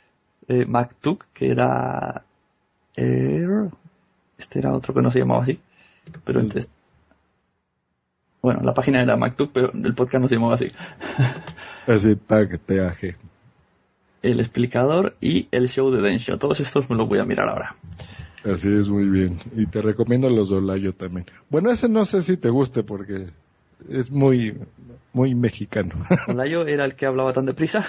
eh, 0.47 0.65
MacTuc, 0.65 1.25
que 1.33 1.49
era... 1.49 2.23
eh, 2.95 3.45
este 4.37 4.59
era 4.59 4.73
otro 4.73 4.93
que 4.93 5.01
no 5.01 5.11
se 5.11 5.19
llamaba 5.19 5.43
así. 5.43 5.59
Pero 6.23 6.39
entonces... 6.39 6.69
Bueno, 8.41 8.61
la 8.63 8.73
página 8.73 9.01
era 9.01 9.17
MacTuc, 9.17 9.51
pero 9.51 9.71
el 9.73 9.93
podcast 9.93 10.21
no 10.21 10.29
se 10.29 10.35
llamaba 10.35 10.53
así. 10.55 10.71
Así, 11.87 12.15
tag, 12.15 12.59
TAG. 12.59 13.17
el 14.21 14.39
explicador 14.39 15.15
y 15.19 15.47
el 15.51 15.67
show 15.67 15.91
de 15.91 16.01
Densho. 16.01 16.37
Todos 16.37 16.59
estos 16.59 16.89
me 16.89 16.95
los 16.95 17.09
voy 17.09 17.19
a 17.19 17.25
mirar 17.25 17.49
ahora. 17.49 17.75
Así 18.45 18.71
es, 18.73 18.87
muy 18.87 19.09
bien. 19.09 19.39
Y 19.55 19.65
te 19.65 19.81
recomiendo 19.81 20.29
los 20.29 20.49
de 20.49 20.57
Olayo 20.57 20.93
también. 20.93 21.25
Bueno, 21.49 21.69
ese 21.71 21.89
no 21.89 22.05
sé 22.05 22.21
si 22.21 22.37
te 22.37 22.49
guste 22.49 22.83
porque 22.83 23.27
es 23.87 24.11
muy, 24.11 24.57
muy 25.13 25.35
mexicano. 25.35 25.93
Olayo 26.27 26.65
era 26.67 26.85
el 26.85 26.95
que 26.95 27.05
hablaba 27.05 27.33
tan 27.33 27.45
deprisa, 27.45 27.85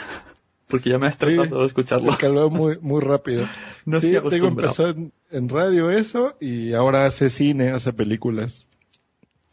porque 0.68 0.90
ya 0.90 0.98
me 0.98 1.06
ha 1.06 1.10
estresado 1.10 1.64
escucharlo. 1.64 2.12
El 2.12 2.18
que 2.18 2.26
hablaba 2.26 2.48
muy, 2.48 2.78
muy 2.80 3.00
rápido. 3.00 3.46
No 3.84 3.98
sí, 4.00 4.14
acostumbrado. 4.14 4.50
empezó 4.68 4.88
en, 4.88 5.12
en 5.30 5.48
radio 5.48 5.90
eso 5.90 6.36
y 6.40 6.72
ahora 6.74 7.06
hace 7.06 7.28
cine, 7.30 7.70
hace 7.70 7.92
películas. 7.92 8.66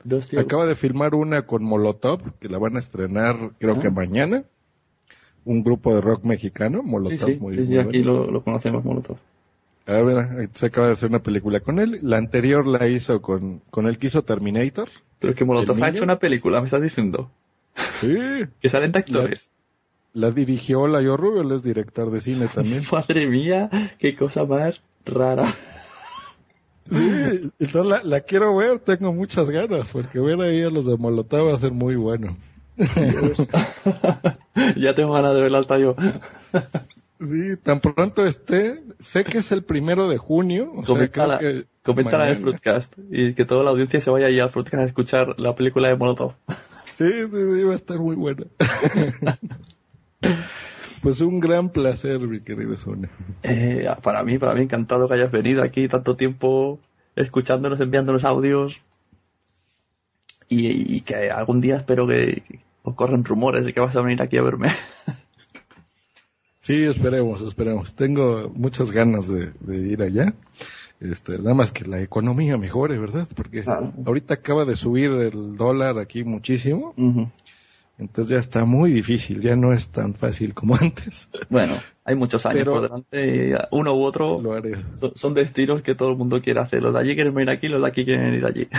No 0.04 0.20
Acaba 0.40 0.66
de 0.66 0.76
filmar 0.76 1.16
una 1.16 1.46
con 1.48 1.64
Molotov, 1.64 2.22
que 2.40 2.48
la 2.48 2.60
van 2.60 2.76
a 2.78 2.80
estrenar 2.80 3.52
creo 3.60 3.76
Ah. 3.78 3.82
que 3.82 3.90
mañana. 3.90 4.44
Un 5.44 5.64
grupo 5.64 5.94
de 5.96 6.02
rock 6.02 6.24
mexicano, 6.24 6.84
Molotov. 6.84 7.18
Sí, 7.20 7.34
sí, 7.34 7.40
muy, 7.40 7.56
sí, 7.58 7.66
sí, 7.68 7.74
muy 7.74 7.80
aquí 7.82 8.04
bueno. 8.04 8.26
lo, 8.26 8.32
lo 8.32 8.44
conocemos, 8.44 8.84
Molotov. 8.86 9.18
A 9.88 9.94
ver, 9.94 10.50
se 10.54 10.66
acaba 10.66 10.88
de 10.88 10.94
hacer 10.94 11.10
una 11.10 11.24
película 11.24 11.62
con 11.62 11.80
él. 11.80 12.00
La 12.02 12.18
anterior 12.18 12.68
la 12.68 12.88
hizo 12.90 13.22
con, 13.22 13.60
con 13.70 13.88
el 13.88 13.98
que 13.98 14.08
hizo 14.08 14.22
Terminator. 14.22 14.90
Pero 15.20 15.34
que 15.34 15.46
Molotov 15.46 15.78
¿El 15.78 15.84
ha 15.84 15.90
hecho 15.90 16.04
una 16.04 16.20
película, 16.20 16.60
me 16.60 16.66
estás 16.66 16.82
diciendo. 16.82 17.32
Sí. 18.02 18.18
Que 18.62 18.70
salen 18.70 18.92
de 18.92 19.00
actores. 19.00 19.50
La 20.14 20.32
dirigió 20.32 20.88
Layo 20.88 21.16
Rubio, 21.16 21.42
él 21.42 21.52
es 21.52 21.64
director 21.64 22.12
de 22.12 22.20
cine 22.20 22.48
también. 22.54 22.82
Madre 22.92 23.28
mía, 23.28 23.70
qué 23.98 24.16
cosa 24.16 24.46
más 24.46 24.82
rara. 25.06 25.56
Sí, 26.90 27.52
entonces 27.60 27.86
la, 27.86 28.04
la 28.04 28.22
quiero 28.22 28.56
ver, 28.56 28.80
tengo 28.80 29.14
muchas 29.14 29.50
ganas, 29.50 29.92
porque 29.92 30.20
ver 30.20 30.40
ahí 30.42 30.64
a 30.64 30.70
los 30.70 30.86
de 30.86 30.98
Molotov 30.98 31.50
va 31.50 31.54
a 31.54 31.60
ser 31.60 31.72
muy 31.72 31.96
bueno. 31.96 32.38
ya 34.76 34.96
tengo 34.96 35.14
ganas 35.14 35.34
de 35.34 35.42
verla 35.42 35.60
hasta 35.60 35.80
yo. 35.80 35.96
Sí, 37.20 37.58
tan 37.58 37.80
pronto 37.80 38.26
esté, 38.26 38.84
sé 39.00 39.24
que 39.24 39.40
es 39.40 39.52
el 39.52 39.64
primero 39.64 40.08
de 40.08 40.18
junio. 40.18 40.72
O 40.76 40.86
sea, 40.86 40.96
que 41.40 41.66
coméntala 41.84 42.30
en 42.30 42.38
el. 42.38 42.42
Fruitcast 42.42 42.94
y 43.10 43.34
que 43.34 43.46
toda 43.46 43.64
la 43.64 43.72
audiencia 43.72 44.00
se 44.02 44.12
vaya 44.12 44.28
ahí 44.28 44.40
al 44.40 44.52
Fruitcast 44.52 44.84
a 44.84 44.86
escuchar 44.86 45.40
la 45.40 45.56
película 45.56 45.88
de 45.88 45.96
Molotov. 45.96 46.34
Sí, 46.96 47.12
sí, 47.30 47.54
sí, 47.54 47.64
va 47.64 47.74
a 47.74 47.76
estar 47.76 48.00
muy 48.00 48.16
buena. 48.16 48.46
pues 51.02 51.22
un 51.22 51.40
gran 51.40 51.70
placer, 51.70 52.20
mi 52.20 52.42
querido 52.42 52.78
Sonia. 52.80 53.10
Eh, 53.44 53.88
para 54.04 54.24
mí, 54.24 54.38
para 54.38 54.54
mí, 54.54 54.62
encantado 54.62 55.08
que 55.08 55.16
hayas 55.16 55.32
venido 55.32 55.64
aquí 55.64 55.88
tanto 55.88 56.16
tiempo 56.16 56.80
escuchándonos, 57.16 57.80
enviándonos 57.82 58.26
audios. 58.26 58.82
Y, 60.50 60.96
y 60.96 61.02
que 61.02 61.30
algún 61.30 61.62
día 61.62 61.78
espero 61.78 62.08
que, 62.08 62.42
que 62.48 62.60
ocurran 62.84 63.26
rumores 63.26 63.66
de 63.66 63.74
que 63.74 63.80
vas 63.80 63.96
a 63.96 64.02
venir 64.02 64.22
aquí 64.22 64.38
a 64.38 64.44
verme. 64.44 64.70
Sí, 66.68 66.84
esperemos, 66.84 67.42
esperemos. 67.44 67.94
Tengo 67.94 68.52
muchas 68.54 68.92
ganas 68.92 69.30
de, 69.30 69.54
de 69.62 69.78
ir 69.78 70.02
allá. 70.02 70.34
Este, 71.00 71.38
nada 71.38 71.54
más 71.54 71.72
que 71.72 71.86
la 71.86 72.02
economía 72.02 72.58
mejore, 72.58 72.98
¿verdad? 73.00 73.26
Porque 73.38 73.64
ahorita 74.06 74.34
acaba 74.34 74.66
de 74.66 74.76
subir 74.76 75.12
el 75.12 75.56
dólar 75.56 75.98
aquí 75.98 76.26
muchísimo. 76.26 76.94
Entonces 78.00 78.32
ya 78.32 78.38
está 78.40 78.64
muy 78.66 78.92
difícil, 78.92 79.42
ya 79.42 79.56
no 79.56 79.74
es 79.74 79.90
tan 79.90 80.14
fácil 80.14 80.54
como 80.54 80.76
antes. 80.80 81.30
Bueno, 81.50 81.78
hay 82.06 82.16
muchos 82.16 82.46
años 82.46 82.60
Pero- 82.60 82.74
por 82.74 82.82
delante 82.84 83.48
y 83.50 83.54
uno 83.72 83.96
u 83.96 84.04
otro 84.04 84.40
Lo 84.42 84.54
haré. 84.54 84.76
son, 85.00 85.14
son 85.16 85.34
destinos 85.34 85.82
que 85.82 85.96
todo 85.96 86.12
el 86.12 86.16
mundo 86.18 86.42
quiere 86.42 86.60
hacer. 86.60 86.84
Los 86.84 86.94
de 86.94 87.00
allí 87.00 87.16
quieren 87.16 87.34
venir 87.34 87.50
aquí, 87.50 87.68
los 87.68 87.82
de 87.82 87.88
aquí 87.88 88.06
quieren 88.06 88.34
ir 88.36 88.46
allí. 88.46 88.68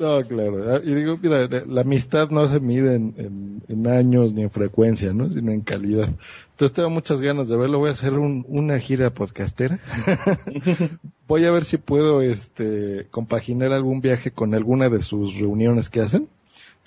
No, 0.00 0.22
claro. 0.26 0.74
Ah, 0.74 0.80
Y 0.82 0.94
digo, 0.94 1.18
mira, 1.22 1.46
la, 1.46 1.64
la 1.66 1.80
amistad 1.82 2.30
no 2.30 2.48
se 2.48 2.60
mide 2.60 2.94
en, 2.94 3.14
en- 3.18 3.62
en 3.68 3.86
años 3.86 4.32
ni 4.32 4.40
en 4.42 4.50
frecuencia, 4.50 5.12
¿no? 5.12 5.30
Sino 5.30 5.52
en 5.52 5.60
calidad. 5.60 6.08
Entonces 6.52 6.72
tengo 6.74 6.88
muchas 6.88 7.20
ganas 7.20 7.48
de 7.48 7.56
verlo. 7.58 7.78
Voy 7.78 7.90
a 7.90 7.92
hacer 7.92 8.14
un- 8.14 8.44
una 8.48 8.78
gira 8.78 9.10
podcastera. 9.10 9.80
Voy 11.28 11.44
a 11.46 11.52
ver 11.52 11.64
si 11.64 11.76
puedo, 11.76 12.22
este, 12.22 13.06
compaginar 13.10 13.72
algún 13.72 14.00
viaje 14.00 14.30
con 14.30 14.54
alguna 14.54 14.88
de 14.88 15.02
sus 15.02 15.38
reuniones 15.38 15.90
que 15.90 16.00
hacen. 16.00 16.26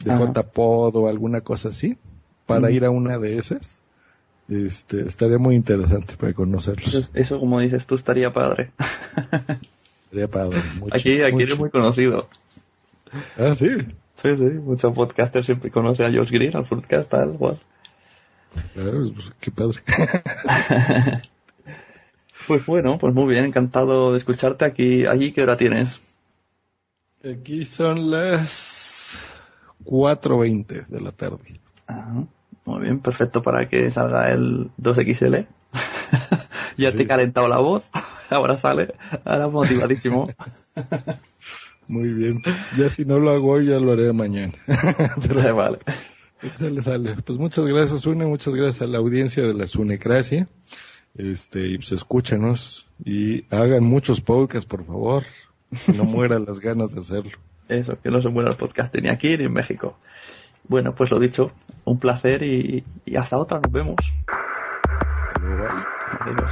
De. 0.03 0.11
JPod 0.11 0.95
o 0.95 1.07
alguna 1.07 1.41
cosa 1.41 1.69
así. 1.69 1.97
Para 2.45 2.69
ir 2.69 2.85
a 2.85 2.91
una 2.91 3.17
de 3.17 3.37
esas. 3.37 3.81
Este, 4.47 5.01
estaría 5.07 5.39
muy 5.39 5.55
interesante 5.55 6.15
para 6.17 6.33
conocerlos. 6.33 6.93
Eso, 6.93 7.09
eso, 7.13 7.39
como 7.39 7.59
dices 7.59 7.85
tú, 7.87 7.95
estaría 7.95 8.31
padre. 8.31 8.71
Estaría 10.05 10.27
padre. 10.27 10.61
mucho, 10.79 10.95
aquí 10.95 11.21
aquí 11.23 11.33
mucho. 11.33 11.45
eres 11.45 11.59
muy 11.59 11.69
conocido. 11.71 12.27
Ah, 13.37 13.55
sí. 13.55 13.69
Sí, 14.15 14.35
sí. 14.35 14.43
Muchos 14.43 14.93
podcasters 14.93 15.47
siempre 15.47 15.71
conocen 15.71 16.05
a 16.05 16.17
Josh 16.17 16.31
Green, 16.31 16.55
al 16.55 16.65
podcast, 16.65 17.09
tal, 17.09 17.33
igual. 17.33 17.59
Claro, 18.73 19.03
pues, 19.13 19.31
qué 19.39 19.51
padre. 19.51 19.81
Pues 22.47 22.63
bueno, 22.65 22.99
pues 22.99 23.15
muy 23.15 23.33
bien, 23.33 23.45
encantado 23.45 24.11
de 24.11 24.19
escucharte 24.19 24.65
aquí. 24.65 25.05
¿Allí 25.07 25.31
qué 25.31 25.41
hora 25.41 25.57
tienes? 25.57 25.99
Aquí 27.23 27.65
son 27.65 28.11
las 28.11 28.84
4.20 29.85 30.87
de 30.87 31.01
la 31.01 31.11
tarde. 31.11 31.59
Ajá. 31.87 32.25
Muy 32.65 32.81
bien, 32.81 32.99
perfecto 32.99 33.43
para 33.43 33.69
que 33.69 33.89
salga 33.91 34.31
el 34.31 34.71
2XL. 34.81 35.45
ya 36.77 36.91
te 36.91 37.03
he 37.03 37.07
calentado 37.07 37.47
la 37.47 37.57
voz, 37.57 37.89
ahora 38.29 38.57
sale, 38.57 38.95
ahora 39.23 39.47
motivadísimo. 39.47 40.29
Muy 41.87 42.07
bien. 42.09 42.41
Ya 42.75 42.89
si 42.89 43.05
no 43.05 43.19
lo 43.19 43.29
hago 43.29 43.51
hoy, 43.51 43.67
ya 43.67 43.79
lo 43.79 43.91
haré 43.91 44.11
mañana. 44.11 44.53
Pero 45.27 45.55
vale. 45.55 45.77
Sale, 46.55 46.81
sale. 46.81 47.15
Pues 47.23 47.37
muchas 47.37 47.65
gracias, 47.67 48.01
Sune, 48.01 48.25
muchas 48.25 48.55
gracias 48.55 48.81
a 48.81 48.87
la 48.87 48.97
audiencia 48.97 49.43
de 49.43 49.53
la 49.53 49.67
Sunecracia. 49.67 50.47
Este, 51.15 51.67
y 51.67 51.77
pues 51.77 51.91
escúchanos 51.91 52.87
y 53.03 53.45
hagan 53.53 53.83
muchos 53.83 54.19
podcasts, 54.19 54.67
por 54.67 54.83
favor. 54.83 55.23
Que 55.85 55.93
no 55.93 56.05
mueran 56.05 56.45
las 56.45 56.59
ganas 56.59 56.91
de 56.93 57.01
hacerlo. 57.01 57.37
Eso, 57.67 57.99
que 58.01 58.09
no 58.09 58.21
se 58.21 58.29
muera 58.29 58.49
el 58.51 58.55
podcast 58.55 58.95
ni 58.95 59.09
aquí 59.09 59.37
ni 59.37 59.45
en 59.45 59.53
México. 59.53 59.97
Bueno, 60.67 60.93
pues 60.95 61.11
lo 61.11 61.19
dicho, 61.19 61.51
un 61.83 61.99
placer 61.99 62.43
y, 62.43 62.83
y 63.05 63.15
hasta 63.15 63.37
otra, 63.37 63.59
nos 63.59 63.71
vemos. 63.71 63.95
Adiós. 66.19 66.51